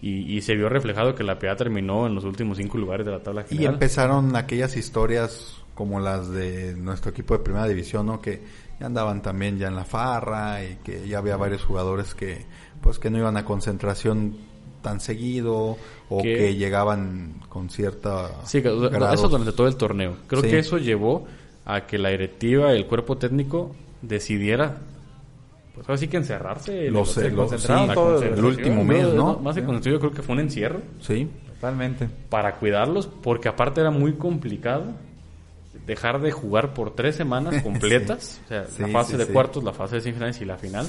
Y, 0.00 0.36
y, 0.36 0.42
se 0.42 0.54
vio 0.54 0.68
reflejado 0.68 1.14
que 1.14 1.24
la 1.24 1.38
PA 1.38 1.56
terminó 1.56 2.06
en 2.06 2.14
los 2.14 2.24
últimos 2.24 2.58
cinco 2.58 2.76
lugares 2.76 3.06
de 3.06 3.12
la 3.12 3.20
tabla 3.20 3.44
general. 3.44 3.62
Y 3.62 3.74
empezaron 3.74 4.36
aquellas 4.36 4.76
historias 4.76 5.56
como 5.74 6.00
las 6.00 6.30
de 6.30 6.74
nuestro 6.74 7.10
equipo 7.10 7.36
de 7.36 7.42
primera 7.42 7.66
división, 7.66 8.06
¿no? 8.06 8.20
Que 8.20 8.42
ya 8.80 8.86
andaban 8.86 9.22
también 9.22 9.58
ya 9.58 9.68
en 9.68 9.76
la 9.76 9.84
farra 9.84 10.64
y 10.64 10.76
que 10.84 11.06
ya 11.08 11.18
había 11.18 11.36
varios 11.36 11.64
jugadores 11.64 12.14
que 12.14 12.44
pues 12.80 12.98
que 12.98 13.10
no 13.10 13.18
iban 13.18 13.36
a 13.36 13.44
concentración 13.44 14.36
tan 14.82 15.00
seguido 15.00 15.76
o 16.08 16.22
que, 16.22 16.54
llegaban 16.54 17.40
con 17.48 17.70
cierta 17.70 18.30
sí 18.44 18.58
eso 18.58 19.28
durante 19.28 19.52
todo 19.52 19.66
el 19.66 19.76
torneo 19.76 20.16
creo 20.26 20.42
que 20.42 20.58
eso 20.58 20.78
llevó 20.78 21.26
a 21.64 21.86
que 21.86 21.98
la 21.98 22.10
directiva 22.10 22.72
el 22.72 22.86
cuerpo 22.86 23.16
técnico 23.16 23.74
decidiera 24.02 24.78
pues 25.76 25.90
así 25.90 26.08
que 26.08 26.16
encerrarse 26.16 26.90
lo 26.90 27.04
sé, 27.04 27.30
todo 27.30 28.22
el 28.22 28.44
último 28.44 28.82
mes 28.82 29.12
no 29.12 29.38
más 29.38 29.54
de 29.54 29.62
yo 29.62 30.00
creo 30.00 30.10
que 30.10 30.22
fue 30.22 30.34
un 30.34 30.40
encierro. 30.40 30.80
Sí. 31.00 31.28
Totalmente. 31.54 32.08
Para 32.28 32.56
cuidarlos 32.56 33.06
porque 33.06 33.48
aparte 33.48 33.80
era 33.80 33.90
muy 33.90 34.14
complicado 34.14 34.84
dejar 35.86 36.20
de 36.20 36.32
jugar 36.32 36.74
por 36.74 36.94
tres 36.94 37.14
semanas 37.14 37.62
completas, 37.62 38.40
o 38.44 38.48
sea, 38.48 38.66
la 38.78 38.88
fase 38.88 39.16
de 39.16 39.26
cuartos, 39.26 39.62
la 39.62 39.72
fase 39.72 39.96
de 39.96 40.00
semifinales 40.02 40.40
y 40.40 40.44
la 40.44 40.56
final. 40.56 40.86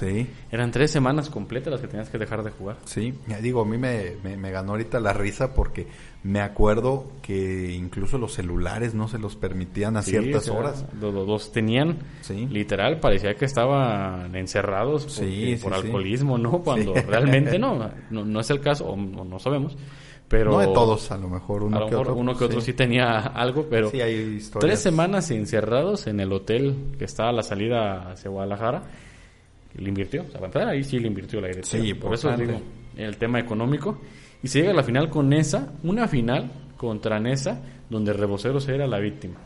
Eran 0.51 0.71
tres 0.71 0.91
semanas 0.91 1.29
completas 1.29 1.71
las 1.71 1.81
que 1.81 1.87
tenías 1.87 2.09
que 2.09 2.17
dejar 2.17 2.43
de 2.43 2.51
jugar. 2.51 2.77
Sí, 2.85 3.13
digo, 3.41 3.61
a 3.61 3.65
mí 3.65 3.77
me, 3.77 4.15
me, 4.23 4.51
ganó 4.51 4.71
ahorita 4.71 4.99
la 4.99 5.13
risa 5.13 5.53
porque 5.53 5.87
me 6.23 6.41
acuerdo 6.41 7.11
que 7.21 7.73
incluso 7.73 8.17
los 8.17 8.33
celulares 8.33 8.93
no 8.93 9.07
se 9.07 9.19
los 9.19 9.35
permitían 9.35 9.97
a 9.97 10.01
ciertas 10.01 10.49
horas. 10.49 10.85
Los, 10.99 11.13
dos 11.13 11.51
tenían, 11.51 11.99
literal, 12.49 12.99
parecía 12.99 13.35
que 13.35 13.45
estaban 13.45 14.35
encerrados 14.35 15.21
por, 15.61 15.73
alcoholismo, 15.73 16.37
¿no? 16.37 16.63
Cuando 16.63 16.93
realmente 16.93 17.59
no, 17.59 17.91
no, 18.09 18.39
es 18.39 18.49
el 18.49 18.61
caso, 18.61 18.87
o 18.87 18.95
no 18.97 19.39
sabemos. 19.39 19.77
Pero, 20.27 20.51
no 20.51 20.59
de 20.59 20.67
todos, 20.67 21.09
a 21.11 21.17
lo 21.17 21.29
mejor 21.29 21.63
uno 21.63 21.87
que 21.87 21.95
otro. 21.95 22.15
Uno 22.15 22.37
que 22.37 22.43
otro 22.43 22.59
sí. 22.59 22.73
tenía 22.73 23.19
algo, 23.19 23.67
pero 23.69 23.89
tres 24.59 24.79
semanas 24.79 25.31
encerrados 25.31 26.07
en 26.07 26.19
el 26.19 26.33
hotel 26.33 26.75
que 26.97 27.05
está 27.05 27.29
a 27.29 27.31
la 27.31 27.43
salida 27.43 28.11
hacia 28.11 28.29
Guadalajara, 28.29 28.83
le 29.77 29.87
invirtió. 29.87 30.23
O 30.23 30.49
sea, 30.51 30.67
ahí 30.67 30.83
sí 30.83 30.99
le 30.99 31.07
invirtió 31.07 31.39
la 31.39 31.47
dirección. 31.47 31.81
Sí, 31.81 31.93
por 31.93 32.13
eso 32.13 32.35
digo, 32.35 32.59
el 32.97 33.15
tema 33.17 33.39
económico. 33.39 33.99
Y 34.43 34.49
se 34.49 34.59
llega 34.59 34.71
a 34.71 34.75
la 34.75 34.83
final 34.83 35.09
con 35.09 35.29
Nesa, 35.29 35.73
una 35.83 36.07
final 36.07 36.51
contra 36.75 37.19
Nesa, 37.19 37.61
donde 37.89 38.11
Reboceros 38.11 38.67
era 38.67 38.85
la 38.85 38.99
víctima. 38.99 39.39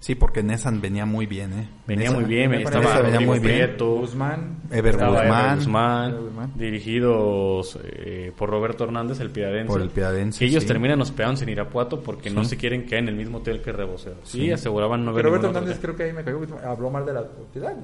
Sí, 0.00 0.14
porque 0.14 0.44
Nessan 0.44 0.80
venía 0.80 1.04
muy 1.06 1.26
bien, 1.26 1.52
¿eh? 1.52 1.68
Venía 1.86 2.12
muy 2.12 2.24
bien, 2.24 2.54
estaba 2.54 3.00
venía 3.00 3.20
muy 3.20 3.40
bien. 3.40 3.76
Guzmán, 3.78 4.58
Ever 4.70 4.96
Guzmán, 4.96 6.52
dirigidos 6.54 7.78
eh, 7.82 8.32
por 8.36 8.48
Roberto 8.48 8.84
Hernández, 8.84 9.18
el 9.18 9.30
piadense. 9.30 9.66
Por 9.66 9.82
el 9.82 9.90
piadense, 9.90 10.44
Ellos 10.44 10.64
terminan 10.66 11.00
hospedándose 11.00 11.44
en 11.44 11.50
Irapuato 11.50 12.00
porque 12.00 12.30
no 12.30 12.44
se 12.44 12.56
quieren 12.56 12.86
quedar 12.86 13.02
en 13.02 13.08
el 13.08 13.16
mismo 13.16 13.38
hotel 13.38 13.60
que 13.60 13.72
Rebocero. 13.72 14.16
Sí, 14.22 14.52
aseguraban 14.52 15.04
no 15.04 15.12
ver 15.12 15.24
Pero 15.24 15.34
Roberto 15.34 15.48
Hernández 15.48 15.78
creo 15.80 15.96
que 15.96 16.04
ahí 16.04 16.12
me 16.12 16.22
cayó, 16.22 16.40
habló 16.64 16.90
mal 16.90 17.04
de 17.04 17.12
la 17.14 17.24
ciudad. 17.52 17.74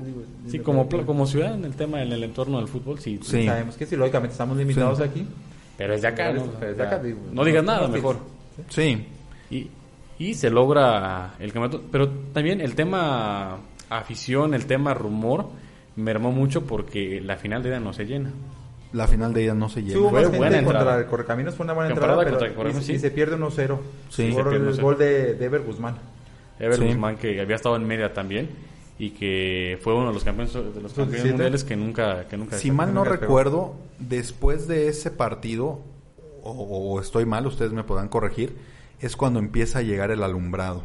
sí, 0.46 0.60
como, 0.60 0.88
como 0.88 1.26
ciudad 1.26 1.54
en 1.54 1.64
el 1.64 1.74
tema, 1.74 2.00
en 2.00 2.12
el 2.12 2.22
entorno 2.22 2.58
del 2.58 2.68
fútbol, 2.68 3.00
sí. 3.00 3.18
Sabemos 3.22 3.76
que 3.76 3.86
sí, 3.86 3.96
lógicamente 3.96 4.32
estamos 4.32 4.56
limitados 4.56 5.00
aquí. 5.00 5.26
Pero 5.76 5.94
es 5.94 6.02
de 6.02 6.08
acá, 6.08 6.32
¿no? 6.32 6.44
no 7.32 7.44
digas 7.44 7.64
nada, 7.64 7.88
mejor. 7.88 8.18
Sí. 8.68 9.04
Y, 9.50 9.68
y 10.18 10.34
se 10.34 10.50
logra 10.50 11.34
el 11.38 11.52
campeonato. 11.52 11.82
Pero 11.90 12.08
también 12.32 12.60
el 12.60 12.74
tema 12.74 13.58
afición, 13.90 14.54
el 14.54 14.66
tema 14.66 14.94
rumor, 14.94 15.46
mermó 15.96 16.32
mucho 16.32 16.64
porque 16.64 17.20
la 17.20 17.36
final 17.36 17.62
de 17.62 17.70
ida 17.70 17.80
no 17.80 17.92
se 17.92 18.04
llena. 18.04 18.30
La 18.92 19.08
final 19.08 19.34
de 19.34 19.42
ida 19.42 19.54
no 19.54 19.68
se 19.68 19.82
llena. 19.82 19.94
Sí, 19.94 20.06
fue 20.08 20.26
buena 20.26 20.62
contra 20.62 20.98
el 20.98 21.06
Correcaminos, 21.06 21.54
fue 21.54 21.64
una 21.64 21.72
buena 21.72 21.90
entrada, 21.90 22.24
pero 22.24 22.70
y, 22.70 22.98
se 22.98 23.10
pierde 23.10 23.36
1-0 23.36 23.78
sí, 24.08 24.30
por 24.32 24.54
el 24.54 24.80
gol 24.80 24.98
de, 24.98 25.34
de, 25.34 25.44
Ever 25.44 25.62
Guzmán. 25.62 25.96
Ever 26.60 26.80
Guzmán 26.80 27.16
que 27.16 27.40
había 27.40 27.56
estado 27.56 27.74
en 27.76 27.86
media 27.86 28.12
también 28.12 28.50
y 28.98 29.10
que 29.10 29.78
fue 29.82 29.94
uno 29.94 30.08
de 30.08 30.14
los 30.14 30.22
campeones 30.22 30.52
de 30.54 30.80
los 30.80 30.92
campeones 30.92 31.26
mundiales 31.26 31.64
que 31.64 31.76
nunca 31.76 32.28
que 32.28 32.36
nunca 32.36 32.56
si 32.56 32.70
mal 32.70 32.94
no 32.94 33.02
recuerdo 33.02 33.74
después 33.98 34.68
de 34.68 34.88
ese 34.88 35.10
partido 35.10 35.80
o, 36.44 37.00
estoy 37.00 37.24
mal 37.24 37.46
ustedes 37.46 37.72
me 37.72 37.82
podrán 37.82 38.08
corregir 38.08 38.54
es 39.04 39.16
cuando 39.16 39.38
empieza 39.38 39.80
a 39.80 39.82
llegar 39.82 40.10
el 40.10 40.22
alumbrado 40.22 40.84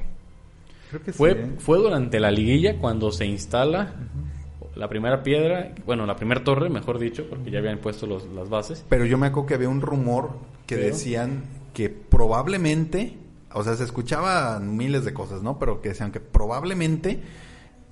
Creo 0.89 1.03
que 1.03 1.13
fue 1.13 1.31
¿eh? 1.31 1.51
fue 1.59 1.77
durante 1.77 2.19
la 2.19 2.31
liguilla 2.31 2.77
cuando 2.77 3.11
se 3.11 3.25
instala 3.25 3.93
la 4.79 4.87
primera 4.87 5.23
piedra, 5.23 5.73
bueno, 5.85 6.05
la 6.05 6.15
primera 6.15 6.43
torre, 6.43 6.69
mejor 6.69 6.99
dicho, 6.99 7.27
porque 7.29 7.51
ya 7.51 7.59
habían 7.59 7.79
puesto 7.79 8.07
los, 8.07 8.25
las 8.27 8.49
bases. 8.49 8.85
Pero 8.87 9.05
yo 9.05 9.17
me 9.17 9.27
acuerdo 9.27 9.47
que 9.47 9.53
había 9.55 9.67
un 9.67 9.81
rumor 9.81 10.31
que 10.65 10.77
decían 10.77 11.43
que 11.73 11.89
probablemente, 11.89 13.17
o 13.53 13.63
sea, 13.63 13.75
se 13.75 13.83
escuchaban 13.83 14.77
miles 14.77 15.03
de 15.03 15.13
cosas, 15.13 15.43
¿no? 15.43 15.59
Pero 15.59 15.81
que 15.81 15.89
decían 15.89 16.13
que 16.13 16.21
probablemente 16.21 17.19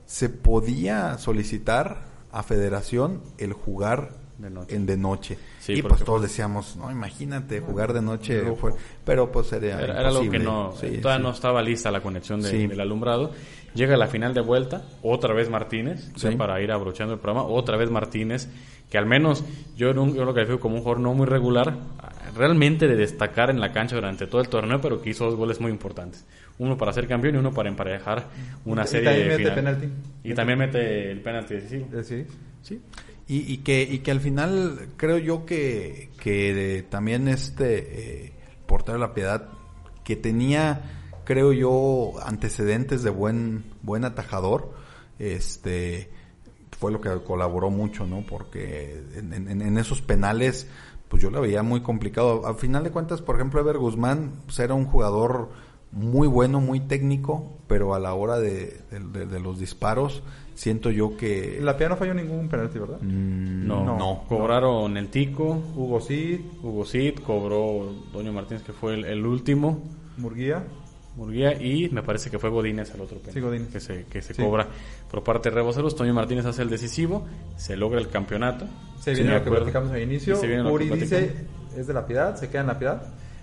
se 0.06 0.30
podía 0.30 1.18
solicitar 1.18 2.06
a 2.32 2.42
Federación 2.44 3.22
el 3.38 3.52
jugar 3.52 4.12
en 4.70 4.86
de 4.86 4.98
noche. 4.98 5.38
Y 5.68 5.82
pues 5.82 6.04
todos 6.04 6.22
decíamos, 6.22 6.76
no, 6.76 6.92
imagínate 6.92 7.60
jugar 7.60 7.94
de 7.94 8.02
noche. 8.02 8.44
pero 9.04 9.32
pues 9.32 9.48
sería 9.48 9.80
era, 9.80 10.08
algo 10.08 10.30
que 10.30 10.40
no, 10.40 10.74
todavía 11.02 11.24
no 11.24 11.32
estaba 11.32 11.62
lista 11.62 11.92
la 11.92 12.02
conexión 12.02 12.42
del 12.42 12.80
alumbrado. 12.80 13.32
Llega 13.74 13.96
la 13.96 14.08
final 14.08 14.34
de 14.34 14.42
vuelta, 14.42 14.84
otra 15.04 15.34
vez 15.34 15.50
Martínez, 15.50 16.12
para 16.38 16.60
ir 16.62 16.72
abrochando 16.72 17.14
el 17.14 17.20
programa, 17.20 17.48
otra 17.48 17.78
vez 17.78 17.92
Martínez, 17.92 18.48
que 18.90 18.98
al 18.98 19.06
menos 19.06 19.44
yo, 19.76 19.94
yo 19.94 20.26
lo 20.26 20.34
califico 20.34 20.60
como 20.60 20.76
un 20.76 20.82
jugador 20.82 21.02
no 21.02 21.14
muy 21.14 21.28
regular, 21.28 21.78
realmente 22.36 22.88
de 22.88 22.96
destacar 22.96 23.50
en 23.50 23.60
la 23.60 23.72
cancha 23.72 23.96
durante 23.96 24.26
todo 24.28 24.42
el 24.42 24.50
torneo, 24.50 24.82
pero 24.82 25.02
que 25.02 25.10
hizo 25.10 25.26
dos 25.26 25.36
goles 25.36 25.60
muy 25.60 25.72
importantes. 25.72 26.26
Uno 26.60 26.78
para 26.78 26.92
ser 26.94 27.08
campeón 27.08 27.36
y 27.36 27.38
uno 27.38 27.52
para 27.52 27.70
emparejar 27.70 28.26
una 28.66 28.84
y 28.84 28.88
serie 28.88 29.10
también 29.10 29.28
mete 29.38 29.52
penalti. 29.52 29.90
Y 30.24 30.34
también 30.34 30.60
mete 30.60 31.12
el 31.12 31.22
penalti 31.22 31.54
decisivo. 31.56 31.88
Eh, 31.94 32.04
sí. 32.04 32.26
Sí. 32.64 32.82
Y, 33.28 33.52
y, 33.52 33.58
que, 33.58 33.82
y 33.84 34.00
que 34.00 34.12
al 34.12 34.22
final 34.22 34.90
creo 34.96 35.18
yo 35.18 35.46
que, 35.46 36.12
que 36.22 36.86
también 36.90 37.28
este 37.28 38.26
eh, 38.26 38.34
portero 38.66 38.98
la 38.98 39.14
piedad 39.14 39.50
que 40.06 40.16
tenía 40.16 40.98
creo 41.28 41.52
yo, 41.52 42.14
antecedentes 42.24 43.04
de 43.04 43.10
buen, 43.10 43.66
buen 43.82 44.06
atajador, 44.06 44.72
este, 45.20 46.10
fue 46.80 46.90
lo 46.90 47.02
que 47.02 47.10
colaboró 47.26 47.70
mucho, 47.70 48.08
¿no? 48.08 48.24
Porque 48.26 49.04
en, 49.14 49.78
esos 49.78 50.02
penales, 50.02 50.70
pues 51.10 51.22
yo 51.22 51.30
lo 51.30 51.42
veía 51.42 51.64
muy 51.64 51.82
complicado. 51.82 52.48
Al 52.48 52.56
final 52.56 52.86
de 52.86 52.92
cuentas, 52.92 53.22
por 53.22 53.36
ejemplo, 53.36 53.60
Ever 53.60 53.78
Guzmán 53.78 54.42
pues, 54.46 54.58
era 54.60 54.74
un 54.74 54.86
jugador 54.86 55.50
muy 55.92 56.30
bueno, 56.30 56.62
muy 56.62 56.80
técnico, 56.80 57.58
pero 57.68 57.94
a 57.94 58.00
la 58.00 58.14
hora 58.14 58.40
de, 58.40 58.80
los 59.44 59.60
disparos, 59.60 60.24
siento 60.58 60.90
yo 60.90 61.16
que... 61.16 61.60
La 61.62 61.78
PIA 61.78 61.90
no 61.90 61.98
falló 61.98 62.14
ningún 62.14 62.50
penalti, 62.50 62.80
¿verdad? 62.80 63.00
Mm, 63.00 63.68
no, 63.68 63.98
no, 63.98 64.24
Cobraron 64.28 64.98
el 64.98 65.10
Tico. 65.10 65.62
Hugo 65.76 66.02
Cid. 66.02 66.40
Hugo 66.64 66.84
Cid, 66.84 67.20
cobró 67.20 67.94
Doño 68.12 68.34
Martínez, 68.34 68.64
que 68.64 68.74
fue 68.74 68.96
el, 68.96 69.06
el 69.06 69.26
último. 69.26 69.84
Murguía. 70.18 70.64
Murguía 71.16 71.54
y 71.54 71.90
me 71.90 72.04
parece 72.04 72.30
que 72.30 72.38
fue 72.38 72.50
Godínez 72.50 72.94
el 72.94 73.02
otro 73.02 73.18
penal 73.18 73.68
que 73.72 73.80
se, 73.80 74.06
que 74.06 74.22
se 74.22 74.36
cobra 74.36 74.68
por 75.10 75.24
parte 75.24 75.50
de 75.50 75.56
Reboceros. 75.56 75.96
Toño 75.96 76.14
Martínez 76.14 76.46
hace 76.46 76.62
el 76.62 76.70
decisivo, 76.70 77.26
se 77.56 77.76
logra 77.76 78.00
el 78.00 78.10
campeonato. 78.10 78.68
Se 79.00 79.14
viene 79.14 79.34
lo 79.34 79.44
que 79.44 79.50
platicamos 79.50 79.92
al 79.92 80.02
inicio. 80.02 80.40
Uri 80.72 80.90
dice, 80.90 81.48
es 81.76 81.88
de 81.88 81.94
la 81.94 82.06
piedad, 82.06 82.36
se 82.36 82.50
queda 82.50 82.62
en 82.62 82.68
la 82.68 82.78
piedad. 82.78 83.02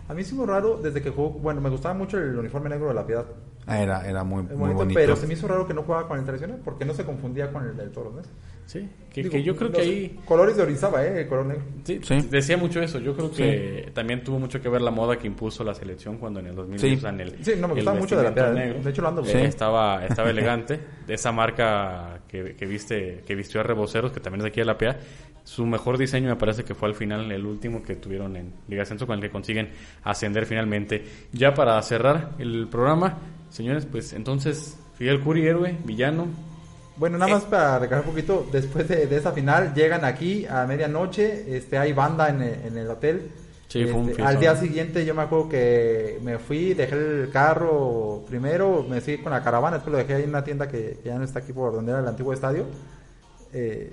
A 0.09 0.15
mí 0.15 0.23
sí 0.23 0.35
me 0.35 0.45
raro 0.47 0.79
desde 0.83 1.01
que 1.01 1.11
jugó, 1.11 1.31
bueno, 1.31 1.61
me 1.61 1.71
gustaba 1.71 1.95
mucho 1.95 2.19
el 2.19 2.37
uniforme 2.37 2.69
negro 2.69 2.89
de 2.89 2.95
la 2.95 3.07
piedad. 3.07 3.25
Ah, 3.67 3.83
era, 3.83 4.09
era 4.09 4.25
muy, 4.25 4.43
bonito, 4.43 4.95
Pero 4.95 5.17
se 5.17 5.27
me 5.27 5.35
hizo 5.35 5.49
raro 5.49 5.67
que 5.67 5.75
no 5.75 5.83
jugaba 5.83 6.07
con 6.07 6.19
el 6.19 6.25
tradicional 6.25 6.61
porque 6.63 6.85
no 6.85 6.93
se 6.95 7.05
confundía 7.05 7.51
con 7.51 7.67
el 7.67 7.77
del 7.77 7.91
toro, 7.91 8.13
¿no? 8.15 8.23
Sí, 8.67 8.89
que, 9.13 9.43
yo 9.43 9.55
creo 9.57 9.71
que 9.71 9.81
ahí... 9.81 10.21
Colores 10.25 10.57
de 10.57 10.63
Orizaba, 10.63 11.05
¿eh? 11.05 11.21
El 11.21 11.29
color 11.29 11.47
negro. 11.47 11.63
Sí, 11.85 12.01
decía 12.31 12.57
mucho 12.57 12.81
eso. 12.81 12.99
Yo 12.99 13.15
creo 13.15 13.31
que 13.31 13.91
también 13.93 14.25
tuvo 14.25 14.39
mucho 14.39 14.61
que 14.61 14.69
ver 14.69 14.81
la 14.81 14.91
moda 14.91 15.19
que 15.19 15.27
impuso 15.27 15.63
la 15.65 15.75
selección 15.75 16.17
cuando 16.17 16.41
en 16.41 16.47
el 16.47 16.55
2000 16.55 16.81
sí. 16.81 16.95
usan 16.95 17.21
el 17.21 17.45
Sí, 17.45 17.53
no 17.59 17.69
me 17.69 17.75
gustaba 17.75 17.99
mucho 17.99 18.17
de 18.17 18.23
la. 18.23 18.53
Negro. 18.53 18.83
De 18.83 18.91
hecho 18.91 19.03
lo 19.03 19.09
ando 19.09 19.25
eh, 19.25 19.45
Estaba, 19.45 20.05
estaba 20.07 20.31
elegante. 20.31 20.81
De 21.07 21.15
esa 21.15 21.31
marca 21.31 22.21
que, 22.27 22.57
que, 22.57 22.67
viste, 22.67 23.23
que 23.27 23.35
vistió 23.35 23.61
a 23.61 23.65
Reboceros, 23.65 24.13
que 24.13 24.21
también 24.21 24.41
es 24.41 24.45
de 24.45 24.49
aquí 24.49 24.61
de 24.61 24.67
la 24.67 24.79
PEA. 24.79 24.99
Su 25.45 25.67
mejor 25.67 25.99
diseño 25.99 26.31
me 26.31 26.37
parece 26.37 26.65
que 26.65 26.75
fue 26.75 26.89
al 26.89 26.95
final 26.95 27.31
el 27.31 27.45
último 27.45 27.83
que 27.83 27.97
tuvieron 27.97 28.35
en 28.37 28.55
Liga 28.67 28.83
Ascenso 28.83 29.07
con 29.07 29.17
el 29.17 29.23
que 29.23 29.31
consiguen 29.31 29.69
ascender 30.03 30.47
finalmente. 30.47 31.05
Ya 31.33 31.53
para 31.53 31.81
cerrar 31.83 32.31
el 32.39 32.67
programa, 32.69 33.19
señores, 33.55 33.87
pues 33.87 34.13
entonces 34.13 34.77
Fidel 34.99 35.21
Curi, 35.21 35.47
héroe, 35.47 35.79
villano, 35.85 36.27
bueno, 36.97 37.19
nada 37.19 37.33
más 37.33 37.45
para 37.45 37.79
recargar 37.79 38.07
un 38.07 38.13
poquito, 38.13 38.47
después 38.53 38.87
de, 38.89 39.05
esa 39.17 39.33
final 39.33 39.75
llegan 39.75 40.05
aquí 40.05 40.47
a 40.47 40.65
medianoche, 40.67 41.57
este 41.57 41.77
hay 41.77 41.93
banda 41.93 42.29
en, 42.29 42.43
en 42.43 42.77
el 42.79 42.89
hotel. 42.89 43.31
Sí, 43.67 43.85
fue 43.87 44.01
un 44.01 44.11
este, 44.11 44.23
al 44.23 44.39
día 44.39 44.55
siguiente 44.55 45.05
yo 45.05 45.15
me 45.15 45.23
acuerdo 45.23 45.49
que 45.49 46.21
me 46.23 46.39
fui, 46.39 46.75
dejé 46.75 46.95
el 46.95 47.31
carro 47.33 48.25
primero, 48.29 48.87
me 48.89 49.01
fui 49.01 49.19
con 49.19 49.33
la 49.33 49.43
caravana, 49.43 49.79
después 49.79 49.93
lo 49.93 49.99
dejé 49.99 50.15
ahí 50.15 50.23
en 50.23 50.29
una 50.29 50.45
tienda 50.45 50.69
que, 50.69 50.99
ya 51.05 51.19
no 51.19 51.25
está 51.25 51.41
aquí 51.41 51.53
por 51.53 51.73
donde 51.73 51.91
era 51.91 52.01
el 52.01 52.07
antiguo 52.07 52.33
estadio. 52.33 52.67
Eh, 53.53 53.91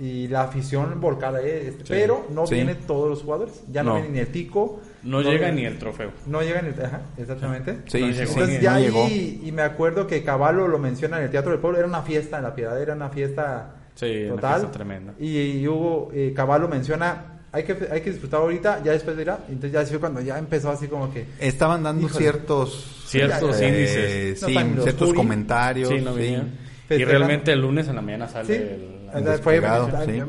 y 0.00 0.28
la 0.28 0.44
afición 0.44 0.98
volcada, 0.98 1.42
eh, 1.42 1.68
este, 1.68 1.84
pero 1.86 2.26
no 2.30 2.46
vienen 2.46 2.78
todos 2.86 3.10
los 3.10 3.22
jugadores, 3.22 3.62
ya 3.70 3.82
no, 3.82 3.96
viene 3.96 4.08
ni 4.08 4.18
el 4.20 4.28
Tico. 4.28 4.80
No, 5.02 5.20
llega 5.20 5.50
ni 5.50 5.66
el 5.66 5.78
trofeo. 5.78 6.10
No 6.26 6.40
llega 6.40 6.62
ni 6.62 6.68
el 6.68 6.82
ajá, 6.82 7.02
exactamente. 7.18 7.80
Sí, 7.86 7.98
Entonces 7.98 8.62
ya 8.62 8.76
ahí, 8.76 9.42
y 9.44 9.52
me 9.52 9.60
acuerdo 9.60 10.06
que 10.06 10.24
Caballo 10.24 10.66
lo 10.68 10.78
menciona 10.78 11.18
en 11.18 11.24
el 11.24 11.30
Teatro 11.30 11.50
del 11.50 11.60
Pueblo, 11.60 11.78
era 11.78 11.86
una 11.86 12.00
fiesta 12.00 12.38
en 12.38 12.44
la 12.44 12.54
Piedad, 12.54 12.80
era 12.80 12.94
una 12.94 13.10
fiesta 13.10 13.74
total. 13.94 14.32
Una 14.32 14.40
fiesta 14.40 14.70
tremenda. 14.70 15.14
Y, 15.18 15.68
Hugo 15.68 16.10
eh, 16.14 16.32
Caballo 16.34 16.66
menciona, 16.66 17.42
hay 17.52 17.64
que, 17.64 17.76
hay 17.92 18.00
que 18.00 18.10
disfrutar 18.10 18.40
ahorita, 18.40 18.82
ya 18.82 18.92
después 18.92 19.18
dirá, 19.18 19.40
entonces 19.50 19.72
ya 19.72 19.84
fue 19.84 20.00
cuando 20.00 20.22
ya 20.22 20.38
empezó 20.38 20.70
así 20.70 20.88
como 20.88 21.12
que... 21.12 21.26
Estaban 21.38 21.82
dando 21.82 22.08
ciertos... 22.08 23.04
Ciertos 23.04 23.60
índices. 23.60 24.40
sí, 24.40 24.56
ciertos 24.82 25.12
comentarios. 25.12 25.90
Sí, 25.90 26.00
no 26.00 26.16
Y 26.18 27.04
realmente 27.04 27.52
el 27.52 27.60
lunes 27.60 27.86
en 27.88 27.96
la 27.96 28.02
mañana 28.02 28.28
sale 28.28 28.56
el 28.56 28.99
fue, 29.42 29.60
Me 29.60 29.68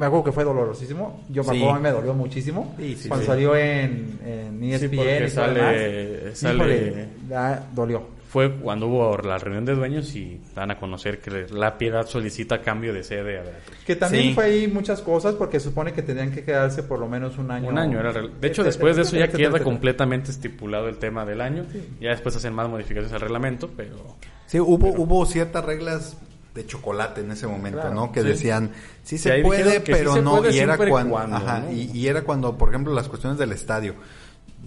acuerdo 0.05 0.23
que 0.23 0.31
fue 0.31 0.43
dolorosísimo. 0.43 1.23
Yo 1.29 1.43
me 1.43 1.57
acuerdo, 1.57 1.79
me 1.79 1.91
dolió 1.91 2.13
muchísimo. 2.13 2.75
cuando 3.07 3.25
salió 3.25 3.55
en, 3.55 4.19
en 4.25 4.63
ESPN. 4.63 5.29
sale, 5.29 6.35
sale 6.35 7.07
dolió. 7.73 8.21
Fue 8.31 8.49
cuando 8.49 8.87
hubo 8.87 9.17
la 9.17 9.37
reunión 9.37 9.65
de 9.65 9.75
dueños 9.75 10.15
y 10.15 10.39
dan 10.55 10.71
a 10.71 10.79
conocer 10.79 11.19
que 11.19 11.47
la 11.51 11.77
piedad 11.77 12.07
solicita 12.07 12.61
cambio 12.61 12.93
de 12.93 13.03
sede. 13.03 13.41
Que 13.85 13.97
también 13.97 14.33
fue 14.33 14.45
ahí 14.45 14.67
muchas 14.69 15.01
cosas 15.01 15.35
porque 15.35 15.59
supone 15.59 15.91
que 15.91 16.01
tenían 16.01 16.31
que 16.31 16.45
quedarse 16.45 16.81
por 16.83 16.97
lo 16.97 17.09
menos 17.09 17.37
un 17.37 17.51
año. 17.51 17.67
Un 17.67 17.77
año 17.77 17.99
era 17.99 18.13
De 18.13 18.47
hecho, 18.47 18.63
después 18.63 18.95
de 18.95 19.01
eso 19.01 19.17
ya 19.17 19.27
queda 19.27 19.59
completamente 19.59 20.31
estipulado 20.31 20.87
el 20.87 20.95
tema 20.95 21.25
del 21.25 21.41
año. 21.41 21.65
Ya 21.99 22.11
después 22.11 22.33
hacen 22.37 22.53
más 22.53 22.69
modificaciones 22.69 23.11
al 23.11 23.19
reglamento, 23.19 23.69
pero... 23.75 23.97
Sí, 24.45 24.61
hubo, 24.61 24.87
hubo 24.87 25.25
ciertas 25.25 25.65
reglas 25.65 26.17
de 26.53 26.65
chocolate 26.65 27.21
en 27.21 27.31
ese 27.31 27.47
momento, 27.47 27.93
¿no? 27.93 28.11
Que 28.11 28.23
decían, 28.23 28.71
sí 29.03 29.17
se 29.17 29.41
puede, 29.41 29.79
pero 29.79 30.21
no, 30.21 30.49
y 30.49 30.59
era 30.59 30.77
cuando, 30.77 31.17
ajá, 31.17 31.71
y, 31.71 32.07
era 32.07 32.23
cuando, 32.23 32.57
por 32.57 32.69
ejemplo, 32.69 32.93
las 32.93 33.07
cuestiones 33.07 33.39
del 33.39 33.51
estadio, 33.51 33.95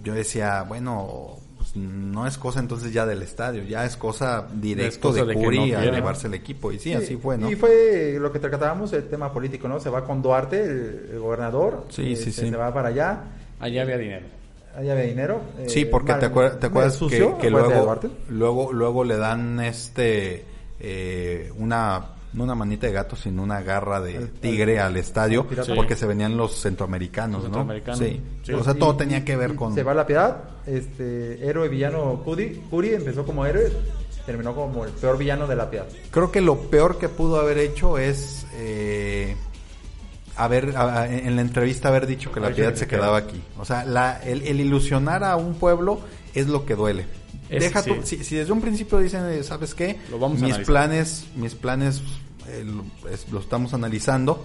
yo 0.03 0.13
decía, 0.13 0.63
bueno, 0.63 1.37
pues 1.57 1.75
no 1.75 2.25
es 2.25 2.37
cosa 2.37 2.59
entonces 2.59 2.91
ya 2.91 3.05
del 3.05 3.21
estadio, 3.21 3.63
ya 3.63 3.85
es 3.85 3.97
cosa 3.97 4.47
directo 4.51 5.13
de, 5.13 5.33
Curi 5.33 5.73
a 5.73 5.81
llevarse 5.81 6.27
el 6.27 6.33
equipo, 6.33 6.71
y 6.71 6.79
sí, 6.79 6.93
así 6.93 7.17
fue, 7.17 7.37
¿no? 7.37 7.49
Y 7.51 7.55
fue 7.55 8.17
lo 8.19 8.31
que 8.31 8.39
tratábamos, 8.39 8.91
el 8.93 9.07
tema 9.07 9.31
político, 9.31 9.67
¿no? 9.67 9.79
Se 9.79 9.89
va 9.89 10.03
con 10.03 10.21
Duarte, 10.21 10.63
el, 10.63 11.19
gobernador, 11.19 11.85
sí, 11.89 12.15
sí, 12.15 12.29
este, 12.29 12.49
se 12.49 12.55
va 12.55 12.73
para 12.73 12.89
allá. 12.89 13.23
Allá 13.59 13.83
había 13.83 13.97
dinero 13.97 14.25
allá 14.75 14.91
había 14.91 15.05
dinero. 15.05 15.41
Sí, 15.67 15.85
porque 15.85 16.13
te, 16.15 16.25
acuerdas, 16.25 16.59
te 16.59 16.67
acuerdas 16.67 16.99
que, 17.09 17.49
luego, 17.49 18.01
luego, 18.27 18.73
luego 18.73 19.03
le 19.05 19.15
dan 19.15 19.59
este 19.61 20.43
eh, 20.79 21.51
una 21.57 22.15
no 22.35 22.43
una 22.43 22.55
manita 22.55 22.87
de 22.87 22.93
gato, 22.93 23.15
sino 23.15 23.41
una 23.41 23.61
garra 23.61 24.01
de 24.01 24.27
tigre 24.27 24.79
al 24.79 24.97
estadio, 24.97 25.47
porque 25.73 25.95
se 25.95 26.05
venían 26.05 26.35
los 26.35 26.61
centroamericanos, 26.61 27.49
¿no? 27.49 27.67
Sí. 27.95 28.21
O 28.53 28.63
sea, 28.63 28.73
todo 28.73 28.95
tenía 28.97 29.23
que 29.23 29.37
ver 29.37 29.55
con... 29.55 29.73
Se 29.73 29.83
va 29.83 29.93
a 29.93 29.95
la 29.95 30.05
piedad, 30.05 30.43
este, 30.65 31.47
héroe 31.47 31.69
villano 31.69 32.21
Curi, 32.23 32.61
Curi 32.69 32.93
empezó 32.93 33.25
como 33.25 33.45
héroe, 33.45 33.71
terminó 34.25 34.53
como 34.53 34.83
el 34.83 34.91
peor 34.91 35.17
villano 35.17 35.47
de 35.47 35.55
la 35.55 35.69
piedad. 35.69 35.87
Creo 36.11 36.29
que 36.29 36.41
lo 36.41 36.57
peor 36.69 36.97
que 36.97 37.09
pudo 37.09 37.39
haber 37.39 37.57
hecho 37.57 37.97
es... 37.97 38.45
Eh, 38.55 39.35
haber 40.37 40.75
en 41.09 41.35
la 41.37 41.41
entrevista 41.41 41.87
haber 41.87 42.05
dicho 42.05 42.29
que 42.29 42.41
la 42.41 42.49
piedad 42.49 42.75
se 42.75 42.87
quedaba 42.87 43.15
aquí. 43.15 43.41
O 43.57 43.63
sea, 43.63 43.85
la, 43.85 44.21
el, 44.21 44.41
el 44.41 44.59
ilusionar 44.59 45.23
a 45.23 45.37
un 45.37 45.53
pueblo 45.53 46.01
es 46.33 46.47
lo 46.47 46.65
que 46.65 46.75
duele 46.75 47.05
Deja 47.49 47.83
si, 48.03 48.17
desde 48.17 48.51
un 48.51 48.61
principio 48.61 48.99
dicen, 48.99 49.43
¿sabes 49.43 49.75
qué? 49.75 49.97
mis 50.39 50.57
planes, 50.59 51.25
mis 51.35 51.53
planes 51.55 52.01
eh, 52.47 52.65
lo, 53.31 53.39
estamos 53.39 53.73
analizando, 53.73 54.43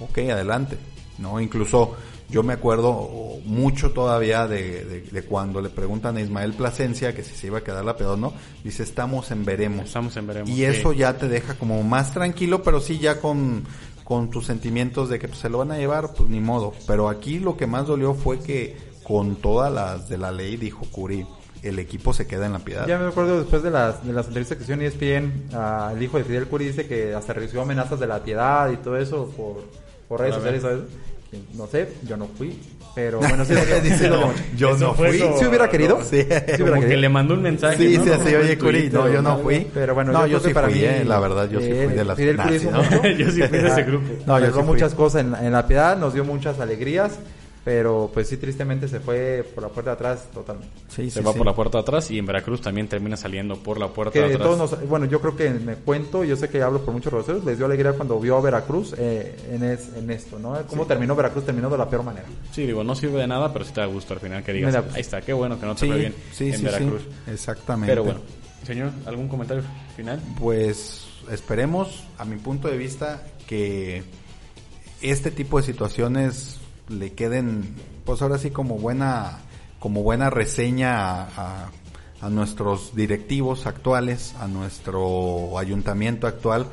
ok, 0.00 0.18
adelante. 0.30 0.78
¿no? 1.18 1.40
Incluso 1.40 1.96
yo 2.28 2.42
me 2.42 2.54
acuerdo 2.54 3.38
mucho 3.44 3.92
todavía 3.92 4.46
de, 4.46 5.24
cuando 5.28 5.60
le 5.60 5.68
preguntan 5.68 6.16
a 6.16 6.20
Ismael 6.20 6.54
Plasencia 6.54 7.14
que 7.14 7.22
si 7.22 7.34
se 7.34 7.48
iba 7.48 7.58
a 7.58 7.64
quedar 7.64 7.84
la 7.84 7.96
pedo 7.96 8.16
no, 8.16 8.32
dice 8.64 8.82
estamos 8.82 9.30
en 9.30 9.44
veremos. 9.44 9.86
Estamos 9.86 10.16
en 10.16 10.26
veremos. 10.26 10.50
Y 10.50 10.64
eso 10.64 10.92
ya 10.92 11.16
te 11.16 11.28
deja 11.28 11.54
como 11.54 11.82
más 11.82 12.12
tranquilo, 12.12 12.62
pero 12.62 12.80
sí 12.80 12.98
ya 12.98 13.20
con, 13.20 13.64
con 14.04 14.30
tus 14.30 14.46
sentimientos 14.46 15.08
de 15.10 15.18
que 15.18 15.28
pues, 15.28 15.40
se 15.40 15.50
lo 15.50 15.58
van 15.58 15.72
a 15.72 15.78
llevar, 15.78 16.14
pues 16.14 16.28
ni 16.28 16.40
modo. 16.40 16.72
Pero 16.86 17.08
aquí 17.08 17.38
lo 17.38 17.56
que 17.56 17.66
más 17.66 17.86
dolió 17.86 18.14
fue 18.14 18.40
que 18.40 18.76
con 19.02 19.36
todas 19.36 19.72
las 19.72 20.08
de 20.08 20.16
la 20.16 20.32
ley, 20.32 20.56
dijo 20.56 20.86
Curi, 20.90 21.26
el 21.62 21.78
equipo 21.78 22.12
se 22.12 22.26
queda 22.26 22.46
en 22.46 22.52
la 22.52 22.58
piedad. 22.58 22.86
Ya 22.86 22.98
me 22.98 23.06
acuerdo 23.06 23.38
después 23.38 23.62
de 23.62 23.70
las, 23.70 24.04
de 24.04 24.12
las 24.12 24.26
entrevistas 24.26 24.58
que 24.58 24.64
hicieron 24.64 24.84
ESPN, 24.84 25.54
uh, 25.56 25.96
el 25.96 26.02
hijo 26.02 26.18
de 26.18 26.24
Fidel 26.24 26.46
Curi 26.46 26.66
dice 26.66 26.86
que 26.86 27.14
hasta 27.14 27.32
recibió 27.32 27.62
amenazas 27.62 28.00
de 28.00 28.06
la 28.06 28.22
piedad 28.22 28.70
y 28.70 28.76
todo 28.76 28.96
eso 28.96 29.30
por, 29.36 29.62
por 30.08 30.20
redes 30.20 30.34
sociales. 30.34 30.62
No 31.54 31.66
sé, 31.66 31.88
yo 32.06 32.16
no 32.16 32.26
fui. 32.26 32.58
Pero 32.94 33.18
bueno, 33.20 33.44
sí, 33.44 33.54
dice, 33.82 34.10
no, 34.10 34.32
yo 34.56 34.76
no 34.76 34.92
fui. 34.92 35.12
Si 35.12 35.44
hubiera 35.46 35.70
querido? 35.70 36.02
Sí. 36.02 36.26
Como 36.58 36.80
que 36.80 36.96
le 36.96 37.08
mandó 37.08 37.34
un 37.34 37.42
mensaje. 37.42 37.76
Sí, 37.78 37.96
sí, 37.96 38.10
sí, 38.26 38.34
oye, 38.34 38.58
Curi, 38.58 38.90
no, 38.90 39.08
yo 39.08 39.22
no 39.22 39.38
fui. 39.38 39.66
Pero 39.72 39.94
bueno, 39.94 40.12
no, 40.12 40.26
yo, 40.26 40.40
sí 40.40 40.52
fui, 40.52 40.74
mí, 40.74 40.80
eh, 40.80 41.04
la 41.06 41.20
verdad, 41.20 41.48
yo 41.48 41.60
sí 41.60 41.72
fui 41.72 41.94
de 41.94 42.04
las 42.04 42.16
Fidel 42.16 42.36
Curi 42.36 42.58
Yo 43.18 43.30
sí 43.30 43.42
fui 43.42 43.58
de 43.58 43.68
ese 43.68 43.84
grupo. 43.84 44.06
No, 44.26 44.38
yo 44.40 44.52
sí 44.52 44.62
muchas 44.62 44.94
cosas 44.94 45.22
en, 45.22 45.34
en 45.34 45.52
la 45.52 45.66
piedad, 45.66 45.96
nos 45.96 46.12
dio 46.12 46.24
muchas 46.24 46.60
alegrías 46.60 47.18
pero 47.64 48.10
pues 48.12 48.28
sí 48.28 48.36
tristemente 48.36 48.88
se 48.88 48.98
fue 48.98 49.48
por 49.54 49.62
la 49.62 49.68
puerta 49.68 49.90
de 49.90 49.94
atrás 49.94 50.28
totalmente. 50.32 50.74
Sí, 50.88 51.10
se 51.10 51.20
va 51.20 51.32
por 51.32 51.46
la 51.46 51.54
puerta 51.54 51.78
de 51.78 51.82
atrás 51.82 52.10
y 52.10 52.18
en 52.18 52.26
Veracruz 52.26 52.60
también 52.60 52.88
termina 52.88 53.16
saliendo 53.16 53.56
por 53.56 53.78
la 53.78 53.88
puerta 53.88 54.18
de 54.18 54.34
atrás. 54.34 54.88
bueno, 54.88 55.06
yo 55.06 55.20
creo 55.20 55.36
que 55.36 55.50
me 55.50 55.76
cuento, 55.76 56.24
yo 56.24 56.36
sé 56.36 56.48
que 56.48 56.60
hablo 56.62 56.84
por 56.84 56.92
muchos 56.92 57.12
roceros, 57.12 57.44
les 57.44 57.58
dio 57.58 57.66
alegría 57.66 57.92
cuando 57.92 58.18
vio 58.18 58.36
a 58.36 58.40
Veracruz 58.40 58.94
eh, 58.98 59.36
en, 59.50 59.62
en 59.62 60.10
esto, 60.10 60.38
¿no? 60.38 60.60
¿Cómo 60.68 60.86
terminó 60.86 61.14
Veracruz? 61.14 61.44
Terminó 61.44 61.70
de 61.70 61.78
la 61.78 61.88
peor 61.88 62.02
manera. 62.02 62.26
Sí, 62.50 62.66
digo, 62.66 62.82
no 62.82 62.94
sirve 62.94 63.20
de 63.20 63.28
nada, 63.28 63.52
pero 63.52 63.64
sí 63.64 63.72
te 63.72 63.80
da 63.80 63.86
gusto 63.86 64.14
al 64.14 64.20
final 64.20 64.42
que 64.42 64.52
digas, 64.52 64.74
ahí 64.74 65.00
está, 65.00 65.20
qué 65.20 65.32
bueno 65.32 65.58
que 65.60 65.66
no 65.66 65.74
te 65.74 65.86
fue 65.86 65.98
bien 65.98 66.14
en 66.40 66.62
Veracruz. 66.62 67.02
exactamente. 67.28 67.92
Pero 67.92 68.04
bueno, 68.04 68.20
señor, 68.66 68.90
¿algún 69.06 69.28
comentario 69.28 69.62
final? 69.96 70.20
Pues 70.38 71.06
esperemos, 71.30 72.04
a 72.18 72.24
mi 72.24 72.36
punto 72.36 72.66
de 72.66 72.76
vista, 72.76 73.22
que 73.46 74.02
este 75.00 75.30
tipo 75.30 75.58
de 75.58 75.64
situaciones 75.64 76.61
le 76.92 77.12
queden, 77.12 77.74
pues 78.04 78.22
ahora 78.22 78.38
sí 78.38 78.50
como 78.50 78.78
buena, 78.78 79.38
como 79.78 80.02
buena 80.02 80.30
reseña 80.30 81.24
a, 81.24 81.70
a, 82.20 82.30
nuestros 82.30 82.94
directivos 82.94 83.66
actuales, 83.66 84.34
a 84.40 84.46
nuestro 84.46 85.58
ayuntamiento 85.58 86.26
actual, 86.26 86.66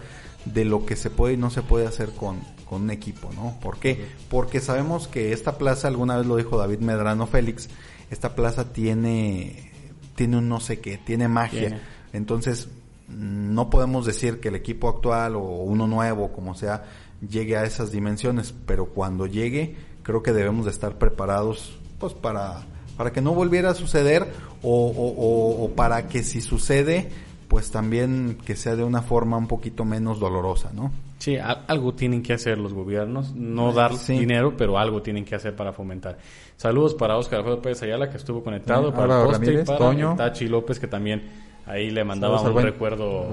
de 0.45 0.65
lo 0.65 0.86
que 0.86 0.95
se 0.95 1.09
puede 1.09 1.34
y 1.34 1.38
no 1.38 1.49
se 1.49 1.61
puede 1.61 1.88
hacer 1.88 2.11
con, 2.11 2.39
con 2.70 2.84
un 2.84 2.91
equipo, 2.91 3.32
¿no? 3.36 3.57
¿Por 3.61 3.78
qué? 3.80 4.07
Porque 4.30 4.59
sabemos 4.59 5.07
que 5.07 5.34
esta 5.34 5.57
plaza, 5.57 5.88
alguna 5.88 6.17
vez 6.17 6.28
lo 6.28 6.36
dijo 6.36 6.57
David 6.57 6.80
Medrano 6.80 7.26
Félix, 7.26 7.70
esta 8.11 8.36
plaza 8.36 8.72
tiene, 8.72 9.72
tiene 10.15 10.38
un 10.38 10.47
no 10.49 10.59
sé 10.59 10.80
qué, 10.80 10.97
tiene 10.97 11.28
magia. 11.28 11.82
Entonces, 12.13 12.70
no 13.07 13.70
podemos 13.70 14.05
decir 14.05 14.39
que 14.39 14.49
el 14.49 14.55
equipo 14.55 14.88
actual 14.88 15.36
o 15.36 15.41
uno 15.41 15.88
nuevo, 15.88 16.32
como 16.32 16.53
sea, 16.53 16.86
llegue 17.28 17.57
a 17.57 17.65
esas 17.65 17.91
dimensiones, 17.91 18.53
pero 18.65 18.86
cuando 18.89 19.26
llegue, 19.26 19.76
creo 20.10 20.24
que 20.24 20.34
debemos 20.34 20.66
de 20.66 20.72
estar 20.72 20.93
preparados 20.97 21.78
pues 21.99 22.16
para, 22.16 22.64
para 22.97 23.14
que 23.14 23.22
no 23.22 23.36
volviera 23.36 23.70
a 23.70 23.76
suceder 23.76 24.26
o, 24.64 25.72
para 25.76 26.07
que 26.07 26.24
si 26.24 26.41
sucede 26.41 27.12
pues 27.47 27.70
también 27.70 28.36
que 28.43 28.55
sea 28.55 28.76
de 28.76 28.84
una 28.84 29.03
forma 29.03 29.38
un 29.38 29.45
poquito 29.45 29.86
menos 29.86 30.20
dolorosa, 30.20 30.72
¿no? 30.74 30.91
Sí, 31.20 31.38
algo 31.38 31.93
tienen 31.93 32.24
que 32.24 32.34
hacer 32.34 32.57
los 32.57 32.74
gobiernos, 32.74 33.36
no 33.36 33.72
dar 33.72 33.91
dinero, 34.07 34.55
pero 34.57 34.80
algo 34.80 35.03
tienen 35.03 35.26
que 35.26 35.36
hacer 35.36 35.55
para 35.55 35.74
fomentar. 35.74 36.18
Saludos 36.57 36.95
para 36.95 37.16
Oscar 37.16 37.39
Alfredo 37.39 37.62
Pérez 37.62 37.84
Ayala, 37.84 38.10
que 38.10 38.18
estuvo 38.18 38.43
conectado, 38.43 38.91
para 38.91 39.26
Poste, 39.26 39.64
para 39.64 40.16
Tachi 40.16 40.47
López, 40.47 40.80
que 40.80 40.88
también 40.88 41.49
Ahí 41.70 41.91
le 41.91 42.03
mandaba 42.03 42.41
un 42.41 42.61
recuerdo 42.63 43.28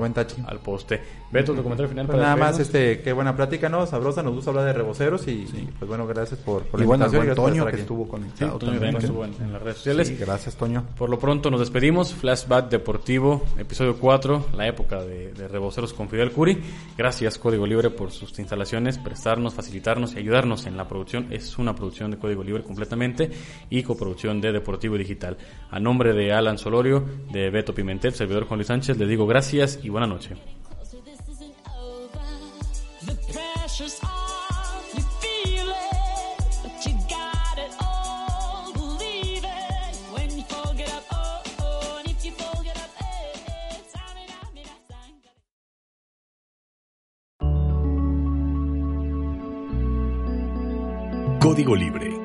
al 0.47 0.59
poste. 0.61 1.01
Beto, 1.31 1.55
tu 1.55 1.63
comentario 1.63 1.89
final 1.89 2.07
pues 2.07 2.19
Nada 2.19 2.37
más, 2.37 2.59
este, 2.61 3.01
qué 3.01 3.13
buena 3.13 3.35
plática, 3.35 3.71
¿no? 3.71 3.87
Sabrosa, 3.87 4.23
nos 4.23 4.35
gusta 4.35 4.51
hablar 4.51 4.67
de 4.67 4.75
reboceros 4.75 5.27
y, 5.27 5.47
pues 5.79 5.89
bueno, 5.89 6.07
gracias 6.07 6.39
por, 6.41 6.63
por 6.65 6.79
la 6.79 6.85
y 6.85 6.87
bueno, 6.87 7.07
invitación. 7.07 7.35
Toño 7.35 7.67
que 7.67 7.77
estuvo 7.77 8.07
conectado 8.07 8.59
también. 8.59 8.95
estuvo 8.97 9.25
en, 9.25 9.53
las 9.53 9.63
redes 9.63 9.79
sociales. 9.79 10.21
gracias, 10.21 10.55
Toño. 10.55 10.85
Por 10.99 11.09
lo 11.09 11.19
pronto 11.19 11.51
nos 11.51 11.61
despedimos. 11.61 12.15
Flashback 12.15 12.69
Deportivo, 12.69 13.43
episodio 13.59 13.99
4, 13.99 14.49
la 14.55 14.69
época 14.69 15.03
de, 15.03 15.33
de 15.33 15.49
reboceros 15.49 15.95
con 15.95 16.11
Fidel 16.11 16.31
Curi. 16.31 16.61
Gracias, 16.97 17.39
Código 17.39 17.67
Libre, 17.67 17.89
por 17.89 18.11
sus 18.11 18.39
instalaciones, 18.39 18.99
prestarnos, 18.99 19.55
facilitarnos 19.55 20.15
y 20.15 20.19
ayudarnos 20.19 20.67
en 20.67 20.77
la 20.77 20.87
producción. 20.87 21.29
Es 21.31 21.57
una 21.57 21.75
producción 21.75 22.11
de 22.11 22.19
Código 22.19 22.45
Libre 22.45 22.63
completamente 22.63 23.31
y 23.71 23.83
coproducción 23.83 24.43
de 24.43 24.53
Deportivo 24.53 24.99
Digital. 24.99 25.39
A 25.71 25.81
nombre 25.81 26.13
de 26.13 26.35
Alan 26.35 26.59
Solorio, 26.59 27.03
de 27.33 27.49
Beto 27.49 27.75
Pimentel, 27.75 28.15
servidor 28.27 28.49
Juan 28.49 28.59
Luis 28.59 28.67
Sánchez, 28.67 28.99
le 28.99 29.07
digo 29.07 29.25
gracias 29.25 29.79
y 29.85 29.89
buena 29.89 30.09
noche. 30.09 30.35
Código 51.41 51.77
Libre 51.77 52.16